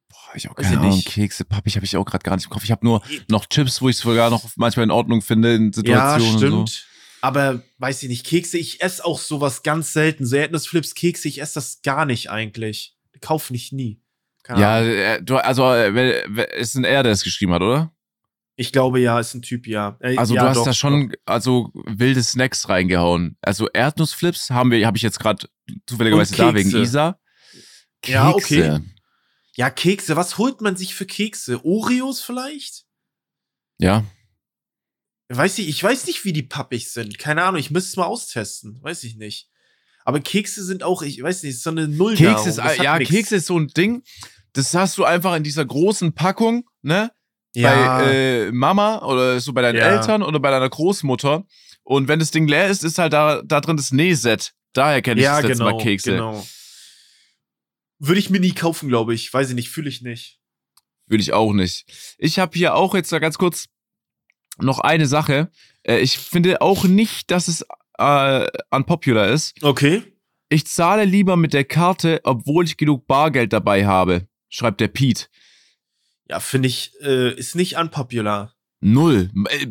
Boah, 0.10 0.36
ich 0.36 0.50
auch 0.50 0.56
keine 0.56 0.80
Ahnung. 0.80 0.96
Nicht. 0.96 1.10
Kekse, 1.10 1.46
pappig 1.46 1.76
habe 1.76 1.86
ich 1.86 1.96
auch 1.96 2.06
gerade 2.06 2.24
gar 2.24 2.36
nicht 2.36 2.46
im 2.46 2.52
Kopf. 2.52 2.64
Ich 2.64 2.72
habe 2.72 2.86
nur 2.86 3.04
noch 3.30 3.46
Chips, 3.46 3.82
wo 3.82 3.88
ich 3.88 3.98
es 3.98 4.02
sogar 4.02 4.32
noch 4.32 4.50
manchmal 4.56 4.84
in 4.84 4.92
Ordnung 4.92 5.22
finde 5.22 5.54
in 5.54 5.72
Situationen. 5.72 6.34
Ja, 6.34 6.38
stimmt. 6.38 6.70
So. 6.70 6.86
Aber 7.22 7.62
weiß 7.78 8.02
ich 8.02 8.10
nicht, 8.10 8.26
Kekse, 8.26 8.58
ich 8.58 8.82
esse 8.82 9.06
auch 9.06 9.20
sowas 9.20 9.62
ganz 9.62 9.94
selten. 9.94 10.26
So 10.26 10.36
Erdnussflips, 10.36 10.96
Kekse, 10.96 11.28
ich 11.28 11.40
esse 11.40 11.54
das 11.54 11.84
gar 11.84 12.08
nicht 12.08 12.32
eigentlich. 12.32 12.98
Kauf 13.22 13.52
nicht 13.52 13.74
nie. 13.74 14.02
Keine 14.44 14.62
ja, 14.62 14.82
äh, 14.82 15.24
du, 15.24 15.38
also 15.38 15.72
äh, 15.72 16.60
ist 16.60 16.76
ein 16.76 16.84
er, 16.84 17.04
der 17.04 17.12
es 17.12 17.24
geschrieben 17.24 17.54
hat, 17.54 17.62
oder? 17.62 17.94
Ich 18.56 18.72
glaube 18.72 19.00
ja, 19.00 19.20
ist 19.20 19.34
ein 19.34 19.42
Typ, 19.42 19.68
ja. 19.68 19.98
Äh, 20.02 20.18
also 20.18 20.36
ja, 20.36 20.44
du 20.44 20.50
hast 20.50 20.58
doch, 20.58 20.66
da 20.66 20.74
schon 20.74 21.10
doch. 21.10 21.18
also 21.26 21.72
wilde 21.74 22.22
Snacks 22.22 22.70
reingehauen. 22.70 23.38
Also 23.42 23.68
Erdnussflips 23.70 24.50
haben 24.50 24.72
wir, 24.72 24.86
habe 24.86 24.98
ich 24.98 25.04
jetzt 25.04 25.20
gerade 25.20 25.48
zufälligerweise 25.86 26.36
da 26.36 26.54
wegen 26.54 26.70
Isa. 26.76 27.20
Kekse. 28.02 28.14
Ja, 28.14 28.30
okay. 28.30 28.80
Ja, 29.56 29.70
Kekse. 29.70 30.16
Was 30.16 30.38
holt 30.38 30.62
man 30.62 30.76
sich 30.76 30.96
für 30.96 31.06
Kekse? 31.06 31.64
Oreos 31.64 32.22
vielleicht? 32.22 32.86
Ja. 33.78 34.06
Weiß 35.30 35.60
ich, 35.60 35.70
ich 35.70 35.82
weiß 35.82 36.08
nicht, 36.08 36.26
wie 36.26 36.34
die 36.34 36.44
pappig 36.44 36.92
sind. 36.92 37.18
Keine 37.18 37.44
Ahnung, 37.44 37.60
ich 37.60 37.72
müsste 37.72 37.90
es 37.90 37.98
mal 37.98 38.06
austesten. 38.06 38.82
Weiß 38.82 39.04
ich 39.04 39.16
nicht. 39.16 39.51
Aber 40.06 40.20
Kekse 40.20 40.64
sind 40.64 40.84
auch, 40.84 41.02
ich 41.02 41.22
weiß 41.22 41.44
nicht, 41.44 41.62
so 41.62 41.70
eine 41.70 41.88
Null. 41.88 42.16
Kekse 42.16 42.50
ist, 42.50 42.58
ja, 42.58 42.98
nix. 42.98 43.10
Kekse 43.10 43.36
ist 43.38 43.48
so 43.48 43.58
ein 43.58 43.68
Ding. 43.68 44.04
Das 44.54 44.74
hast 44.74 44.98
du 44.98 45.06
einfach 45.06 45.36
in 45.36 45.44
dieser 45.44 45.66
großen 45.66 46.14
Packung, 46.14 46.66
ne? 46.82 47.12
Ja. 47.54 48.00
Bei 48.00 48.14
äh, 48.14 48.52
Mama 48.52 49.00
oder 49.06 49.40
so 49.40 49.54
bei 49.54 49.62
deinen 49.62 49.78
ja. 49.78 49.88
Eltern 49.88 50.24
oder 50.24 50.40
bei 50.40 50.52
deiner 50.52 50.70
Großmutter. 50.70 51.46
Und 51.84 52.08
wenn 52.08 52.20
das 52.20 52.32
Ding 52.32 52.48
leer 52.48 52.68
ist, 52.68 52.84
ist 52.84 52.98
halt 52.98 53.14
da, 53.14 53.42
da 53.44 53.60
drin 53.62 53.78
das 53.78 53.92
Nähset. 53.92 54.54
Daher 54.74 55.02
kenne 55.02 55.20
ich 55.20 55.26
ja, 55.26 55.42
das 55.42 55.50
letzte 55.50 55.64
genau, 55.64 55.78
Mal 55.78 55.84
Kekse. 55.84 56.12
Genau. 56.12 56.48
Würde 58.00 58.20
ich 58.20 58.30
mir 58.30 58.40
nie 58.40 58.54
kaufen, 58.54 58.90
glaube 58.90 59.14
ich. 59.14 59.34
Weiß 59.34 59.50
ich 59.50 59.56
nicht, 59.56 59.70
fühle 59.70 59.90
ich 59.90 60.02
nicht. 60.02 60.40
Würde 61.08 61.22
ich 61.22 61.34
auch 61.34 61.54
nicht. 61.54 61.86
Ich 62.18 62.40
habe 62.40 62.58
hier 62.58 62.76
auch 62.76 62.96
jetzt 62.96 63.12
ganz 63.12 63.38
kurz 63.38 63.68
noch 64.58 64.80
eine 64.80 65.08
Sache. 65.08 65.52
Äh, 65.84 65.98
ich 66.00 66.18
finde 66.18 66.62
auch 66.62 66.86
nicht, 66.86 67.32
dass 67.32 67.48
es 67.48 67.66
äh, 68.02 68.48
unpopular 68.70 69.30
ist. 69.30 69.62
Okay. 69.64 70.04
Ich 70.50 70.68
zahle 70.68 71.06
lieber 71.06 71.38
mit 71.38 71.54
der 71.54 71.64
Karte, 71.64 72.20
obwohl 72.24 72.66
ich 72.66 72.78
genug 72.78 73.08
Bargeld 73.08 73.54
dabei 73.54 73.86
habe, 73.86 74.28
schreibt 74.50 74.82
der 74.82 74.90
Pete. 74.90 75.28
Ja, 76.30 76.40
finde 76.40 76.68
ich, 76.68 76.94
äh, 77.02 77.34
ist 77.34 77.56
nicht 77.56 77.78
unpopular. 77.78 78.54
Null. 78.82 79.30
Äh, 79.50 79.68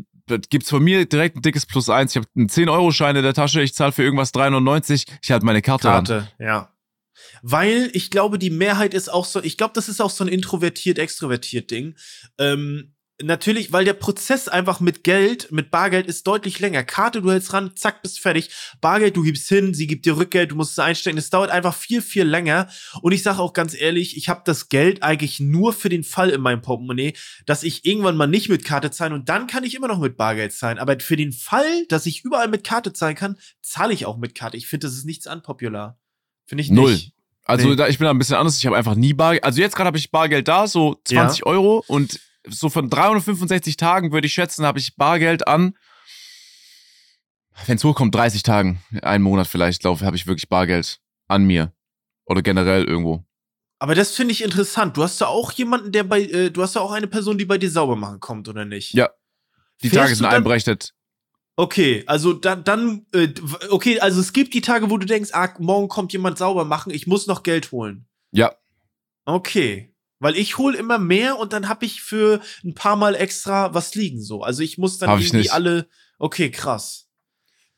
gibt's 0.48 0.70
von 0.70 0.82
mir 0.82 1.04
direkt 1.06 1.36
ein 1.36 1.42
dickes 1.42 1.66
Plus 1.66 1.90
eins. 1.90 2.12
Ich 2.12 2.16
habe 2.16 2.28
einen 2.36 2.48
10-Euro-Schein 2.48 3.16
in 3.16 3.22
der 3.22 3.34
Tasche, 3.34 3.62
ich 3.62 3.74
zahle 3.74 3.92
für 3.92 4.02
irgendwas 4.02 4.32
3,99. 4.32 5.06
Ich 5.22 5.30
halte 5.30 5.44
meine 5.44 5.62
Karte, 5.62 5.88
Karte 5.88 6.16
an. 6.16 6.28
ja. 6.38 6.72
Weil 7.42 7.90
ich 7.92 8.10
glaube, 8.10 8.38
die 8.38 8.50
Mehrheit 8.50 8.94
ist 8.94 9.10
auch 9.10 9.24
so, 9.24 9.42
ich 9.42 9.56
glaube, 9.56 9.72
das 9.74 9.88
ist 9.88 10.00
auch 10.00 10.10
so 10.10 10.24
ein 10.24 10.28
introvertiert-extrovertiert 10.28 11.70
Ding. 11.70 11.94
Ähm, 12.38 12.94
natürlich, 13.22 13.72
weil 13.72 13.84
der 13.84 13.94
Prozess 13.94 14.48
einfach 14.48 14.80
mit 14.80 15.04
Geld, 15.04 15.50
mit 15.52 15.70
Bargeld 15.70 16.06
ist 16.06 16.26
deutlich 16.26 16.58
länger. 16.60 16.84
Karte, 16.84 17.22
du 17.22 17.30
hältst 17.30 17.52
ran, 17.52 17.72
zack, 17.76 18.02
bist 18.02 18.20
fertig. 18.20 18.50
Bargeld, 18.80 19.16
du 19.16 19.22
gibst 19.22 19.48
hin, 19.48 19.74
sie 19.74 19.86
gibt 19.86 20.06
dir 20.06 20.16
Rückgeld, 20.16 20.50
du 20.50 20.56
musst 20.56 20.72
es 20.72 20.78
einstecken. 20.78 21.18
Es 21.18 21.30
dauert 21.30 21.50
einfach 21.50 21.74
viel, 21.74 22.02
viel 22.02 22.24
länger. 22.24 22.68
Und 23.02 23.12
ich 23.12 23.22
sage 23.22 23.38
auch 23.38 23.52
ganz 23.52 23.74
ehrlich, 23.74 24.16
ich 24.16 24.28
habe 24.28 24.42
das 24.44 24.68
Geld 24.68 25.02
eigentlich 25.02 25.40
nur 25.40 25.72
für 25.72 25.88
den 25.88 26.04
Fall 26.04 26.30
in 26.30 26.40
meinem 26.40 26.62
Portemonnaie, 26.62 27.14
dass 27.46 27.62
ich 27.62 27.84
irgendwann 27.84 28.16
mal 28.16 28.26
nicht 28.26 28.48
mit 28.48 28.64
Karte 28.64 28.90
zahlen 28.90 29.12
und 29.12 29.28
dann 29.28 29.46
kann 29.46 29.64
ich 29.64 29.74
immer 29.74 29.88
noch 29.88 29.98
mit 29.98 30.16
Bargeld 30.16 30.52
zahlen. 30.52 30.78
Aber 30.78 30.98
für 31.00 31.16
den 31.16 31.32
Fall, 31.32 31.86
dass 31.88 32.06
ich 32.06 32.24
überall 32.24 32.48
mit 32.48 32.64
Karte 32.64 32.92
zahlen 32.92 33.16
kann, 33.16 33.36
zahle 33.62 33.92
ich 33.92 34.06
auch 34.06 34.16
mit 34.16 34.34
Karte. 34.34 34.56
Ich 34.56 34.66
finde, 34.66 34.86
das 34.86 34.94
ist 34.94 35.04
nichts 35.04 35.26
unpopular. 35.26 35.98
Finde 36.46 36.62
ich 36.62 36.70
nicht. 36.70 36.78
Null. 36.78 36.98
Also 37.44 37.68
nee. 37.68 37.76
da, 37.76 37.88
ich 37.88 37.98
bin 37.98 38.04
da 38.04 38.10
ein 38.10 38.18
bisschen 38.18 38.36
anders. 38.36 38.58
Ich 38.58 38.66
habe 38.66 38.76
einfach 38.76 38.94
nie 38.94 39.12
Bargeld. 39.12 39.44
Also 39.44 39.60
jetzt 39.60 39.74
gerade 39.74 39.88
habe 39.88 39.98
ich 39.98 40.10
Bargeld 40.10 40.46
da, 40.48 40.66
so 40.66 41.00
20 41.04 41.40
ja. 41.40 41.46
Euro 41.46 41.84
und 41.86 42.20
so 42.46 42.68
von 42.68 42.88
365 42.88 43.76
Tagen 43.76 44.12
würde 44.12 44.26
ich 44.26 44.32
schätzen, 44.32 44.64
habe 44.64 44.78
ich 44.78 44.96
Bargeld 44.96 45.46
an. 45.46 45.76
Wenn 47.66 47.76
es 47.76 47.84
hochkommt, 47.84 48.14
30 48.14 48.42
Tagen, 48.42 48.82
einen 49.02 49.22
Monat 49.22 49.46
vielleicht, 49.46 49.80
glaube 49.82 50.04
habe 50.04 50.16
ich 50.16 50.26
wirklich 50.26 50.48
Bargeld 50.48 51.00
an 51.28 51.44
mir. 51.44 51.72
Oder 52.24 52.42
generell 52.42 52.84
irgendwo. 52.84 53.24
Aber 53.78 53.94
das 53.94 54.14
finde 54.14 54.32
ich 54.32 54.42
interessant. 54.42 54.96
Du 54.96 55.02
hast 55.02 55.20
da 55.20 55.26
auch 55.26 55.52
jemanden, 55.52 55.90
der 55.90 56.04
bei, 56.04 56.22
äh, 56.22 56.50
du 56.50 56.62
hast 56.62 56.76
da 56.76 56.80
auch 56.80 56.92
eine 56.92 57.06
Person, 57.06 57.38
die 57.38 57.46
bei 57.46 57.58
dir 57.58 57.70
sauber 57.70 57.96
machen 57.96 58.20
kommt, 58.20 58.46
oder 58.48 58.64
nicht? 58.64 58.94
Ja. 58.94 59.10
Die 59.82 59.88
Fährst 59.88 60.04
Tage 60.04 60.16
sind 60.16 60.26
einberechnet. 60.26 60.94
Okay, 61.56 62.04
also 62.06 62.32
dann, 62.32 62.62
dann, 62.64 63.06
äh, 63.12 63.28
okay, 63.70 63.98
also 64.00 64.20
es 64.20 64.32
gibt 64.32 64.54
die 64.54 64.60
Tage, 64.60 64.90
wo 64.90 64.98
du 64.98 65.06
denkst, 65.06 65.30
ah, 65.32 65.54
morgen 65.58 65.88
kommt 65.88 66.12
jemand 66.12 66.38
sauber 66.38 66.64
machen, 66.64 66.92
ich 66.92 67.06
muss 67.06 67.26
noch 67.26 67.42
Geld 67.42 67.72
holen. 67.72 68.06
Ja. 68.32 68.54
Okay. 69.24 69.89
Weil 70.20 70.36
ich 70.36 70.58
hole 70.58 70.76
immer 70.76 70.98
mehr 70.98 71.38
und 71.38 71.52
dann 71.52 71.68
habe 71.68 71.86
ich 71.86 72.02
für 72.02 72.40
ein 72.62 72.74
paar 72.74 72.96
Mal 72.96 73.14
extra 73.14 73.74
was 73.74 73.94
liegen 73.94 74.22
so. 74.22 74.42
Also 74.42 74.62
ich 74.62 74.78
muss 74.78 74.98
dann 74.98 75.10
hab 75.10 75.20
irgendwie 75.20 75.50
alle. 75.50 75.88
Okay, 76.18 76.50
krass. 76.50 77.08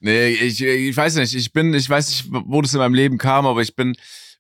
Nee, 0.01 0.31
ich, 0.31 0.61
ich 0.61 0.97
weiß 0.97 1.15
nicht. 1.17 1.35
Ich 1.35 1.53
bin, 1.53 1.73
ich 1.73 1.89
weiß 1.89 2.09
nicht, 2.09 2.27
wo 2.31 2.61
das 2.61 2.75
in 2.75 2.81
meinem 2.81 2.95
Leben 2.95 3.19
kam, 3.19 3.47
aber 3.47 3.63
ich 3.63 3.77
bin 3.77 3.95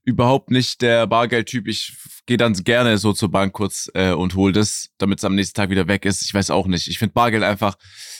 überhaupt 0.05 0.50
nicht 0.50 0.82
der 0.82 1.07
Bargeldtyp. 1.07 1.68
Ich 1.68 1.92
gehe 2.26 2.36
dann 2.36 2.53
gerne 2.55 2.98
so 2.98 3.12
zur 3.12 3.30
Bank 3.30 3.53
kurz 3.53 3.88
äh, 3.94 4.11
und 4.11 4.34
hol 4.34 4.53
das, 4.53 4.90
damit 4.98 5.18
es 5.18 5.24
am 5.24 5.34
nächsten 5.34 5.55
Tag 5.55 5.70
wieder 5.70 5.86
weg 5.86 6.05
ist. 6.05 6.22
Ich 6.22 6.34
weiß 6.34 6.50
auch 6.50 6.66
nicht. 6.66 6.88
Ich 6.88 6.98
finde 6.98 7.12
Bargeld 7.12 7.44
einfach, 7.44 7.76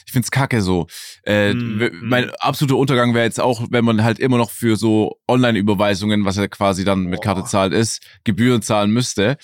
ich 0.07 0.13
find's 0.13 0.31
kacke 0.31 0.63
so. 0.63 0.87
Äh, 1.25 1.55
mm, 1.55 1.91
mein 2.03 2.31
absoluter 2.37 2.77
Untergang 2.77 3.15
wäre 3.15 3.25
jetzt 3.25 3.41
auch, 3.41 3.67
wenn 3.71 3.85
man 3.85 4.05
halt 4.05 4.21
immer 4.21 4.39
noch 4.39 4.51
für 4.51 4.77
so 4.77 5.21
Online-Überweisungen, 5.27 6.25
was 6.25 6.37
ja 6.37 6.47
quasi 6.47 6.85
dann 6.85 7.05
mit 7.05 7.23
Karte 7.23 7.45
zahlt 7.45 7.73
ist, 7.73 8.03
Gebühren 8.23 8.63
zahlen 8.63 8.93
müsste. 8.93 9.37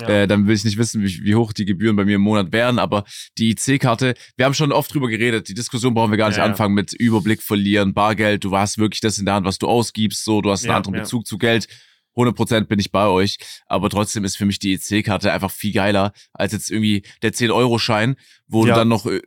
Ja. 0.00 0.08
Äh, 0.08 0.26
dann 0.26 0.46
will 0.46 0.56
ich 0.56 0.64
nicht 0.64 0.76
wissen, 0.76 1.02
wie, 1.02 1.24
wie, 1.24 1.34
hoch 1.36 1.52
die 1.52 1.64
Gebühren 1.64 1.94
bei 1.94 2.04
mir 2.04 2.16
im 2.16 2.22
Monat 2.22 2.52
wären, 2.52 2.80
aber 2.80 3.04
die 3.38 3.50
IC-Karte, 3.50 4.14
wir 4.36 4.44
haben 4.44 4.54
schon 4.54 4.72
oft 4.72 4.92
drüber 4.92 5.08
geredet, 5.08 5.48
die 5.48 5.54
Diskussion 5.54 5.94
brauchen 5.94 6.10
wir 6.10 6.18
gar 6.18 6.28
nicht 6.28 6.38
ja, 6.38 6.44
anfangen 6.44 6.74
mit 6.74 6.92
Überblick 6.94 7.42
verlieren, 7.42 7.94
Bargeld, 7.94 8.42
du 8.42 8.56
hast 8.56 8.78
wirklich 8.78 9.00
das 9.00 9.18
in 9.18 9.24
der 9.24 9.34
Hand, 9.34 9.46
was 9.46 9.58
du 9.58 9.68
ausgibst, 9.68 10.24
so, 10.24 10.40
du 10.40 10.50
hast 10.50 10.64
einen 10.64 10.74
anderen 10.74 11.00
Bezug 11.00 11.26
zu 11.26 11.38
Geld. 11.38 11.68
100% 12.16 12.66
bin 12.66 12.78
ich 12.78 12.92
bei 12.92 13.06
euch, 13.06 13.38
aber 13.66 13.90
trotzdem 13.90 14.24
ist 14.24 14.36
für 14.36 14.46
mich 14.46 14.58
die 14.58 14.74
EC-Karte 14.74 15.32
einfach 15.32 15.50
viel 15.50 15.72
geiler 15.72 16.12
als 16.32 16.52
jetzt 16.52 16.70
irgendwie 16.70 17.02
der 17.22 17.32
10-Euro-Schein, 17.32 18.16
wo 18.46 18.64
ja. 18.66 18.74
du 18.74 18.80
dann 18.80 18.88
noch, 18.88 19.06
äh, 19.06 19.22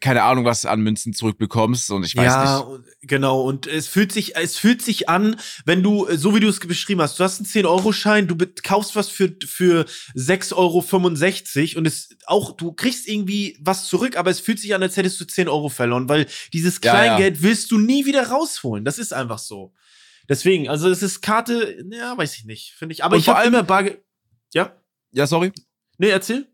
keine 0.00 0.22
Ahnung, 0.22 0.44
was 0.44 0.66
an 0.66 0.80
Münzen 0.80 1.12
zurückbekommst 1.12 1.90
und 1.90 2.04
ich 2.04 2.16
weiß 2.16 2.24
ja, 2.24 2.42
nicht. 2.42 2.84
Ja, 2.86 2.92
genau. 3.02 3.42
Und 3.42 3.66
es 3.66 3.86
fühlt 3.86 4.12
sich, 4.12 4.36
es 4.36 4.56
fühlt 4.56 4.82
sich 4.82 5.08
an, 5.08 5.36
wenn 5.64 5.82
du, 5.82 6.06
so 6.16 6.34
wie 6.34 6.40
du 6.40 6.48
es 6.48 6.60
beschrieben 6.60 7.00
hast, 7.00 7.18
du 7.18 7.24
hast 7.24 7.38
einen 7.38 7.46
10-Euro-Schein, 7.46 8.26
du 8.26 8.36
kaufst 8.62 8.96
was 8.96 9.08
für, 9.08 9.34
für 9.46 9.86
6,65 10.16 10.54
Euro 10.56 11.78
und 11.78 11.86
es 11.86 12.16
auch, 12.26 12.56
du 12.56 12.72
kriegst 12.72 13.06
irgendwie 13.06 13.56
was 13.60 13.86
zurück, 13.86 14.16
aber 14.16 14.30
es 14.30 14.40
fühlt 14.40 14.58
sich 14.58 14.74
an, 14.74 14.82
als 14.82 14.96
hättest 14.96 15.20
du 15.20 15.24
10 15.24 15.48
Euro 15.48 15.68
verloren, 15.68 16.08
weil 16.08 16.26
dieses 16.52 16.80
Kleingeld 16.80 17.36
ja. 17.36 17.42
willst 17.42 17.70
du 17.70 17.78
nie 17.78 18.06
wieder 18.06 18.28
rausholen. 18.28 18.84
Das 18.84 18.98
ist 18.98 19.12
einfach 19.12 19.38
so. 19.38 19.72
Deswegen, 20.28 20.68
also 20.68 20.88
es 20.88 21.02
ist 21.02 21.20
Karte, 21.20 21.84
ja, 21.90 22.16
weiß 22.16 22.36
ich 22.36 22.44
nicht, 22.44 22.72
finde 22.72 22.94
ich. 22.94 23.04
Aber 23.04 23.16
und 23.16 23.20
ich 23.20 23.28
habe 23.28 23.46
immer 23.46 23.62
Bargeld. 23.62 24.02
Ja? 24.52 24.76
Ja, 25.12 25.26
sorry. 25.26 25.52
Nee, 25.98 26.08
erzähl. 26.08 26.48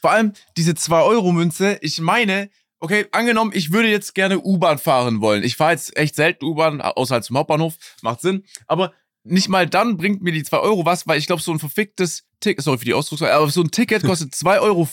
Vor 0.00 0.10
allem 0.10 0.32
diese 0.56 0.72
2-Euro-Münze, 0.72 1.78
ich 1.80 2.00
meine, 2.00 2.50
okay, 2.80 3.06
angenommen, 3.12 3.52
ich 3.54 3.72
würde 3.72 3.88
jetzt 3.88 4.14
gerne 4.14 4.40
U-Bahn 4.40 4.78
fahren 4.78 5.20
wollen. 5.20 5.42
Ich 5.42 5.56
fahre 5.56 5.72
jetzt 5.72 5.96
echt 5.96 6.14
selten 6.16 6.44
U-Bahn, 6.44 6.80
außer 6.80 7.14
halt 7.14 7.24
zum 7.24 7.38
Hauptbahnhof, 7.38 7.76
macht 8.02 8.20
Sinn. 8.20 8.44
Aber 8.66 8.92
nicht 9.22 9.48
mal 9.48 9.66
dann 9.66 9.96
bringt 9.96 10.22
mir 10.22 10.32
die 10.32 10.42
2 10.42 10.58
Euro 10.58 10.84
was, 10.84 11.06
weil 11.06 11.18
ich 11.18 11.26
glaube, 11.26 11.40
so 11.40 11.52
ein 11.52 11.58
verficktes 11.58 12.24
Ticket, 12.40 12.62
sorry 12.62 12.78
für 12.78 12.84
die 12.84 12.94
Ausdrucksweise, 12.94 13.32
aber 13.32 13.48
so 13.48 13.62
ein 13.62 13.70
Ticket 13.70 14.02
kostet 14.02 14.32
2,40 14.34 14.60
Euro. 14.60 14.86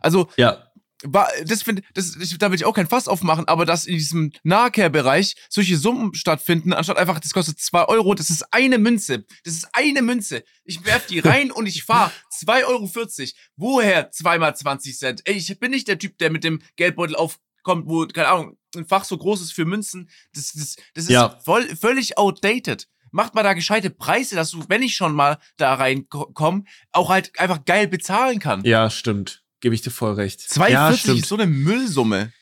Also, 0.00 0.28
ja 0.36 0.70
war, 1.04 1.28
das 1.44 1.62
finde, 1.62 1.82
das, 1.94 2.16
ich, 2.16 2.36
da 2.38 2.50
will 2.50 2.56
ich 2.56 2.64
auch 2.64 2.74
kein 2.74 2.88
Fass 2.88 3.08
aufmachen, 3.08 3.46
aber 3.46 3.64
dass 3.66 3.86
in 3.86 3.94
diesem 3.94 4.32
Nahkehrbereich 4.42 5.36
solche 5.48 5.76
Summen 5.76 6.14
stattfinden, 6.14 6.72
anstatt 6.72 6.96
einfach, 6.96 7.20
das 7.20 7.32
kostet 7.32 7.58
zwei 7.60 7.84
Euro, 7.84 8.14
das 8.14 8.30
ist 8.30 8.52
eine 8.52 8.78
Münze. 8.78 9.24
Das 9.44 9.54
ist 9.54 9.68
eine 9.72 10.02
Münze. 10.02 10.44
Ich 10.64 10.84
werf 10.84 11.06
die 11.06 11.20
rein 11.20 11.50
und 11.50 11.66
ich 11.66 11.84
fahr 11.84 12.12
zwei 12.30 12.66
Euro. 12.66 12.86
vierzig. 12.86 13.34
Woher 13.56 14.10
zweimal 14.10 14.56
20 14.56 14.98
Cent? 14.98 15.22
Ey, 15.24 15.34
ich 15.34 15.58
bin 15.58 15.70
nicht 15.70 15.88
der 15.88 15.98
Typ, 15.98 16.18
der 16.18 16.30
mit 16.30 16.44
dem 16.44 16.62
Geldbeutel 16.76 17.16
aufkommt, 17.16 17.86
wo, 17.86 18.06
keine 18.06 18.28
Ahnung, 18.28 18.58
ein 18.76 18.86
Fach 18.86 19.04
so 19.04 19.16
groß 19.16 19.40
ist 19.42 19.52
für 19.52 19.64
Münzen. 19.64 20.10
Das, 20.34 20.52
das, 20.52 20.76
das 20.94 21.04
ist 21.04 21.10
ja. 21.10 21.38
voll, 21.44 21.64
völlig 21.76 22.18
outdated 22.18 22.88
macht 23.14 23.36
mal 23.36 23.44
da 23.44 23.52
gescheite 23.52 23.90
Preise, 23.90 24.34
dass 24.34 24.50
du, 24.50 24.64
wenn 24.68 24.82
ich 24.82 24.96
schon 24.96 25.14
mal 25.14 25.38
da 25.56 25.74
reinkomme, 25.74 26.64
auch 26.90 27.10
halt 27.10 27.38
einfach 27.38 27.64
geil 27.64 27.86
bezahlen 27.86 28.40
kann. 28.40 28.64
Ja, 28.64 28.90
stimmt. 28.90 29.43
Gebe 29.64 29.74
ich 29.74 29.80
dir 29.80 29.90
voll 29.90 30.12
recht. 30.12 30.40
2,40 30.40 30.68
ja, 30.68 30.90
ist 30.90 31.24
so 31.24 31.36
eine 31.36 31.46
Müllsumme. 31.46 32.34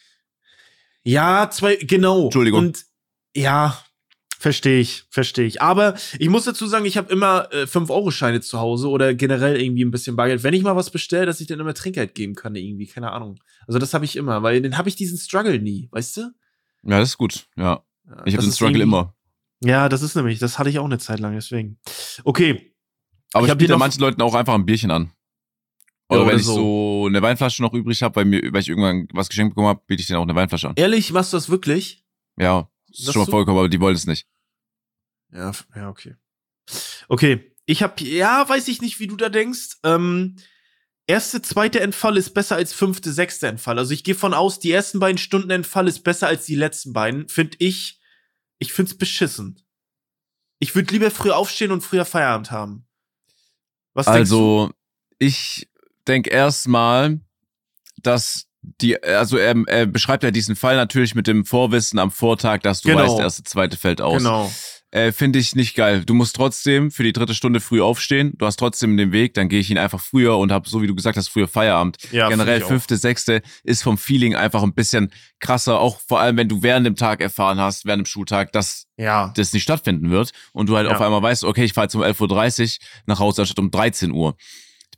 Ja, 1.04 1.48
zwei, 1.50 1.76
genau. 1.76 2.24
Entschuldigung. 2.24 2.58
Und 2.58 2.84
ja, 3.32 3.78
verstehe 4.40 4.80
ich, 4.80 5.04
verstehe 5.08 5.46
ich. 5.46 5.62
Aber 5.62 5.94
ich 6.18 6.28
muss 6.28 6.46
dazu 6.46 6.66
sagen, 6.66 6.84
ich 6.84 6.96
habe 6.96 7.12
immer 7.12 7.46
äh, 7.52 7.62
5-Euro-Scheine 7.62 8.40
zu 8.40 8.58
Hause 8.58 8.88
oder 8.88 9.14
generell 9.14 9.62
irgendwie 9.62 9.84
ein 9.84 9.92
bisschen 9.92 10.16
Bargeld. 10.16 10.42
Wenn 10.42 10.52
ich 10.52 10.64
mal 10.64 10.74
was 10.74 10.90
bestelle, 10.90 11.26
dass 11.26 11.40
ich 11.40 11.46
dann 11.46 11.60
immer 11.60 11.74
Trinkgeld 11.74 12.16
geben 12.16 12.34
kann, 12.34 12.56
irgendwie, 12.56 12.88
keine 12.88 13.12
Ahnung. 13.12 13.38
Also 13.68 13.78
das 13.78 13.94
habe 13.94 14.04
ich 14.04 14.16
immer, 14.16 14.42
weil 14.42 14.60
dann 14.60 14.76
habe 14.76 14.88
ich 14.88 14.96
diesen 14.96 15.16
Struggle 15.16 15.60
nie, 15.60 15.86
weißt 15.92 16.16
du? 16.16 16.20
Ja, 16.82 16.98
das 16.98 17.10
ist 17.10 17.18
gut, 17.18 17.46
ja. 17.54 17.84
Ich 18.24 18.34
habe 18.34 18.44
den 18.44 18.52
Struggle 18.52 18.82
immer. 18.82 19.14
Ja, 19.60 19.88
das 19.88 20.02
ist 20.02 20.16
nämlich, 20.16 20.40
das 20.40 20.58
hatte 20.58 20.70
ich 20.70 20.80
auch 20.80 20.86
eine 20.86 20.98
Zeit 20.98 21.20
lang, 21.20 21.34
deswegen. 21.34 21.78
Okay. 22.24 22.74
Aber 23.32 23.46
ich, 23.46 23.52
ich 23.52 23.58
biete 23.58 23.76
manchen 23.76 24.00
Leuten 24.00 24.20
auch 24.22 24.34
einfach 24.34 24.54
ein 24.54 24.66
Bierchen 24.66 24.90
an. 24.90 25.12
Oder, 26.12 26.22
oder 26.22 26.32
wenn 26.32 26.38
so. 26.38 26.52
ich 26.52 26.56
so 26.56 27.06
eine 27.06 27.22
Weinflasche 27.22 27.62
noch 27.62 27.72
übrig 27.74 28.02
habe, 28.02 28.16
weil, 28.16 28.24
mir, 28.24 28.52
weil 28.52 28.60
ich 28.60 28.68
irgendwann 28.68 29.08
was 29.12 29.28
geschenkt 29.28 29.54
bekommen 29.54 29.68
habe, 29.68 29.82
biete 29.86 30.00
ich 30.00 30.06
denen 30.06 30.18
auch 30.18 30.22
eine 30.22 30.34
Weinflasche 30.34 30.68
an. 30.68 30.74
Ehrlich, 30.76 31.12
machst 31.12 31.32
du 31.32 31.36
das 31.36 31.48
wirklich? 31.48 32.04
Ja, 32.36 32.68
das 32.88 33.00
ist 33.00 33.12
schon 33.12 33.22
mal 33.22 33.30
vollkommen, 33.30 33.58
aber 33.58 33.68
die 33.68 33.80
wollen 33.80 33.94
es 33.94 34.06
nicht. 34.06 34.26
Ja, 35.32 35.52
ja, 35.74 35.88
okay. 35.88 36.16
Okay, 37.08 37.52
ich 37.66 37.82
habe, 37.82 38.02
ja, 38.04 38.48
weiß 38.48 38.68
ich 38.68 38.80
nicht, 38.80 39.00
wie 39.00 39.06
du 39.06 39.16
da 39.16 39.28
denkst. 39.28 39.78
Ähm, 39.82 40.36
erste, 41.06 41.42
zweite 41.42 41.80
Entfall 41.80 42.16
ist 42.16 42.30
besser 42.30 42.56
als 42.56 42.72
fünfte, 42.72 43.12
sechste 43.12 43.48
Entfall. 43.48 43.78
Also 43.78 43.92
ich 43.92 44.04
gehe 44.04 44.14
von 44.14 44.34
aus, 44.34 44.58
die 44.58 44.72
ersten 44.72 45.00
beiden 45.00 45.18
Stunden 45.18 45.50
Entfall 45.50 45.88
ist 45.88 46.00
besser 46.00 46.28
als 46.28 46.46
die 46.46 46.54
letzten 46.54 46.92
beiden. 46.92 47.28
Finde 47.28 47.56
ich, 47.60 48.00
ich 48.58 48.72
find's 48.72 48.96
beschissen. 48.96 49.60
Ich 50.58 50.74
würde 50.74 50.92
lieber 50.92 51.10
früher 51.10 51.36
aufstehen 51.36 51.72
und 51.72 51.80
früher 51.80 52.04
Feierabend 52.04 52.50
haben. 52.50 52.86
Was 53.94 54.06
also, 54.06 54.70
ich 55.18 55.68
denke 56.08 56.30
erstmal, 56.30 57.20
dass 58.02 58.46
die, 58.62 59.02
also 59.02 59.36
er, 59.36 59.56
er 59.66 59.86
beschreibt 59.86 60.22
ja 60.22 60.30
diesen 60.30 60.56
Fall 60.56 60.76
natürlich 60.76 61.14
mit 61.14 61.26
dem 61.26 61.44
Vorwissen 61.44 61.98
am 61.98 62.10
Vortag, 62.10 62.60
dass 62.60 62.80
du 62.80 62.90
genau. 62.90 63.02
weißt, 63.02 63.16
der 63.16 63.24
erste, 63.24 63.42
zweite 63.42 63.76
fällt 63.76 64.00
aus. 64.00 64.18
Genau. 64.18 64.50
Äh, 64.92 65.10
Finde 65.10 65.38
ich 65.38 65.56
nicht 65.56 65.74
geil. 65.74 66.04
Du 66.04 66.12
musst 66.12 66.36
trotzdem 66.36 66.90
für 66.90 67.02
die 67.02 67.14
dritte 67.14 67.34
Stunde 67.34 67.60
früh 67.60 67.80
aufstehen. 67.80 68.34
Du 68.36 68.44
hast 68.44 68.58
trotzdem 68.58 68.98
den 68.98 69.10
Weg, 69.10 69.32
dann 69.32 69.48
gehe 69.48 69.58
ich 69.58 69.70
ihn 69.70 69.78
einfach 69.78 70.00
früher 70.00 70.36
und 70.36 70.52
habe, 70.52 70.68
so 70.68 70.82
wie 70.82 70.86
du 70.86 70.94
gesagt 70.94 71.16
hast, 71.16 71.28
früher 71.28 71.48
Feierabend. 71.48 71.96
Ja, 72.12 72.28
Generell 72.28 72.60
fünfte, 72.60 72.98
sechste 72.98 73.40
ist 73.64 73.82
vom 73.82 73.96
Feeling 73.96 74.36
einfach 74.36 74.62
ein 74.62 74.74
bisschen 74.74 75.10
krasser, 75.40 75.80
auch 75.80 75.98
vor 76.06 76.20
allem, 76.20 76.36
wenn 76.36 76.48
du 76.48 76.62
während 76.62 76.86
dem 76.86 76.94
Tag 76.94 77.22
erfahren 77.22 77.58
hast, 77.58 77.86
während 77.86 78.02
dem 78.02 78.06
Schultag, 78.06 78.52
dass 78.52 78.84
ja. 78.98 79.32
das 79.34 79.54
nicht 79.54 79.62
stattfinden 79.62 80.10
wird 80.10 80.32
und 80.52 80.68
du 80.68 80.76
halt 80.76 80.86
ja. 80.86 80.94
auf 80.94 81.00
einmal 81.00 81.22
weißt, 81.22 81.44
okay, 81.44 81.64
ich 81.64 81.72
fahre 81.72 81.86
jetzt 81.86 81.94
um 81.94 82.02
11.30 82.02 82.62
Uhr 82.62 82.86
nach 83.06 83.18
Hause 83.18 83.42
anstatt 83.42 83.60
um 83.60 83.70
13 83.70 84.12
Uhr 84.12 84.36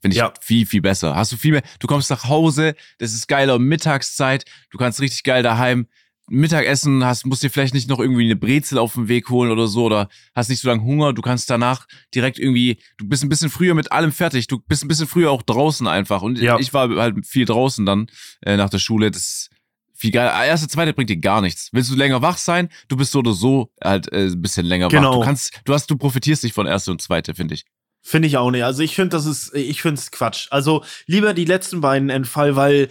Finde 0.05 0.17
ich 0.17 0.19
Ja. 0.19 0.35
viel, 0.43 0.67
viel 0.67 0.83
besser. 0.83 1.17
Hast 1.17 1.33
du 1.33 1.39
viel 1.39 1.53
mehr, 1.53 1.63
du 1.81 1.87
kommst 1.87 2.11
nach 2.11 2.25
Hause, 2.29 2.75
das 2.99 3.15
ist 3.15 3.27
geiler 3.27 3.59
Mittagszeit, 3.59 4.45
du 4.71 4.77
kannst 4.77 5.01
richtig 5.01 5.23
geil 5.23 5.43
daheim 5.43 5.87
Mittagessen, 6.29 7.03
hast, 7.05 7.25
musst 7.25 7.43
dir 7.43 7.49
vielleicht 7.51 7.73
nicht 7.73 7.89
noch 7.89 7.99
irgendwie 8.01 8.25
eine 8.25 8.37
Brezel 8.37 8.77
auf 8.77 8.93
den 8.95 9.09
Weg 9.09 9.31
holen 9.31 9.51
oder 9.51 9.67
so 9.67 9.85
oder 9.85 10.09
hast 10.35 10.51
nicht 10.51 10.61
so 10.61 10.69
lange 10.69 10.83
Hunger, 10.83 11.15
du 11.15 11.23
kannst 11.23 11.49
danach 11.49 11.87
direkt 12.15 12.39
irgendwie, 12.39 12.79
du 12.99 13.09
bist 13.09 13.23
ein 13.23 13.29
bisschen 13.31 13.49
früher 13.49 13.73
mit 13.75 13.93
allem 13.93 14.13
fertig, 14.13 14.47
du 14.47 14.59
bist 14.67 14.85
ein 14.85 14.89
bisschen 14.89 15.07
früher 15.07 15.31
auch 15.31 15.43
draußen 15.43 15.87
einfach 15.87 16.21
und 16.21 16.39
Ja. 16.39 16.59
ich 16.59 16.75
war 16.75 16.89
halt 16.97 17.27
viel 17.27 17.47
draußen 17.47 17.87
dann 17.87 18.09
äh, 18.43 18.57
nach 18.59 18.69
der 18.69 18.79
Schule, 18.79 19.11
das 19.11 19.23
ist 19.23 19.51
viel 19.97 20.11
geil. 20.11 20.29
Ah, 20.29 20.45
Erste, 20.45 20.69
zweite 20.69 20.93
bringt 20.93 21.09
dir 21.09 21.17
gar 21.17 21.41
nichts. 21.41 21.69
Willst 21.73 21.91
du 21.91 21.95
länger 21.95 22.21
wach 22.21 22.37
sein, 22.37 22.69
du 22.89 22.97
bist 22.97 23.13
so 23.13 23.21
oder 23.21 23.33
so 23.33 23.71
halt 23.83 24.13
äh, 24.13 24.27
ein 24.27 24.43
bisschen 24.43 24.67
länger 24.67 24.87
wach. 24.87 24.91
Genau. 24.91 25.15
Du 25.21 25.25
kannst, 25.25 25.61
du 25.65 25.73
hast, 25.73 25.91
du 25.91 25.97
profitierst 25.97 26.43
nicht 26.43 26.53
von 26.53 26.67
erste 26.67 26.91
und 26.91 27.01
zweite, 27.01 27.35
finde 27.35 27.55
ich. 27.55 27.65
Finde 28.07 28.29
ich 28.29 28.37
auch 28.37 28.51
nicht. 28.51 28.63
Also 28.65 28.83
ich 28.83 28.95
finde, 28.95 29.17
das 29.17 29.25
ist, 29.25 29.55
ich 29.55 29.81
finde 29.81 29.99
es 29.99 30.11
Quatsch. 30.11 30.49
Also 30.51 30.85
lieber 31.07 31.33
die 31.33 31.47
letzten 31.47 31.81
beiden 31.81 32.11
Endfall, 32.11 32.55
weil, 32.55 32.91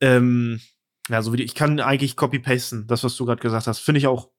ähm, 0.00 0.60
ja, 1.08 1.20
so 1.20 1.32
wie 1.32 1.38
die, 1.38 1.42
ich 1.42 1.56
kann 1.56 1.80
eigentlich 1.80 2.14
copy-pasten, 2.14 2.86
das, 2.86 3.02
was 3.02 3.16
du 3.16 3.26
gerade 3.26 3.42
gesagt 3.42 3.66
hast. 3.66 3.80
Finde 3.80 3.98
ich 3.98 4.06
auch. 4.06 4.30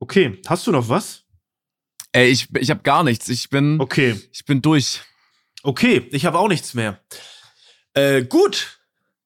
Okay, 0.00 0.40
hast 0.48 0.66
du 0.66 0.72
noch 0.72 0.88
was? 0.88 1.24
Ey, 2.12 2.28
ich, 2.28 2.48
ich 2.56 2.70
habe 2.70 2.82
gar 2.82 3.04
nichts. 3.04 3.28
Ich 3.28 3.50
bin, 3.50 3.80
Okay, 3.80 4.20
ich 4.32 4.44
bin 4.44 4.60
durch. 4.60 5.00
okay, 5.62 6.08
ich 6.10 6.26
habe 6.26 6.38
auch 6.40 6.48
nichts 6.48 6.74
mehr. 6.74 7.00
Äh, 7.94 8.24
gut, 8.24 8.80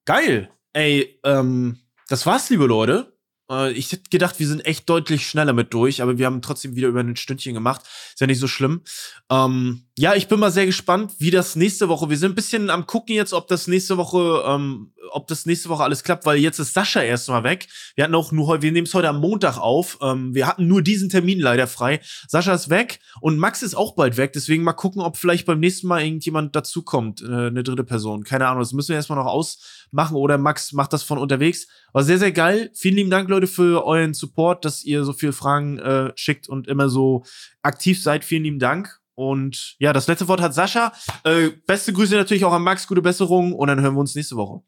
geil. 0.04 0.50
Ey, 0.74 1.18
ähm, 1.24 1.80
das 2.08 2.26
war's, 2.26 2.50
liebe 2.50 2.66
Leute. 2.66 3.13
Äh, 3.50 3.72
ich 3.72 3.92
hätte 3.92 4.10
gedacht, 4.10 4.38
wir 4.38 4.46
sind 4.46 4.64
echt 4.66 4.88
deutlich 4.88 5.26
schneller 5.26 5.52
mit 5.52 5.72
durch, 5.74 6.02
aber 6.02 6.18
wir 6.18 6.26
haben 6.26 6.42
trotzdem 6.42 6.76
wieder 6.76 6.88
über 6.88 7.00
ein 7.00 7.16
Stündchen 7.16 7.54
gemacht. 7.54 7.82
Ist 7.82 8.20
ja 8.20 8.26
nicht 8.26 8.40
so 8.40 8.48
schlimm. 8.48 8.82
Ähm, 9.30 9.86
ja, 9.96 10.16
ich 10.16 10.26
bin 10.26 10.40
mal 10.40 10.50
sehr 10.50 10.66
gespannt, 10.66 11.12
wie 11.18 11.30
das 11.30 11.54
nächste 11.54 11.88
Woche. 11.88 12.10
Wir 12.10 12.16
sind 12.16 12.32
ein 12.32 12.34
bisschen 12.34 12.68
am 12.68 12.84
gucken 12.84 13.14
jetzt, 13.14 13.32
ob 13.32 13.46
das 13.46 13.68
nächste 13.68 13.96
Woche, 13.96 14.42
ähm, 14.44 14.92
ob 15.12 15.28
das 15.28 15.46
nächste 15.46 15.68
Woche 15.68 15.84
alles 15.84 16.02
klappt, 16.02 16.26
weil 16.26 16.38
jetzt 16.38 16.58
ist 16.58 16.74
Sascha 16.74 17.00
erstmal 17.00 17.44
weg. 17.44 17.68
Wir 17.94 18.02
hatten 18.02 18.14
auch 18.16 18.32
nur 18.32 18.48
heute, 18.48 18.62
wir 18.62 18.72
nehmen 18.72 18.88
es 18.88 18.94
heute 18.94 19.08
am 19.08 19.20
Montag 19.20 19.56
auf. 19.56 19.98
Ähm, 20.02 20.34
wir 20.34 20.48
hatten 20.48 20.66
nur 20.66 20.82
diesen 20.82 21.10
Termin 21.10 21.38
leider 21.38 21.68
frei. 21.68 22.00
Sascha 22.26 22.52
ist 22.52 22.70
weg 22.70 22.98
und 23.20 23.38
Max 23.38 23.62
ist 23.62 23.76
auch 23.76 23.94
bald 23.94 24.16
weg. 24.16 24.32
Deswegen 24.32 24.64
mal 24.64 24.72
gucken, 24.72 25.00
ob 25.00 25.16
vielleicht 25.16 25.46
beim 25.46 25.60
nächsten 25.60 25.86
Mal 25.86 26.02
irgendjemand 26.02 26.56
dazukommt, 26.56 27.22
äh, 27.22 27.26
eine 27.26 27.62
dritte 27.62 27.84
Person. 27.84 28.24
Keine 28.24 28.48
Ahnung, 28.48 28.62
das 28.62 28.72
müssen 28.72 28.88
wir 28.88 28.96
erstmal 28.96 29.22
noch 29.22 29.30
ausmachen 29.30 30.16
oder 30.16 30.38
Max 30.38 30.72
macht 30.72 30.92
das 30.92 31.04
von 31.04 31.18
unterwegs. 31.18 31.68
War 31.92 32.02
sehr, 32.02 32.18
sehr 32.18 32.32
geil. 32.32 32.72
Vielen 32.74 32.96
lieben 32.96 33.10
Dank, 33.10 33.28
Leute, 33.28 33.46
für 33.46 33.86
euren 33.86 34.12
Support, 34.12 34.64
dass 34.64 34.82
ihr 34.82 35.04
so 35.04 35.12
viele 35.12 35.32
Fragen 35.32 35.78
äh, 35.78 36.10
schickt 36.16 36.48
und 36.48 36.66
immer 36.66 36.88
so 36.88 37.22
aktiv 37.62 38.02
seid. 38.02 38.24
Vielen 38.24 38.42
lieben 38.42 38.58
Dank. 38.58 39.03
Und 39.14 39.76
ja, 39.78 39.92
das 39.92 40.08
letzte 40.08 40.28
Wort 40.28 40.40
hat 40.40 40.54
Sascha. 40.54 40.92
Äh, 41.24 41.50
beste 41.66 41.92
Grüße 41.92 42.16
natürlich 42.16 42.44
auch 42.44 42.52
an 42.52 42.62
Max, 42.62 42.86
gute 42.86 43.02
Besserung 43.02 43.52
und 43.52 43.68
dann 43.68 43.80
hören 43.80 43.94
wir 43.94 44.00
uns 44.00 44.14
nächste 44.14 44.36
Woche. 44.36 44.62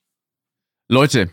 Leute, 0.88 1.32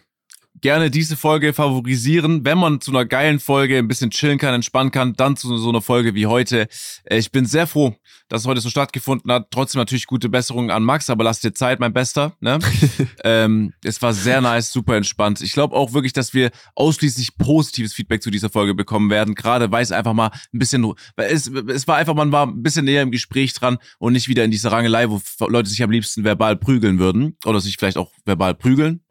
gerne 0.63 0.89
diese 0.89 1.17
Folge 1.17 1.53
favorisieren. 1.53 2.45
Wenn 2.45 2.57
man 2.57 2.79
zu 2.79 2.91
einer 2.91 3.03
geilen 3.05 3.41
Folge 3.41 3.77
ein 3.77 3.89
bisschen 3.89 4.11
chillen 4.11 4.39
kann, 4.39 4.55
entspannen 4.55 4.91
kann, 4.91 5.13
dann 5.13 5.35
zu 5.35 5.55
so 5.57 5.67
einer 5.69 5.81
Folge 5.81 6.15
wie 6.15 6.25
heute. 6.25 6.67
Äh, 7.03 7.17
Ich 7.17 7.31
bin 7.31 7.45
sehr 7.45 7.67
froh, 7.67 7.97
dass 8.29 8.41
es 8.41 8.47
heute 8.47 8.61
so 8.61 8.69
stattgefunden 8.69 9.29
hat. 9.29 9.51
Trotzdem 9.51 9.79
natürlich 9.79 10.07
gute 10.07 10.29
Besserung 10.29 10.71
an 10.71 10.83
Max, 10.83 11.09
aber 11.09 11.25
lass 11.25 11.41
dir 11.41 11.53
Zeit, 11.53 11.81
mein 11.81 11.91
Bester. 11.91 12.37
Ne? 12.39 12.59
ähm, 13.25 13.73
es 13.83 14.01
war 14.01 14.13
sehr 14.13 14.39
nice, 14.39 14.71
super 14.71 14.95
entspannt. 14.95 15.41
Ich 15.41 15.51
glaube 15.51 15.75
auch 15.75 15.91
wirklich, 15.91 16.13
dass 16.13 16.33
wir 16.33 16.49
ausschließlich 16.75 17.37
positives 17.37 17.93
Feedback 17.93 18.23
zu 18.23 18.31
dieser 18.31 18.49
Folge 18.49 18.73
bekommen 18.73 19.09
werden. 19.09 19.35
Gerade 19.35 19.69
weil 19.69 19.83
es 19.83 19.91
einfach 19.91 20.13
mal 20.13 20.31
ein 20.53 20.59
bisschen, 20.59 20.85
weil 21.17 21.29
es, 21.29 21.47
es 21.47 21.89
war 21.89 21.97
einfach, 21.97 22.15
man 22.15 22.31
war 22.31 22.47
ein 22.47 22.63
bisschen 22.63 22.85
näher 22.85 23.01
im 23.01 23.11
Gespräch 23.11 23.53
dran 23.53 23.79
und 23.99 24.13
nicht 24.13 24.29
wieder 24.29 24.45
in 24.45 24.51
dieser 24.51 24.71
Rangelei, 24.71 25.09
wo 25.09 25.21
Leute 25.45 25.69
sich 25.69 25.83
am 25.83 25.91
liebsten 25.91 26.23
verbal 26.23 26.55
prügeln 26.55 26.99
würden 26.99 27.35
oder 27.43 27.59
sich 27.59 27.75
vielleicht 27.75 27.97
auch 27.97 28.13
verbal 28.23 28.55
prügeln. 28.55 29.02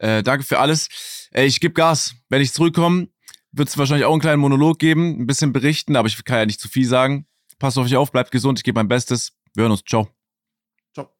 Äh, 0.00 0.22
danke 0.22 0.44
für 0.44 0.58
alles. 0.58 0.88
Äh, 1.32 1.44
ich 1.44 1.60
gebe 1.60 1.74
Gas. 1.74 2.14
Wenn 2.28 2.40
ich 2.40 2.52
zurückkomme, 2.52 3.08
wird 3.52 3.68
es 3.68 3.78
wahrscheinlich 3.78 4.06
auch 4.06 4.12
einen 4.12 4.20
kleinen 4.20 4.40
Monolog 4.40 4.78
geben, 4.78 5.20
ein 5.20 5.26
bisschen 5.26 5.52
berichten, 5.52 5.96
aber 5.96 6.08
ich 6.08 6.24
kann 6.24 6.38
ja 6.38 6.46
nicht 6.46 6.60
zu 6.60 6.68
viel 6.68 6.86
sagen. 6.86 7.26
Passt 7.58 7.76
auf 7.76 7.84
euch 7.84 7.96
auf, 7.96 8.10
bleibt 8.10 8.30
gesund, 8.30 8.58
ich 8.58 8.64
gebe 8.64 8.78
mein 8.78 8.88
Bestes. 8.88 9.32
Wir 9.54 9.62
hören 9.62 9.72
uns. 9.72 9.82
Ciao. 9.84 10.08
Ciao. 10.94 11.10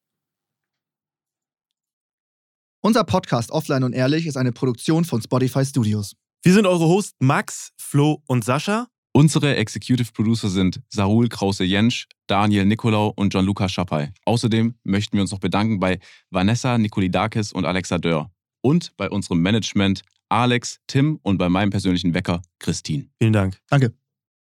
Unser 2.81 3.05
Podcast 3.05 3.51
Offline 3.51 3.85
und 3.85 3.93
Ehrlich 3.93 4.26
ist 4.26 4.37
eine 4.37 4.53
Produktion 4.53 5.05
von 5.05 5.20
Spotify 5.20 5.64
Studios. 5.64 6.16
Wir 6.43 6.55
sind 6.55 6.66
eure 6.66 6.87
Hosts 6.87 7.16
Max, 7.18 7.72
Flo 7.76 8.22
und 8.26 8.45
Sascha. 8.45 8.89
Unsere 9.12 9.57
Executive 9.57 10.12
Producer 10.12 10.49
sind 10.49 10.81
Sarul 10.89 11.28
Krause-Jensch, 11.28 12.07
Daniel 12.28 12.64
Nicolau 12.64 13.12
und 13.16 13.31
Gianluca 13.31 13.68
Schappay. 13.68 14.11
Außerdem 14.24 14.76
möchten 14.85 15.16
wir 15.16 15.22
uns 15.22 15.33
noch 15.33 15.41
bedanken 15.41 15.81
bei 15.81 15.99
Vanessa 16.31 16.78
Nikolidakis 16.78 17.53
und 17.53 17.66
Alexa 17.66 17.99
Dörr. 17.99 18.31
Und 18.62 18.96
bei 18.96 19.08
unserem 19.08 19.40
Management 19.42 20.02
Alex, 20.28 20.80
Tim 20.86 21.18
und 21.22 21.38
bei 21.38 21.48
meinem 21.48 21.70
persönlichen 21.70 22.14
Wecker 22.14 22.42
Christine. 22.58 23.08
Vielen 23.18 23.32
Dank. 23.32 23.58
Danke. 23.68 23.94